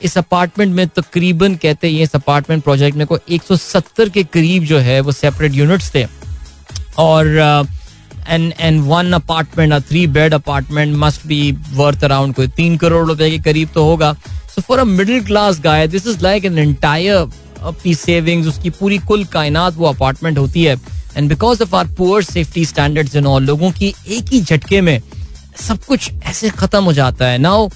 इस 0.00 0.16
अपार्टमेंट 0.18 0.74
में 0.74 0.86
तकरीबन 0.88 1.54
कहते 1.54 1.88
हैं, 1.88 2.02
इस 2.02 2.14
अपार्टमेंट 2.14 2.62
प्रोजेक्ट 2.64 2.96
में 2.96 3.06
कोई 3.06 3.18
170 3.36 4.08
के 4.10 4.24
करीब 4.24 4.64
जो 4.64 4.78
है 4.78 5.00
वो 5.00 5.12
सेपरेट 5.12 5.54
यूनिट्स 5.54 5.94
थे। 5.94 6.06
और 6.98 7.26
and 8.28 8.52
and 8.60 8.80
one 8.84 9.12
apartment 9.12 9.74
three 9.88 10.06
bed 10.08 10.34
apartment 10.34 10.96
must 10.98 11.26
be 11.26 11.40
worth 11.74 12.04
around 12.04 12.34
कोई 12.34 12.48
तीन 12.56 12.76
करोड़ 12.76 13.06
रुपए 13.08 13.30
के 13.30 13.38
करीब 13.42 13.68
तो 13.74 13.84
होगा। 13.84 14.12
So 14.54 14.60
for 14.60 14.78
a 14.78 14.84
middle 14.84 15.24
class 15.24 15.60
guy 15.60 15.86
this 15.88 16.06
is 16.06 16.22
like 16.22 16.44
an 16.44 16.58
entire 16.58 17.28
अपनी 17.62 17.94
सेविंग्स 17.94 18.48
उसकी 18.48 18.70
पूरी 18.70 18.98
कुल 19.08 19.24
कायनात 19.32 19.74
वो 19.76 19.86
अपार्टमेंट 19.86 20.38
होती 20.38 20.64
है। 20.64 20.76
And 21.16 21.28
because 21.28 21.62
of 21.62 21.76
our 21.76 21.86
poor 21.98 22.22
safety 22.22 22.64
standards 22.64 23.16
in 23.16 23.26
all 23.26 23.44
लोगों 23.44 23.70
की 23.70 23.94
एक 24.08 24.32
ही 24.32 24.40
झटके 24.42 24.80
में 24.80 25.00
सब 25.60 25.84
कुछ 25.84 26.10
ऐसे 26.24 26.50
खत्म 26.50 26.84
हो 26.84 26.92
जाता 26.92 27.26
है। 27.26 27.38
Now 27.38 27.68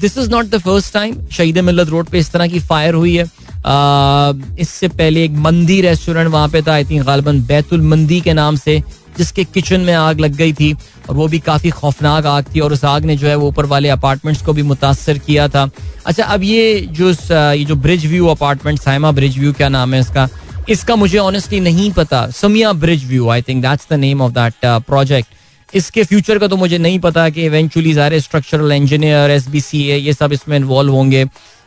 this 0.00 0.18
is 0.18 0.30
not 0.30 0.46
the 0.46 0.58
first 0.58 0.92
time 0.94 1.26
Shaheed 1.32 1.58
Millat 1.58 1.88
road 1.88 2.06
पे 2.06 2.18
इस 2.18 2.30
तरह 2.32 2.46
की 2.46 2.60
फायर 2.60 2.94
हुई 2.94 3.16
है। 3.16 3.26
Uh, 3.58 4.34
इससे 4.60 4.88
पहले 4.88 5.24
एक 5.24 5.30
मंदी 5.36 5.80
रेस्टोरेंट 5.82 6.28
वहाँ 6.30 6.48
पे 6.48 6.60
था 6.62 6.72
आई 6.72 6.84
थिंक 6.84 7.02
गालबन 7.06 7.40
बैतुल 7.46 7.80
मंदी 7.82 8.20
के 8.20 8.32
नाम 8.32 8.56
से 8.56 8.78
जिसके 9.18 9.44
किचन 9.44 9.80
में 9.80 9.92
आग 9.94 10.20
लग 10.20 10.34
गई 10.36 10.52
थी 10.52 10.72
और 11.08 11.16
वो 11.16 11.26
भी 11.28 11.38
काफ़ी 11.38 11.70
खौफनाक 11.70 12.26
आग 12.26 12.44
थी 12.54 12.60
और 12.60 12.72
उस 12.72 12.84
आग 12.84 13.04
ने 13.04 13.16
जो 13.16 13.26
है 13.28 13.34
वो 13.34 13.48
ऊपर 13.48 13.66
वाले 13.66 13.88
अपार्टमेंट्स 13.88 14.42
को 14.42 14.52
भी 14.52 14.62
मुतासर 14.62 15.18
किया 15.18 15.48
था। 15.48 15.68
अच्छा 16.06 16.24
अब 16.24 16.42
ये 16.42 16.80
जो 16.90 17.10
ये 17.10 17.64
जो 17.64 17.76
bridge 17.76 18.06
view 18.06 18.26
apartment 18.26 18.80
Saima 18.80 19.10
bridge 19.12 19.38
view 19.38 19.52
क्या 19.52 19.68
नाम 19.68 19.94
है 19.94 20.00
इसका? 20.00 20.28
इसका 20.68 20.96
मुझे 20.96 21.18
ऑनेस्टली 21.18 21.60
नहीं 21.60 21.90
पता। 21.92 22.26
Samiya 22.30 22.72
bridge 22.74 23.04
view 23.08 23.28
I 23.28 23.42
think 23.42 23.62
that's 23.62 23.86
the 23.90 23.94
name 23.96 24.22
of 24.22 24.32
that 24.32 24.54
project 24.86 25.76
इसके 25.76 26.04
फ्यूचर 26.04 26.38
का 26.38 26.46
तो 26.48 26.56
मुझे 26.56 26.78
नहीं 26.78 26.98
पता 27.00 27.28
कि 27.30 27.44
इवेंचुअली 27.44 27.94
सारे 27.94 28.20
structural 28.20 28.72
engineer 28.72 29.30
S 29.30 29.48
B 29.48 29.60
C 29.60 29.82
A 29.88 29.96
ये 29.96 30.12
सब 30.12 30.32
इसमें 30.32 30.56
इन्वॉल्व 30.56 30.92
होंगे। 30.92 31.24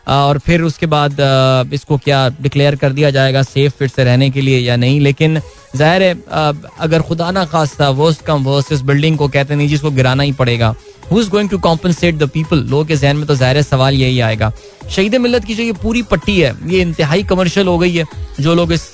और 0.07 0.37
फिर 0.39 0.61
उसके 0.61 0.85
बाद 0.85 1.17
इसको 1.73 1.97
क्या 1.97 2.27
डिक्लेयर 2.41 2.75
कर 2.75 2.93
दिया 2.93 3.09
जाएगा 3.09 3.41
सेफ़ 3.43 3.73
फिर 3.79 3.87
से 3.87 4.03
रहने 4.03 4.29
के 4.29 4.41
लिए 4.41 4.59
या 4.59 4.75
नहीं? 4.75 4.99
लेकिन 5.01 5.39
ज़ाहिर 5.75 6.03
है 6.03 6.13
अगर 6.79 7.01
खुदा 7.01 7.29
ना 7.31 7.43
खास्ता 7.45 7.89
वर्स्ट 7.91 8.25
कम 8.25 8.43
वर्स्ट 8.43 8.71
इस 8.71 8.81
बिल्डिंग 8.81 9.17
को 9.17 9.27
कहते 9.27 9.55
नहीं 9.55 9.67
जिसको 9.67 9.91
गिराना 9.91 10.23
ही 10.23 10.31
पड़ेगा। 10.39 10.73
द 11.13 12.29
पीपल 12.33 12.57
लोगों 12.59 12.85
के 12.85 12.95
जहन 12.95 13.17
में 13.17 13.25
तो 13.27 13.35
ज़ाहिर 13.35 13.61
सवाल 13.63 13.95
यही 13.95 14.19
आएगा। 14.21 14.51
शहीद 14.89 15.15
मिलत 15.17 15.45
की 15.45 15.55
जो 15.55 15.63
ये 15.63 15.71
पूरी 15.73 16.01
पट्टी 16.03 16.39
है, 16.39 16.53
ये 16.67 16.81
इंतहाई 16.81 17.23
कमर्शियल 17.23 17.67
हो 17.67 17.77
गई 17.77 17.95
है, 17.95 18.05
जो 18.39 18.53
लोग 18.55 18.71
इस 18.73 18.91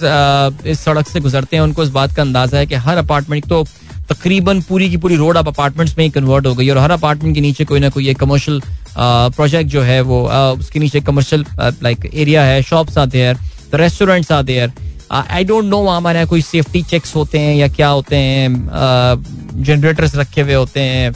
इस 0.66 0.80
सड़क 0.80 1.08
से 1.08 1.20
गुजरते 1.20 1.56
हैं, 1.56 1.64
उनको 1.64 1.84
इस 1.84 1.90
बात 1.92 2.16
का 2.16 2.22
अंदाज़ा 2.22 2.58
है 2.58 2.66
कि 2.68 2.76
हर 2.78 2.98
अपार्टमेंट 2.98 3.46
तो 3.50 3.64
तकरीबन 4.10 4.62
पूरी 4.62 4.90
की 4.90 4.98
पूरी 4.98 5.16
रोड 5.16 5.38
अब 5.38 5.48
अपार्टमेंट्स 5.48 5.98
में 5.98 6.04
ही 6.06 6.10
कन्वर्ट 6.12 6.46
हो 6.48 6.54
गई 6.56 6.70
और 6.70 6.78
हर 6.78 6.92
अपार्टमेंट 6.92 7.36
के 7.36 7.42
नीचे 7.42 7.66
कोई 7.66 7.80
ना 7.80 7.90
कोई 7.90 8.14
कमर्शियल 8.16 8.62
प्रोजेक्ट 8.98 9.70
जो 9.70 9.82
है 9.82 10.00
वो 10.02 10.22
उसके 10.60 10.80
नीचे 10.80 11.02
कमर्शियल 11.02 11.46
लाइक 11.84 12.10
एरिया 12.14 12.44
है 12.44 12.62
शॉप्स 12.64 12.98
आते 12.98 13.22
हैं 13.22 13.34
रेस्टोरेंट्स 13.74 14.32
आते 14.32 14.60
हैं। 14.60 14.74
आई 15.12 15.44
डोंट 15.44 15.66
नो 15.66 15.78
वहाँ 15.78 15.98
हमारे 15.98 16.20
यहाँ 16.20 16.28
कोई 16.30 16.42
सेफ्टी 16.42 16.82
चेक्स 16.84 17.16
होते 17.16 17.40
हैं 17.40 17.56
या 17.56 17.68
क्या 17.70 17.88
होते 17.90 18.16
हैं 18.16 19.64
जनरेटर्स 19.64 20.16
रखे 20.16 20.42
हुए 20.42 20.54
होते 20.54 20.80
हैं 20.82 21.12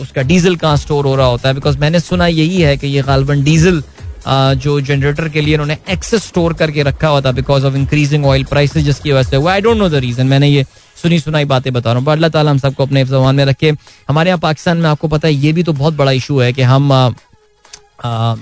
उसका 0.00 0.22
डीजल 0.22 0.56
कहाँ 0.56 0.76
स्टोर 0.76 1.06
हो 1.06 1.14
रहा 1.16 1.26
होता 1.26 1.48
है? 1.48 1.54
बिकॉज़ 1.54 1.78
मैंने 1.78 2.00
सुना 2.00 2.26
यही 2.26 2.60
है 2.62 2.76
कि 2.76 2.86
ये 2.86 3.02
गालबन 3.02 3.42
डीजल 3.44 3.82
जो 4.26 4.80
जनरेटर 4.80 5.28
के 5.28 5.40
लिए 5.40 5.54
उन्होंने 5.54 5.76
एक्सेस 5.90 6.24
स्टोर 6.24 6.52
करके 6.54 6.82
रखा 6.82 7.08
हुआ 7.08 7.20
था 7.20 7.32
because 7.32 7.64
of 7.66 7.74
increasing 7.76 8.26
oil 8.26 8.44
price 8.44 8.76
जिसकी 8.78 9.12
वजह 9.12 9.30
से 9.30 9.36
हुआ। 9.36 9.52
I 9.52 9.60
don't 9.60 9.76
know 9.76 9.88
the 9.88 9.94
reason 10.04 10.26
मैंने 10.26 10.48
ये 10.48 10.64
सुनी 11.02 11.18
सुनाई 11.20 11.44
बातें 11.44 11.72
बता 11.72 11.90
रहा 11.90 11.98
हूँ। 11.98 12.06
बट 12.06 12.12
अल्लाह 12.12 12.30
ताला 12.30 12.50
हम 12.50 12.58
सबको 12.58 12.82
अपने 12.82 13.04
जबान 13.04 13.34
में 13.36 13.44
रखे। 13.44 13.72
हमारे 14.08 14.30
यहाँ 14.30 14.38
पाकिस्तान 14.40 14.78
में 14.78 14.88
आपको 14.90 15.08
पता 15.08 15.28
है, 15.28 15.34
ये 15.34 15.52
भी 15.52 15.62
तो 15.62 15.72
बहुत 15.72 15.94
बड़ा 15.94 16.12
इशू 16.12 16.38
है 16.40 16.52
कि 16.52 16.62
हम 16.62 16.92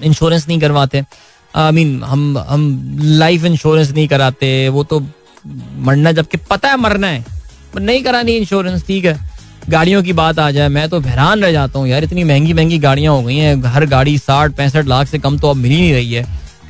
इंश्योरेंस 0.04 0.46
नहीं 0.48 0.58
करवाते। 0.60 1.02
आई 1.54 1.72
मीन 1.72 2.02
हम 2.04 2.38
हम 2.38 2.98
लाइफ 3.00 3.44
इंश्योरेंस 3.44 3.90
नहीं 3.90 4.08
कराते। 4.08 4.68
वो 4.68 4.84
तो 4.84 5.00
मरना, 5.00 6.12
जबकि 6.12 6.38
पता 6.50 6.68
है 6.68 6.76
मरना 6.76 7.06
है। 7.06 7.24
नहीं 7.78 8.02
करानी 8.02 8.32
इंश्योरेंस 8.36 8.86
ठीक 8.86 9.04
है। 9.04 9.29
गाड़ियों 9.68 10.02
की 10.02 10.12
बात 10.12 10.38
आ 10.38 10.50
जाए, 10.50 10.68
मैं 10.68 10.88
तो 10.88 11.00
हैरान 11.00 11.42
रह 11.42 11.52
जाता 11.52 11.78
हूँ 11.78 11.88
यार, 11.88 12.04
इतनी 12.04 12.24
महँगी 12.24 12.52
महँगी 12.52 12.78
गाड़ियाँ 12.78 13.14
हो 13.14 13.22
गई 13.22 13.36
हैं, 13.36 13.62
हर 13.64 13.86
गाड़ी 13.86 14.16
साठ, 14.18 14.52
पैंसठ 14.52 14.86
लाख 14.86 15.08
से 15.08 15.18
कम 15.18 15.38
तो 15.38 15.50
अब 15.50 15.56
मिल 15.56 15.72
ही 15.72 15.80
नहीं 15.80 15.92
रही 15.92 16.12
है। 16.12 16.24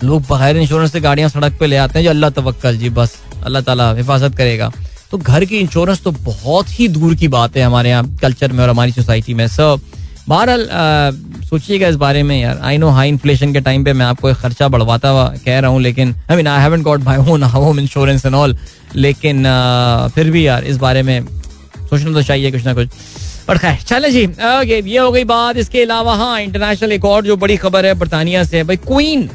लोग 0.05 0.23
बगैर 0.31 0.57
इंश्योरेंस 0.57 0.93
से 0.93 1.01
गाड़ियाँ 1.01 1.29
सड़क 1.29 1.57
पे 1.61 1.67
ले 1.67 1.77
आते 1.77 1.99
हैं, 1.99 2.05
जो 2.05 2.11
अल्लाह 2.11 2.31
तवक्कल 2.33 2.77
जी, 2.79 2.91
बस, 2.91 3.17
अल्लाह 3.45 3.63
ताला 3.63 3.93
हिफाजत 3.95 4.37
करेगा। 4.37 4.71
तो 5.11 5.19
घर 5.19 5.45
की 5.45 5.59
इंश्योरेंस 5.59 6.03
तो 6.03 6.11
बहुत 6.13 6.79
ही 6.79 6.89
दूर 6.89 7.15
की 7.15 7.29
बात 7.29 7.57
है 7.57 7.63
हमारे 7.63 7.91
यहाँ 7.91 8.17
कल्चर 8.23 8.53
में 8.53 8.63
और 8.65 8.71
हमारी 8.71 8.93
सोसाइटी 8.93 9.35
में। 9.35 9.47
सो 9.49 9.77
बहरहाल 10.29 10.69
सोचिएगा 11.45 11.89
इस 11.89 11.97
बारे 11.97 12.23
में 12.23 12.41
यार 12.41 12.59
आई 12.63 12.79
नो 12.79 12.89
हाई 12.89 13.09
इन्फ्लेशन 13.09 13.53
के 13.53 13.61
टाइम 13.61 13.85
पे 13.85 13.93
मैं 13.93 14.07
आपको 14.07 14.31
एक 14.31 14.37
खर्चा 14.37 14.69
बढ़वाता 14.69 15.09
हुआ 15.09 15.27
कह 15.45 15.59
रहा 15.59 15.71
हूँ, 15.71 15.81
लेकिन 15.83 16.15
I 16.31 16.37
mean 16.37 16.47
I 16.47 16.63
haven't 16.63 16.85
got 16.85 17.01
my 17.03 17.17
home 17.17 17.81
insurance 17.81 18.27
and 18.27 18.35
all 18.35 18.57
लेकिन 18.97 19.45
फिर 20.15 20.31
भी 20.31 20.47
यार 20.47 20.65
इस 20.65 20.77
बारे 20.79 21.03
में 21.03 21.21
सोचना 21.91 22.13
तो 22.13 22.23
चाहिए 22.23 22.51
कुछ 22.53 22.65
ना 22.65 22.75
कुछ। 22.75 22.89
पर 23.49 23.59
खैर 23.59 23.77
चले 23.83 24.11
जी। 24.11 24.25
ओके, 24.27 24.81
ये 24.81 24.99
हो 24.99 25.11
गई 25.13 25.25
बात। 25.27 25.57
इसके 25.57 25.83
अलावा 25.83 26.15
हाँ 26.17 26.41
इंटरनेशनल 26.41 26.93
एक 26.93 27.05
और 27.05 27.25
जो 27.25 27.37
बड़ी 27.37 27.57
खबर 27.57 27.87
है, 27.87 27.95
बरतानिया 27.95 28.45
से। 28.45 28.63
भाई 28.65 28.77
क्वीन 28.79 29.29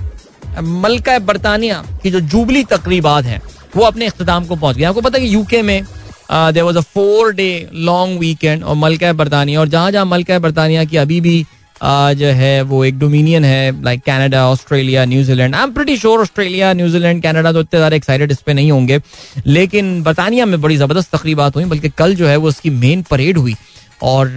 मलका 0.62 1.18
बरतानिया 1.22 1.84
की 2.04 2.12
जो 2.12 2.20
जुबली 2.22 2.64
तकरीबात 2.66 3.26
हैं, 3.26 3.42
वो 3.76 3.84
अपने 3.84 4.06
अख्ताम 4.08 4.46
को 4.46 4.56
पहुँच 4.56 4.76
गया 4.78 4.90
आपको 4.90 5.02
पता 5.02 5.20
है 5.20 5.28
यूके 5.28 5.62
में 5.62 5.84
there 6.32 6.64
was 6.64 6.78
a 6.78 6.82
four 6.84 7.34
day 7.34 7.70
long 7.74 8.20
weekend 8.20 8.64
और 8.64 8.76
मलका 8.76 9.12
बरतानिया, 9.14 9.60
और 9.60 9.68
जहाँ 9.68 9.92
जहाँ 9.92 10.06
मलका 10.06 10.40
बरतानिया 10.40 10.84
की 10.86 10.98
अभी 10.98 11.20
भी 11.22 11.46
जो 11.82 12.28
है, 12.28 12.62
वो 12.64 12.84
एक 12.86 12.98
डोमिनियन 13.00 13.46
है 13.46 13.84
like 13.84 14.02
Canada 14.04 14.46
Australia 14.50 15.06
New Zealand 15.06 15.56
I 15.56 15.64
am 15.64 15.72
pretty 15.74 15.98
sure 15.98 16.22
Australia 16.22 16.72
New Zealand 16.74 17.22
Canada 17.24 17.52
तो 17.52 17.60
इतने 17.62 17.80
ज़्यादा 17.80 17.96
एक्साइटेड 17.96 18.32
इस 18.32 18.42
पर 18.42 18.54
नहीं 18.54 18.72
होंगे। 18.72 19.00
लेकिन 19.48 20.02
बरतानिया 20.04 20.46
में 20.46 20.60
बड़ी 20.62 20.78
ज़बरदस्त 20.78 21.16
तकरीबात 21.16 21.56
हुई, 21.56 21.66
बल्कि 21.66 21.90
कल 21.98 22.16
जो 22.16 22.28
है 22.28 22.38
वो 22.38 22.48
उसकी 22.50 22.70
मेन 22.72 23.02
परेड 23.12 23.38
हुई। 23.38 23.56
और 24.04 24.28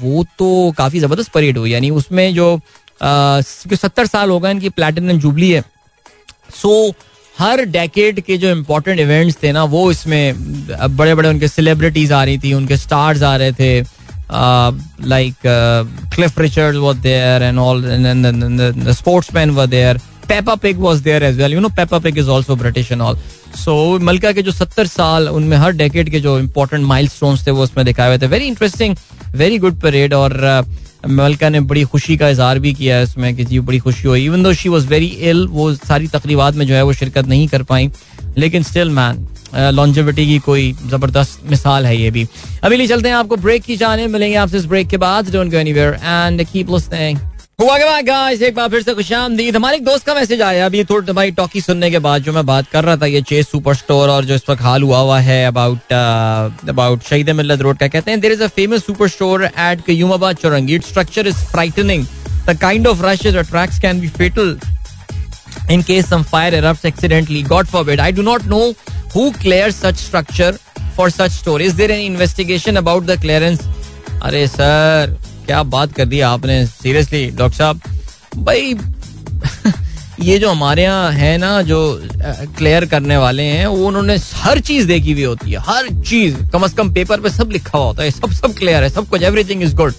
वो 0.00 0.24
तो 0.38 0.72
काफ़ी 0.78 1.00
ज़बरदस्त 1.00 1.30
परेड 1.32 1.58
हुई। 1.58 1.72
यानी 1.72 1.90
उसमें 1.92 2.34
जो 2.34 2.58
सत्तर 3.02 4.06
साल 4.06 4.30
हो 4.30 4.38
गए, 4.40 4.50
इनकी 4.50 4.68
प्लेटिनम 4.70 5.18
जुबली 5.18 5.50
है। 5.50 5.62
सो 6.54 6.92
हर 7.34 7.64
डेकेड 7.66 8.20
के 8.20 8.36
जो 8.36 8.50
इम्पोर्टेंट 8.50 9.00
इवेंट्स 9.00 9.36
थे 9.42 9.52
ना, 9.52 9.64
वो 9.64 9.90
इसमें 9.90 10.34
बड़े 10.96 11.14
बड़े 11.14 11.28
उनके 11.28 11.48
सेलिब्रिटीज 11.48 12.12
आ 12.12 12.22
रही 12.24 12.38
थी, 12.38 12.52
उनके 12.54 12.76
स्टार्स 12.76 13.22
आ 13.22 13.36
रहे 13.36 13.52
थे। 13.52 13.82
Like 14.30 15.34
Cliff 16.14 16.38
Richard 16.38 16.76
was 16.76 16.98
there 16.98 17.42
and 17.42 17.58
all 17.58 17.84
sportsman 18.92 19.50
were 19.50 19.66
there 19.66 19.98
Peppa 20.28 20.54
Pig 20.54 20.78
was 20.80 21.02
there 21.04 21.22
as 21.22 21.36
well 21.38 21.52
you 21.52 21.60
know 21.60 21.68
Peppa 21.76 21.98
Pig 21.98 22.18
is 22.18 22.28
also 22.30 22.56
British 22.56 22.92
and 22.92 23.02
all 23.02 23.18
so 23.64 23.98
मलका 23.98 24.32
के 24.32 24.42
जो 24.42 24.52
सत्तर 24.52 24.86
साल 24.86 25.28
उनमें 25.28 25.56
हर 25.56 25.72
डेकेड 25.72 26.10
के 26.10 26.20
जो 26.20 26.38
इम्पोर्टेंट 26.38 26.84
माइल 26.86 27.08
स्टोन 27.08 27.36
थे 27.46 27.50
वो 27.50 27.62
उसमें 27.62 27.84
दिखाए 27.86 28.08
हुए 28.08 28.18
थे. 28.18 28.26
Very 28.26 28.46
interesting 28.46 28.96
very 29.34 29.58
good 29.58 29.80
parade 29.80 30.14
और 30.14 30.32
uh, 30.62 31.08
मलका 31.08 31.48
ने 31.48 31.60
बड़ी 31.60 31.82
खुशी 31.84 32.16
का 32.16 32.28
इजहार 32.28 32.58
भी 32.58 32.72
किया 32.74 32.96
है 32.96 33.02
इसमें 33.02 33.34
कि 33.36 33.44
जी 33.44 33.60
बड़ी 33.60 33.78
खुशी 33.78 34.08
हुई. 34.08 34.24
Even 34.24 34.42
though 34.42 34.52
she 34.54 34.68
was 34.68 34.86
very 34.88 35.06
इल 35.30 35.46
वो 35.50 35.72
सारी 35.74 36.06
तकरीबात 36.08 36.54
में 36.54 36.66
जो 36.66 36.74
है 36.74 36.82
वो 36.82 36.92
शिरकत 36.92 37.26
नहीं 37.28 37.48
कर 37.48 37.62
पाई. 37.62 37.90
लेकिन 38.38 38.62
स्टिल 38.62 38.90
मैन 38.90 39.26
लॉन्जिविटी 39.54 40.26
की 40.26 40.38
कोई 40.38 40.72
ज़बरदस्त 40.72 41.40
मिसाल 41.50 41.86
है 41.86 41.96
ये 41.96 42.10
भी। 42.10 42.26
अभी 42.64 42.76
लिए 42.76 42.86
चलते 42.86 43.08
हैं 43.08 43.16
आपको 43.16 43.36
ब्रेक 43.36 43.62
की 43.62 43.76
जाने, 43.76 44.06
मिलेंगे 44.06 44.36
आपसे 44.36 44.56
इस 44.58 44.66
ब्रेक 44.66 44.88
के 44.88 44.96
बाद। 44.96 45.30
Don't 45.32 45.50
go 45.52 45.58
anywhere 45.58 45.94
and 45.94 46.44
keep 46.52 46.70
listening 46.70 47.18
हुआ 47.60 47.76
के 47.78 47.84
बाद 47.84 48.04
गाइस 48.04 48.42
एक 48.42 48.54
बार 48.54 48.68
फिर 48.68 48.82
से 48.82 48.94
खुश 48.94 49.12
आमदीद। 49.12 49.56
हमारे 49.56 49.76
एक 49.76 49.84
दोस्त 49.84 50.06
का 50.06 50.14
मैसेज 50.14 50.40
आया। 50.42 50.66
अभी 50.66 50.84
थोड़ी 50.84 51.12
भाई 51.12 51.30
टॉकी 51.30 51.60
सुनने 51.60 51.90
के 51.90 51.98
बाद 51.98 52.22
जो 52.22 52.32
मैं 52.32 52.44
बात 52.46 52.68
कर 52.70 52.84
रहा 52.84 52.96
था, 52.96 53.06
ये 53.06 53.20
चेस 53.22 53.50
सुपर 53.50 53.74
स्टोर 53.74 54.08
और 54.10 54.24
जो 54.24 54.34
इस 54.34 54.42
वक्त 54.48 54.62
हाल 54.62 54.82
हुआ 54.82 54.98
हुआ 54.98 55.18
है 55.20 55.44
अबाउट 55.46 55.92
अबाउट 56.68 57.02
शहीद 57.10 57.30
मिल्लत 57.30 57.60
रोड 57.60 57.78
का, 57.78 57.88
कहते 57.88 58.10
हैं 58.10 58.20
there 58.20 58.32
is 58.32 58.42
a 58.42 58.48
famous 58.48 58.86
super 58.86 59.08
store 59.08 59.44
at 59.44 59.84
Qayyumabad 59.86 60.36
Chowrangi 60.36 60.74
it 60.74 60.84
structure 60.84 61.26
is 61.26 61.44
frightening 61.52 62.06
the 62.48 62.58
kind 62.60 62.86
of 62.86 63.02
rush 63.04 63.26
it 63.26 63.36
attracts 63.36 63.80
can 63.80 64.00
be 64.00 64.08
fatal 64.18 64.58
in 65.70 65.82
case 65.88 66.08
some 66.10 66.24
fire 66.30 66.52
erupts 66.58 66.86
accidentally. 66.88 67.40
God 67.50 67.68
forbid. 67.72 68.00
I 68.00 68.10
do 68.14 68.22
not 68.28 68.46
know 68.52 68.64
who 69.16 69.32
clears 69.32 69.82
such 69.84 69.96
structure 69.96 70.52
for 70.96 71.10
such 71.10 71.30
store. 71.30 71.60
Is 71.60 71.74
there 71.74 71.90
any 71.90 72.06
investigation 72.10 72.76
about 72.84 73.06
the 73.06 73.16
clearance? 73.16 73.62
अरे 74.22 74.46
sir, 74.46 75.18
क्या 75.46 75.62
बात 75.62 75.92
कर 75.92 76.04
दी 76.04 76.20
आपने? 76.20 76.66
Seriously 76.66 77.30
doctor 77.30 77.58
साहब? 77.58 77.80
भाई, 78.36 78.74
ये 80.20 80.38
जो 80.38 80.50
हमारे 80.50 80.82
यहाँ 80.82 81.12
है 81.12 81.38
ना, 81.38 81.62
जो 81.62 82.08
क्लियर 82.58 82.86
करने 82.86 83.16
वाले 83.16 83.42
हैं, 83.42 83.66
वो 83.66 83.86
उन्होंने 83.86 84.16
हर 84.34 84.60
चीज़ 84.60 84.86
देखी 84.86 85.12
हुई 85.12 85.22
होती 85.22 85.50
है, 85.50 85.58
हर 85.58 86.02
चीज़। 86.02 86.36
कम 86.50 86.62
अज 86.62 86.72
कम 86.72 86.92
पेपर 86.92 87.20
पे 87.20 87.30
सब 87.30 87.50
लिखा 87.50 87.78
हुआ 87.78 87.86
होता 87.86 88.02
है, 88.02 88.10
सब 88.10 88.32
सब 88.32 88.54
क्लियर 88.54 88.82
है, 88.82 88.90
सब 88.90 89.08
कुछ 89.08 89.22
एवरीथिंग 89.22 89.62
इज़ 89.62 89.74
गुड 89.74 89.94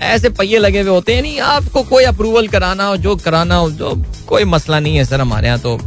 ऐसे 0.00 0.28
पहिए 0.28 0.58
लगे 0.58 0.80
हुए 0.80 0.90
होते 0.90 1.14
हैं, 1.14 1.22
नहीं, 1.22 1.40
आपको 1.40 1.82
कोई 1.82 2.04
अप्रूवल 2.04 2.48
कराना 2.48 2.86
हो, 2.86 2.96
जो 2.96 3.16
कराना 3.16 3.54
हो, 3.54 3.70
जो, 3.70 4.04
कोई 4.26 4.44
मसला 4.44 4.80
नहीं 4.80 4.96
है 4.96 5.04
सर 5.04 5.20
हमारे 5.20 5.46
यहाँ 5.46 5.58
तो। 5.58 5.80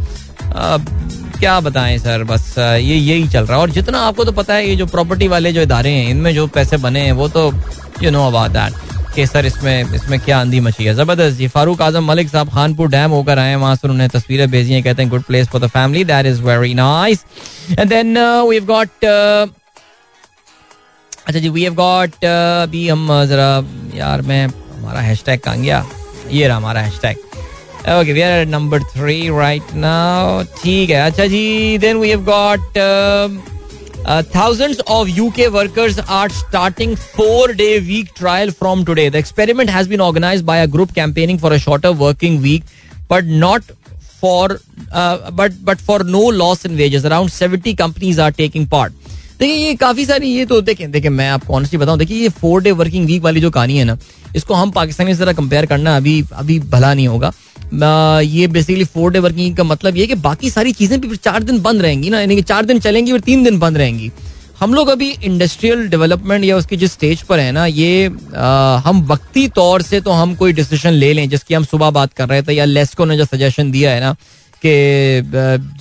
क्या 1.37 1.59
बताएँ 1.59 1.97
सर? 1.97 2.23
बस 2.23 2.53
ये, 2.57 2.95
यही 2.95 3.27
चल 3.27 3.45
रहा 3.45 3.55
है। 3.55 3.61
और 3.61 3.69
जितना 3.71 3.99
आपको 4.01 4.23
तो 4.25 4.31
पता 4.31 4.53
है, 4.53 4.67
ये 4.69 4.75
जो 4.75 4.85
प्रॉपर्टी 4.87 5.27
वाले 5.27 5.51
जो 5.53 5.61
इदारे 5.61 5.89
हैं, 5.91 6.09
इनमें 6.09 6.33
जो 6.35 6.47
पैसे 6.55 6.77
बने 6.77 6.99
हैं, 6.99 7.11
वो 7.13 7.27
तो 7.29 7.51
यू 8.03 8.11
नो 8.11 8.27
अबाउट 8.27 8.51
दैट 8.51 8.73
कि 9.15 9.25
सर, 9.27 9.45
इसमें 9.45 9.93
इसमें 9.95 10.19
क्या 10.19 10.39
आंधी 10.39 10.59
मची 10.59 10.83
है? 10.85 10.93
ज़बरदस्त 10.95 11.37
जी, 11.37 11.47
फारूक 11.47 11.81
आज़म, 11.81 12.03
मलिक 12.05 12.29
साहब 12.29 12.49
खानपुर 12.49 12.89
डैम 12.89 13.11
होकर 13.11 13.39
आए 13.39 13.55
वहाँ 13.55 13.75
से 13.75 13.87
उन्होंने 13.87 14.07
तस्वीरें 14.09 14.49
भेजी 14.51 14.73
हैं, 14.73 14.83
कहते 14.83 15.01
हैं 15.01 15.11
good 15.11 15.23
place 15.23 15.47
for 15.47 15.61
the 15.61 15.67
family 15.69 16.03
that 16.05 16.25
is 16.25 16.41
very 16.41 16.73
nice 16.73 17.23
and 17.71 17.89
then 17.89 18.17
we 18.17 18.55
have 18.55 18.65
got 18.65 18.89
अच्छा 21.27 21.39
जी 21.39 21.49
वी 21.49 21.63
हैव 21.63 21.73
गॉट 21.75 22.25
अभी 22.25 22.87
हम 22.87 23.07
जरा, 23.25 23.49
यार, 23.95 24.21
मैं, 24.21 24.45
हमारा 24.47 24.99
हैशटैग 25.01 25.39
कहाँ 25.39 25.57
गया? 25.57 25.85
ये 26.31 26.47
रहा 26.47 26.57
हमारा 26.57 26.81
hashtag 26.81 27.17
okay 27.89 28.13
we 28.13 28.21
are 28.21 28.39
at 28.39 28.47
number 28.47 28.83
three 28.83 29.17
right 29.37 29.73
now 29.75 30.41
ठीक 30.61 30.89
है 30.89 31.01
अच्छा 31.01 31.25
जी 31.25 31.77
then 31.81 31.97
we 31.97 32.09
have 32.09 32.23
got 32.23 32.77
thousands 34.35 34.79
of 34.87 35.07
UK 35.35 35.47
workers 35.53 35.99
are 35.99 36.31
starting 36.31 36.95
four 36.95 37.53
day 37.53 37.77
week 37.79 38.09
trial 38.17 38.51
from 38.59 38.83
today 38.85 39.09
the 39.09 39.15
experiment 39.15 39.69
has 39.69 39.89
been 39.89 40.01
organise 40.01 40.41
by 40.49 40.61
a 40.61 40.65
group 40.75 40.91
campaigning 40.95 41.39
for 41.39 41.53
a 41.53 41.57
shorter 41.59 41.89
working 42.03 42.39
week 42.41 42.63
but 43.11 43.23
not 43.45 43.71
for 44.21 44.59
but 44.93 45.53
but 45.63 45.77
for 45.87 46.03
no 46.05 46.29
loss 46.33 46.65
in 46.65 46.75
wages 46.75 47.05
around 47.05 47.29
seventy 47.29 47.73
companies 47.75 48.21
are 48.21 48.31
taking 48.33 48.67
part 48.67 48.93
देखिए, 49.39 49.55
ये 49.57 49.73
काफ़ी 49.75 50.05
सारी, 50.05 50.27
ये 50.27 50.45
तो 50.45 50.59
देखें 50.61 50.89
देखिए 50.91 51.09
मैं 51.09 51.29
आपको 51.29 51.53
ऑनस्टली 51.53 51.79
बताऊँ, 51.79 51.97
देखिए, 51.99 52.21
ये 52.21 52.29
फोर 52.37 52.61
डे 52.63 52.71
वर्किंग 52.71 53.05
वीक 53.07 53.21
वाली 53.23 53.41
जो 53.41 53.49
कहानी 53.51 53.77
है 53.77 53.83
ना, 53.85 53.97
इसको 54.35 54.53
हम 54.53 54.71
पाकिस्तानी 54.71 55.13
से 55.13 55.19
जरा 55.19 55.33
कंपेयर 55.33 55.65
करना 55.65 55.95
अभी 55.97 56.23
अभी 56.33 56.59
भला 56.61 56.93
नहीं 56.93 57.07
होगा। 57.07 57.31
ये 57.73 58.47
बेसिकली 58.47 58.83
फोर 58.85 59.11
डे 59.11 59.19
वर्किंग 59.19 59.55
का 59.55 59.63
मतलब 59.63 59.97
ये 59.97 60.07
कि 60.07 60.15
बाकी 60.15 60.49
सारी 60.49 60.71
चीज़ें 60.71 60.99
भी 61.01 61.15
चार 61.15 61.43
दिन 61.43 61.61
बंद 61.61 61.81
रहेंगी 61.81 62.09
ना 62.09 62.19
यानी 62.19 62.35
कि 62.35 62.41
चार 62.41 62.65
दिन 62.65 62.79
चलेंगी 62.79 63.11
और 63.11 63.19
तीन 63.19 63.43
दिन 63.43 63.59
बंद 63.59 63.77
रहेंगी। 63.77 64.11
हम 64.59 64.73
लोग 64.73 64.87
अभी 64.87 65.09
इंडस्ट्रियल 65.23 65.87
डेवलपमेंट 65.89 66.45
या 66.45 66.57
उसकी 66.57 66.77
जिस 66.77 66.91
स्टेज 66.91 67.21
पर 67.21 67.39
है 67.39 67.51
ना 67.51 67.65
ये 67.65 68.07
आ, 68.35 68.77
हम 68.85 69.01
वक्ती 69.07 69.47
तौर 69.47 69.81
से 69.81 70.01
तो 70.01 70.11
हम 70.11 70.35
कोई 70.35 70.53
डिसीज़न 70.53 70.91
ले 70.91 71.13
लें 71.13 71.27
जिसकी 71.29 71.53
हम 71.53 71.63
सुबह 71.63 71.89
बात 71.89 72.13
कर 72.13 72.27
रहे 72.29 72.41
थे 72.41 72.53
या 72.53 72.65
लेस्को 72.65 73.05
ने 73.05 73.17
जो 73.17 73.25
सजेशन 73.25 73.71
दिया 73.71 73.91
है 73.91 73.99
ना 73.99 74.15
कि 74.65 74.71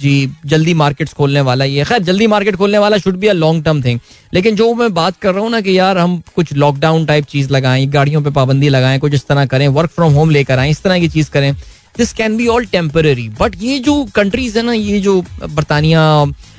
जी 0.01 0.33
जल्दी 0.47 0.75
मार्केट्स 0.75 1.13
खोलने 1.13 1.41
वाला 1.41 1.65
ये 1.65 1.85
खैर 1.85 2.03
जल्दी 2.03 2.27
मार्केट 2.27 2.57
खोलने 2.57 2.79
वाला 2.79 2.97
should 2.99 3.17
be 3.17 3.27
a 3.27 3.33
long 3.33 3.65
term 3.65 3.83
thing 3.83 4.01
लेकिन 4.35 4.57
जो 4.57 4.73
मैं 4.75 4.93
बात 4.95 5.17
कर 5.23 5.33
रहा 5.35 5.43
हूँ 5.43 5.51
ना 5.51 5.61
कि 5.61 5.79
यार 5.79 5.99
हम 5.99 6.21
कुछ 6.35 6.53
लॉकडाउन 6.53 7.07
टाइप 7.07 7.25
चीज़ 7.25 7.51
लगाएँ 7.51 7.87
गाड़ियों 7.87 8.23
पे 8.23 8.31
पाबंदी 8.31 8.69
लगाएँ 8.69 8.99
कुछ 8.99 9.15
इस 9.15 9.27
तरह 9.27 9.47
करें 9.47 9.67
वर्क 9.69 9.91
फ्रॉम 9.91 10.13
होम 10.13 10.31
लेकर 10.31 10.59
आए 10.59 10.71
इस 10.71 10.83
तरह 10.83 10.99
की 11.01 11.09
चीज़ 11.09 11.31
करें 11.31 11.53
this 11.99 12.13
can 12.13 12.37
be 12.37 12.47
all 12.47 12.65
temporary 12.73 13.29
but 13.41 13.57
ये 13.63 13.79
जो 13.79 14.05
कंट्रीज़ 14.15 14.59
है 14.59 14.65
ना 14.65 14.73
ये 14.73 15.01
जो 15.01 15.21
बरतानिया 15.43 16.03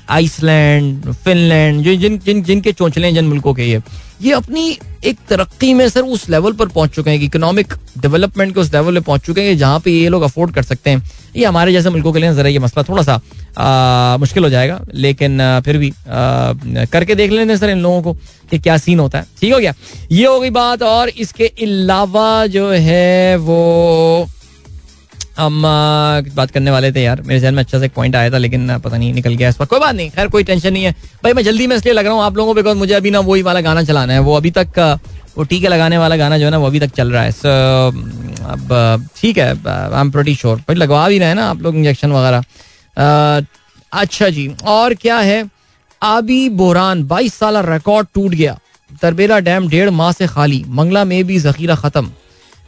आइसलैंड 0.09 1.11
फिनलैंड 1.13 1.81
जो 1.83 1.95
जिन 1.95 2.17
जिन 2.25 2.43
जिनके 2.43 2.71
चौंचले 2.71 3.11
जिन 3.11 3.25
मुल्कों 3.27 3.53
के 3.53 3.65
ये 3.65 3.81
ये 4.21 4.31
अपनी 4.33 4.77
एक 5.05 5.17
तरक्की 5.29 5.73
में 5.73 5.87
सर 5.89 6.01
उस 6.01 6.29
लेवल 6.29 6.53
पर 6.59 6.67
पहुँच 6.67 6.91
चुके 6.91 7.09
हैं 7.09 7.21
इकोनॉमिक 7.21 7.73
डेवलपमेंट 7.97 8.53
के 8.53 8.59
उस 8.59 8.73
लेवल 8.73 8.93
पे 8.93 9.01
पहुँच 9.05 9.25
चुके 9.25 9.41
हैं 9.41 9.57
जहाँ 9.57 9.79
पे 9.79 9.91
ये 9.91 10.07
लोग 10.09 10.21
अफोर्ड 10.21 10.53
कर 10.53 10.63
सकते 10.63 10.89
हैं। 10.89 11.03
ये 11.35 11.45
हमारे 11.45 11.71
जैसे 11.71 11.89
मुल्कों 11.89 12.13
के 12.13 12.19
लिए 12.19 12.33
जरा 12.35 12.49
ये 12.49 12.59
मसला 12.59 12.83
थोड़ा 12.83 13.03
सा 13.03 13.19
आ, 13.57 14.17
मुश्किल 14.17 14.43
हो 14.43 14.49
जाएगा 14.49 14.79
लेकिन 14.93 15.41
आ, 15.41 15.59
फिर 15.59 15.77
भी 15.77 15.89
आ, 15.89 15.93
करके 16.93 17.15
देख 17.15 17.31
लेने 17.31 17.57
सर 17.57 17.69
इन 17.69 17.81
लोगों 17.81 18.01
को 18.01 18.13
कि 18.51 18.59
क्या 18.59 18.77
सीन 18.77 18.99
होता 18.99 19.19
है। 19.19 19.25
ठीक 19.41 19.53
हो 19.53 19.59
गया? 19.59 19.73
ये 20.11 20.25
हो 20.25 20.39
गई 20.39 20.49
बात 20.49 20.83
और 20.83 21.09
इसके 21.09 21.47
अलावा 21.61 22.45
जो 22.47 22.69
है 22.71 23.35
वो 23.37 24.27
हम 25.37 25.61
बात 26.35 26.51
करने 26.51 26.71
वाले 26.71 26.91
थे 26.91 27.01
यार। 27.01 27.21
मेरे 27.21 27.39
जहन 27.39 27.53
में 27.53 27.63
अच्छा 27.63 27.79
से 27.79 27.87
पॉइंट 27.89 28.15
आया 28.15 28.29
था, 28.31 28.37
लेकिन 28.37 28.77
पता 28.77 28.97
नहीं, 28.97 29.13
निकल 29.13 29.33
गया 29.33 29.49
इस 29.49 29.55
पर 29.55 29.65
कोई 29.65 29.79
बात 29.79 29.95
नहीं, 29.95 30.09
खैर, 30.09 30.27
कोई 30.27 30.43
टेंशन 30.43 30.73
नहीं 30.73 30.83
है। 30.83 30.91
भाई, 31.23 31.33
मैं 31.33 31.43
जल्दी 31.43 31.67
में 31.67 31.75
इसलिए 31.75 31.93
लग 31.93 32.05
रहा 32.05 32.13
हूँ 32.13 32.23
आप 32.23 32.37
लोगों 32.37 32.53
को 32.53 32.55
बिकॉज़ 32.55 32.77
मुझे 32.77 32.93
अभी 32.93 33.11
ना 33.11 33.19
वही 33.21 33.41
वाला 33.41 33.61
गाना 33.61 33.83
चलाना 33.83 34.13
है। 34.13 34.19
वो 34.19 34.35
अभी 34.37 34.51
तक 34.57 34.99
वो 35.37 35.43
टीके 35.43 35.67
लगाने 35.67 35.97
वाला 35.97 36.15
गाना 36.17 36.37
जो 36.37 36.45
है 36.45 36.51
ना, 36.51 36.57
वो 36.57 36.67
अभी 36.67 36.79
तक 36.79 36.93
चल 36.95 37.11
रहा 37.11 37.23
है। 37.23 37.31
सो 37.33 37.47
अब 38.47 39.07
ठीक 39.17 39.37
है 39.37 39.49
आई 39.49 40.01
एम 40.01 40.11
प्रोटी 40.11 40.35
श्योर 40.35 40.57
भाई, 40.57 40.75
लगवा 40.75 41.07
भी 41.09 41.19
रहे 41.19 41.33
ना 41.33 41.49
आप 41.49 41.61
लोग 41.61 41.75
इंजेक्शन 41.75 42.11
वगैरह। 42.11 43.45
अच्छा 43.91 44.29
जी, 44.29 44.47
और 44.65 44.93
क्या 44.93 45.17
है? 45.19 45.43
आबी 46.01 46.47
बोरान, 46.51 47.03
बाईस 47.07 47.33
साल 47.33 47.57
रिकॉर्ड 47.65 48.07
टूट 48.13 48.31
गया। 48.31 48.57
तरबेला 49.01 49.39
डैम 49.39 49.67
डेढ़ 49.69 49.89
माह 49.91 50.11
से 50.11 50.27
खाली। 50.27 50.63
मंगला 50.69 51.03
में 51.05 51.23
भी 51.23 51.39
जखीरा 51.39 51.75
खत्म। 51.75 52.09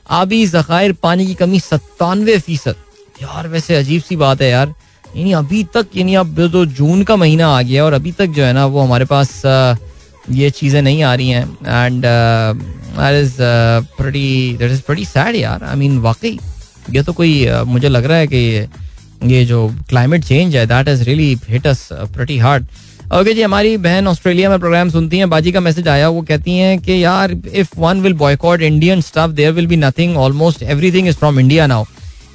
आबी 0.10 0.46
जखायर 0.48 0.92
पानी 1.04 1.26
की 1.26 1.34
कमी 1.36 1.60
सत्तानवे 1.60 2.38
फ़ीसद। 2.40 2.76
यार, 3.22 3.48
वैसे 3.48 3.76
अजीब 3.76 4.02
सी 4.02 4.16
बात 4.16 4.42
है 4.42 4.50
यार। 4.50 4.74
यानी 5.06 5.32
अभी 5.34 5.64
तक, 5.74 5.88
यानी 5.96 6.16
अब 6.16 6.48
तो 6.52 6.66
जून 6.68 7.04
का 7.04 7.16
महीना 7.16 7.48
आ 7.50 7.62
गया 7.62 7.86
और 7.86 7.94
अभी 7.94 8.12
तक 8.12 8.28
जो 8.28 8.44
है 8.44 8.54
ना, 8.54 8.66
वो 8.66 8.82
हमारे 8.82 9.06
पास 9.06 9.42
ये 10.32 10.50
चीज़ें 10.52 10.82
नहीं 10.82 11.04
आ 11.04 11.14
रही 11.16 11.30
हैं। 11.30 11.44
And 11.86 12.04
that 12.04 13.24
is 13.24 13.38
pretty 14.82 15.06
sad 15.06 15.36
यार। 15.36 15.64
आई 15.64 15.76
मीन 15.76 15.98
वाकई, 16.00 16.40
ये 16.90 17.04
तो 17.04 17.14
कोई 17.14 17.48
मुझे 17.68 17.90
लग 17.90 18.06
रहा 18.06 18.18
है 18.18 18.28
कि 18.28 18.68
ये 19.26 19.44
जो 19.46 19.68
क्लाइमेट 19.90 20.24
चेंज 20.26 20.56
है 20.56 20.66
that 20.68 20.88
is 20.88 21.04
really 21.04 21.38
hit 21.50 21.68
us 21.68 21.88
pretty 21.94 22.38
hard 22.38 22.66
okay 23.10 23.34
जी, 23.34 23.42
हमारी 23.42 23.78
बहन 23.78 24.08
ऑस्ट्रेलिया 24.08 24.50
में 24.50 24.60
प्रोग्राम 24.60 24.90
सुनती 24.90 25.18
हैं। 25.18 25.30
बाजी 25.30 25.52
का 25.52 25.60
मैसेज 25.60 25.88
आया, 25.88 26.10
वो 26.10 26.22
कहती 26.22 26.58
हैं 26.58 26.78
कि 26.80 27.04
यार 27.04 27.32
if 27.54 27.70
one 27.78 28.02
will 28.02 28.14
boycott 28.14 28.62
Indian 28.62 29.00
stuff 29.02 29.32
there 29.32 29.52
will 29.52 29.68
be 29.68 29.76
nothing 29.76 30.18
almost 30.18 30.62
everything 30.64 31.08
is 31.08 31.16
from 31.16 31.40
India 31.40 31.66
now 31.68 31.86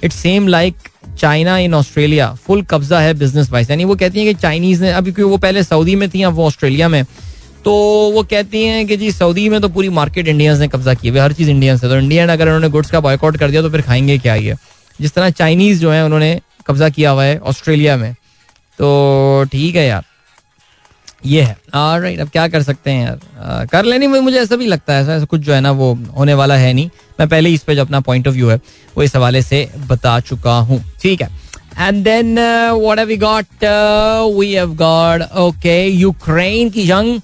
it's 0.05 0.17
same 0.17 0.49
like 0.49 0.75
China 1.19 1.59
in 1.59 1.75
Australia 1.75 2.33
full 2.47 2.63
कब्जा 2.63 3.01
है 3.01 3.13
बिज़नेस 3.15 3.51
वाइज 3.51 3.71
यानी 3.71 3.85
वो 3.85 3.95
कहती 3.95 4.19
हैं 4.19 4.35
कि 4.35 4.41
चाइनीज़ 4.41 4.83
ने, 4.83 4.91
अभी 4.93 5.13
क्योंकि 5.13 5.31
वो 5.31 5.37
पहले 5.37 5.63
सऊदी 5.63 5.95
में 5.97 6.09
थी, 6.11 6.23
अब 6.23 6.33
वो 6.33 6.47
ऑस्ट्रेलिया 6.47 6.89
में। 6.89 7.05
तो 7.65 7.73
वो 8.15 8.23
कहती 8.23 8.65
हैं 8.65 8.87
कि 8.87 8.97
जी 8.97 9.11
सऊदी 9.13 9.49
में 9.49 9.61
तो 9.61 9.69
पूरी 9.69 9.89
मार्केट 9.89 10.29
इंडियंस 10.29 10.59
ने 10.61 10.69
कब्जा 10.69 10.95
की 10.95 11.09
हुई 11.09 11.19
हर 11.19 11.33
चीज़ 11.33 11.51
इंडियंस 11.51 11.85
है। 11.85 11.91
तो 11.91 11.99
इंडियन 11.99 12.29
अगर 12.29 12.47
उन्होंने 12.47 12.69
गुड्स 12.69 12.91
का 12.91 13.01
बॉयकॉट 13.01 13.37
कर 13.37 13.51
दिया 13.51 13.63
तो 13.63 13.71
फिर 13.71 13.81
खाएँगे 13.81 14.19
क्या 14.19 14.35
ये? 14.35 14.55
जिस 15.01 15.15
तरह 15.15 15.31
चाइनीज़ 15.31 15.81
जो 15.81 15.93
है, 15.93 16.05
उन्होंने 16.05 16.41
कब्जा 16.67 16.89
किया 16.89 17.11
हुआ 17.11 17.25
है 17.25 17.39
ऑस्ट्रेलिया 17.39 17.97
में। 17.97 18.13
तो 18.79 19.45
ठीक 19.53 19.77
है 19.77 19.87
यार। 19.87 20.05
ये 21.27 21.43
है। 21.43 21.57
राइट 21.75 22.21
अब 22.21 22.29
क्या 22.29 22.47
कर 22.49 22.63
सकते 22.63 22.91
हैं 22.91 23.05
यार? 23.07 23.19
आ, 23.41 23.65
कर 23.65 23.85
लेनी 23.85 24.07
मुझे 24.07 24.39
ऐसा 24.39 24.57
भी 24.57 24.67
लगता 24.67 24.95
है 24.95 25.03
ऐसा 25.03 25.25
कुछ 25.25 25.41
जो 25.41 25.53
है 25.53 25.61
ना 25.61 25.71
वो 25.73 25.93
होने 26.17 26.35
वाला 26.35 26.57
है 26.57 26.73
नहीं। 26.73 26.91
मैं 27.21 27.29
पहले 27.29 27.51
इस 27.51 27.63
पे 27.63 27.75
जो 27.75 27.83
अपना 27.83 28.01
पॉइंट 28.01 28.29
ऑफ़ 28.29 28.35
व्यू 28.35 28.49
है 28.49 28.57
वो 28.97 29.03
इस 29.03 29.17
हवाले 29.17 29.43
से 29.43 29.69
बता 29.89 30.19
चुका 30.21 30.59
हूँ। 30.61 30.83
ठीक 31.03 31.23
है? 31.23 31.29
And 31.79 32.03
then 32.05 32.39
we 33.07 33.17
got 33.17 33.65
we 34.39 34.53
have 34.53 34.75
got 34.77 35.23
okay 35.39 35.87
Ukraine 35.87 36.71
की 36.71 36.87
जंग। 36.87 37.21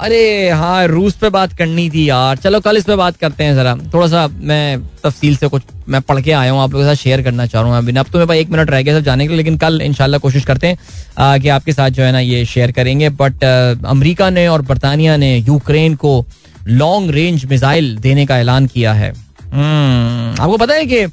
अरे 0.00 0.48
हाँ 0.50 0.86
रूस 0.86 1.14
पे 1.14 1.28
बात 1.30 1.52
करनी 1.52 1.88
थी 1.90 2.08
यार। 2.08 2.36
चलो 2.36 2.60
कल 2.60 2.76
इस 2.76 2.84
पे 2.84 2.94
बात 2.96 3.16
करते 3.16 3.44
हैं 3.44 3.54
जरा। 3.54 3.74
थोड़ा 3.94 4.06
सा 4.08 4.26
मैं 4.28 4.80
तफसील 5.04 5.36
से 5.36 5.48
कुछ 5.48 5.62
मैं 5.88 6.00
पढ़ 6.02 6.20
के 6.20 6.32
आया 6.32 6.52
हूँ 6.52 6.60
आप 6.60 6.72
लोगों 6.72 6.84
के 6.84 6.94
साथ 6.94 7.02
शेयर 7.02 7.22
करना 7.22 7.46
चाह 7.46 7.62
रहा 7.62 7.70
हूँ। 7.70 7.78
अभी 7.78 7.96
अब 7.98 8.06
तो 8.06 8.18
मेरे 8.18 8.26
पास 8.28 8.36
एक 8.36 8.50
मिनट 8.50 8.70
रह 8.70 8.82
गया 8.82 8.98
सब 8.98 9.04
जाने 9.04 9.24
के 9.24 9.28
लिए 9.28 9.36
लेकिन 9.36 9.56
कल 9.58 9.80
इनशाला 9.82 10.18
कोशिश 10.18 10.44
करते 10.44 10.66
हैं 10.66 11.40
कि 11.40 11.48
आपके 11.48 11.72
साथ 11.72 11.90
जो 11.90 12.02
है 12.02 12.12
ना 12.12 12.20
ये 12.20 12.44
शेयर 12.44 12.72
करेंगे। 12.72 13.08
बट 13.20 13.44
अमरीका 13.44 14.30
ने 14.30 14.46
और 14.48 14.62
बरतानिया 14.62 15.16
ने 15.16 15.36
यूक्रेन 15.38 15.94
को 15.94 16.24
लॉन्ग 16.68 17.10
रेंज 17.10 17.44
मिसाइल 17.50 17.96
देने 17.98 18.26
का 18.26 18.38
ऐलान 18.38 18.66
किया 18.66 18.92
है। 18.92 19.12
हम्म, 19.52 20.42
आपको 20.42 20.56
पता 20.56 20.74
है 20.74 20.86
कि 20.86 21.04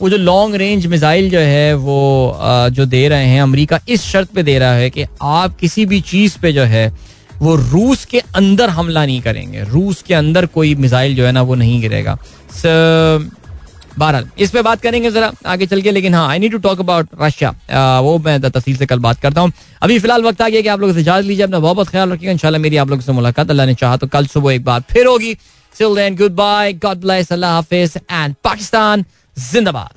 वो 0.00 0.08
जो 0.10 0.16
लॉन्ग 0.16 0.54
रेंज 0.54 0.86
मिसाइल 0.86 1.30
जो 1.30 1.40
है 1.40 1.74
वो 1.74 2.38
जो 2.70 2.86
दे 2.86 3.06
रहे 3.08 3.26
हैं 3.26 3.42
अमरीका 3.42 3.80
इस 3.88 4.02
शर्त 4.04 4.34
पे 4.34 4.42
दे 4.42 4.58
रहा 4.58 4.72
है 4.74 4.90
कि 4.90 5.04
आप 5.22 5.56
किसी 5.56 5.86
भी 5.86 6.00
चीज़ 6.00 6.38
पे 6.38 6.52
जो 6.52 6.64
है 6.64 6.88
वो 7.40 7.54
रूस 7.56 8.04
के 8.04 8.18
अंदर 8.34 8.68
हमला 8.70 9.04
नहीं 9.06 9.20
करेंगे। 9.22 9.62
रूस 9.64 10.02
के 10.02 10.14
अंदर 10.14 10.46
कोई 10.54 10.74
मिसाइल 10.74 11.16
जो 11.16 11.24
है 11.26 11.32
ना 11.32 11.42
वो 11.42 11.54
नहीं 11.54 11.80
गिरेगा। 11.80 12.18
बहरहाल 13.98 14.28
इस 14.38 14.50
पे 14.50 14.62
बात 14.62 14.80
करेंगे 14.82 15.10
जरा 15.10 15.30
आगे 15.46 15.66
चल 15.66 15.82
के 15.82 15.90
लेकिन 15.90 16.14
हाँ 16.14 16.28
I 16.28 16.38
need 16.38 16.52
to 16.52 16.58
talk 16.60 16.80
about 16.80 17.08
Russia 17.22 17.50
वो 18.00 18.16
मैं 18.24 18.40
तफसील 18.42 18.76
से 18.76 18.86
कल 18.86 18.98
बात 19.00 19.20
करता 19.20 19.40
हूँ। 19.40 19.52
अभी 19.82 19.98
फ़िलहाल 19.98 20.22
वक्त 20.24 20.42
आ 20.42 20.48
गया 20.48 20.60
कि 20.60 20.68
आप 20.68 20.80
लोग 20.80 20.92
से 20.94 21.20
लीजिए 21.22 21.44
अपना 21.44 21.58
बहुत 21.58 21.76
बहुत 21.76 21.88
ख्याल 21.88 22.12
रखिएगा। 22.12 22.32
इंशाल्लाह 22.32 22.62
मेरी 22.62 22.76
आप 22.76 22.90
लोगों 22.90 23.02
से 23.02 23.12
मुलाकात 23.12 23.50
अल्लाह 23.50 23.66
ने 23.66 23.74
चाहा 23.74 23.96
तो 23.96 24.06
कल 24.06 24.26
सुबह 24.26 24.54
एक 24.54 24.64
बार 24.64 24.80
फिर 24.90 25.06
होगी। 25.06 25.36
Till 25.74 25.94
then, 25.96 26.14
goodbye, 26.18 26.72
God 26.82 27.00
bless, 27.00 27.30
Allah 27.34 27.48
Hafiz, 27.54 27.96
and 28.18 28.36
Pakistan, 28.46 29.04
Zindabad. 29.36 29.96